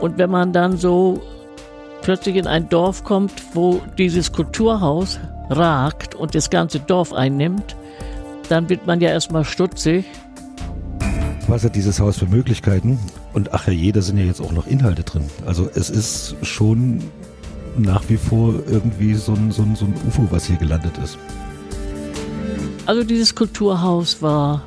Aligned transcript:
Und 0.00 0.18
wenn 0.18 0.30
man 0.30 0.52
dann 0.52 0.76
so 0.76 1.20
plötzlich 2.02 2.36
in 2.36 2.46
ein 2.46 2.68
Dorf 2.68 3.04
kommt, 3.04 3.32
wo 3.54 3.80
dieses 3.98 4.32
Kulturhaus 4.32 5.20
ragt 5.50 6.14
und 6.14 6.34
das 6.34 6.50
ganze 6.50 6.80
Dorf 6.80 7.12
einnimmt, 7.12 7.76
dann 8.48 8.68
wird 8.68 8.86
man 8.86 9.00
ja 9.00 9.10
erstmal 9.10 9.44
stutzig. 9.44 10.06
Was 11.46 11.64
hat 11.64 11.76
dieses 11.76 12.00
Haus 12.00 12.16
für 12.16 12.26
Möglichkeiten? 12.26 12.98
Und 13.32 13.52
ach 13.52 13.66
ja, 13.66 13.72
jeder 13.72 14.02
sind 14.02 14.18
ja 14.18 14.24
jetzt 14.24 14.40
auch 14.40 14.52
noch 14.52 14.66
Inhalte 14.66 15.02
drin. 15.02 15.24
Also 15.46 15.68
es 15.74 15.90
ist 15.90 16.36
schon 16.42 17.02
nach 17.76 18.02
wie 18.08 18.16
vor 18.16 18.54
irgendwie 18.68 19.14
so 19.14 19.32
ein, 19.32 19.50
so 19.50 19.62
ein, 19.62 19.76
so 19.76 19.84
ein 19.84 19.94
UFO, 20.06 20.26
was 20.30 20.46
hier 20.46 20.56
gelandet 20.56 20.96
ist. 21.02 21.18
Also 22.86 23.04
dieses 23.04 23.34
Kulturhaus 23.34 24.22
war 24.22 24.62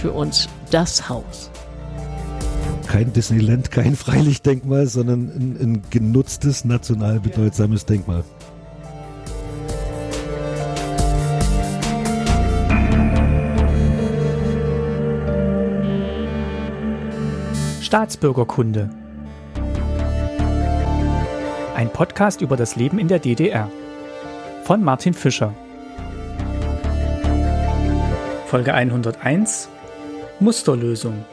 für 0.00 0.12
uns 0.12 0.48
das 0.70 1.08
Haus. 1.08 1.50
Kein 2.96 3.12
Disneyland, 3.12 3.70
kein 3.70 3.94
Freilichtdenkmal, 3.94 4.86
sondern 4.86 5.28
ein, 5.28 5.56
ein 5.60 5.82
genutztes, 5.90 6.64
national 6.64 7.20
bedeutsames 7.20 7.84
Denkmal. 7.84 8.24
Staatsbürgerkunde. 17.82 18.88
Ein 21.74 21.92
Podcast 21.92 22.40
über 22.40 22.56
das 22.56 22.76
Leben 22.76 22.98
in 22.98 23.08
der 23.08 23.18
DDR. 23.18 23.70
Von 24.64 24.82
Martin 24.82 25.12
Fischer. 25.12 25.52
Folge 28.46 28.72
101 28.72 29.68
Musterlösung. 30.40 31.26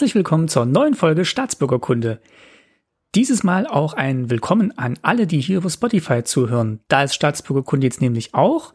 Herzlich 0.00 0.14
willkommen 0.14 0.48
zur 0.48 0.64
neuen 0.64 0.94
Folge 0.94 1.26
Staatsbürgerkunde. 1.26 2.22
Dieses 3.14 3.42
Mal 3.42 3.66
auch 3.66 3.92
ein 3.92 4.30
Willkommen 4.30 4.72
an 4.78 4.98
alle, 5.02 5.26
die 5.26 5.42
hier 5.42 5.58
über 5.58 5.68
Spotify 5.68 6.24
zuhören. 6.24 6.80
Da 6.88 7.02
ist 7.02 7.14
Staatsbürgerkunde 7.14 7.86
jetzt 7.86 8.00
nämlich 8.00 8.32
auch. 8.32 8.72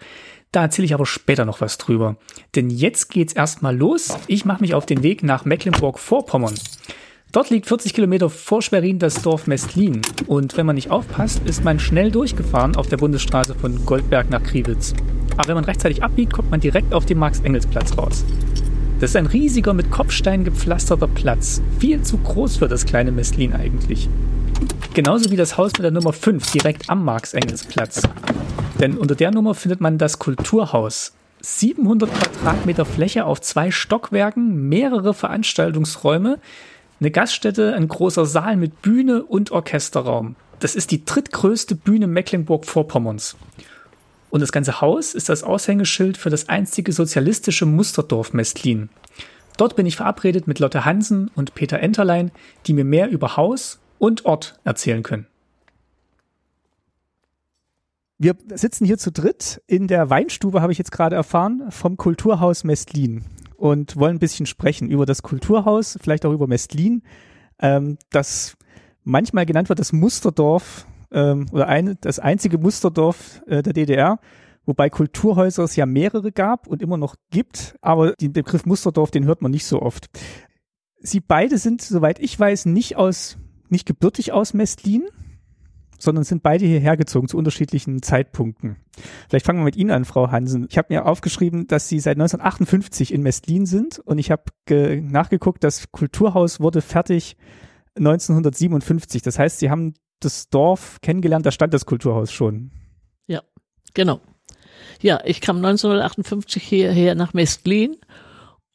Da 0.52 0.62
erzähle 0.62 0.86
ich 0.86 0.94
aber 0.94 1.08
später 1.08 1.44
noch 1.44 1.62
was 1.62 1.80
drüber. 1.80 2.18
Denn 2.54 2.70
jetzt 2.70 3.10
geht's 3.10 3.34
erstmal 3.34 3.76
los. 3.76 4.16
Ich 4.28 4.46
mache 4.46 4.62
mich 4.62 4.76
auf 4.76 4.86
den 4.86 5.02
Weg 5.02 5.24
nach 5.24 5.46
Mecklenburg-Vorpommern. 5.46 6.54
Dort 7.32 7.50
liegt 7.50 7.66
40 7.66 7.96
Kilometer 7.96 8.30
vor 8.30 8.62
Schwerin 8.62 9.00
das 9.00 9.24
Dorf 9.24 9.48
Mestlin. 9.48 10.04
Und 10.28 10.56
wenn 10.58 10.68
man 10.68 10.76
nicht 10.76 10.92
aufpasst, 10.92 11.42
ist 11.46 11.64
man 11.64 11.80
schnell 11.80 12.12
durchgefahren 12.12 12.76
auf 12.76 12.88
der 12.88 12.98
Bundesstraße 12.98 13.56
von 13.56 13.84
Goldberg 13.84 14.30
nach 14.30 14.44
Kriwitz. 14.44 14.94
Aber 15.38 15.48
wenn 15.48 15.56
man 15.56 15.66
rechtzeitig 15.66 16.04
abbiegt, 16.04 16.34
kommt 16.34 16.52
man 16.52 16.60
direkt 16.60 16.94
auf 16.94 17.08
den 17.08 17.18
Max-Engels-Platz 17.18 17.98
raus. 17.98 18.24
Das 19.02 19.10
ist 19.10 19.16
ein 19.18 19.26
riesiger 19.26 19.74
mit 19.74 19.92
Kopfsteinen 19.92 20.46
gepflasterter 20.46 21.10
Platz. 21.10 21.62
Viel 21.80 22.02
zu 22.04 22.18
groß 22.18 22.58
für 22.58 22.70
das 22.70 22.86
kleine 22.86 23.12
Mestlin 23.12 23.52
eigentlich. 23.52 24.08
Genauso 24.94 25.32
wie 25.32 25.36
das 25.36 25.58
Haus 25.58 25.74
mit 25.74 25.84
der 25.84 25.92
Nummer 25.92 26.14
5 26.14 26.50
direkt 26.52 26.90
am 26.90 27.04
Marx-Engels-Platz. 27.04 28.04
Denn 28.80 28.98
unter 28.98 29.16
der 29.16 29.32
Nummer 29.32 29.54
findet 29.54 29.82
man 29.82 29.98
das 29.98 30.18
Kulturhaus. 30.18 31.14
700 31.42 32.10
Quadratmeter 32.10 32.86
Fläche 32.86 33.26
auf 33.26 33.42
zwei 33.42 33.70
Stockwerken, 33.70 34.70
mehrere 34.70 35.14
Veranstaltungsräume, 35.14 36.40
eine 37.02 37.12
Gaststätte, 37.12 37.74
ein 37.74 37.90
großer 37.90 38.26
Saal 38.26 38.56
mit 38.56 38.82
Bühne 38.82 39.24
und 39.24 39.52
Orchesterraum. 39.52 40.38
Das 40.62 40.74
ist 40.74 40.92
die 40.92 41.04
drittgrößte 41.04 41.76
Bühne 41.76 42.08
Mecklenburg-Vorpommerns. 42.08 43.36
Und 44.30 44.42
das 44.42 44.52
ganze 44.52 44.82
Haus 44.82 45.14
ist 45.14 45.30
das 45.30 45.44
Aushängeschild 45.44 46.18
für 46.18 46.30
das 46.30 46.50
einstige 46.50 46.92
sozialistische 46.92 47.66
Musterdorf 47.66 48.34
Mestlin. 48.34 48.90
Dort 49.58 49.76
bin 49.76 49.86
ich 49.86 49.96
verabredet 49.96 50.48
mit 50.48 50.60
Lotte 50.60 50.86
Hansen 50.86 51.32
und 51.36 51.56
Peter 51.56 51.80
Enterlein, 51.80 52.32
die 52.68 52.74
mir 52.74 52.84
mehr 52.84 53.10
über 53.10 53.38
Haus 53.38 53.80
und 54.00 54.26
Ort 54.26 54.60
erzählen 54.64 55.04
können. 55.04 55.28
Wir 58.18 58.36
sitzen 58.54 58.86
hier 58.86 58.98
zu 58.98 59.12
dritt 59.12 59.62
in 59.68 59.88
der 59.88 60.10
Weinstube, 60.10 60.62
habe 60.62 60.72
ich 60.72 60.78
jetzt 60.78 60.92
gerade 60.92 61.16
erfahren, 61.16 61.66
vom 61.70 61.98
Kulturhaus 61.98 62.64
Mestlin 62.64 63.26
und 63.58 63.98
wollen 63.98 64.18
ein 64.18 64.20
bisschen 64.20 64.46
sprechen 64.46 64.90
über 64.90 65.06
das 65.06 65.22
Kulturhaus, 65.22 65.98
vielleicht 66.02 66.26
auch 66.26 66.32
über 66.32 66.48
Mestlin, 66.48 67.04
ähm, 67.60 67.98
das 68.12 68.58
manchmal 69.04 69.46
genannt 69.46 69.70
wird 69.70 69.80
das 69.80 69.94
Musterdorf 69.94 70.86
ähm, 71.16 71.48
oder 71.52 71.68
ein, 71.68 71.98
das 72.02 72.20
einzige 72.20 72.60
Musterdorf 72.60 73.42
äh, 73.48 73.64
der 73.64 73.74
DDR, 73.74 74.20
wobei 74.66 74.90
Kulturhäuser 74.90 75.64
es 75.64 75.76
ja 75.76 75.86
mehrere 75.86 76.32
gab 76.32 76.68
und 76.68 76.82
immer 76.82 76.98
noch 76.98 77.16
gibt, 77.32 77.76
aber 77.82 78.14
den 78.14 78.34
Begriff 78.34 78.66
Musterdorf, 78.66 79.10
den 79.10 79.26
hört 79.26 79.42
man 79.42 79.52
nicht 79.52 79.66
so 79.66 79.82
oft. 79.82 80.08
Sie 81.00 81.22
beide 81.22 81.58
sind, 81.58 81.82
soweit 81.82 82.20
ich 82.20 82.38
weiß, 82.38 82.66
nicht 82.66 82.98
aus, 82.98 83.38
nicht 83.70 83.86
gebürtig 83.86 84.34
aus 84.34 84.54
Mestlin, 84.54 85.04
sondern 85.98 86.26
sind 86.26 86.44
beide 86.44 86.66
hierher 86.66 86.98
gezogen 86.98 87.30
zu 87.30 87.38
unterschiedlichen 87.38 88.02
Zeitpunkten. 88.02 88.76
Vielleicht 89.30 89.46
fangen 89.46 89.60
wir 89.60 89.66
mit 89.66 89.78
Ihnen 89.78 89.92
an, 89.92 90.04
Frau 90.04 90.30
Hansen. 90.32 90.68
Ich 90.70 90.78
habe 90.78 90.94
mir 90.94 91.06
aufgeschrieben, 91.06 91.68
dass 91.68 91.88
Sie 91.88 92.00
seit 92.00 92.18
1958 92.18 93.14
in 93.14 93.24
Mestlin 93.24 93.66
sind 93.66 94.00
und 94.00 94.18
ich 94.18 94.32
habe 94.32 94.44
nachgeguckt, 94.70 95.64
das 95.64 95.92
Kulturhaus 95.92 96.60
wurde 96.60 96.82
fertig 96.82 97.38
1957. 97.96 99.22
Das 99.22 99.40
heißt, 99.40 99.60
Sie 99.60 99.70
haben 99.70 99.94
das 100.26 100.50
Dorf 100.50 101.00
kennengelernt, 101.02 101.46
da 101.46 101.52
stand 101.52 101.74
das 101.74 101.86
Kulturhaus 101.86 102.32
schon. 102.32 102.72
Ja, 103.28 103.42
genau. 103.94 104.20
Ja, 105.02 105.22
ich 105.26 105.42
kam 105.42 105.58
1958 105.58 106.64
hierher 106.64 107.16
nach 107.16 107.34
Mestlin 107.34 107.98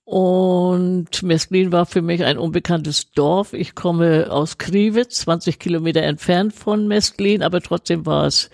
und 0.05 1.23
Mestlin 1.23 1.71
war 1.71 1.87
für 1.87 2.03
mich 2.03 2.25
ein 2.25 2.37
unbekanntes 2.37 3.13
Dorf. 3.13 3.53
Ich 3.53 3.75
komme 3.75 4.27
aus 4.31 4.59
Kriwitz, 4.59 5.21
20 5.21 5.59
Kilometer 5.59 6.03
entfernt 6.03 6.53
von 6.53 6.89
Mestlin, 6.89 7.43
aber 7.43 7.61
trotzdem 7.61 8.07
war 8.07 8.27
es 8.27 8.51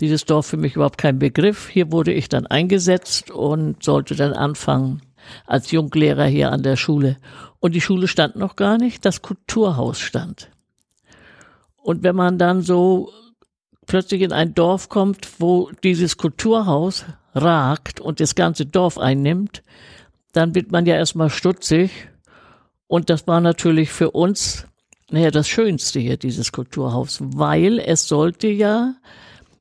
dieses 0.00 0.24
Dorf 0.24 0.46
für 0.46 0.56
mich 0.56 0.76
überhaupt 0.76 0.98
kein 0.98 1.18
Begriff. 1.18 1.68
Hier 1.68 1.90
wurde 1.90 2.12
ich 2.12 2.28
dann 2.28 2.46
eingesetzt 2.46 3.30
und 3.30 3.82
sollte 3.82 4.14
dann 4.14 4.34
anfangen 4.34 5.02
als 5.46 5.70
Junglehrer 5.70 6.26
hier 6.26 6.52
an 6.52 6.62
der 6.62 6.76
Schule. 6.76 7.16
Und 7.58 7.74
die 7.74 7.80
Schule 7.80 8.06
stand 8.06 8.36
noch 8.36 8.56
gar 8.56 8.78
nicht, 8.78 9.04
das 9.04 9.20
Kulturhaus 9.20 9.98
stand. 9.98 10.50
Und 11.84 12.02
wenn 12.02 12.16
man 12.16 12.38
dann 12.38 12.62
so 12.62 13.12
plötzlich 13.86 14.22
in 14.22 14.32
ein 14.32 14.54
Dorf 14.54 14.88
kommt, 14.88 15.28
wo 15.38 15.70
dieses 15.84 16.16
Kulturhaus 16.16 17.04
ragt 17.34 18.00
und 18.00 18.20
das 18.20 18.34
ganze 18.34 18.64
Dorf 18.64 18.96
einnimmt, 18.96 19.62
dann 20.32 20.54
wird 20.54 20.72
man 20.72 20.86
ja 20.86 20.94
erstmal 20.94 21.28
stutzig. 21.28 22.08
Und 22.86 23.10
das 23.10 23.26
war 23.26 23.42
natürlich 23.42 23.90
für 23.90 24.12
uns, 24.12 24.66
naja, 25.10 25.30
das 25.30 25.46
Schönste 25.46 26.00
hier, 26.00 26.16
dieses 26.16 26.52
Kulturhaus, 26.52 27.18
weil 27.20 27.78
es 27.78 28.08
sollte 28.08 28.48
ja 28.48 28.94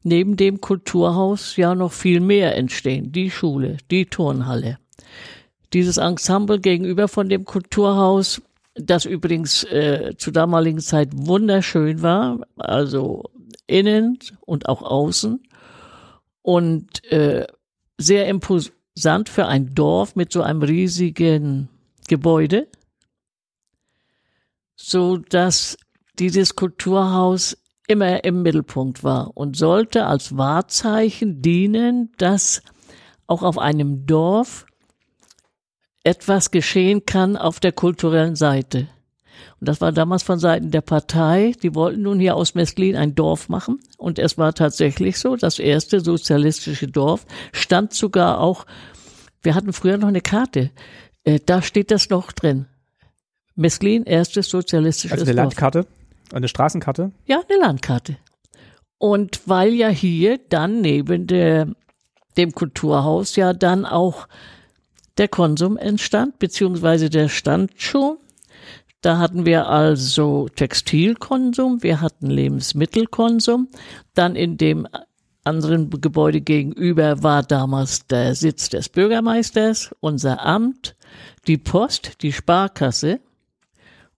neben 0.03 0.37
dem 0.37 0.61
Kulturhaus 0.61 1.57
ja 1.57 1.75
noch 1.75 1.91
viel 1.91 2.21
mehr 2.21 2.55
entstehen. 2.55 3.11
Die 3.11 3.31
Schule, 3.31 3.75
die 3.91 4.05
Turnhalle. 4.05 4.77
Dieses 5.73 5.97
Ensemble 5.97 6.61
gegenüber 6.61 7.09
von 7.09 7.27
dem 7.27 7.43
Kulturhaus 7.43 8.41
das 8.75 9.05
übrigens 9.05 9.63
äh, 9.65 10.15
zur 10.17 10.33
damaligen 10.33 10.79
Zeit 10.79 11.09
wunderschön 11.13 12.01
war, 12.01 12.39
also 12.57 13.23
innen 13.67 14.17
und 14.41 14.67
auch 14.67 14.81
außen. 14.81 15.43
Und 16.41 17.03
äh, 17.11 17.47
sehr 17.97 18.27
imposant 18.27 19.29
für 19.29 19.45
ein 19.45 19.73
Dorf 19.73 20.15
mit 20.15 20.31
so 20.31 20.41
einem 20.41 20.61
riesigen 20.61 21.69
Gebäude, 22.07 22.67
so 24.75 25.17
dass 25.17 25.77
dieses 26.19 26.55
Kulturhaus 26.55 27.57
immer 27.87 28.23
im 28.23 28.41
Mittelpunkt 28.41 29.03
war 29.03 29.35
und 29.35 29.55
sollte 29.55 30.05
als 30.05 30.37
Wahrzeichen 30.37 31.41
dienen, 31.41 32.11
dass 32.17 32.61
auch 33.27 33.43
auf 33.43 33.57
einem 33.57 34.05
Dorf 34.05 34.65
etwas 36.03 36.51
geschehen 36.51 37.05
kann 37.05 37.37
auf 37.37 37.59
der 37.59 37.71
kulturellen 37.71 38.35
Seite. 38.35 38.87
Und 39.59 39.69
das 39.69 39.79
war 39.81 39.91
damals 39.91 40.23
von 40.23 40.39
Seiten 40.39 40.71
der 40.71 40.81
Partei. 40.81 41.53
Die 41.63 41.73
wollten 41.73 42.01
nun 42.01 42.19
hier 42.19 42.35
aus 42.35 42.53
Mestlin 42.55 42.95
ein 42.95 43.15
Dorf 43.15 43.49
machen. 43.49 43.79
Und 43.97 44.19
es 44.19 44.37
war 44.37 44.53
tatsächlich 44.53 45.17
so, 45.19 45.35
das 45.35 45.59
erste 45.59 46.01
sozialistische 46.01 46.87
Dorf 46.87 47.25
stand 47.53 47.93
sogar 47.93 48.39
auch, 48.39 48.65
wir 49.41 49.55
hatten 49.55 49.73
früher 49.73 49.97
noch 49.97 50.09
eine 50.09 50.21
Karte. 50.21 50.71
Äh, 51.23 51.39
da 51.45 51.61
steht 51.61 51.91
das 51.91 52.09
noch 52.09 52.31
drin. 52.31 52.65
Mestlin, 53.55 54.03
erstes 54.03 54.49
sozialistisches 54.49 55.11
Also 55.11 55.25
eine 55.25 55.35
Dorf. 55.35 55.43
Landkarte, 55.43 55.87
eine 56.33 56.47
Straßenkarte. 56.47 57.11
Ja, 57.25 57.41
eine 57.47 57.59
Landkarte. 57.59 58.17
Und 58.97 59.41
weil 59.45 59.73
ja 59.73 59.89
hier 59.89 60.39
dann 60.49 60.81
neben 60.81 61.27
der, 61.27 61.67
dem 62.37 62.53
Kulturhaus 62.53 63.35
ja 63.35 63.53
dann 63.53 63.85
auch 63.85 64.27
der 65.17 65.27
Konsum 65.27 65.77
entstand, 65.77 66.39
beziehungsweise 66.39 67.09
der 67.09 67.29
stand 67.29 67.71
schon. 67.77 68.17
Da 69.01 69.17
hatten 69.17 69.45
wir 69.45 69.67
also 69.67 70.47
Textilkonsum, 70.55 71.83
wir 71.83 71.99
hatten 71.99 72.29
Lebensmittelkonsum. 72.29 73.67
Dann 74.13 74.35
in 74.35 74.57
dem 74.57 74.87
anderen 75.43 75.89
Gebäude 75.89 76.41
gegenüber 76.41 77.21
war 77.21 77.43
damals 77.43 78.07
der 78.07 78.33
Sitz 78.33 78.69
des 78.69 78.87
Bürgermeisters, 78.89 79.93
unser 79.99 80.45
Amt, 80.45 80.95
die 81.47 81.57
Post, 81.57 82.21
die 82.21 82.31
Sparkasse 82.31 83.19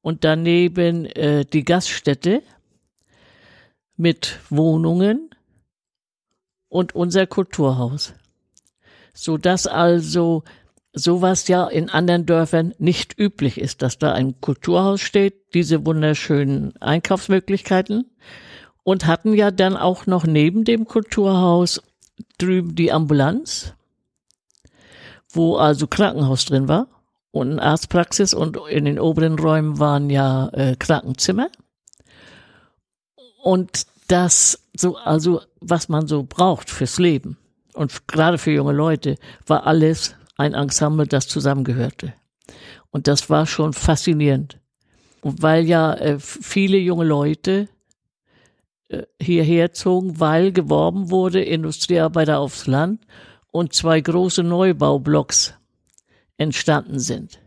und 0.01 0.24
daneben 0.24 1.06
äh, 1.06 1.45
die 1.45 1.63
Gaststätte 1.63 2.44
mit 3.98 4.39
Wohnungen 4.50 5.31
und 6.69 6.94
unser 6.94 7.25
Kulturhaus. 7.25 8.13
So 9.13 9.38
dass 9.38 9.65
also 9.65 10.44
sowas 10.95 11.47
ja 11.47 11.68
in 11.68 11.89
anderen 11.89 12.25
Dörfern 12.25 12.74
nicht 12.80 13.19
üblich 13.19 13.59
ist, 13.59 13.81
dass 13.81 14.00
da 14.00 14.13
ein 14.13 14.39
Kulturhaus 14.42 15.01
steht, 15.01 15.53
diese 15.53 15.86
wunderschönen 15.86 16.75
Einkaufsmöglichkeiten 16.81 18.09
und 18.83 19.06
hatten 19.06 19.33
ja 19.33 19.51
dann 19.51 19.75
auch 19.75 20.06
noch 20.07 20.25
neben 20.25 20.63
dem 20.63 20.86
Kulturhaus 20.86 21.81
drüben 22.38 22.75
die 22.75 22.92
Ambulanz, 22.92 23.74
wo 25.30 25.57
also 25.57 25.86
Krankenhaus 25.86 26.45
drin 26.45 26.68
war 26.68 26.88
und 27.31 27.51
eine 27.51 27.62
Arztpraxis 27.62 28.33
und 28.33 28.57
in 28.69 28.86
den 28.86 29.00
oberen 29.00 29.38
Räumen 29.38 29.80
waren 29.80 30.09
ja 30.09 30.48
äh, 30.53 30.75
Krankenzimmer. 30.77 31.50
Und 33.44 33.86
das 34.07 34.62
so, 34.75 34.98
also 34.98 35.41
was 35.59 35.89
man 35.89 36.07
so 36.07 36.24
braucht 36.24 36.69
fürs 36.69 36.98
Leben 37.00 37.38
und 37.74 38.07
gerade 38.07 38.38
für 38.38 38.51
junge 38.51 38.71
Leute, 38.74 39.18
war 39.45 39.68
alles 39.68 40.15
ein 40.38 40.54
Ensemble, 40.54 41.08
das 41.08 41.28
zusammengehörte. 41.28 42.14
Und 42.90 43.08
das 43.08 43.30
war 43.30 43.46
schon 43.46 43.74
faszinierend. 43.74 44.60
Und 45.22 45.42
weil 45.42 45.66
ja 45.66 45.94
äh, 45.96 46.20
viele 46.20 46.78
junge 46.78 47.06
Leute 47.06 47.68
äh, 48.90 49.04
hierher 49.20 49.74
zogen, 49.74 50.20
weil 50.20 50.52
geworben 50.52 51.10
wurde, 51.10 51.42
Industriearbeiter 51.42 52.40
aufs 52.40 52.68
Land 52.68 53.06
und 53.52 53.74
zwei 53.74 54.02
große 54.02 54.44
Neubaublocks 54.44 55.56
entstanden 56.38 57.00
sind. 57.00 57.40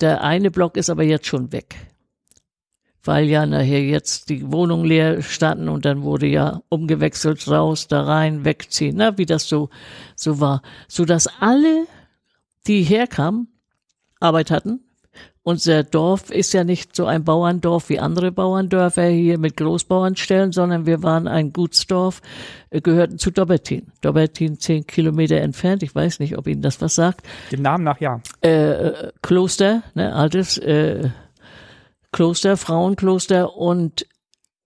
Der 0.00 0.22
eine 0.22 0.50
Block 0.50 0.76
ist 0.76 0.90
aber 0.90 1.04
jetzt 1.04 1.26
schon 1.26 1.52
weg, 1.52 1.76
weil 3.06 3.26
ja 3.26 3.46
nachher 3.46 3.82
jetzt 3.82 4.28
die 4.28 4.50
Wohnungen 4.50 4.84
leer 4.84 5.22
standen 5.22 5.68
und 5.68 5.84
dann 5.84 6.02
wurde 6.02 6.26
ja 6.26 6.60
umgewechselt 6.68 7.46
raus, 7.48 7.88
da 7.88 8.02
rein, 8.02 8.44
wegziehen, 8.44 8.96
na, 8.96 9.18
wie 9.18 9.26
das 9.26 9.48
so, 9.48 9.70
so 10.16 10.40
war. 10.40 10.62
So 10.88 11.04
dass 11.04 11.28
alle, 11.40 11.86
die 12.66 12.82
herkamen, 12.82 13.48
Arbeit 14.20 14.50
hatten. 14.50 14.80
Unser 15.46 15.82
Dorf 15.82 16.30
ist 16.30 16.54
ja 16.54 16.64
nicht 16.64 16.96
so 16.96 17.04
ein 17.04 17.22
Bauerndorf 17.22 17.90
wie 17.90 17.98
andere 17.98 18.32
Bauerndörfer 18.32 19.08
hier 19.08 19.38
mit 19.38 19.58
Großbauernstellen, 19.58 20.52
sondern 20.52 20.86
wir 20.86 21.02
waren 21.02 21.28
ein 21.28 21.52
Gutsdorf, 21.52 22.22
äh, 22.70 22.80
gehörten 22.80 23.18
zu 23.18 23.30
Dobbertin. 23.30 23.88
Dobbertin 24.00 24.58
zehn 24.58 24.86
Kilometer 24.86 25.36
entfernt. 25.36 25.82
Ich 25.82 25.94
weiß 25.94 26.18
nicht, 26.20 26.38
ob 26.38 26.46
Ihnen 26.46 26.62
das 26.62 26.80
was 26.80 26.94
sagt 26.94 27.26
Dem 27.52 27.60
Namen 27.60 27.84
nach 27.84 28.00
ja. 28.00 28.22
äh, 28.40 29.10
Kloster, 29.20 29.82
ne, 29.94 30.14
altes 30.14 30.56
äh, 30.56 31.10
Kloster, 32.14 32.56
Frauenkloster 32.56 33.56
und 33.56 34.06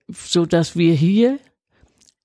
so 0.09 0.45
dass 0.45 0.77
wir 0.77 0.93
hier 0.93 1.39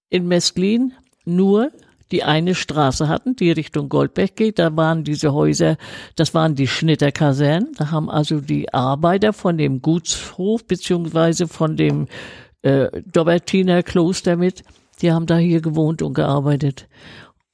in 0.10 0.28
Mestlin 0.28 0.92
nur 1.24 1.72
die 2.12 2.24
eine 2.24 2.56
Straße 2.56 3.08
hatten, 3.08 3.38
die 3.38 3.50
Richtung 3.52 3.88
Goldberg 3.88 4.36
geht. 4.36 4.60
Da 4.60 4.76
waren 4.76 5.06
diese 5.06 5.34
Häuser, 5.34 5.78
das 6.18 6.34
waren 6.34 6.56
die 6.56 6.68
Schnitterkasernen. 6.68 7.72
Da 7.78 7.90
haben 7.90 8.10
also 8.10 8.42
die 8.42 8.74
Arbeiter 8.74 9.32
von 9.32 9.58
dem 9.58 9.82
Gutshof 9.82 10.66
beziehungsweise 10.66 11.48
von 11.48 11.78
dem 11.78 12.08
äh, 12.62 13.02
Dobertiner 13.06 13.82
Kloster 13.82 14.36
mit, 14.36 14.64
die 15.02 15.14
haben 15.14 15.26
da 15.26 15.38
hier 15.38 15.62
gewohnt 15.62 16.02
und 16.02 16.16
gearbeitet. 16.16 16.90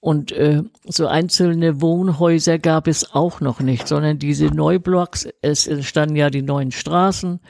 Und 0.01 0.31
äh, 0.31 0.63
so 0.85 1.07
einzelne 1.07 1.81
Wohnhäuser 1.81 2.57
gab 2.57 2.87
es 2.87 3.13
auch 3.13 3.41
noch 3.41 3.59
nicht, 3.59 3.87
sondern 3.87 4.17
diese 4.17 4.45
Neublocks, 4.45 5.27
es 5.41 5.67
entstanden 5.67 6.15
ja 6.15 6.29
die 6.29 6.41
neuen 6.41 6.71
Straßen, 6.71 7.41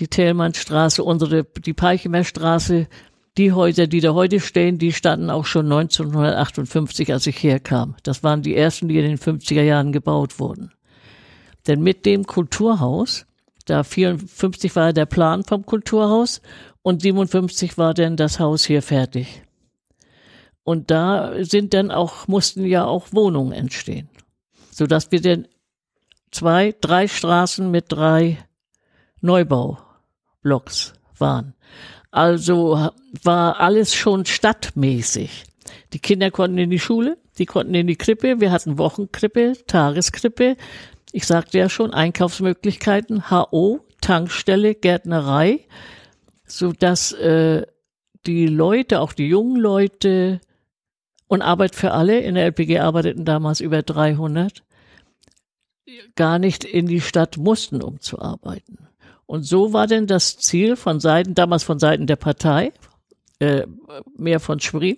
die 0.00 0.08
Thälmannstraße, 0.08 1.04
unsere, 1.04 1.44
die 1.44 1.74
Peichemer 1.74 2.24
Straße, 2.24 2.88
die 3.36 3.52
Häuser, 3.52 3.86
die 3.86 4.00
da 4.00 4.14
heute 4.14 4.40
stehen, 4.40 4.78
die 4.78 4.92
standen 4.92 5.30
auch 5.30 5.46
schon 5.46 5.66
1958, 5.66 7.12
als 7.12 7.26
ich 7.28 7.40
herkam. 7.42 7.94
Das 8.02 8.24
waren 8.24 8.42
die 8.42 8.56
ersten, 8.56 8.88
die 8.88 8.98
in 8.98 9.04
den 9.04 9.18
50er 9.18 9.62
Jahren 9.62 9.92
gebaut 9.92 10.40
wurden. 10.40 10.72
Denn 11.68 11.80
mit 11.82 12.04
dem 12.04 12.26
Kulturhaus, 12.26 13.26
da 13.66 13.84
54 13.84 14.74
war 14.74 14.92
der 14.92 15.06
Plan 15.06 15.44
vom 15.44 15.64
Kulturhaus 15.64 16.40
und 16.82 17.02
57 17.02 17.78
war 17.78 17.94
dann 17.94 18.16
das 18.16 18.40
Haus 18.40 18.64
hier 18.64 18.82
fertig. 18.82 19.42
Und 20.68 20.90
da 20.90 21.32
sind 21.46 21.72
dann 21.72 21.90
auch, 21.90 22.28
mussten 22.28 22.66
ja 22.66 22.84
auch 22.84 23.06
Wohnungen 23.12 23.52
entstehen. 23.52 24.10
Sodass 24.70 25.10
wir 25.10 25.22
dann 25.22 25.48
zwei, 26.30 26.74
drei 26.78 27.08
Straßen 27.08 27.70
mit 27.70 27.86
drei 27.88 28.36
Neubaublocks 29.22 30.92
waren. 31.16 31.54
Also 32.10 32.90
war 33.22 33.60
alles 33.60 33.94
schon 33.94 34.26
stadtmäßig. 34.26 35.44
Die 35.94 36.00
Kinder 36.00 36.30
konnten 36.30 36.58
in 36.58 36.68
die 36.68 36.78
Schule, 36.78 37.16
die 37.38 37.46
konnten 37.46 37.74
in 37.74 37.86
die 37.86 37.96
Krippe, 37.96 38.38
wir 38.38 38.52
hatten 38.52 38.76
Wochenkrippe, 38.76 39.54
Tageskrippe. 39.66 40.58
Ich 41.12 41.26
sagte 41.26 41.56
ja 41.56 41.70
schon, 41.70 41.94
Einkaufsmöglichkeiten, 41.94 43.30
HO, 43.30 43.86
Tankstelle, 44.02 44.74
Gärtnerei, 44.74 45.66
so 46.46 46.72
dass 46.72 47.12
äh, 47.12 47.64
die 48.26 48.48
Leute, 48.48 49.00
auch 49.00 49.14
die 49.14 49.28
jungen 49.28 49.56
Leute 49.56 50.42
und 51.28 51.42
Arbeit 51.42 51.74
für 51.74 51.92
alle, 51.92 52.20
in 52.20 52.34
der 52.34 52.46
LPG 52.46 52.80
arbeiteten 52.80 53.24
damals 53.24 53.60
über 53.60 53.82
300, 53.82 54.64
gar 56.16 56.38
nicht 56.38 56.64
in 56.64 56.86
die 56.86 57.00
Stadt 57.00 57.36
mussten, 57.36 57.82
um 57.82 58.00
zu 58.00 58.18
arbeiten. 58.18 58.88
Und 59.26 59.42
so 59.44 59.72
war 59.72 59.86
denn 59.86 60.06
das 60.06 60.38
Ziel 60.38 60.76
von 60.76 61.00
Seiten, 61.00 61.34
damals 61.34 61.62
von 61.62 61.78
Seiten 61.78 62.06
der 62.06 62.16
Partei, 62.16 62.72
äh, 63.38 63.66
mehr 64.16 64.40
von 64.40 64.58
Schwerin, 64.58 64.96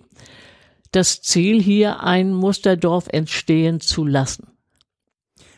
das 0.91 1.21
Ziel 1.21 1.61
hier 1.61 2.01
ein 2.01 2.33
Musterdorf 2.33 3.07
entstehen 3.09 3.79
zu 3.79 4.05
lassen. 4.05 4.50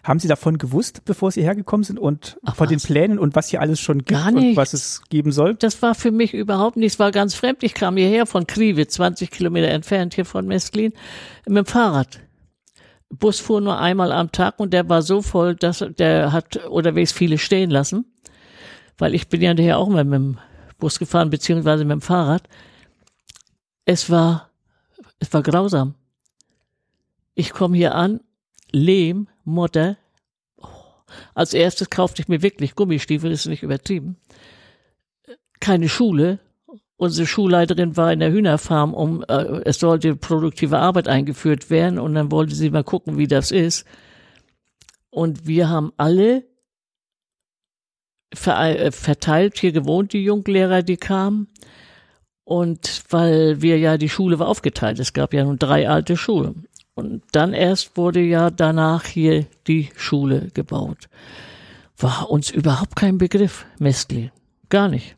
Haben 0.04 0.20
Sie 0.20 0.28
davon 0.28 0.58
gewusst, 0.58 1.06
bevor 1.06 1.32
Sie 1.32 1.44
hergekommen 1.44 1.86
sind 1.86 1.98
und 1.98 2.38
Ach, 2.44 2.56
von 2.56 2.68
den 2.68 2.76
was? 2.76 2.90
Und 2.90 3.20
und 3.20 3.36
was 3.36 3.50
hier 3.50 3.62
alles 3.62 3.80
schon 3.80 4.00
gibt 4.00 4.10
Gar 4.10 4.28
und 4.28 4.36
nichts. 4.36 4.58
was 4.58 4.74
es 4.74 5.02
geben 5.10 5.32
soll? 5.32 5.56
Das 5.56 5.82
war 5.82 5.96
für 5.96 6.12
mich 6.12 6.34
überhaupt 6.34 6.76
nicht, 6.76 6.94
es 6.94 7.00
war 7.00 7.12
ganz 7.12 7.36
fremd. 7.36 7.64
Ich 7.64 7.74
kam 7.74 7.96
hierher 7.96 8.26
von 8.26 8.46
Krive, 8.46 8.86
20 8.86 9.32
Kilometer 9.32 9.70
entfernt 9.70 10.14
hier 10.14 10.26
von 10.26 10.46
Mestlin, 10.46 10.92
mit 11.48 11.58
dem 11.58 11.66
Fahrrad. 11.66 12.20
Bus 13.10 13.40
fuhr 13.40 13.62
nur 13.62 13.80
einmal 13.80 14.12
am 14.12 14.32
Tag 14.32 14.60
und 14.60 14.74
der 14.74 14.90
war 14.90 15.04
so 15.04 15.22
voll, 15.22 15.56
dass 15.56 15.86
der 15.98 16.34
hat 16.34 16.58
unterwegs 16.66 17.12
viele 17.14 17.38
stehen 17.38 17.70
lassen. 17.70 18.06
Weil 18.98 19.16
ich 19.16 19.30
bin 19.30 19.42
ja 19.42 19.50
hinterher 19.50 19.78
auch 19.78 19.88
mal 19.88 20.04
mit 20.04 20.16
dem 20.16 20.38
Bus 20.80 21.00
gefahren, 21.00 21.30
beziehungsweise 21.30 21.86
mit 21.86 21.94
dem 21.94 22.02
Fahrrad. 22.02 22.44
Es 23.86 24.10
war, 24.10 24.50
es 25.20 25.32
war 25.32 25.44
grausam. 25.44 25.96
Ich 27.36 27.52
komme 27.52 27.78
hier 27.78 27.96
an, 27.96 28.20
Lehm, 28.72 29.28
Mutter. 29.44 29.98
Oh. 30.58 30.68
Als 31.34 31.54
erstes 31.54 31.90
kaufte 31.90 32.22
ich 32.22 32.28
mir 32.28 32.42
wirklich 32.42 32.76
Gummistiefel, 32.76 33.32
ist 33.32 33.46
nicht 33.46 33.64
übertrieben. 33.64 34.18
Keine 35.60 35.90
Schule. 35.90 36.40
Unsere 36.98 37.28
Schulleiterin 37.28 37.98
war 37.98 38.14
in 38.14 38.20
der 38.20 38.32
Hühnerfarm, 38.32 38.94
um 38.94 39.24
äh, 39.28 39.62
es 39.66 39.80
sollte 39.80 40.16
produktive 40.16 40.80
Arbeit 40.80 41.08
eingeführt 41.08 41.70
werden 41.70 42.00
und 42.00 42.14
dann 42.14 42.32
wollte 42.32 42.56
sie 42.56 42.70
mal 42.70 42.84
gucken, 42.84 43.18
wie 43.18 43.28
das 43.28 43.52
ist. 43.52 43.86
Und 45.10 45.46
wir 45.46 45.70
haben 45.70 45.92
alle 45.98 46.44
äh, 48.46 48.92
verteilt 48.92 49.60
hier 49.60 49.72
gewohnt, 49.72 50.14
die 50.14 50.24
Junglehrer, 50.24 50.82
die 50.82 50.98
kamen. 50.98 51.48
Und 52.46 53.04
weil 53.10 53.62
wir 53.62 53.78
ja, 53.78 53.98
die 53.98 54.10
Schule 54.10 54.40
war 54.40 54.48
aufgeteilt, 54.48 55.00
es 55.00 55.14
gab 55.14 55.34
ja 55.34 55.44
nun 55.44 55.60
drei 55.60 55.88
alte 55.88 56.18
Schulen. 56.18 56.68
Und 56.96 57.24
dann 57.32 57.54
erst 57.54 57.98
wurde 57.98 58.22
ja 58.22 58.50
danach 58.50 59.06
hier 59.06 59.46
die 59.68 59.90
Schule 59.96 60.50
gebaut. 60.54 61.10
war 61.98 62.30
uns 62.30 62.52
überhaupt 62.52 62.96
kein 62.96 63.18
Begriff, 63.18 63.66
Mestlin. 63.80 64.32
Gar 64.70 64.90
nicht. 64.90 65.16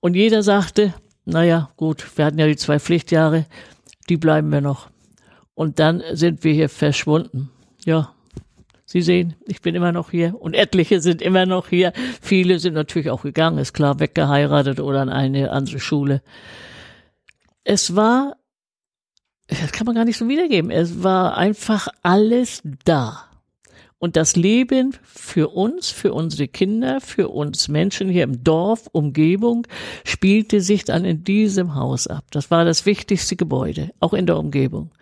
Und 0.00 0.14
jeder 0.14 0.42
sagte, 0.42 0.94
naja, 1.24 1.70
gut, 1.76 2.06
wir 2.16 2.24
hatten 2.24 2.38
ja 2.38 2.46
die 2.46 2.56
zwei 2.56 2.78
Pflichtjahre, 2.78 3.46
die 4.08 4.16
bleiben 4.16 4.50
wir 4.50 4.60
noch. 4.60 4.90
Und 5.54 5.78
dann 5.78 6.02
sind 6.12 6.44
wir 6.44 6.52
hier 6.52 6.68
verschwunden. 6.68 7.50
Ja, 7.84 8.14
Sie 8.90 9.02
sehen, 9.02 9.34
ich 9.44 9.60
bin 9.60 9.74
immer 9.74 9.92
noch 9.92 10.10
hier 10.10 10.40
und 10.40 10.54
etliche 10.54 11.02
sind 11.02 11.20
immer 11.20 11.44
noch 11.44 11.68
hier. 11.68 11.92
Viele 12.22 12.58
sind 12.58 12.72
natürlich 12.72 13.10
auch 13.10 13.20
gegangen, 13.20 13.58
ist 13.58 13.74
klar, 13.74 14.00
weggeheiratet 14.00 14.80
oder 14.80 15.02
an 15.02 15.10
eine 15.10 15.50
andere 15.50 15.78
Schule. 15.78 16.22
Es 17.64 17.96
war, 17.96 18.36
das 19.48 19.72
kann 19.72 19.86
man 19.86 19.94
gar 19.94 20.04
nicht 20.04 20.18
so 20.18 20.28
wiedergeben, 20.28 20.70
es 20.70 21.02
war 21.02 21.36
einfach 21.36 21.88
alles 22.02 22.62
da. 22.84 23.24
Und 24.00 24.14
das 24.14 24.36
Leben 24.36 24.94
für 25.02 25.48
uns, 25.48 25.90
für 25.90 26.12
unsere 26.12 26.46
Kinder, 26.46 27.00
für 27.00 27.28
uns 27.30 27.66
Menschen 27.66 28.08
hier 28.08 28.22
im 28.22 28.44
Dorf, 28.44 28.86
Umgebung, 28.92 29.66
spielte 30.04 30.60
sich 30.60 30.84
dann 30.84 31.04
in 31.04 31.24
diesem 31.24 31.74
Haus 31.74 32.06
ab. 32.06 32.24
Das 32.30 32.50
war 32.52 32.64
das 32.64 32.86
wichtigste 32.86 33.34
Gebäude, 33.34 33.90
auch 33.98 34.14
in 34.14 34.26
der 34.26 34.38
Umgebung. 34.38 34.92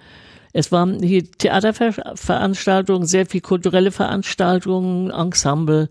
Es 0.57 0.73
waren 0.73 1.03
hier 1.03 1.31
Theaterveranstaltungen, 1.31 3.07
sehr 3.07 3.27
viel 3.27 3.43
kulturelle 3.43 3.91
Veranstaltungen, 3.91 5.11
Ensemble 5.11 5.91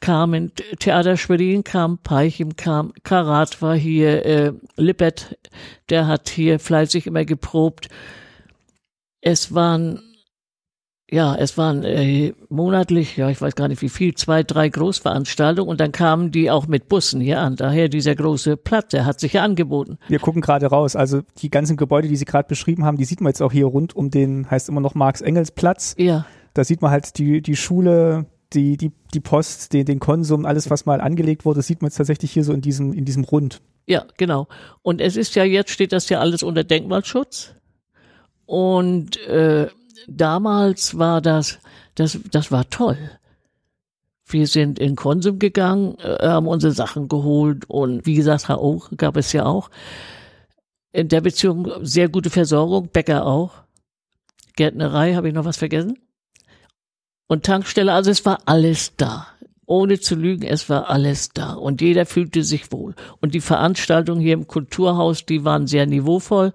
kamen, 0.00 0.50
Theater 0.80 1.16
Schwerin 1.16 1.62
kam, 1.62 1.98
Peichim 1.98 2.56
kam, 2.56 2.92
Karat 3.04 3.62
war 3.62 3.76
hier, 3.76 4.26
äh, 4.26 4.52
Lippert, 4.74 5.38
der 5.90 6.08
hat 6.08 6.28
hier 6.28 6.58
fleißig 6.58 7.06
immer 7.06 7.24
geprobt. 7.24 7.88
Es 9.20 9.54
waren 9.54 10.02
ja, 11.10 11.34
es 11.34 11.58
waren 11.58 11.82
äh, 11.82 12.32
monatlich, 12.48 13.16
ja, 13.16 13.28
ich 13.30 13.40
weiß 13.40 13.56
gar 13.56 13.66
nicht 13.66 13.82
wie 13.82 13.88
viel, 13.88 14.14
zwei, 14.14 14.44
drei 14.44 14.68
Großveranstaltungen 14.68 15.68
und 15.68 15.80
dann 15.80 15.90
kamen 15.90 16.30
die 16.30 16.50
auch 16.50 16.68
mit 16.68 16.88
Bussen 16.88 17.20
hier 17.20 17.40
an. 17.40 17.56
Daher 17.56 17.88
dieser 17.88 18.14
große 18.14 18.56
Platz, 18.56 18.90
der 18.90 19.06
hat 19.06 19.18
sich 19.18 19.32
ja 19.32 19.42
angeboten. 19.42 19.98
Wir 20.08 20.20
gucken 20.20 20.40
gerade 20.40 20.66
raus. 20.66 20.94
Also 20.94 21.22
die 21.38 21.50
ganzen 21.50 21.76
Gebäude, 21.76 22.06
die 22.06 22.16
Sie 22.16 22.24
gerade 22.24 22.46
beschrieben 22.46 22.84
haben, 22.84 22.96
die 22.96 23.04
sieht 23.04 23.20
man 23.20 23.30
jetzt 23.30 23.42
auch 23.42 23.50
hier 23.50 23.66
rund 23.66 23.96
um 23.96 24.10
den, 24.10 24.48
heißt 24.48 24.68
immer 24.68 24.80
noch 24.80 24.94
Marx-Engels-Platz. 24.94 25.96
Ja. 25.98 26.26
Da 26.54 26.62
sieht 26.62 26.80
man 26.80 26.92
halt 26.92 27.18
die, 27.18 27.42
die 27.42 27.56
Schule, 27.56 28.26
die, 28.52 28.76
die, 28.76 28.92
die 29.12 29.20
Post, 29.20 29.72
den, 29.72 29.86
den 29.86 29.98
Konsum, 29.98 30.46
alles, 30.46 30.70
was 30.70 30.86
mal 30.86 31.00
angelegt 31.00 31.44
wurde, 31.44 31.62
sieht 31.62 31.82
man 31.82 31.88
jetzt 31.88 31.96
tatsächlich 31.96 32.30
hier 32.30 32.44
so 32.44 32.52
in 32.52 32.60
diesem, 32.60 32.92
in 32.92 33.04
diesem 33.04 33.24
Rund. 33.24 33.60
Ja, 33.86 34.04
genau. 34.16 34.46
Und 34.82 35.00
es 35.00 35.16
ist 35.16 35.34
ja, 35.34 35.42
jetzt 35.42 35.70
steht 35.70 35.92
das 35.92 36.08
ja 36.08 36.20
alles 36.20 36.44
unter 36.44 36.62
Denkmalschutz. 36.62 37.54
Und 38.46 39.16
äh, 39.26 39.68
damals 40.06 40.98
war 40.98 41.20
das, 41.20 41.58
das, 41.94 42.18
das 42.30 42.50
war 42.50 42.68
toll. 42.70 42.98
Wir 44.26 44.46
sind 44.46 44.78
in 44.78 44.96
Konsum 44.96 45.38
gegangen, 45.38 45.96
äh, 45.98 46.26
haben 46.26 46.46
unsere 46.46 46.72
Sachen 46.72 47.08
geholt 47.08 47.68
und 47.68 48.06
wie 48.06 48.14
gesagt, 48.14 48.48
HO 48.48 48.82
gab 48.96 49.16
es 49.16 49.32
ja 49.32 49.44
auch. 49.44 49.70
In 50.92 51.08
der 51.08 51.20
Beziehung 51.20 51.68
sehr 51.82 52.08
gute 52.08 52.30
Versorgung, 52.30 52.88
Bäcker 52.88 53.26
auch. 53.26 53.52
Gärtnerei, 54.56 55.14
habe 55.14 55.28
ich 55.28 55.34
noch 55.34 55.44
was 55.44 55.56
vergessen? 55.56 55.98
Und 57.26 57.44
Tankstelle, 57.44 57.92
also 57.92 58.10
es 58.10 58.24
war 58.26 58.40
alles 58.46 58.96
da. 58.96 59.28
Ohne 59.66 60.00
zu 60.00 60.16
lügen, 60.16 60.42
es 60.44 60.68
war 60.68 60.90
alles 60.90 61.28
da. 61.28 61.52
Und 61.52 61.80
jeder 61.80 62.06
fühlte 62.06 62.42
sich 62.42 62.72
wohl. 62.72 62.94
Und 63.20 63.34
die 63.34 63.40
Veranstaltungen 63.40 64.20
hier 64.20 64.34
im 64.34 64.48
Kulturhaus, 64.48 65.24
die 65.26 65.44
waren 65.44 65.68
sehr 65.68 65.86
niveauvoll 65.86 66.52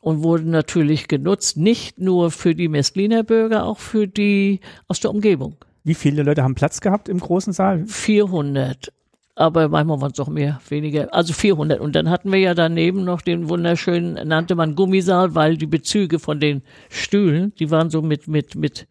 und 0.00 0.22
wurden 0.22 0.50
natürlich 0.50 1.08
genutzt, 1.08 1.56
nicht 1.56 1.98
nur 1.98 2.30
für 2.30 2.54
die 2.54 2.68
Messliner 2.68 3.22
Bürger, 3.24 3.64
auch 3.64 3.78
für 3.78 4.06
die 4.06 4.60
aus 4.86 5.00
der 5.00 5.10
Umgebung. 5.10 5.56
Wie 5.84 5.94
viele 5.94 6.22
Leute 6.22 6.42
haben 6.42 6.54
Platz 6.54 6.80
gehabt 6.80 7.08
im 7.08 7.18
großen 7.18 7.52
Saal? 7.52 7.84
400. 7.86 8.92
Aber 9.34 9.68
manchmal 9.68 10.00
waren 10.00 10.10
es 10.12 10.18
auch 10.18 10.28
mehr, 10.28 10.60
weniger. 10.68 11.14
Also 11.14 11.32
400. 11.32 11.80
Und 11.80 11.94
dann 11.94 12.10
hatten 12.10 12.32
wir 12.32 12.40
ja 12.40 12.54
daneben 12.54 13.04
noch 13.04 13.20
den 13.20 13.48
wunderschönen, 13.48 14.26
nannte 14.26 14.56
man 14.56 14.74
Gummisaal, 14.74 15.34
weil 15.36 15.56
die 15.56 15.66
Bezüge 15.66 16.18
von 16.18 16.40
den 16.40 16.62
Stühlen, 16.88 17.52
die 17.58 17.70
waren 17.70 17.88
so 17.88 18.02
mit, 18.02 18.26
mit, 18.26 18.56
mit, 18.56 18.88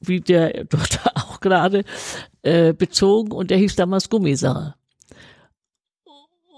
wie 0.00 0.20
der 0.20 0.64
dort 0.70 1.00
auch 1.14 1.40
gerade, 1.40 1.84
äh, 2.42 2.72
bezogen 2.72 3.32
und 3.32 3.50
der 3.50 3.58
hieß 3.58 3.76
damals 3.76 4.08
Gummisaal. 4.08 4.74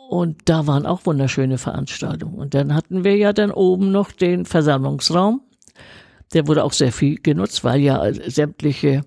Und 0.08 0.42
da 0.44 0.66
waren 0.66 0.86
auch 0.86 1.06
wunderschöne 1.06 1.58
Veranstaltungen. 1.58 2.34
Und 2.34 2.54
dann 2.54 2.74
hatten 2.74 3.04
wir 3.04 3.16
ja 3.16 3.32
dann 3.32 3.50
oben 3.50 3.90
noch 3.90 4.12
den 4.12 4.44
Versammlungsraum. 4.44 5.40
Der 6.32 6.46
wurde 6.46 6.64
auch 6.64 6.72
sehr 6.72 6.92
viel 6.92 7.16
genutzt, 7.16 7.64
weil 7.64 7.80
ja 7.80 8.12
sämtliche, 8.12 9.02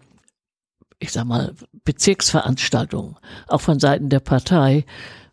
ich 1.00 1.12
sag 1.12 1.26
mal, 1.26 1.54
Bezirksveranstaltungen, 1.84 3.16
auch 3.48 3.62
von 3.62 3.80
Seiten 3.80 4.10
der 4.10 4.20
Partei, 4.20 4.86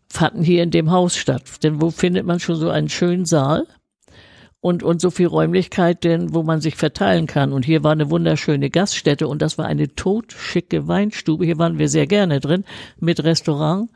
fanden 0.07 0.43
hier 0.43 0.63
in 0.63 0.71
dem 0.71 0.91
Haus 0.91 1.15
statt. 1.15 1.63
Denn 1.63 1.81
wo 1.81 1.89
findet 1.89 2.25
man 2.25 2.39
schon 2.39 2.55
so 2.55 2.69
einen 2.69 2.89
schönen 2.89 3.25
Saal? 3.25 3.67
Und, 4.61 4.81
und 4.81 4.99
so 4.99 5.11
viel 5.11 5.27
Räumlichkeit, 5.27 6.03
denn, 6.03 6.33
wo 6.33 6.41
man 6.41 6.59
sich 6.59 6.75
verteilen 6.75 7.27
kann. 7.27 7.53
Und 7.53 7.65
hier 7.65 7.83
war 7.83 7.91
eine 7.91 8.09
wunderschöne 8.09 8.71
Gaststätte 8.71 9.27
und 9.27 9.43
das 9.43 9.59
war 9.59 9.67
eine 9.67 9.93
totschicke 9.93 10.87
Weinstube. 10.87 11.45
Hier 11.45 11.59
waren 11.59 11.77
wir 11.77 11.87
sehr 11.87 12.07
gerne 12.07 12.39
drin 12.39 12.63
mit 12.99 13.23
Restaurant 13.23 13.91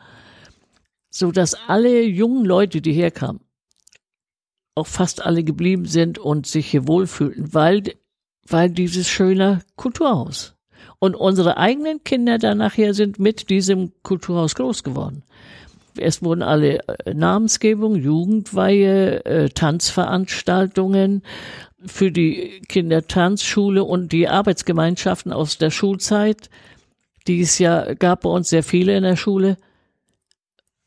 so 1.09 1.31
dass 1.31 1.55
alle 1.67 2.03
jungen 2.03 2.45
Leute, 2.45 2.81
die 2.81 2.93
herkamen, 2.93 3.41
auch 4.75 4.87
fast 4.87 5.25
alle 5.25 5.43
geblieben 5.43 5.85
sind 5.85 6.17
und 6.17 6.47
sich 6.47 6.71
hier 6.71 6.87
wohlfühlten, 6.87 7.53
weil, 7.53 7.83
weil 8.47 8.69
dieses 8.69 9.07
schöne 9.07 9.61
Kulturhaus. 9.75 10.55
Und 10.99 11.15
unsere 11.15 11.57
eigenen 11.57 12.03
Kinder 12.03 12.37
dann 12.37 12.57
nachher 12.57 12.93
sind 12.93 13.19
mit 13.19 13.49
diesem 13.49 13.91
Kulturhaus 14.03 14.55
groß 14.55 14.83
geworden. 14.83 15.23
Es 15.97 16.21
wurden 16.23 16.43
alle 16.43 16.79
äh, 16.87 17.13
Namensgebung, 17.13 17.95
Jugendweihe, 17.95 19.25
äh, 19.25 19.49
Tanzveranstaltungen 19.49 21.23
für 21.85 22.11
die 22.11 22.61
Kindertanzschule 22.67 23.83
und 23.83 24.11
die 24.11 24.27
Arbeitsgemeinschaften 24.27 25.31
aus 25.31 25.57
der 25.57 25.71
Schulzeit, 25.71 26.49
die 27.27 27.41
es 27.41 27.59
ja 27.59 27.93
gab 27.93 28.21
bei 28.21 28.29
uns 28.29 28.49
sehr 28.49 28.63
viele 28.63 28.95
in 28.95 29.03
der 29.03 29.15
Schule, 29.15 29.57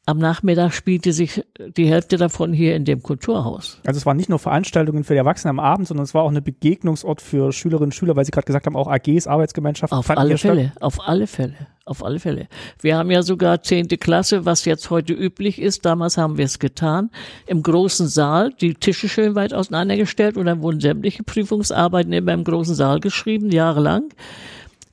am 0.04 0.18
Nachmittag 0.18 0.72
spielte 0.72 1.12
sich 1.12 1.44
die 1.76 1.86
Hälfte 1.86 2.16
davon 2.16 2.52
hier 2.52 2.74
in 2.74 2.84
dem 2.84 3.02
Kulturhaus. 3.02 3.78
Also 3.86 3.98
es 3.98 4.06
waren 4.06 4.16
nicht 4.16 4.28
nur 4.28 4.40
Veranstaltungen 4.40 5.04
für 5.04 5.14
die 5.14 5.18
Erwachsenen 5.18 5.50
am 5.50 5.60
Abend, 5.60 5.86
sondern 5.86 6.02
es 6.02 6.12
war 6.12 6.22
auch 6.22 6.30
eine 6.30 6.42
Begegnungsort 6.42 7.22
für 7.22 7.52
Schülerinnen 7.52 7.86
und 7.86 7.94
Schüler, 7.94 8.16
weil 8.16 8.24
Sie 8.24 8.32
gerade 8.32 8.46
gesagt 8.46 8.66
haben, 8.66 8.74
auch 8.74 8.88
AGs, 8.88 9.28
Arbeitsgemeinschaften. 9.28 9.96
Auf 9.96 10.10
alle 10.10 10.38
Fälle, 10.38 10.70
statt. 10.70 10.82
auf 10.82 11.06
alle 11.06 11.28
Fälle, 11.28 11.54
auf 11.84 12.04
alle 12.04 12.18
Fälle. 12.18 12.48
Wir 12.80 12.96
haben 12.96 13.12
ja 13.12 13.22
sogar 13.22 13.62
zehnte 13.62 13.96
Klasse, 13.96 14.44
was 14.44 14.64
jetzt 14.64 14.90
heute 14.90 15.12
üblich 15.12 15.60
ist. 15.60 15.84
Damals 15.84 16.18
haben 16.18 16.36
wir 16.36 16.46
es 16.46 16.58
getan. 16.58 17.10
Im 17.46 17.62
großen 17.62 18.08
Saal, 18.08 18.52
die 18.60 18.74
Tische 18.74 19.08
schön 19.08 19.36
weit 19.36 19.54
auseinandergestellt 19.54 20.36
und 20.36 20.46
dann 20.46 20.62
wurden 20.62 20.80
sämtliche 20.80 21.22
Prüfungsarbeiten 21.22 22.12
immer 22.12 22.32
im 22.32 22.42
großen 22.42 22.74
Saal 22.74 22.98
geschrieben, 22.98 23.52
jahrelang 23.52 24.08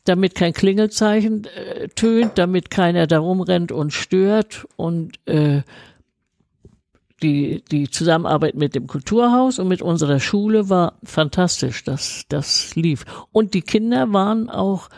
damit 0.04 0.36
kein 0.36 0.54
Klingelzeichen 0.54 1.46
äh, 1.46 1.88
tönt, 1.90 2.38
damit 2.38 2.70
keiner 2.70 3.08
da 3.08 3.20
rumrennt 3.20 3.72
und 3.72 3.92
stört 3.92 4.66
und 4.76 5.20
äh, 5.28 5.62
die, 7.22 7.64
die 7.70 7.90
Zusammenarbeit 7.90 8.56
mit 8.56 8.76
dem 8.76 8.88
Kulturhaus 8.88 9.60
und 9.60 9.68
mit 9.68 9.82
unserer 9.82 10.20
Schule 10.20 10.70
war 10.70 10.98
fantastisch, 11.04 11.84
das, 11.84 12.24
das 12.30 12.76
lief. 12.76 13.06
Und 13.32 13.54
die 13.54 13.62
Kinder 13.62 14.12
waren 14.14 14.50
auch, 14.50 14.90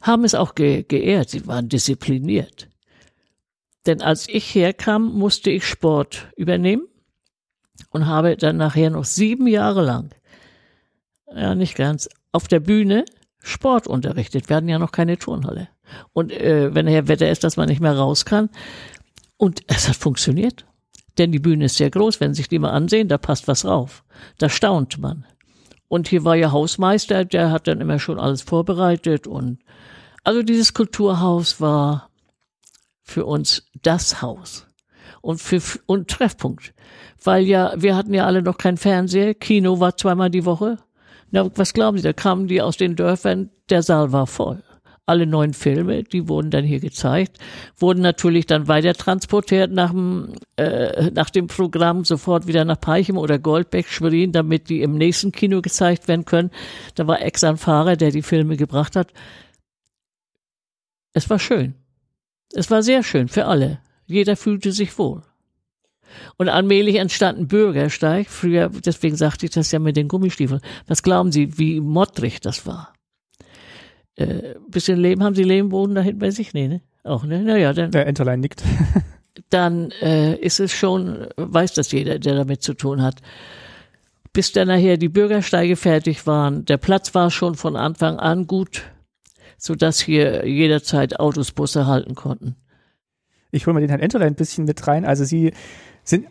haben 0.00 0.24
es 0.24 0.34
auch 0.34 0.54
ge 0.54 0.84
geehrt, 0.86 1.30
sie 1.30 1.46
waren 1.46 1.68
diszipliniert. 1.68 2.68
Denn 3.86 4.02
als 4.02 4.28
ich 4.28 4.54
herkam, 4.54 5.12
musste 5.14 5.50
ich 5.50 5.64
Sport 5.64 6.28
übernehmen 6.36 6.86
und 7.90 8.06
habe 8.06 8.36
dann 8.36 8.58
nachher 8.58 8.90
noch 8.90 9.04
sieben 9.04 9.46
Jahre 9.46 9.82
lang, 9.82 10.10
ja 11.34 11.54
nicht 11.54 11.76
ganz, 11.76 12.08
auf 12.32 12.46
der 12.46 12.60
Bühne 12.60 13.04
Sport 13.42 13.86
unterrichtet. 13.86 14.48
Wir 14.48 14.56
hatten 14.56 14.68
ja 14.68 14.78
noch 14.78 14.92
keine 14.92 15.18
Turnhalle. 15.18 15.68
Und 16.12 16.32
äh, 16.32 16.74
wenn 16.74 16.86
der 16.86 17.08
Wetter 17.08 17.30
ist, 17.30 17.44
dass 17.44 17.56
man 17.56 17.68
nicht 17.68 17.80
mehr 17.80 17.96
raus 17.96 18.24
kann. 18.24 18.50
Und 19.36 19.62
es 19.66 19.88
hat 19.88 19.96
funktioniert. 19.96 20.66
Denn 21.18 21.32
die 21.32 21.38
Bühne 21.38 21.64
ist 21.66 21.76
sehr 21.76 21.90
groß. 21.90 22.20
Wenn 22.20 22.34
sich 22.34 22.48
die 22.48 22.58
mal 22.58 22.70
ansehen, 22.70 23.08
da 23.08 23.18
passt 23.18 23.48
was 23.48 23.64
rauf. 23.64 24.04
Da 24.38 24.48
staunt 24.48 24.98
man. 24.98 25.26
Und 25.88 26.08
hier 26.08 26.24
war 26.24 26.36
ja 26.36 26.52
Hausmeister, 26.52 27.24
der 27.24 27.50
hat 27.50 27.66
dann 27.66 27.80
immer 27.80 27.98
schon 27.98 28.20
alles 28.20 28.42
vorbereitet. 28.42 29.26
Und 29.26 29.58
also 30.22 30.42
dieses 30.42 30.72
Kulturhaus 30.72 31.60
war 31.60 32.10
für 33.02 33.26
uns 33.26 33.68
das 33.82 34.22
Haus. 34.22 34.66
Und 35.20 35.40
für 35.40 35.60
und 35.86 36.08
Treffpunkt. 36.08 36.72
Weil 37.22 37.44
ja, 37.44 37.72
wir 37.76 37.96
hatten 37.96 38.14
ja 38.14 38.24
alle 38.24 38.42
noch 38.42 38.56
kein 38.56 38.76
Fernseher. 38.76 39.34
Kino 39.34 39.80
war 39.80 39.96
zweimal 39.96 40.30
die 40.30 40.44
Woche. 40.44 40.78
Na, 41.30 41.50
was 41.54 41.72
glauben 41.72 41.96
Sie, 41.98 42.02
da 42.02 42.12
kamen 42.12 42.48
die 42.48 42.60
aus 42.60 42.76
den 42.76 42.96
Dörfern, 42.96 43.50
der 43.68 43.82
Saal 43.82 44.12
war 44.12 44.26
voll. 44.26 44.62
Alle 45.06 45.26
neuen 45.26 45.54
Filme, 45.54 46.04
die 46.04 46.28
wurden 46.28 46.50
dann 46.50 46.64
hier 46.64 46.78
gezeigt, 46.78 47.38
wurden 47.76 48.00
natürlich 48.00 48.46
dann 48.46 48.68
weiter 48.68 48.94
transportiert 48.94 49.72
nach 49.72 49.90
dem, 49.90 50.34
äh, 50.56 51.10
nach 51.10 51.30
dem 51.30 51.48
Programm 51.48 52.04
sofort 52.04 52.46
wieder 52.46 52.64
nach 52.64 52.80
Peichem 52.80 53.18
oder 53.18 53.38
Goldbeck, 53.38 53.88
Schwerin, 53.88 54.30
damit 54.32 54.68
die 54.68 54.82
im 54.82 54.94
nächsten 54.94 55.32
Kino 55.32 55.62
gezeigt 55.62 56.06
werden 56.06 56.26
können. 56.26 56.50
Da 56.94 57.06
war 57.06 57.20
extra 57.22 57.48
ein 57.48 57.56
Fahrer, 57.56 57.96
der 57.96 58.10
die 58.12 58.22
Filme 58.22 58.56
gebracht 58.56 58.94
hat. 58.94 59.12
Es 61.12 61.28
war 61.28 61.40
schön. 61.40 61.74
Es 62.52 62.70
war 62.70 62.82
sehr 62.82 63.02
schön 63.02 63.28
für 63.28 63.46
alle. 63.46 63.80
Jeder 64.06 64.36
fühlte 64.36 64.72
sich 64.72 64.96
wohl. 64.98 65.22
Und 66.36 66.48
allmählich 66.48 66.96
entstand 66.96 67.38
ein 67.38 67.48
Bürgersteig. 67.48 68.28
Früher, 68.28 68.70
deswegen 68.84 69.16
sagte 69.16 69.46
ich 69.46 69.52
das 69.52 69.70
ja 69.72 69.78
mit 69.78 69.96
den 69.96 70.08
Gummistiefeln. 70.08 70.60
Was 70.86 71.02
glauben 71.02 71.32
Sie, 71.32 71.58
wie 71.58 71.80
mottrig 71.80 72.40
das 72.40 72.66
war? 72.66 72.92
Äh, 74.16 74.54
bisschen 74.68 74.98
Leben, 74.98 75.22
haben 75.22 75.34
Sie 75.34 75.44
Lehmboden 75.44 75.94
da 75.94 76.00
hinten 76.02 76.20
bei 76.20 76.30
sich? 76.30 76.52
Nee, 76.52 76.68
ne? 76.68 76.82
Auch, 77.04 77.24
ne? 77.24 77.42
Naja, 77.42 77.72
dann. 77.72 77.90
Der 77.90 78.06
Enterlein 78.06 78.40
nickt. 78.40 78.62
dann 79.50 79.90
äh, 80.02 80.34
ist 80.36 80.60
es 80.60 80.72
schon, 80.72 81.26
weiß 81.36 81.74
das 81.74 81.92
jeder, 81.92 82.18
der 82.18 82.34
damit 82.34 82.62
zu 82.62 82.74
tun 82.74 83.02
hat. 83.02 83.16
Bis 84.32 84.52
dann 84.52 84.68
nachher 84.68 84.96
die 84.96 85.08
Bürgersteige 85.08 85.76
fertig 85.76 86.26
waren, 86.26 86.64
der 86.64 86.76
Platz 86.76 87.14
war 87.14 87.30
schon 87.30 87.56
von 87.56 87.74
Anfang 87.76 88.18
an 88.18 88.46
gut, 88.46 88.82
so 89.58 89.74
dass 89.74 90.00
hier 90.00 90.46
jederzeit 90.46 91.18
Autos, 91.18 91.50
Busse 91.50 91.86
halten 91.86 92.14
konnten. 92.14 92.56
Ich 93.50 93.66
hole 93.66 93.74
mal 93.74 93.80
den 93.80 93.88
Herrn 93.88 94.00
Enterlein 94.00 94.28
ein 94.28 94.36
bisschen 94.36 94.66
mit 94.66 94.86
rein. 94.86 95.04
Also 95.04 95.24
Sie 95.24 95.52
sind 96.10 96.26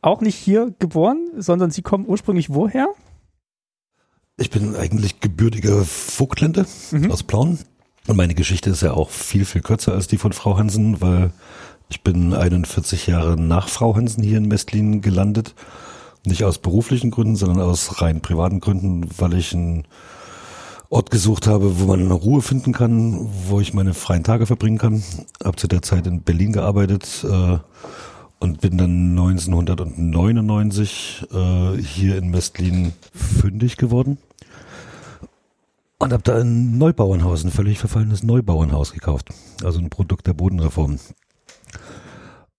auch 0.00 0.20
nicht 0.20 0.36
hier 0.36 0.74
geboren, 0.78 1.28
sondern 1.36 1.70
Sie 1.70 1.82
kommen 1.82 2.06
ursprünglich 2.06 2.50
woher? 2.50 2.88
Ich 4.36 4.50
bin 4.50 4.74
eigentlich 4.74 5.20
gebürtiger 5.20 5.84
Vogtländer 5.84 6.66
mhm. 6.90 7.10
aus 7.10 7.22
Plauen. 7.22 7.58
Und 8.06 8.16
meine 8.16 8.34
Geschichte 8.34 8.70
ist 8.70 8.82
ja 8.82 8.92
auch 8.92 9.10
viel, 9.10 9.44
viel 9.44 9.62
kürzer 9.62 9.92
als 9.92 10.08
die 10.08 10.18
von 10.18 10.32
Frau 10.32 10.58
Hansen, 10.58 11.00
weil 11.00 11.32
ich 11.88 12.02
bin 12.02 12.34
41 12.34 13.06
Jahre 13.06 13.40
nach 13.40 13.68
Frau 13.68 13.96
Hansen 13.96 14.22
hier 14.22 14.38
in 14.38 14.48
Mestlin 14.48 15.00
gelandet. 15.00 15.54
Nicht 16.26 16.44
aus 16.44 16.58
beruflichen 16.58 17.10
Gründen, 17.10 17.36
sondern 17.36 17.60
aus 17.60 18.00
rein 18.02 18.20
privaten 18.20 18.60
Gründen, 18.60 19.08
weil 19.18 19.34
ich 19.34 19.54
einen 19.54 19.86
Ort 20.90 21.10
gesucht 21.10 21.46
habe, 21.46 21.80
wo 21.80 21.86
man 21.86 22.10
Ruhe 22.10 22.42
finden 22.42 22.72
kann, 22.72 23.28
wo 23.48 23.60
ich 23.60 23.74
meine 23.74 23.94
freien 23.94 24.24
Tage 24.24 24.46
verbringen 24.46 24.78
kann. 24.78 25.02
Hab 25.42 25.58
zu 25.58 25.66
der 25.66 25.82
Zeit 25.82 26.06
in 26.06 26.22
Berlin 26.22 26.52
gearbeitet 26.52 27.24
äh, 27.28 27.58
und 28.44 28.60
bin 28.60 28.76
dann 28.76 29.18
1999 29.18 31.26
äh, 31.32 31.78
hier 31.78 32.18
in 32.18 32.30
Mestlin 32.30 32.92
fündig 33.14 33.78
geworden. 33.78 34.18
Und 35.98 36.12
habe 36.12 36.22
da 36.22 36.38
ein 36.38 36.76
Neubauernhaus, 36.76 37.42
ein 37.42 37.50
völlig 37.50 37.78
verfallenes 37.78 38.22
Neubauernhaus 38.22 38.92
gekauft. 38.92 39.30
Also 39.64 39.78
ein 39.78 39.88
Produkt 39.88 40.26
der 40.26 40.34
Bodenreform. 40.34 40.98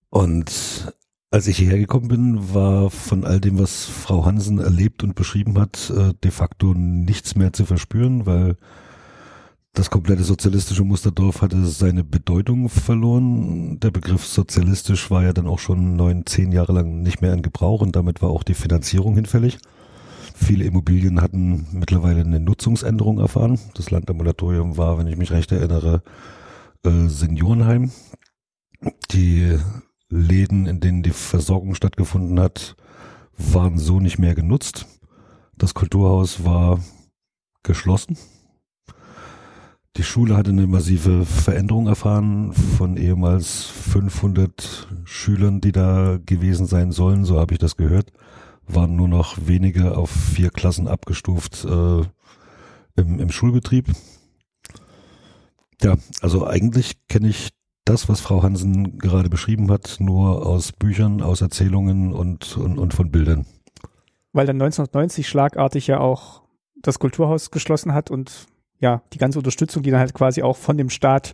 Und 0.10 0.92
als 1.30 1.46
ich 1.46 1.58
hierher 1.58 1.78
gekommen 1.78 2.08
bin, 2.08 2.56
war 2.56 2.90
von 2.90 3.24
all 3.24 3.40
dem, 3.40 3.60
was 3.60 3.86
Frau 3.86 4.26
Hansen 4.26 4.58
erlebt 4.58 5.04
und 5.04 5.14
beschrieben 5.14 5.60
hat, 5.60 5.94
äh, 5.96 6.14
de 6.24 6.32
facto 6.32 6.74
nichts 6.74 7.36
mehr 7.36 7.54
zu 7.54 7.64
verspüren, 7.64 8.26
weil 8.26 8.58
das 9.76 9.90
komplette 9.90 10.24
sozialistische 10.24 10.86
Musterdorf 10.86 11.42
hatte 11.42 11.66
seine 11.66 12.06
Bedeutung 12.06 12.70
verloren. 12.70 13.78
Der 13.82 13.92
Begriff 13.92 14.26
sozialistisch 14.26 15.12
war 15.12 15.24
ja 15.24 15.34
dann 15.34 15.48
auch 15.48 15.60
schon 15.60 15.98
neun, 15.98 16.26
zehn 16.26 16.54
Jahre 16.54 16.72
lang 16.72 17.02
nicht 17.02 17.22
mehr 17.22 17.34
in 17.34 17.42
Gebrauch 17.42 17.82
und 17.82 17.96
damit 17.96 18.22
war 18.22 18.30
auch 18.30 18.44
die 18.44 18.54
Finanzierung 18.54 19.16
hinfällig. 19.16 19.58
Viele 20.34 20.64
Immobilien 20.64 21.22
hatten 21.22 21.68
mittlerweile 21.74 22.22
eine 22.22 22.40
Nutzungsänderung 22.40 23.20
erfahren. 23.20 23.60
Das 23.74 23.92
Landambulatorium 23.92 24.78
war, 24.78 24.98
wenn 24.98 25.08
ich 25.08 25.18
mich 25.18 25.32
recht 25.32 25.52
erinnere, 25.52 26.04
äh, 26.86 27.08
Seniorenheim. 27.08 27.92
Die 29.12 29.58
Läden, 30.10 30.68
in 30.68 30.80
denen 30.80 31.04
die 31.04 31.12
Versorgung 31.12 31.76
stattgefunden 31.76 32.40
hat, 32.40 32.78
waren 33.38 33.78
so 33.78 34.00
nicht 34.00 34.20
mehr 34.20 34.36
genutzt. 34.36 34.88
Das 35.58 35.74
Kulturhaus 35.74 36.46
war 36.46 36.80
geschlossen. 37.64 38.18
Die 39.98 40.04
Schule 40.04 40.36
hatte 40.36 40.50
eine 40.50 40.68
massive 40.68 41.26
Veränderung 41.26 41.88
erfahren 41.88 42.52
von 42.52 42.98
ehemals 42.98 43.64
500 43.64 44.90
Schülern, 45.06 45.62
die 45.62 45.72
da 45.72 46.20
gewesen 46.26 46.66
sein 46.66 46.92
sollen, 46.92 47.24
so 47.24 47.40
habe 47.40 47.54
ich 47.54 47.60
das 47.60 47.78
gehört, 47.78 48.12
waren 48.68 48.98
nur 48.98 49.08
noch 49.08 49.38
wenige 49.48 49.98
auf 49.98 50.10
vier 50.10 50.50
Klassen 50.50 50.90
abgestuft 50.90 51.64
äh, 51.64 52.02
im, 52.98 53.20
im 53.20 53.32
Schulbetrieb. 53.32 53.94
Ja, 55.82 55.96
also 56.22 56.46
eigentlich 56.46 56.98
kenne 57.08 57.30
ich 57.30 57.52
das, 57.86 58.10
was 58.10 58.20
Frau 58.20 58.44
Hansen 58.44 58.98
gerade 58.98 59.30
beschrieben 59.30 59.72
hat, 59.72 59.98
nur 60.00 60.46
aus 60.46 60.74
Büchern, 60.74 61.22
aus 61.22 61.40
Erzählungen 61.40 62.12
und, 62.12 62.58
und, 62.58 62.78
und 62.80 62.94
von 62.94 63.12
Bildern. 63.12 63.46
Weil 64.34 64.46
dann 64.46 64.62
1990 64.62 65.30
schlagartig 65.30 65.88
ja 65.88 66.00
auch 66.00 66.42
das 66.82 67.00
Kulturhaus 67.00 67.50
geschlossen 67.52 67.94
hat 67.94 68.12
und 68.12 68.48
ja, 68.80 69.02
die 69.14 69.18
ganze 69.18 69.40
Unterstützung, 69.40 69.84
die 69.84 69.92
dann 69.92 70.00
halt 70.00 70.14
quasi 70.14 70.42
auch 70.42 70.58
von 70.58 70.78
dem 70.78 70.90
Staat 70.90 71.34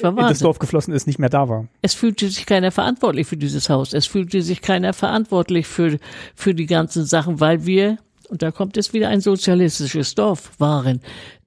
war 0.00 0.10
in 0.10 0.16
das 0.16 0.38
Dorf 0.38 0.58
geflossen 0.58 0.94
ist, 0.94 1.06
nicht 1.06 1.18
mehr 1.18 1.28
da 1.28 1.48
war. 1.48 1.68
Es 1.82 1.94
fühlte 1.94 2.28
sich 2.28 2.46
keiner 2.46 2.70
verantwortlich 2.70 3.26
für 3.26 3.36
dieses 3.36 3.68
Haus. 3.68 3.92
Es 3.92 4.06
fühlte 4.06 4.42
sich 4.42 4.62
keiner 4.62 4.92
verantwortlich 4.92 5.66
für, 5.66 5.98
für 6.34 6.54
die 6.54 6.66
ganzen 6.66 7.04
Sachen, 7.04 7.40
weil 7.40 7.66
wir, 7.66 7.98
und 8.28 8.42
da 8.42 8.50
kommt 8.50 8.76
es 8.76 8.92
wieder 8.92 9.08
ein 9.08 9.20
sozialistisches 9.20 10.14
Dorf, 10.14 10.52
waren. 10.58 11.00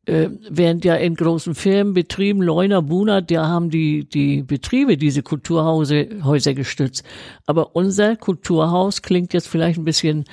Äh, 0.05 0.29
während 0.49 0.83
ja 0.83 0.95
in 0.95 1.15
großen 1.15 1.55
Firmen, 1.55 1.93
Betrieben, 1.93 2.41
Leuner, 2.41 2.81
Buna, 2.81 3.21
da 3.21 3.47
haben 3.47 3.69
die, 3.69 4.03
die 4.03 4.43
Betriebe 4.43 4.97
diese 4.97 5.23
Kulturhäuser 5.23 6.53
gestützt. 6.53 7.03
Aber 7.45 7.75
unser 7.75 8.17
Kulturhaus 8.17 9.01
klingt 9.01 9.33
jetzt 9.33 9.47
vielleicht 9.47 9.79
ein 9.79 9.85
bisschen, 9.85 10.25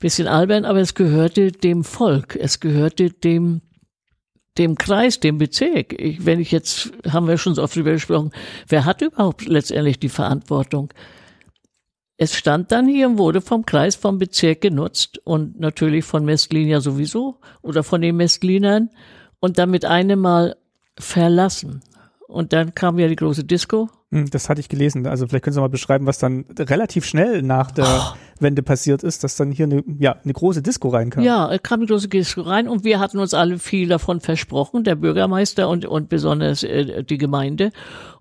bisschen 0.00 0.26
albern, 0.26 0.64
aber 0.64 0.80
es 0.80 0.94
gehörte 0.94 1.52
dem 1.52 1.84
Volk. 1.84 2.36
Es 2.36 2.58
gehörte 2.58 3.10
dem, 3.10 3.62
dem 4.58 4.76
Kreis, 4.76 5.20
dem 5.20 5.38
Bezirk. 5.38 5.98
Ich, 6.00 6.26
wenn 6.26 6.40
ich 6.40 6.52
jetzt, 6.52 6.92
haben 7.08 7.26
wir 7.26 7.38
schon 7.38 7.54
so 7.54 7.62
oft 7.62 7.74
drüber 7.74 7.92
gesprochen, 7.92 8.32
wer 8.68 8.84
hat 8.84 9.02
überhaupt 9.02 9.46
letztendlich 9.46 9.98
die 9.98 10.08
Verantwortung? 10.08 10.92
Es 12.18 12.36
stand 12.36 12.70
dann 12.70 12.86
hier 12.86 13.08
und 13.08 13.18
wurde 13.18 13.40
vom 13.40 13.66
Kreis, 13.66 13.96
vom 13.96 14.18
Bezirk 14.18 14.60
genutzt 14.60 15.20
und 15.24 15.58
natürlich 15.58 16.04
von 16.04 16.24
Mestlin 16.24 16.68
ja 16.68 16.80
sowieso 16.80 17.38
oder 17.62 17.82
von 17.82 18.00
den 18.00 18.16
Mestlinern 18.16 18.90
und 19.40 19.58
damit 19.58 19.84
eine 19.84 20.16
Mal 20.16 20.56
verlassen. 20.98 21.82
Und 22.28 22.52
dann 22.52 22.74
kam 22.74 22.98
ja 22.98 23.08
die 23.08 23.16
große 23.16 23.44
Disco. 23.44 23.90
Hm, 24.10 24.30
das 24.30 24.48
hatte 24.48 24.60
ich 24.60 24.68
gelesen. 24.68 25.06
Also 25.06 25.26
vielleicht 25.26 25.44
können 25.44 25.54
Sie 25.54 25.60
mal 25.60 25.68
beschreiben, 25.68 26.06
was 26.06 26.18
dann 26.18 26.46
relativ 26.58 27.04
schnell 27.04 27.42
nach 27.42 27.70
der 27.70 27.86
oh. 27.86 28.16
Wende 28.40 28.62
passiert 28.62 29.02
ist, 29.02 29.22
dass 29.22 29.36
dann 29.36 29.52
hier 29.52 29.66
eine, 29.66 29.84
ja, 29.98 30.16
eine 30.22 30.32
große 30.32 30.62
Disco 30.62 30.88
reinkam. 30.88 31.24
Ja, 31.24 31.52
es 31.52 31.62
kam 31.62 31.80
eine 31.80 31.88
große 31.88 32.08
Disco 32.08 32.40
rein 32.42 32.68
und 32.68 32.84
wir 32.84 33.00
hatten 33.00 33.18
uns 33.18 33.34
alle 33.34 33.58
viel 33.58 33.88
davon 33.88 34.20
versprochen, 34.20 34.84
der 34.84 34.94
Bürgermeister 34.94 35.68
und, 35.68 35.84
und 35.84 36.08
besonders 36.08 36.62
äh, 36.62 37.04
die 37.04 37.18
Gemeinde. 37.18 37.70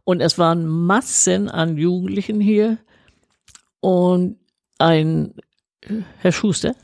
Und 0.04 0.20
es 0.20 0.38
waren 0.38 0.66
Massen 0.68 1.50
an 1.50 1.78
Jugendlichen 1.78 2.42
hier, 2.42 2.80
und 3.82 4.38
ein 4.78 5.34
Herr 6.20 6.32
Schuster, 6.32 6.76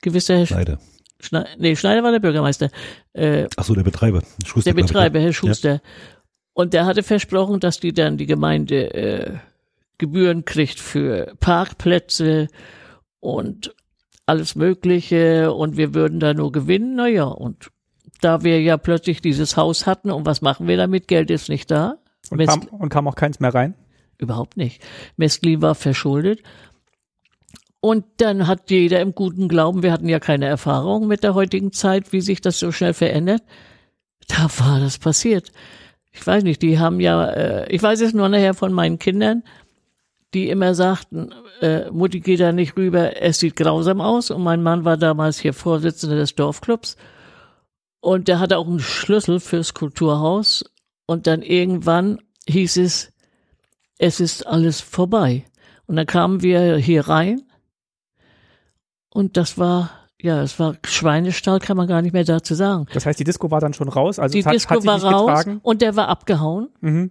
gewisser 0.00 0.38
Herr 0.38 0.46
Schneider. 0.46 0.78
Schneider. 1.20 1.50
Nee, 1.58 1.76
Schneider 1.76 2.02
war 2.04 2.12
der 2.12 2.20
Bürgermeister. 2.20 2.70
Äh, 3.12 3.48
Ach 3.56 3.64
so, 3.64 3.74
der 3.74 3.82
Betreiber. 3.82 4.22
Schuster, 4.46 4.72
der 4.72 4.80
Betreiber, 4.80 5.18
Herr 5.18 5.32
Schuster. 5.32 5.74
Ja. 5.74 5.80
Und 6.58 6.74
der 6.74 6.86
hatte 6.86 7.04
versprochen, 7.04 7.60
dass 7.60 7.78
die 7.78 7.92
dann 7.92 8.16
die 8.16 8.26
Gemeinde 8.26 8.92
äh, 8.92 9.38
Gebühren 9.96 10.44
kriegt 10.44 10.80
für 10.80 11.32
Parkplätze 11.38 12.48
und 13.20 13.76
alles 14.26 14.56
Mögliche 14.56 15.52
und 15.52 15.76
wir 15.76 15.94
würden 15.94 16.18
da 16.18 16.34
nur 16.34 16.50
gewinnen. 16.50 16.96
Naja, 16.96 17.26
und 17.26 17.70
da 18.20 18.42
wir 18.42 18.60
ja 18.60 18.76
plötzlich 18.76 19.20
dieses 19.20 19.56
Haus 19.56 19.86
hatten 19.86 20.10
und 20.10 20.26
was 20.26 20.42
machen 20.42 20.66
wir 20.66 20.76
damit? 20.76 21.06
Geld 21.06 21.30
ist 21.30 21.48
nicht 21.48 21.70
da. 21.70 21.98
Und, 22.28 22.44
kam, 22.44 22.62
und 22.62 22.88
kam 22.88 23.06
auch 23.06 23.14
keins 23.14 23.38
mehr 23.38 23.54
rein? 23.54 23.74
Überhaupt 24.18 24.56
nicht. 24.56 24.82
Mestlin 25.16 25.62
war 25.62 25.76
verschuldet. 25.76 26.42
Und 27.78 28.04
dann 28.16 28.48
hat 28.48 28.68
jeder 28.72 29.00
im 29.00 29.14
guten 29.14 29.46
Glauben, 29.46 29.84
wir 29.84 29.92
hatten 29.92 30.08
ja 30.08 30.18
keine 30.18 30.46
Erfahrung 30.46 31.06
mit 31.06 31.22
der 31.22 31.34
heutigen 31.34 31.70
Zeit, 31.70 32.12
wie 32.12 32.20
sich 32.20 32.40
das 32.40 32.58
so 32.58 32.72
schnell 32.72 32.94
verändert. 32.94 33.44
Da 34.26 34.48
war 34.58 34.80
das 34.80 34.98
passiert. 34.98 35.52
Ich 36.18 36.26
weiß 36.26 36.42
nicht, 36.42 36.62
die 36.62 36.78
haben 36.78 37.00
ja, 37.00 37.28
äh, 37.30 37.72
ich 37.72 37.82
weiß 37.82 38.00
es 38.00 38.12
nur 38.12 38.28
nachher 38.28 38.54
von 38.54 38.72
meinen 38.72 38.98
Kindern, 38.98 39.44
die 40.34 40.50
immer 40.50 40.74
sagten, 40.74 41.32
äh, 41.60 41.90
Mutti 41.90 42.20
geht 42.20 42.40
da 42.40 42.52
nicht 42.52 42.76
rüber, 42.76 43.22
es 43.22 43.38
sieht 43.38 43.56
grausam 43.56 44.00
aus. 44.00 44.30
Und 44.30 44.42
mein 44.42 44.62
Mann 44.62 44.84
war 44.84 44.96
damals 44.96 45.38
hier 45.38 45.54
Vorsitzender 45.54 46.16
des 46.16 46.34
Dorfclubs. 46.34 46.96
Und 48.00 48.28
der 48.28 48.40
hatte 48.40 48.58
auch 48.58 48.66
einen 48.66 48.80
Schlüssel 48.80 49.40
fürs 49.40 49.74
Kulturhaus. 49.74 50.64
Und 51.06 51.26
dann 51.26 51.42
irgendwann 51.42 52.18
hieß 52.48 52.76
es, 52.78 53.12
es 53.98 54.20
ist 54.20 54.46
alles 54.46 54.80
vorbei. 54.80 55.44
Und 55.86 55.96
dann 55.96 56.06
kamen 56.06 56.42
wir 56.42 56.76
hier 56.76 57.08
rein 57.08 57.42
und 59.10 59.36
das 59.36 59.58
war, 59.58 59.97
ja, 60.20 60.42
es 60.42 60.58
war 60.58 60.74
Schweinestall, 60.84 61.60
kann 61.60 61.76
man 61.76 61.86
gar 61.86 62.02
nicht 62.02 62.12
mehr 62.12 62.24
dazu 62.24 62.54
sagen. 62.54 62.86
Das 62.92 63.06
heißt, 63.06 63.20
die 63.20 63.24
Disco 63.24 63.50
war 63.50 63.60
dann 63.60 63.72
schon 63.72 63.88
raus? 63.88 64.18
Also 64.18 64.36
die 64.36 64.44
hat, 64.44 64.54
Disco 64.54 64.74
hat 64.74 64.84
war 64.84 65.02
raus 65.02 65.26
getragen? 65.26 65.60
und 65.62 65.80
der 65.80 65.94
war 65.96 66.08
abgehauen. 66.08 66.68
Mhm. 66.80 67.10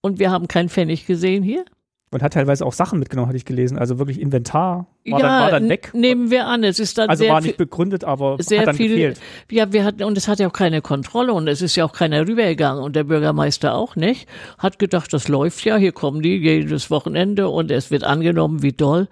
Und 0.00 0.18
wir 0.18 0.30
haben 0.30 0.48
keinen 0.48 0.68
Pfennig 0.68 1.06
gesehen 1.06 1.42
hier. 1.42 1.64
Und 2.12 2.24
hat 2.24 2.32
teilweise 2.32 2.66
auch 2.66 2.72
Sachen 2.72 2.98
mitgenommen, 2.98 3.28
hatte 3.28 3.36
ich 3.36 3.44
gelesen. 3.44 3.78
Also 3.78 4.00
wirklich 4.00 4.20
Inventar 4.20 4.88
war, 5.06 5.20
ja, 5.20 5.26
dann, 5.26 5.42
war 5.42 5.50
dann 5.52 5.68
weg. 5.68 5.92
Nehmen 5.94 6.32
wir 6.32 6.48
an, 6.48 6.64
es 6.64 6.80
ist 6.80 6.98
dann 6.98 7.08
Also 7.08 7.22
sehr 7.22 7.32
war 7.32 7.40
nicht 7.40 7.56
begründet, 7.56 8.02
aber 8.02 8.36
sehr 8.40 8.60
hat 8.60 8.68
dann 8.68 8.76
viel. 8.76 8.88
gefehlt. 8.88 9.20
Ja, 9.48 9.72
wir 9.72 9.84
hatten 9.84 10.02
und 10.02 10.18
es 10.18 10.26
hat 10.26 10.40
ja 10.40 10.48
auch 10.48 10.52
keine 10.52 10.82
Kontrolle 10.82 11.32
und 11.32 11.46
es 11.46 11.62
ist 11.62 11.76
ja 11.76 11.84
auch 11.84 11.92
keiner 11.92 12.26
rübergegangen 12.26 12.82
und 12.82 12.96
der 12.96 13.04
Bürgermeister 13.04 13.76
auch 13.76 13.94
nicht. 13.94 14.28
Hat 14.58 14.80
gedacht, 14.80 15.12
das 15.12 15.28
läuft 15.28 15.64
ja, 15.64 15.76
hier 15.76 15.92
kommen 15.92 16.20
die 16.20 16.36
jedes 16.38 16.90
Wochenende 16.90 17.48
und 17.48 17.70
es 17.70 17.92
wird 17.92 18.02
angenommen, 18.02 18.60
wie 18.64 18.72
doll. 18.72 19.06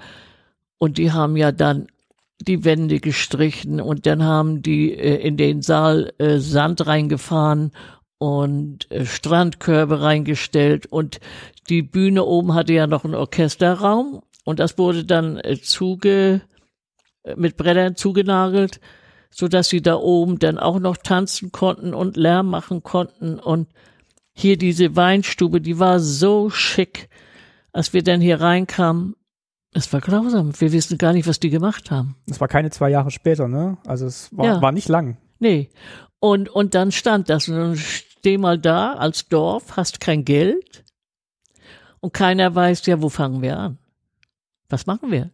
Und 0.78 0.98
die 0.98 1.12
haben 1.12 1.36
ja 1.36 1.52
dann 1.52 1.86
die 2.40 2.64
Wände 2.64 3.00
gestrichen 3.00 3.80
und 3.80 4.06
dann 4.06 4.22
haben 4.22 4.62
die 4.62 4.94
äh, 4.94 5.16
in 5.16 5.36
den 5.36 5.62
Saal 5.62 6.12
äh, 6.18 6.38
Sand 6.38 6.86
reingefahren 6.86 7.72
und 8.18 8.90
äh, 8.90 9.04
Strandkörbe 9.04 10.00
reingestellt 10.02 10.86
und 10.86 11.20
die 11.68 11.82
Bühne 11.82 12.24
oben 12.24 12.54
hatte 12.54 12.72
ja 12.72 12.86
noch 12.86 13.04
einen 13.04 13.14
Orchesterraum 13.14 14.22
und 14.44 14.60
das 14.60 14.78
wurde 14.78 15.04
dann 15.04 15.38
äh, 15.38 15.60
zuge 15.60 16.42
äh, 17.24 17.34
mit 17.36 17.56
Brettern 17.56 17.96
zugenagelt, 17.96 18.80
so 19.30 19.48
dass 19.48 19.68
sie 19.68 19.82
da 19.82 19.96
oben 19.96 20.38
dann 20.38 20.58
auch 20.58 20.78
noch 20.78 20.96
tanzen 20.96 21.52
konnten 21.52 21.92
und 21.92 22.16
Lärm 22.16 22.48
machen 22.48 22.82
konnten 22.82 23.38
und 23.38 23.68
hier 24.32 24.56
diese 24.56 24.94
Weinstube, 24.94 25.60
die 25.60 25.80
war 25.80 25.98
so 25.98 26.48
schick, 26.48 27.08
als 27.72 27.92
wir 27.92 28.04
dann 28.04 28.20
hier 28.20 28.40
reinkamen. 28.40 29.16
Es 29.72 29.92
war 29.92 30.00
grausam. 30.00 30.58
Wir 30.60 30.72
wissen 30.72 30.96
gar 30.98 31.12
nicht, 31.12 31.26
was 31.28 31.40
die 31.40 31.50
gemacht 31.50 31.90
haben. 31.90 32.16
Das 32.26 32.40
war 32.40 32.48
keine 32.48 32.70
zwei 32.70 32.88
Jahre 32.90 33.10
später, 33.10 33.48
ne? 33.48 33.76
Also 33.86 34.06
es 34.06 34.28
war, 34.36 34.46
Ja. 34.46 34.62
war 34.62 34.72
nicht 34.72 34.88
lang. 34.88 35.18
Nee. 35.38 35.70
Und, 36.20 36.48
und 36.48 36.74
dann 36.74 36.90
stand 36.90 37.28
das. 37.28 37.48
Und 37.48 37.56
dann 37.56 37.76
steh 37.76 38.38
mal 38.38 38.58
da 38.58 38.94
als 38.94 39.28
Dorf, 39.28 39.76
hast 39.76 40.00
kein 40.00 40.24
Geld. 40.24 40.84
Und 42.00 42.12
keiner 42.14 42.54
weiß, 42.54 42.86
ja, 42.86 43.02
wo 43.02 43.08
fangen 43.08 43.42
wir 43.42 43.58
an? 43.58 43.78
Was 44.68 44.86
machen 44.86 45.10
wir? 45.10 45.30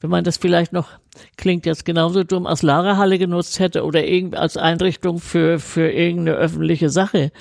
Wenn 0.00 0.10
man 0.10 0.24
das 0.24 0.36
vielleicht 0.36 0.72
noch, 0.72 0.90
klingt 1.36 1.64
jetzt 1.66 1.84
genauso 1.86 2.24
dumm, 2.24 2.46
als 2.46 2.62
Lagerhalle 2.62 3.18
genutzt 3.18 3.58
hätte 3.60 3.84
oder 3.84 4.04
irgend 4.04 4.36
als 4.36 4.56
Einrichtung 4.56 5.18
für, 5.18 5.58
für 5.58 5.90
irgendeine 5.90 6.36
öffentliche 6.36 6.90
Sache. 6.90 7.32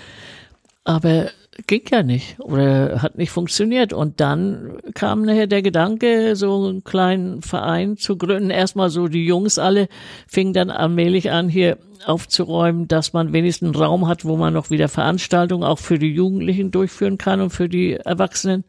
Aber 0.84 1.30
ging 1.68 1.84
ja 1.90 2.04
nicht 2.04 2.40
oder 2.40 3.02
hat 3.02 3.18
nicht 3.18 3.32
funktioniert. 3.32 3.94
Und 3.94 4.20
dann 4.20 4.78
kam 4.94 5.22
nachher 5.24 5.48
der 5.48 5.62
Gedanke, 5.62 6.36
so 6.36 6.66
einen 6.66 6.84
kleinen 6.84 7.42
Verein 7.42 7.98
zu 7.98 8.18
gründen. 8.18 8.50
Erstmal 8.50 8.90
so 8.90 9.08
die 9.08 9.26
Jungs 9.26 9.60
alle 9.60 9.88
fingen 10.28 10.54
dann 10.54 10.70
allmählich 10.70 11.32
an, 11.32 11.50
hier 11.50 11.78
aufzuräumen, 12.06 12.88
dass 12.88 13.14
man 13.14 13.32
wenigstens 13.32 13.76
einen 13.76 13.84
Raum 13.84 14.08
hat, 14.08 14.26
wo 14.26 14.36
man 14.36 14.54
noch 14.54 14.70
wieder 14.70 14.90
Veranstaltungen 14.90 15.64
auch 15.64 15.80
für 15.80 16.00
die 16.00 16.14
Jugendlichen 16.14 16.72
durchführen 16.72 17.18
kann 17.18 17.40
und 17.40 17.52
für 17.52 17.70
die 17.70 17.94
Erwachsenen. 17.94 18.66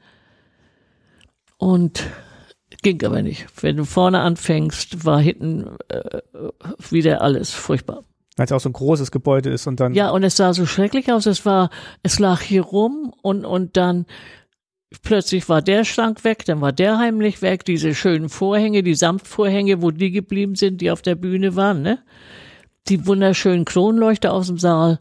Und 1.57 2.05
ging 2.83 3.03
aber 3.05 3.23
nicht. 3.23 3.47
Wenn 3.61 3.77
du 3.77 3.85
vorne 3.85 4.21
anfängst, 4.21 5.05
war 5.05 5.21
hinten 5.21 5.77
äh, 5.89 6.21
wieder 6.91 7.23
alles 7.23 7.51
furchtbar. 7.51 8.05
Weil 8.37 8.47
es 8.47 8.53
auch 8.53 8.61
so 8.61 8.69
ein 8.69 8.73
großes 8.73 9.11
Gebäude 9.11 9.51
ist 9.51 9.67
und 9.67 9.79
dann 9.79 9.95
Ja, 9.95 10.11
und 10.11 10.25
es 10.25 10.37
sah 10.37 10.53
so 10.53 10.67
schrecklich 10.67 11.13
aus. 11.13 11.27
Es 11.27 11.47
war, 11.47 11.71
es 12.03 12.19
lag 12.19 12.41
hier 12.41 12.63
rum 12.63 13.13
und, 13.23 13.45
und 13.45 13.77
dann 13.77 14.07
plötzlich 15.03 15.49
war 15.49 15.63
der 15.63 15.85
Schrank 15.85 16.25
weg, 16.25 16.45
dann 16.45 16.61
war 16.61 16.73
der 16.73 16.99
heimlich 16.99 17.43
weg, 17.43 17.65
diese 17.65 17.95
schönen 17.95 18.29
Vorhänge, 18.29 18.83
die 18.83 18.95
Samtvorhänge, 18.95 19.83
wo 19.83 19.91
die 19.91 20.11
geblieben 20.11 20.55
sind, 20.55 20.81
die 20.81 20.91
auf 20.91 21.03
der 21.03 21.15
Bühne 21.15 21.57
waren, 21.57 21.83
ne? 21.83 21.99
Die 22.89 23.07
wunderschönen 23.07 23.65
Kronleuchter 23.65 24.33
aus 24.33 24.49
dem 24.49 24.59
Saal. 24.59 24.99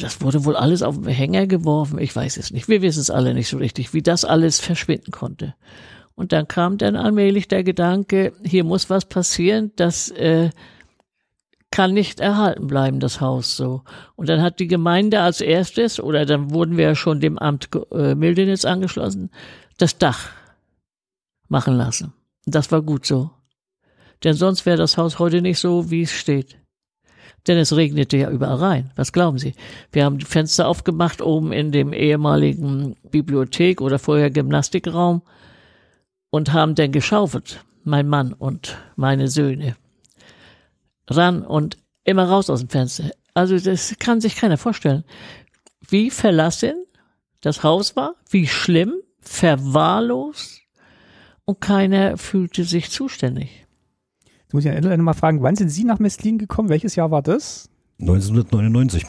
Das 0.00 0.20
wurde 0.20 0.44
wohl 0.44 0.56
alles 0.56 0.82
auf 0.82 0.96
den 0.96 1.06
Hänger 1.06 1.46
geworfen. 1.46 1.98
Ich 2.00 2.14
weiß 2.14 2.36
es 2.38 2.50
nicht. 2.50 2.68
Wir 2.68 2.82
wissen 2.82 3.00
es 3.00 3.10
alle 3.10 3.34
nicht 3.34 3.48
so 3.48 3.58
richtig, 3.58 3.94
wie 3.94 4.02
das 4.02 4.24
alles 4.24 4.58
verschwinden 4.58 5.12
konnte. 5.12 5.54
Und 6.16 6.32
dann 6.32 6.48
kam 6.48 6.78
dann 6.78 6.96
allmählich 6.96 7.46
der 7.46 7.62
Gedanke, 7.62 8.32
hier 8.42 8.64
muss 8.64 8.90
was 8.90 9.04
passieren, 9.04 9.72
das 9.76 10.10
äh, 10.10 10.50
kann 11.74 11.92
nicht 11.92 12.20
erhalten 12.20 12.68
bleiben, 12.68 13.00
das 13.00 13.20
Haus 13.20 13.56
so. 13.56 13.82
Und 14.14 14.28
dann 14.28 14.40
hat 14.40 14.60
die 14.60 14.68
Gemeinde 14.68 15.20
als 15.20 15.40
erstes, 15.40 15.98
oder 15.98 16.24
dann 16.24 16.52
wurden 16.52 16.76
wir 16.76 16.84
ja 16.84 16.94
schon 16.94 17.18
dem 17.18 17.36
Amt 17.36 17.68
äh, 17.90 18.14
Mildenitz 18.14 18.64
angeschlossen, 18.64 19.30
das 19.76 19.98
Dach 19.98 20.28
machen 21.48 21.74
lassen. 21.74 22.12
Das 22.46 22.70
war 22.70 22.80
gut 22.80 23.04
so. 23.04 23.30
Denn 24.22 24.34
sonst 24.34 24.66
wäre 24.66 24.76
das 24.76 24.96
Haus 24.96 25.18
heute 25.18 25.42
nicht 25.42 25.58
so, 25.58 25.90
wie 25.90 26.02
es 26.02 26.12
steht. 26.12 26.58
Denn 27.48 27.58
es 27.58 27.74
regnete 27.74 28.18
ja 28.18 28.30
überall 28.30 28.58
rein. 28.58 28.92
Was 28.94 29.12
glauben 29.12 29.38
Sie? 29.38 29.54
Wir 29.90 30.04
haben 30.04 30.18
die 30.18 30.26
Fenster 30.26 30.68
aufgemacht 30.68 31.22
oben 31.22 31.52
in 31.52 31.72
dem 31.72 31.92
ehemaligen 31.92 32.94
Bibliothek 33.10 33.80
oder 33.80 33.98
vorher 33.98 34.30
Gymnastikraum 34.30 35.22
und 36.30 36.52
haben 36.52 36.76
dann 36.76 36.92
geschaufelt, 36.92 37.64
mein 37.82 38.06
Mann 38.06 38.32
und 38.32 38.78
meine 38.94 39.26
Söhne. 39.26 39.74
Ran 41.08 41.42
und 41.42 41.76
immer 42.04 42.28
raus 42.28 42.50
aus 42.50 42.60
dem 42.60 42.68
Fenster. 42.68 43.10
Also 43.34 43.58
das 43.58 43.94
kann 43.98 44.20
sich 44.20 44.36
keiner 44.36 44.56
vorstellen. 44.58 45.04
Wie 45.88 46.10
verlassen 46.10 46.74
das 47.40 47.62
Haus 47.62 47.94
war, 47.96 48.14
wie 48.30 48.46
schlimm, 48.46 48.94
verwahrlost 49.20 50.62
und 51.44 51.60
keiner 51.60 52.16
fühlte 52.16 52.64
sich 52.64 52.90
zuständig. 52.90 53.66
Jetzt 54.42 54.54
muss 54.54 54.64
ich 54.64 54.70
an 54.70 54.76
Ende 54.76 54.96
mal 54.98 55.12
fragen, 55.14 55.42
wann 55.42 55.56
sind 55.56 55.68
Sie 55.68 55.84
nach 55.84 55.98
Messlin 55.98 56.38
gekommen? 56.38 56.68
Welches 56.68 56.96
Jahr 56.96 57.10
war 57.10 57.22
das? 57.22 57.68
1999. 58.00 59.04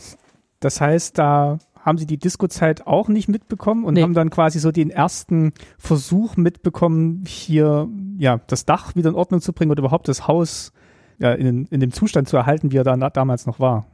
Das 0.59 0.81
heißt, 0.81 1.17
da 1.17 1.59
haben 1.79 1.97
Sie 1.97 2.07
die 2.07 2.17
Disco-Zeit 2.17 2.87
auch 2.87 3.07
nicht 3.09 3.27
mitbekommen 3.29 3.85
und 3.85 3.93
Nee. 3.93 4.01
haben 4.01 4.13
dann 4.13 4.31
quasi 4.31 4.59
so 4.59 4.71
den 4.71 4.89
ersten 4.89 5.53
Versuch 5.77 6.35
mitbekommen, 6.35 7.23
hier 7.27 7.87
ja 8.17 8.39
das 8.47 8.65
Dach 8.65 8.95
wieder 8.95 9.09
in 9.09 9.15
Ordnung 9.15 9.39
zu 9.41 9.53
bringen 9.53 9.71
oder 9.71 9.81
überhaupt 9.81 10.07
das 10.07 10.27
Haus 10.27 10.71
ja, 11.19 11.33
in, 11.33 11.65
in 11.67 11.79
dem 11.79 11.91
Zustand 11.91 12.27
zu 12.27 12.37
erhalten, 12.37 12.71
wie 12.71 12.77
er 12.77 12.83
da 12.83 12.95
damals 13.09 13.45
noch 13.45 13.59
war. 13.59 13.85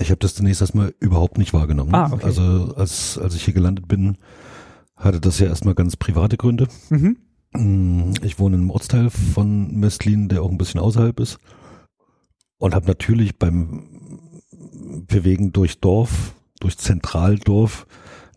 Ich 0.00 0.10
habe 0.10 0.18
das 0.18 0.34
zunächst 0.34 0.60
erstmal 0.60 0.94
überhaupt 1.00 1.38
nicht 1.38 1.52
wahrgenommen. 1.52 1.94
Ah, 1.94 2.10
okay. 2.12 2.24
Also 2.24 2.74
als, 2.76 3.18
als 3.18 3.34
ich 3.34 3.44
hier 3.44 3.54
gelandet 3.54 3.88
bin, 3.88 4.16
hatte 4.96 5.20
das 5.20 5.38
ja 5.38 5.46
erstmal 5.48 5.74
ganz 5.74 5.96
private 5.96 6.36
Gründe. 6.36 6.68
Mhm. 6.90 7.16
Mm, 7.52 8.12
Ich 8.22 8.38
wohne 8.38 8.56
in 8.56 8.62
einem 8.62 8.70
Ortsteil 8.70 9.10
von 9.10 9.74
Mestlin, 9.78 10.28
der 10.28 10.42
auch 10.42 10.50
ein 10.50 10.58
bisschen 10.58 10.80
außerhalb 10.80 11.18
ist. 11.20 11.38
Und 12.58 12.74
habe 12.74 12.86
natürlich 12.86 13.38
beim 13.38 13.84
Bewegen 15.06 15.52
durch 15.52 15.80
Dorf, 15.80 16.34
durch 16.60 16.76
Zentraldorf, 16.78 17.86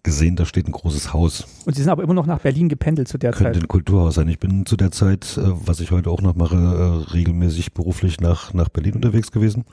gesehen, 0.04 0.36
da 0.36 0.46
steht 0.46 0.68
ein 0.68 0.72
großes 0.72 1.14
Haus. 1.14 1.46
Und 1.66 1.76
Sie 1.76 1.82
sind 1.82 1.92
aber 1.92 2.04
immer 2.04 2.14
noch 2.14 2.26
nach 2.26 2.40
Berlin 2.40 2.70
gependelt 2.70 3.08
zu 3.08 3.18
der 3.18 3.32
Könnte 3.32 3.54
Zeit. 3.54 3.64
ein 3.64 3.68
Kulturhaus 3.68 4.16
sein. 4.16 4.28
Ich 4.28 4.40
bin 4.40 4.66
zu 4.66 4.76
der 4.78 4.92
Zeit, 4.92 5.38
äh, 5.38 5.52
was 5.66 5.80
ich 5.80 5.92
heute 5.92 6.10
auch 6.10 6.22
noch 6.22 6.36
mache, 6.36 6.56
äh, 6.56 7.14
regelmäßig 7.14 7.74
beruflich 7.74 8.20
nach, 8.20 8.54
nach 8.54 8.70
Berlin 8.70 8.96
unterwegs 8.96 9.32
gewesen. 9.32 9.66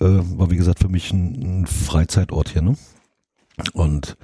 Äh, 0.00 0.04
War 0.04 0.50
wie 0.50 0.56
gesagt 0.56 0.78
für 0.78 0.88
mich 0.88 1.12
ein, 1.12 1.62
ein 1.62 1.66
Freizeitort 1.66 2.50
hier. 2.50 2.62
Ne? 2.62 2.76
Und 3.72 4.16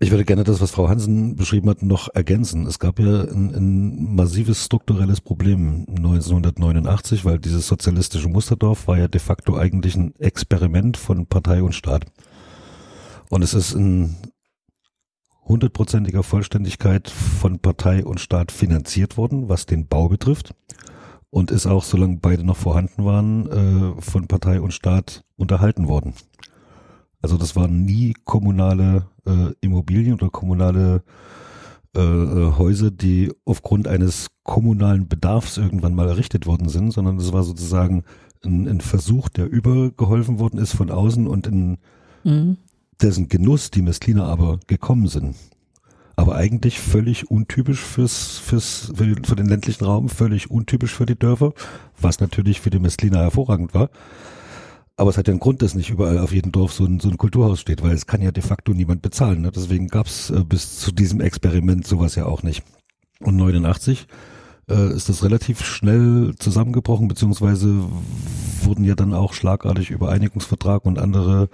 ich 0.00 0.10
würde 0.12 0.24
gerne 0.24 0.44
das, 0.44 0.60
was 0.60 0.70
Frau 0.70 0.88
Hansen 0.88 1.34
beschrieben 1.34 1.68
hat, 1.70 1.82
noch 1.82 2.08
ergänzen. 2.14 2.66
Es 2.66 2.78
gab 2.78 3.00
ja 3.00 3.22
ein, 3.22 3.54
ein 3.54 4.14
massives 4.14 4.64
strukturelles 4.64 5.20
Problem 5.20 5.86
1989, 5.88 7.24
weil 7.24 7.40
dieses 7.40 7.66
sozialistische 7.66 8.28
Musterdorf 8.28 8.86
war 8.86 8.96
ja 8.96 9.08
de 9.08 9.20
facto 9.20 9.56
eigentlich 9.56 9.96
ein 9.96 10.14
Experiment 10.20 10.96
von 10.96 11.26
Partei 11.26 11.64
und 11.64 11.74
Staat. 11.74 12.04
Und 13.28 13.42
es 13.42 13.54
ist 13.54 13.74
ein 13.74 14.16
hundertprozentiger 15.48 16.22
Vollständigkeit 16.22 17.08
von 17.08 17.58
Partei 17.58 18.04
und 18.04 18.20
Staat 18.20 18.52
finanziert 18.52 19.16
worden, 19.16 19.48
was 19.48 19.66
den 19.66 19.86
Bau 19.86 20.08
betrifft. 20.08 20.54
Und 21.30 21.50
ist 21.50 21.66
auch, 21.66 21.84
solange 21.84 22.18
beide 22.18 22.44
noch 22.44 22.56
vorhanden 22.56 23.04
waren, 23.04 23.46
äh, 23.98 24.00
von 24.00 24.28
Partei 24.28 24.60
und 24.60 24.72
Staat 24.72 25.24
unterhalten 25.36 25.88
worden. 25.88 26.14
Also 27.20 27.36
das 27.36 27.54
waren 27.56 27.84
nie 27.84 28.14
kommunale 28.24 29.06
äh, 29.26 29.52
Immobilien 29.60 30.14
oder 30.14 30.30
kommunale 30.30 31.02
äh, 31.94 32.00
Häuser, 32.00 32.90
die 32.90 33.32
aufgrund 33.44 33.88
eines 33.88 34.28
kommunalen 34.42 35.08
Bedarfs 35.08 35.58
irgendwann 35.58 35.94
mal 35.94 36.08
errichtet 36.08 36.46
worden 36.46 36.68
sind, 36.68 36.92
sondern 36.92 37.18
das 37.18 37.32
war 37.32 37.42
sozusagen 37.42 38.04
ein, 38.44 38.66
ein 38.68 38.80
Versuch, 38.80 39.28
der 39.28 39.50
übergeholfen 39.50 40.38
worden 40.38 40.58
ist 40.58 40.74
von 40.74 40.90
außen 40.90 41.26
und 41.26 41.46
in 41.46 41.78
Mhm. 42.24 42.58
Dessen 43.02 43.28
Genuss 43.28 43.70
die 43.70 43.82
Messliner 43.82 44.24
aber 44.26 44.58
gekommen 44.66 45.08
sind. 45.08 45.36
Aber 46.16 46.34
eigentlich 46.34 46.80
völlig 46.80 47.30
untypisch 47.30 47.78
fürs, 47.80 48.38
fürs, 48.38 48.92
für, 48.94 49.06
den- 49.06 49.24
für 49.24 49.36
den 49.36 49.46
ländlichen 49.46 49.84
Raum, 49.84 50.08
völlig 50.08 50.50
untypisch 50.50 50.92
für 50.94 51.06
die 51.06 51.16
Dörfer, 51.18 51.52
was 52.00 52.18
natürlich 52.20 52.60
für 52.60 52.70
die 52.70 52.80
Messliner 52.80 53.20
hervorragend 53.20 53.72
war. 53.72 53.90
Aber 54.96 55.10
es 55.10 55.16
hat 55.16 55.28
ja 55.28 55.32
einen 55.32 55.38
Grund, 55.38 55.62
dass 55.62 55.76
nicht 55.76 55.90
überall 55.90 56.18
auf 56.18 56.32
jedem 56.32 56.50
Dorf 56.50 56.72
so 56.72 56.84
ein, 56.84 56.98
so 56.98 57.08
ein 57.08 57.18
Kulturhaus 57.18 57.60
steht, 57.60 57.84
weil 57.84 57.92
es 57.92 58.06
kann 58.08 58.20
ja 58.20 58.32
de 58.32 58.42
facto 58.42 58.72
niemand 58.74 59.00
bezahlen. 59.00 59.42
Ne? 59.42 59.52
Deswegen 59.54 59.86
gab's 59.86 60.30
äh, 60.30 60.42
bis 60.42 60.80
zu 60.80 60.90
diesem 60.90 61.20
Experiment 61.20 61.86
sowas 61.86 62.16
ja 62.16 62.26
auch 62.26 62.42
nicht. 62.42 62.64
Und 63.20 63.36
89 63.36 64.08
äh, 64.68 64.92
ist 64.92 65.08
das 65.08 65.22
relativ 65.22 65.64
schnell 65.64 66.34
zusammengebrochen, 66.40 67.06
beziehungsweise 67.06 67.84
wurden 68.64 68.82
ja 68.82 68.96
dann 68.96 69.14
auch 69.14 69.34
schlagartig 69.34 69.90
über 69.90 70.10
Einigungsvertrag 70.10 70.84
und 70.84 70.98
andere 70.98 71.48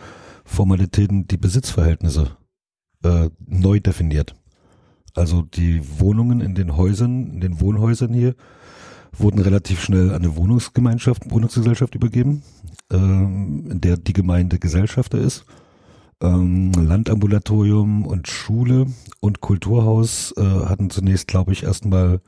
Formalitäten 0.44 1.26
die 1.26 1.36
Besitzverhältnisse 1.36 2.36
äh, 3.02 3.30
neu 3.46 3.80
definiert. 3.80 4.34
Also 5.14 5.42
die 5.42 5.80
Wohnungen 6.00 6.40
in 6.40 6.54
den 6.54 6.76
Häusern, 6.76 7.30
in 7.30 7.40
den 7.40 7.60
Wohnhäusern 7.60 8.12
hier, 8.12 8.34
wurden 9.12 9.40
relativ 9.40 9.80
schnell 9.82 10.10
an 10.10 10.22
eine 10.22 10.36
Wohnungsgemeinschaft, 10.36 11.30
Wohnungsgesellschaft 11.30 11.94
übergeben, 11.94 12.42
ähm, 12.90 13.68
in 13.70 13.80
der 13.80 13.96
die 13.96 14.12
Gemeinde 14.12 14.58
Gesellschafter 14.58 15.18
ist. 15.18 15.44
Ähm, 16.20 16.72
Landambulatorium 16.72 18.06
und 18.06 18.28
Schule 18.28 18.86
und 19.20 19.40
Kulturhaus 19.40 20.34
äh, 20.36 20.42
hatten 20.42 20.90
zunächst, 20.90 21.28
glaube 21.28 21.52
ich, 21.52 21.62
erstmal 21.62 22.20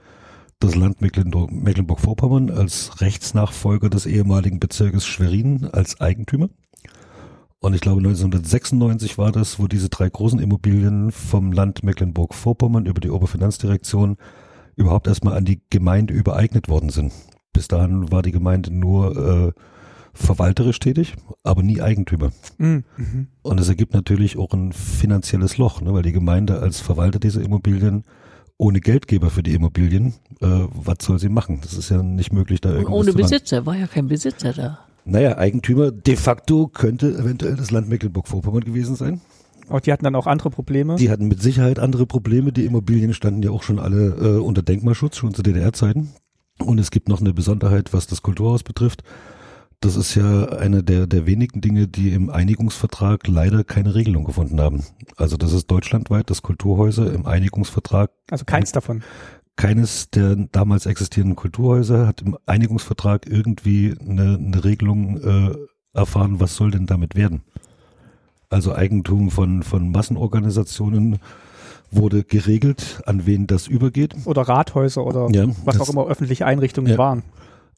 das 0.58 0.74
Land 0.74 1.00
Mecklenburg-Vorpommern 1.00 2.50
als 2.50 3.00
Rechtsnachfolger 3.00 3.90
des 3.90 4.06
ehemaligen 4.06 4.58
Bezirkes 4.58 5.06
Schwerin 5.06 5.66
als 5.66 6.00
Eigentümer. 6.00 6.48
Und 7.60 7.74
ich 7.74 7.80
glaube 7.80 7.98
1996 7.98 9.18
war 9.18 9.32
das, 9.32 9.58
wo 9.58 9.66
diese 9.66 9.88
drei 9.88 10.08
großen 10.08 10.38
Immobilien 10.38 11.10
vom 11.10 11.52
Land 11.52 11.82
Mecklenburg-Vorpommern 11.82 12.86
über 12.86 13.00
die 13.00 13.10
Oberfinanzdirektion 13.10 14.16
überhaupt 14.76 15.06
erstmal 15.06 15.36
an 15.36 15.44
die 15.44 15.62
Gemeinde 15.70 16.12
übereignet 16.12 16.68
worden 16.68 16.90
sind. 16.90 17.12
Bis 17.52 17.68
dahin 17.68 18.12
war 18.12 18.22
die 18.22 18.32
Gemeinde 18.32 18.72
nur 18.72 19.16
äh, 19.16 19.60
verwalterisch 20.12 20.78
tätig, 20.78 21.14
aber 21.42 21.62
nie 21.62 21.80
Eigentümer. 21.80 22.30
Mhm. 22.58 22.84
Und 23.42 23.60
es 23.60 23.68
ergibt 23.68 23.94
natürlich 23.94 24.36
auch 24.36 24.52
ein 24.52 24.72
finanzielles 24.72 25.56
Loch, 25.56 25.80
ne, 25.80 25.92
weil 25.94 26.02
die 26.02 26.12
Gemeinde 26.12 26.60
als 26.60 26.80
Verwalter 26.80 27.18
dieser 27.18 27.42
Immobilien 27.42 28.04
ohne 28.58 28.80
Geldgeber 28.80 29.30
für 29.30 29.42
die 29.42 29.54
Immobilien, 29.54 30.14
äh, 30.40 30.46
was 30.46 30.98
soll 31.02 31.18
sie 31.18 31.28
machen? 31.28 31.60
Das 31.62 31.74
ist 31.74 31.90
ja 31.90 32.02
nicht 32.02 32.32
möglich, 32.32 32.60
da 32.60 32.70
irgendwas 32.70 32.94
Ohne 32.94 33.12
Besitzer, 33.12 33.66
war 33.66 33.76
ja 33.76 33.86
kein 33.86 34.08
Besitzer 34.08 34.52
da. 34.52 34.78
Naja, 35.08 35.38
Eigentümer 35.38 35.92
de 35.92 36.16
facto 36.16 36.66
könnte 36.66 37.16
eventuell 37.16 37.54
das 37.54 37.70
Land 37.70 37.88
Mecklenburg-Vorpommern 37.88 38.64
gewesen 38.64 38.96
sein. 38.96 39.20
Aber 39.68 39.80
die 39.80 39.92
hatten 39.92 40.04
dann 40.04 40.16
auch 40.16 40.26
andere 40.26 40.50
Probleme? 40.50 40.96
Die 40.96 41.10
hatten 41.10 41.28
mit 41.28 41.40
Sicherheit 41.40 41.78
andere 41.78 42.06
Probleme. 42.06 42.52
Die 42.52 42.64
Immobilien 42.64 43.14
standen 43.14 43.42
ja 43.42 43.50
auch 43.50 43.62
schon 43.62 43.78
alle 43.78 44.08
äh, 44.08 44.38
unter 44.38 44.62
Denkmalschutz, 44.62 45.16
schon 45.16 45.32
zu 45.32 45.42
DDR-Zeiten. 45.42 46.10
Und 46.58 46.78
es 46.78 46.90
gibt 46.90 47.08
noch 47.08 47.20
eine 47.20 47.32
Besonderheit, 47.32 47.92
was 47.92 48.08
das 48.08 48.22
Kulturhaus 48.22 48.64
betrifft. 48.64 49.04
Das 49.80 49.94
ist 49.94 50.14
ja 50.16 50.46
eine 50.46 50.82
der, 50.82 51.06
der 51.06 51.26
wenigen 51.26 51.60
Dinge, 51.60 51.86
die 51.86 52.12
im 52.12 52.30
Einigungsvertrag 52.30 53.28
leider 53.28 53.62
keine 53.62 53.94
Regelung 53.94 54.24
gefunden 54.24 54.60
haben. 54.60 54.82
Also 55.16 55.36
das 55.36 55.52
ist 55.52 55.70
deutschlandweit, 55.70 56.30
dass 56.30 56.42
Kulturhäuser 56.42 57.12
im 57.12 57.26
Einigungsvertrag. 57.26 58.10
Also 58.30 58.44
keins 58.44 58.72
davon. 58.72 59.02
Keines 59.56 60.10
der 60.10 60.36
damals 60.52 60.86
existierenden 60.86 61.34
Kulturhäuser 61.34 62.06
hat 62.06 62.22
im 62.22 62.36
Einigungsvertrag 62.46 63.26
irgendwie 63.26 63.94
eine, 63.98 64.36
eine 64.36 64.64
Regelung 64.64 65.20
äh, 65.22 65.56
erfahren, 65.94 66.40
was 66.40 66.56
soll 66.56 66.70
denn 66.70 66.86
damit 66.86 67.14
werden. 67.14 67.42
Also 68.50 68.74
Eigentum 68.74 69.30
von, 69.30 69.62
von 69.62 69.90
Massenorganisationen 69.90 71.18
wurde 71.90 72.22
geregelt, 72.22 73.00
an 73.06 73.26
wen 73.26 73.46
das 73.46 73.66
übergeht. 73.66 74.14
Oder 74.24 74.42
Rathäuser 74.42 75.04
oder 75.04 75.28
ja, 75.30 75.46
was 75.64 75.80
auch 75.80 75.88
immer 75.88 76.06
öffentliche 76.06 76.46
Einrichtungen 76.46 76.92
ja. 76.92 76.98
waren. 76.98 77.22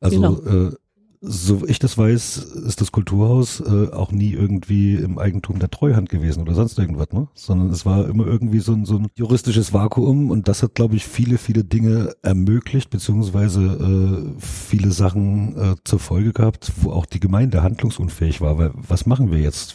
Also 0.00 0.16
genau. 0.16 0.68
äh, 0.68 0.72
so 1.20 1.66
ich 1.66 1.78
das 1.78 1.98
weiß, 1.98 2.36
ist 2.36 2.80
das 2.80 2.92
Kulturhaus 2.92 3.60
äh, 3.60 3.90
auch 3.92 4.12
nie 4.12 4.32
irgendwie 4.32 4.94
im 4.94 5.18
Eigentum 5.18 5.58
der 5.58 5.70
Treuhand 5.70 6.08
gewesen 6.08 6.42
oder 6.42 6.54
sonst 6.54 6.78
irgendwas, 6.78 7.10
ne? 7.12 7.28
Sondern 7.34 7.70
es 7.70 7.84
war 7.84 8.08
immer 8.08 8.26
irgendwie 8.26 8.60
so 8.60 8.72
ein, 8.72 8.84
so 8.84 8.98
ein 8.98 9.08
juristisches 9.16 9.72
Vakuum 9.72 10.30
und 10.30 10.46
das 10.46 10.62
hat, 10.62 10.74
glaube 10.74 10.96
ich, 10.96 11.06
viele, 11.06 11.38
viele 11.38 11.64
Dinge 11.64 12.14
ermöglicht, 12.22 12.90
beziehungsweise 12.90 13.62
äh, 13.62 14.40
viele 14.40 14.92
Sachen 14.92 15.56
äh, 15.56 15.74
zur 15.84 15.98
Folge 15.98 16.32
gehabt, 16.32 16.72
wo 16.76 16.92
auch 16.92 17.06
die 17.06 17.20
Gemeinde 17.20 17.62
handlungsunfähig 17.62 18.40
war. 18.40 18.58
Weil 18.58 18.70
was 18.74 19.06
machen 19.06 19.30
wir 19.30 19.38
jetzt? 19.38 19.74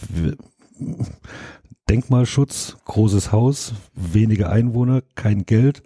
Denkmalschutz, 1.89 2.77
großes 2.85 3.33
Haus, 3.33 3.73
wenige 3.93 4.49
Einwohner, 4.49 5.01
kein 5.15 5.45
Geld 5.45 5.83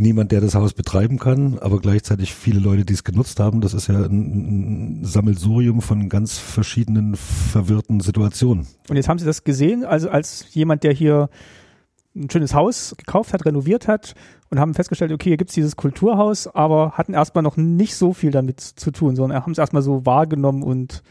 niemand, 0.00 0.32
der 0.32 0.40
das 0.40 0.54
Haus 0.54 0.72
betreiben 0.72 1.18
kann, 1.18 1.58
aber 1.58 1.78
gleichzeitig 1.78 2.34
viele 2.34 2.58
Leute, 2.58 2.84
die 2.84 2.94
es 2.94 3.04
genutzt 3.04 3.38
haben. 3.38 3.60
Das 3.60 3.74
ist 3.74 3.86
ja 3.86 4.02
ein, 4.04 5.00
ein 5.00 5.04
Sammelsurium 5.04 5.82
von 5.82 6.08
ganz 6.08 6.38
verschiedenen 6.38 7.16
verwirrten 7.16 8.00
Situationen. 8.00 8.66
Und 8.88 8.96
jetzt 8.96 9.08
haben 9.08 9.18
Sie 9.18 9.26
das 9.26 9.44
gesehen, 9.44 9.84
also 9.84 10.08
als 10.08 10.46
jemand, 10.52 10.82
der 10.82 10.92
hier 10.92 11.28
ein 12.16 12.28
schönes 12.28 12.54
Haus 12.54 12.94
gekauft 12.98 13.32
hat, 13.32 13.44
renoviert 13.46 13.86
hat 13.86 14.14
und 14.50 14.58
haben 14.58 14.74
festgestellt, 14.74 15.12
okay, 15.12 15.30
hier 15.30 15.36
gibt 15.36 15.50
es 15.50 15.54
dieses 15.54 15.76
Kulturhaus, 15.76 16.48
aber 16.48 16.92
hatten 16.92 17.14
erstmal 17.14 17.42
noch 17.42 17.56
nicht 17.56 17.94
so 17.94 18.12
viel 18.12 18.32
damit 18.32 18.60
zu 18.60 18.90
tun, 18.90 19.14
sondern 19.14 19.44
haben 19.44 19.52
es 19.52 19.58
erstmal 19.58 19.82
so 19.82 20.04
wahrgenommen 20.06 20.62
und 20.62 21.02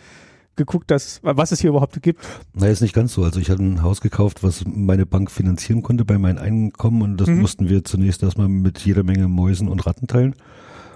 geguckt, 0.59 0.91
dass, 0.91 1.19
was 1.23 1.51
es 1.51 1.61
hier 1.61 1.71
überhaupt 1.71 1.99
gibt? 2.01 2.25
Naja, 2.53 2.71
ist 2.71 2.81
nicht 2.81 2.93
ganz 2.93 3.13
so. 3.13 3.23
Also 3.23 3.39
ich 3.39 3.49
hatte 3.49 3.63
ein 3.63 3.81
Haus 3.81 4.01
gekauft, 4.01 4.43
was 4.43 4.63
meine 4.65 5.05
Bank 5.07 5.31
finanzieren 5.31 5.81
konnte 5.81 6.05
bei 6.05 6.19
meinem 6.19 6.37
Einkommen 6.37 7.01
und 7.01 7.17
das 7.17 7.29
mhm. 7.29 7.41
mussten 7.41 7.69
wir 7.69 7.83
zunächst 7.83 8.21
erstmal 8.21 8.47
mit 8.47 8.79
jeder 8.79 9.03
Menge 9.03 9.27
Mäusen 9.27 9.67
und 9.67 9.85
Ratten 9.85 10.07
teilen. 10.07 10.35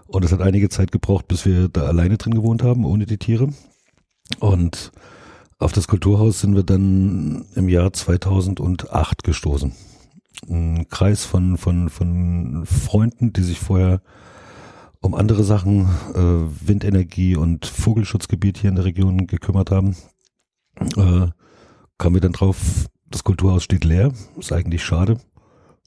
Und 0.07 0.23
es 0.23 0.31
hat 0.31 0.41
einige 0.41 0.69
Zeit 0.69 0.91
gebraucht, 0.91 1.27
bis 1.27 1.45
wir 1.45 1.69
da 1.69 1.83
alleine 1.85 2.17
drin 2.17 2.35
gewohnt 2.35 2.61
haben, 2.61 2.85
ohne 2.85 3.05
die 3.05 3.17
Tiere. 3.17 3.49
Und 4.39 4.91
auf 5.57 5.71
das 5.71 5.87
Kulturhaus 5.87 6.41
sind 6.41 6.55
wir 6.55 6.63
dann 6.63 7.45
im 7.55 7.69
Jahr 7.69 7.93
2008 7.93 9.23
gestoßen. 9.23 9.73
Ein 10.49 10.87
Kreis 10.89 11.25
von, 11.25 11.57
von, 11.57 11.89
von 11.89 12.65
Freunden, 12.65 13.33
die 13.33 13.43
sich 13.43 13.59
vorher 13.59 14.01
um 15.03 15.13
andere 15.15 15.43
Sachen, 15.43 15.81
äh, 16.15 16.67
Windenergie 16.67 17.35
und 17.35 17.65
Vogelschutzgebiet 17.65 18.57
hier 18.57 18.69
in 18.69 18.77
der 18.77 18.85
Region 18.85 19.27
gekümmert 19.27 19.69
haben, 19.69 19.95
äh, 20.79 21.27
kamen 21.97 22.15
wir 22.15 22.21
dann 22.21 22.31
drauf, 22.31 22.87
das 23.11 23.23
Kulturhaus 23.23 23.63
steht 23.63 23.83
leer, 23.83 24.11
ist 24.39 24.53
eigentlich 24.53 24.83
schade, 24.83 25.19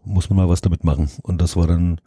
muss 0.05 0.29
man 0.29 0.37
mal 0.37 0.48
was 0.48 0.61
damit 0.61 0.85
machen. 0.85 1.11
Und 1.22 1.40
das 1.40 1.57
war 1.57 1.66
dann 1.66 2.00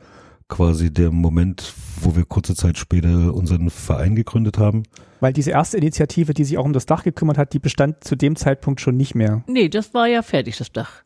quasi 0.48 0.93
der 0.93 1.12
Moment, 1.12 1.74
wo 2.00 2.15
wir 2.15 2.26
kurze 2.26 2.56
Zeit 2.56 2.78
später 2.78 3.34
unseren 3.34 3.72
Verein 3.72 4.15
gegründet 4.15 4.60
haben. 4.60 4.84
Weil 5.19 5.34
diese 5.34 5.52
erste 5.52 5.78
Initiative, 5.78 6.34
die 6.36 6.43
sich 6.43 6.60
auch 6.60 6.65
um 6.65 6.74
das 6.74 6.86
Dach 6.86 7.04
gekümmert 7.04 7.39
hat, 7.39 7.54
die 7.54 7.60
bestand 7.60 8.04
zu 8.04 8.15
dem 8.15 8.36
Zeitpunkt 8.36 8.82
schon 8.82 8.98
nicht 8.98 9.15
mehr. 9.15 9.43
Nee, 9.48 9.67
das 9.67 9.95
war 9.95 10.08
ja 10.08 10.22
fertig, 10.22 10.58
das 10.58 10.72
Dach. 10.72 11.04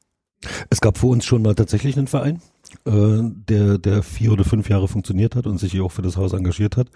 Es 0.69 0.81
gab 0.81 0.97
vor 0.97 1.11
uns 1.11 1.25
schon 1.25 1.41
mal 1.41 1.55
tatsächlich 1.55 1.97
einen 1.97 2.07
Verein 2.07 2.41
der, 2.85 3.77
der 3.77 4.03
vier 4.03 4.31
oder 4.31 4.43
fünf 4.43 4.69
Jahre 4.69 4.87
funktioniert 4.87 5.35
hat 5.35 5.47
und 5.47 5.57
sich 5.57 5.71
hier 5.71 5.83
auch 5.83 5.91
für 5.91 6.01
das 6.01 6.17
Haus 6.17 6.33
engagiert 6.33 6.77
hat. 6.77 6.89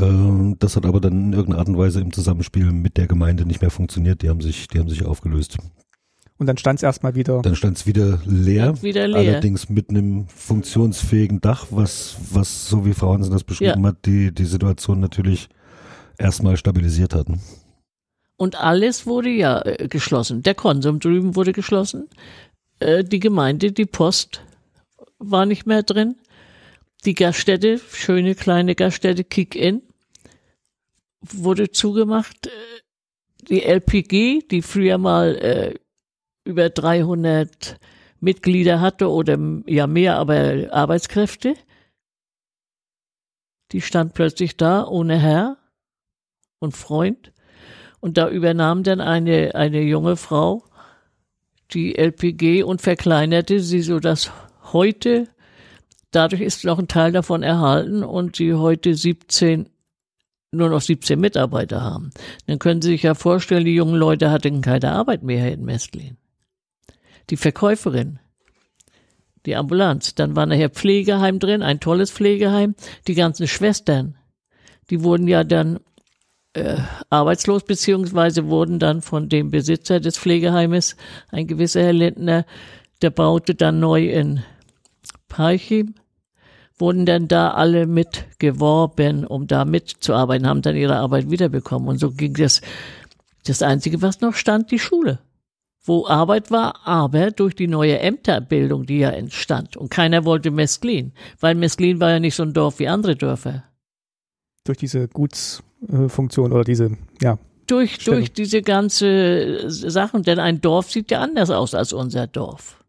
Äh, 0.00 0.54
das 0.58 0.76
hat 0.76 0.86
aber 0.86 1.00
dann 1.00 1.12
in 1.12 1.32
irgendeiner 1.32 1.58
Art 1.60 1.68
und 1.68 1.78
Weise 1.78 2.00
im 2.00 2.12
Zusammenspiel 2.12 2.72
mit 2.72 2.96
der 2.96 3.06
Gemeinde 3.06 3.46
nicht 3.46 3.60
mehr 3.60 3.70
funktioniert. 3.70 4.22
Die 4.22 4.28
haben 4.28 4.40
sich, 4.40 4.68
die 4.68 4.78
haben 4.78 4.88
sich 4.88 5.04
aufgelöst. 5.04 5.58
Und 6.36 6.46
dann 6.48 6.58
stand 6.58 6.80
es 6.80 6.82
erstmal 6.82 7.14
wieder. 7.14 7.42
Dann 7.42 7.54
stand 7.54 7.76
es 7.76 7.86
wieder 7.86 8.18
leer. 8.26 8.82
Wieder 8.82 9.06
leer. 9.06 9.18
Allerdings 9.18 9.68
mit 9.68 9.90
einem 9.90 10.26
funktionsfähigen 10.28 11.40
Dach, 11.40 11.66
was, 11.70 12.16
was 12.32 12.68
so 12.68 12.84
wie 12.84 12.92
Frau 12.92 13.14
Hansen 13.14 13.32
das 13.32 13.44
beschrieben 13.44 13.82
ja. 13.82 13.88
hat, 13.88 14.04
die, 14.04 14.34
die 14.34 14.44
Situation 14.44 14.98
natürlich 14.98 15.48
erstmal 16.18 16.56
stabilisiert 16.56 17.14
hatten. 17.14 17.40
Und 18.36 18.56
alles 18.56 19.06
wurde 19.06 19.28
ja 19.28 19.62
äh, 19.64 19.86
geschlossen. 19.86 20.42
Der 20.42 20.56
Konsum 20.56 20.98
drüben 20.98 21.36
wurde 21.36 21.52
geschlossen. 21.52 22.08
Äh, 22.80 23.04
die 23.04 23.20
Gemeinde, 23.20 23.70
die 23.70 23.86
Post 23.86 24.43
war 25.30 25.46
nicht 25.46 25.66
mehr 25.66 25.82
drin. 25.82 26.16
Die 27.04 27.14
Gaststätte, 27.14 27.78
schöne 27.78 28.34
kleine 28.34 28.74
Gaststätte 28.74 29.24
Kick-In, 29.24 29.82
wurde 31.20 31.70
zugemacht. 31.70 32.50
Die 33.48 33.62
LPG, 33.62 34.42
die 34.50 34.62
früher 34.62 34.98
mal 34.98 35.36
äh, 35.36 35.74
über 36.44 36.70
300 36.70 37.78
Mitglieder 38.20 38.80
hatte 38.80 39.10
oder 39.10 39.38
ja 39.66 39.86
mehr, 39.86 40.16
aber 40.16 40.68
Arbeitskräfte, 40.70 41.54
die 43.72 43.80
stand 43.80 44.14
plötzlich 44.14 44.56
da 44.56 44.86
ohne 44.86 45.18
Herr 45.18 45.58
und 46.58 46.72
Freund. 46.72 47.32
Und 48.00 48.16
da 48.18 48.28
übernahm 48.28 48.82
dann 48.82 49.00
eine, 49.00 49.54
eine 49.54 49.82
junge 49.82 50.16
Frau 50.16 50.64
die 51.72 51.96
LPG 51.96 52.62
und 52.62 52.82
verkleinerte 52.82 53.60
sie, 53.60 53.80
so 53.80 53.98
dass 53.98 54.30
heute, 54.74 55.28
dadurch 56.10 56.42
ist 56.42 56.64
noch 56.64 56.78
ein 56.78 56.88
Teil 56.88 57.12
davon 57.12 57.42
erhalten 57.42 58.04
und 58.04 58.36
sie 58.36 58.52
heute 58.52 58.94
17 58.94 59.70
nur 60.52 60.68
noch 60.68 60.82
17 60.82 61.18
Mitarbeiter 61.18 61.82
haben. 61.82 62.10
Dann 62.46 62.58
können 62.58 62.80
Sie 62.80 62.90
sich 62.90 63.02
ja 63.02 63.14
vorstellen, 63.14 63.64
die 63.64 63.74
jungen 63.74 63.96
Leute 63.96 64.30
hatten 64.30 64.60
keine 64.60 64.92
Arbeit 64.92 65.22
mehr 65.22 65.52
in 65.52 65.64
Mestlin. 65.64 66.16
Die 67.30 67.36
Verkäuferin, 67.36 68.20
die 69.46 69.56
Ambulanz, 69.56 70.14
dann 70.14 70.36
war 70.36 70.46
nachher 70.46 70.70
Pflegeheim 70.70 71.38
drin, 71.38 71.62
ein 71.62 71.80
tolles 71.80 72.10
Pflegeheim, 72.10 72.74
die 73.08 73.14
ganzen 73.14 73.48
Schwestern, 73.48 74.16
die 74.90 75.02
wurden 75.02 75.26
ja 75.26 75.44
dann 75.44 75.80
äh, 76.52 76.76
arbeitslos, 77.10 77.64
beziehungsweise 77.64 78.46
wurden 78.48 78.78
dann 78.78 79.02
von 79.02 79.28
dem 79.28 79.50
Besitzer 79.50 80.00
des 80.00 80.18
Pflegeheimes, 80.18 80.96
ein 81.30 81.46
gewisser 81.46 81.82
Herr 81.82 81.92
Lindner, 81.92 82.46
der 83.02 83.10
baute 83.10 83.54
dann 83.54 83.80
neu 83.80 84.08
in 84.08 84.42
Parchim, 85.34 85.94
wurden 86.78 87.06
dann 87.06 87.26
da 87.26 87.50
alle 87.54 87.86
mitgeworben, 87.88 89.26
um 89.26 89.48
da 89.48 89.64
mitzuarbeiten, 89.64 90.46
haben 90.46 90.62
dann 90.62 90.76
ihre 90.76 90.96
Arbeit 90.96 91.28
wiederbekommen. 91.28 91.88
Und 91.88 91.98
so 91.98 92.12
ging 92.12 92.34
das. 92.34 92.60
Das 93.44 93.60
Einzige, 93.60 94.00
was 94.00 94.20
noch 94.20 94.34
stand, 94.34 94.70
die 94.70 94.78
Schule. 94.78 95.18
wo 95.84 96.06
Arbeit 96.06 96.50
war, 96.50 96.86
aber 96.86 97.30
durch 97.30 97.54
die 97.54 97.68
neue 97.68 97.98
Ämterbildung, 97.98 98.86
die 98.86 99.00
ja 99.00 99.10
entstand. 99.10 99.76
Und 99.76 99.90
keiner 99.90 100.24
wollte 100.24 100.50
Mesklin, 100.50 101.12
weil 101.40 101.54
Mesklin 101.54 102.00
war 102.00 102.10
ja 102.10 102.20
nicht 102.20 102.34
so 102.34 102.42
ein 102.42 102.54
Dorf 102.54 102.78
wie 102.78 102.88
andere 102.88 103.16
Dörfer. 103.16 103.64
Durch 104.64 104.78
diese 104.78 105.08
Gutsfunktion 105.08 106.52
oder 106.52 106.64
diese, 106.64 106.96
ja. 107.20 107.38
Durch, 107.66 107.98
durch 107.98 108.32
diese 108.32 108.62
ganze 108.62 109.70
Sachen, 109.70 110.22
denn 110.22 110.38
ein 110.38 110.60
Dorf 110.60 110.90
sieht 110.90 111.10
ja 111.10 111.20
anders 111.20 111.50
aus 111.50 111.74
als 111.74 111.92
unser 111.92 112.26
Dorf. 112.26 112.82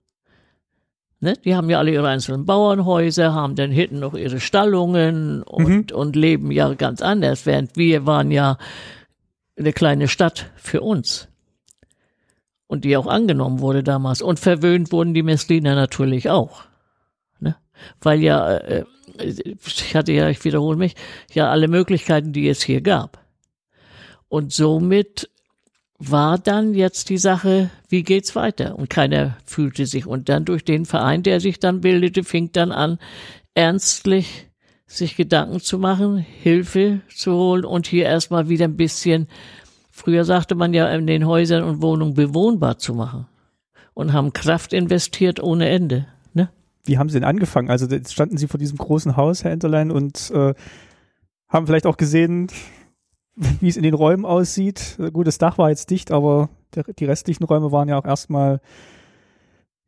Ne? 1.25 1.33
Die 1.43 1.55
haben 1.55 1.71
ja 1.71 1.79
alle 1.79 1.91
ihre 1.91 2.07
einzelnen 2.07 2.45
Bauernhäuser, 2.45 3.33
haben 3.33 3.55
dann 3.55 3.71
hinten 3.71 3.97
noch 3.97 4.13
ihre 4.13 4.39
Stallungen 4.39 5.41
und, 5.41 5.91
mhm. 5.91 5.97
und 5.97 6.15
leben 6.15 6.51
ja 6.51 6.71
ganz 6.75 7.01
anders, 7.01 7.47
während 7.47 7.75
wir 7.75 8.05
waren 8.05 8.29
ja 8.29 8.59
eine 9.57 9.73
kleine 9.73 10.07
Stadt 10.07 10.51
für 10.55 10.81
uns. 10.81 11.27
Und 12.67 12.85
die 12.85 12.95
auch 12.95 13.07
angenommen 13.07 13.59
wurde 13.59 13.81
damals. 13.81 14.21
Und 14.21 14.39
verwöhnt 14.39 14.91
wurden 14.91 15.15
die 15.15 15.23
Messliner 15.23 15.73
natürlich 15.73 16.29
auch. 16.29 16.61
Ne? 17.39 17.55
Weil 18.01 18.21
ja, 18.21 18.57
äh, 18.57 18.85
ich 19.17 19.95
hatte 19.95 20.11
ja, 20.11 20.29
ich 20.29 20.43
wiederhole 20.45 20.77
mich, 20.77 20.93
ja 21.33 21.49
alle 21.49 21.67
Möglichkeiten, 21.67 22.33
die 22.33 22.47
es 22.47 22.61
hier 22.61 22.81
gab. 22.81 23.17
Und 24.27 24.53
somit 24.53 25.27
war 25.97 26.37
dann 26.37 26.73
jetzt 26.73 27.09
die 27.09 27.17
Sache, 27.17 27.69
wie 27.87 28.03
geht's 28.03 28.35
weiter? 28.35 28.77
Und 28.77 28.89
keiner 28.89 29.37
fühlte 29.45 29.85
sich. 29.85 30.05
Und 30.05 30.29
dann 30.29 30.45
durch 30.45 30.65
den 30.65 30.85
Verein, 30.85 31.23
der 31.23 31.39
sich 31.39 31.59
dann 31.59 31.81
bildete, 31.81 32.23
fing 32.23 32.51
dann 32.51 32.71
an, 32.71 32.99
ernstlich 33.53 34.47
sich 34.87 35.15
Gedanken 35.15 35.59
zu 35.59 35.79
machen, 35.79 36.17
Hilfe 36.17 37.01
zu 37.13 37.33
holen 37.33 37.65
und 37.65 37.87
hier 37.87 38.05
erstmal 38.05 38.49
wieder 38.49 38.65
ein 38.65 38.77
bisschen, 38.77 39.27
früher 39.89 40.25
sagte 40.25 40.55
man 40.55 40.73
ja 40.73 40.87
in 40.89 41.07
den 41.07 41.25
Häusern 41.25 41.63
und 41.63 41.81
Wohnungen 41.81 42.13
bewohnbar 42.13 42.77
zu 42.77 42.93
machen. 42.93 43.27
Und 43.93 44.11
haben 44.11 44.33
Kraft 44.33 44.73
investiert 44.73 45.41
ohne 45.41 45.69
Ende. 45.69 46.05
Ne? 46.33 46.49
Wie 46.83 46.97
haben 46.97 47.07
Sie 47.07 47.17
denn 47.17 47.27
angefangen? 47.27 47.69
Also 47.69 47.87
standen 48.09 48.37
Sie 48.37 48.47
vor 48.47 48.59
diesem 48.59 48.77
großen 48.77 49.15
Haus, 49.15 49.45
Herr 49.45 49.51
Enterlein, 49.51 49.89
und 49.89 50.31
äh, 50.31 50.53
haben 51.47 51.65
vielleicht 51.65 51.85
auch 51.85 51.95
gesehen, 51.95 52.49
wie 53.59 53.67
es 53.67 53.77
in 53.77 53.83
den 53.83 53.93
Räumen 53.93 54.25
aussieht. 54.25 54.97
Gut, 55.13 55.27
das 55.27 55.37
Dach 55.37 55.57
war 55.57 55.69
jetzt 55.69 55.89
dicht, 55.89 56.11
aber 56.11 56.49
der, 56.73 56.83
die 56.83 57.05
restlichen 57.05 57.43
Räume 57.43 57.71
waren 57.71 57.89
ja 57.89 57.97
auch 57.97 58.05
erstmal 58.05 58.61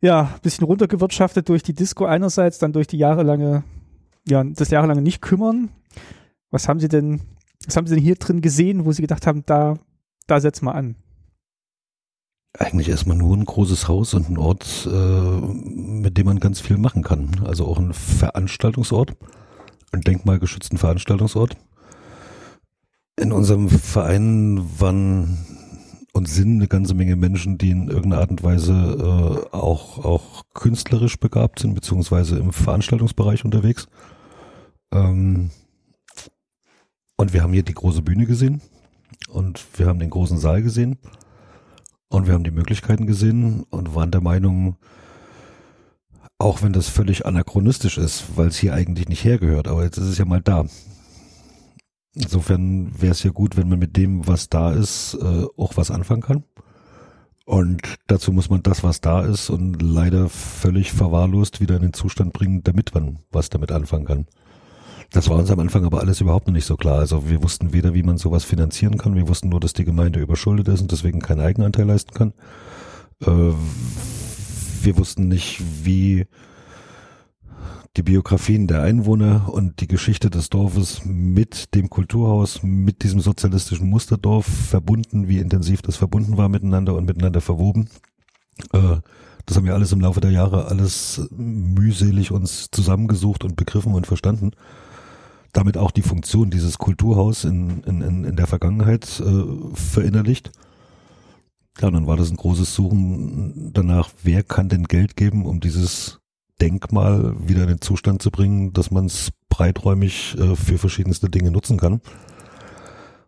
ja, 0.02 0.34
ein 0.36 0.42
bisschen 0.42 0.66
runtergewirtschaftet 0.66 1.50
durch 1.50 1.64
die 1.64 1.74
Disco 1.74 2.06
einerseits, 2.06 2.60
dann 2.60 2.74
durch 2.74 2.88
die 2.88 2.98
jahrelange, 2.98 3.64
ja, 4.28 4.44
das 4.44 4.70
jahrelange 4.70 5.02
nicht 5.02 5.22
kümmern. 5.22 5.70
Was 6.52 6.68
haben 6.68 6.80
Sie 6.80 6.88
denn, 6.88 7.22
was 7.66 7.76
haben 7.76 7.88
Sie 7.88 7.96
denn 7.96 8.04
hier 8.04 8.16
drin 8.16 8.42
gesehen, 8.42 8.86
wo 8.86 8.92
Sie 8.92 9.02
gedacht 9.02 9.26
haben, 9.26 9.44
da, 9.46 9.78
da 10.28 10.40
setzen 10.40 10.66
wir 10.66 10.76
an? 10.76 10.96
Eigentlich 12.58 12.90
erstmal 12.90 13.18
nur 13.18 13.36
ein 13.36 13.46
großes 13.46 13.88
Haus 13.88 14.14
und 14.14 14.30
ein 14.30 14.38
Ort, 14.38 14.88
äh, 14.92 14.92
mit 14.92 16.18
dem 16.18 16.26
man 16.26 16.40
ganz 16.40 16.60
viel 16.60 16.78
machen 16.78 17.04
kann. 17.04 17.44
Also 17.46 17.66
auch 17.68 17.78
ein 17.78 17.94
Veranstaltungsort, 17.94 19.16
ein 19.92 20.02
denkmalgeschützten 20.02 20.78
Veranstaltungsort. 20.78 21.58
In 23.20 23.32
unserem 23.32 23.70
Verein 23.70 24.64
waren 24.80 25.38
und 26.14 26.28
sind 26.28 26.56
eine 26.56 26.68
ganze 26.68 26.94
Menge 26.94 27.16
Menschen, 27.16 27.58
die 27.58 27.72
in 27.72 27.88
irgendeiner 27.90 28.22
Art 28.22 28.32
und 28.32 28.44
Weise 28.44 28.74
äh, 28.74 29.56
auch, 29.56 30.04
auch 30.04 30.44
künstlerisch 30.54 31.20
begabt 31.20 31.60
sind, 31.60 31.76
beziehungsweise 31.76 32.38
im 32.38 32.54
Veranstaltungsbereich 32.54 33.46
unterwegs. 33.46 33.88
Ähm, 34.92 35.52
und 37.18 37.34
wir 37.34 37.44
haben 37.44 37.54
hier 37.54 37.64
die 37.64 37.74
große 37.74 38.02
Bühne 38.02 38.26
gesehen 38.26 38.62
und 39.30 39.66
wir 39.78 39.88
haben 39.88 40.00
den 40.00 40.10
großen 40.10 40.38
Saal 40.38 40.62
gesehen 40.62 40.98
und 42.10 42.28
wir 42.28 42.34
haben 42.34 42.44
die 42.44 42.52
Möglichkeiten 42.52 43.08
gesehen 43.08 43.64
und 43.70 43.96
waren 43.96 44.12
der 44.12 44.22
Meinung, 44.22 44.78
auch 46.38 46.62
wenn 46.62 46.74
das 46.74 46.88
völlig 46.88 47.26
anachronistisch 47.26 47.98
ist, 47.98 48.38
weil 48.38 48.48
es 48.48 48.58
hier 48.58 48.74
eigentlich 48.74 49.10
nicht 49.10 49.24
hergehört, 49.24 49.68
aber 49.68 49.84
jetzt 49.84 49.98
ist 49.98 50.08
es 50.08 50.18
ja 50.18 50.26
mal 50.26 50.42
da. 50.42 50.66
Insofern 52.20 52.92
wäre 53.00 53.12
es 53.12 53.22
ja 53.22 53.30
gut, 53.30 53.58
wenn 53.58 53.70
man 53.70 53.78
mit 53.78 53.96
dem, 53.96 54.28
was 54.28 54.50
da 54.50 54.72
ist, 54.72 55.16
äh, 55.22 55.46
auch 55.56 55.78
was 55.78 55.92
anfangen 55.92 56.22
kann. 56.22 56.44
Und 57.46 57.82
dazu 58.08 58.34
muss 58.34 58.50
man 58.50 58.64
das, 58.64 58.84
was 58.84 59.02
da 59.02 59.22
ist 59.22 59.50
und 59.50 59.82
leider 59.82 60.28
völlig 60.28 60.92
verwahrlost 60.92 61.62
wieder 61.62 61.76
in 61.76 61.84
den 61.84 61.94
Zustand 61.94 62.34
bringen, 62.34 62.64
damit 62.64 62.94
man 62.94 63.20
was 63.32 63.50
damit 63.50 63.72
anfangen 63.72 64.06
kann. 64.06 64.26
Das 65.12 65.30
war 65.30 65.38
uns 65.38 65.52
am 65.52 65.60
Anfang 65.60 65.86
aber 65.86 66.02
alles 66.02 66.20
überhaupt 66.20 66.48
noch 66.48 66.54
nicht 66.54 66.66
so 66.66 66.76
klar. 66.76 67.00
Also 67.00 67.30
wir 67.30 67.42
wussten 67.44 67.72
weder, 67.72 67.94
wie 67.94 68.04
man 68.04 68.18
sowas 68.18 68.44
finanzieren 68.44 68.98
kann. 68.98 69.16
Wir 69.16 69.30
wussten 69.30 69.50
nur, 69.50 69.60
dass 69.60 69.74
die 69.74 69.86
Gemeinde 69.86 70.20
überschuldet 70.20 70.68
ist 70.68 70.82
und 70.82 70.92
deswegen 70.92 71.22
keinen 71.22 71.40
Eigenanteil 71.40 71.86
leisten 71.86 72.14
kann. 72.14 72.34
Äh, 73.22 73.54
wir 74.82 74.98
wussten 74.98 75.28
nicht, 75.28 75.62
wie 75.84 76.26
die 77.98 78.04
Biografien 78.04 78.68
der 78.68 78.84
Einwohner 78.84 79.50
und 79.52 79.82
die 79.82 79.88
Geschichte 79.88 80.30
des 80.30 80.50
Dorfes 80.50 81.02
mit 81.04 81.74
dem 81.74 81.90
Kulturhaus, 81.90 82.62
mit 82.62 83.04
diesem 83.04 83.20
sozialistischen 83.20 83.90
Musterdorf 83.90 84.46
verbunden, 84.46 85.28
wie 85.28 85.40
intensiv 85.40 85.82
das 85.82 85.96
verbunden 85.96 86.38
war 86.38 86.48
miteinander 86.48 86.94
und 86.94 87.06
miteinander 87.06 87.42
verwoben. 87.42 87.90
Äh, 88.72 88.98
das 89.48 89.58
haben 89.58 89.66
wir 89.66 89.74
alles 89.74 89.92
im 89.94 90.02
Laufe 90.02 90.22
der 90.22 90.32
Jahre 90.32 90.66
alles 90.66 91.28
mühselig 91.32 92.32
uns 92.32 92.70
zusammengesucht 92.70 93.44
und 93.44 93.56
begriffen 93.56 93.94
und 93.94 94.06
verstanden. 94.06 94.52
Damit 95.54 95.78
auch 95.78 95.92
die 95.92 96.02
Funktion 96.04 96.52
dieses 96.52 96.78
Kulturhaus 96.78 97.46
in, 97.46 97.82
in, 97.84 98.26
in 98.26 98.36
der 98.36 98.46
Vergangenheit 98.46 99.20
äh, 99.20 99.44
verinnerlicht. 99.74 100.52
Ja, 101.80 101.90
dann 101.90 102.06
war 102.06 102.18
das 102.18 102.30
ein 102.30 102.38
großes 102.38 102.76
Suchen 102.76 103.72
danach, 103.74 104.10
wer 104.22 104.44
kann 104.44 104.70
denn 104.70 104.84
Geld 104.84 105.16
geben, 105.16 105.46
um 105.46 105.60
dieses 105.60 106.20
Denkmal 106.62 107.36
wieder 107.48 107.64
in 107.64 107.70
den 107.70 107.82
Zustand 107.82 108.22
zu 108.22 108.32
bringen, 108.32 108.74
dass 108.74 108.92
man 108.92 109.06
es 109.06 109.32
breiträumig 109.50 110.36
äh, 110.40 110.56
für 110.56 110.78
verschiedenste 110.78 111.30
Dinge 111.30 111.52
nutzen 111.52 111.78
kann. 111.78 112.02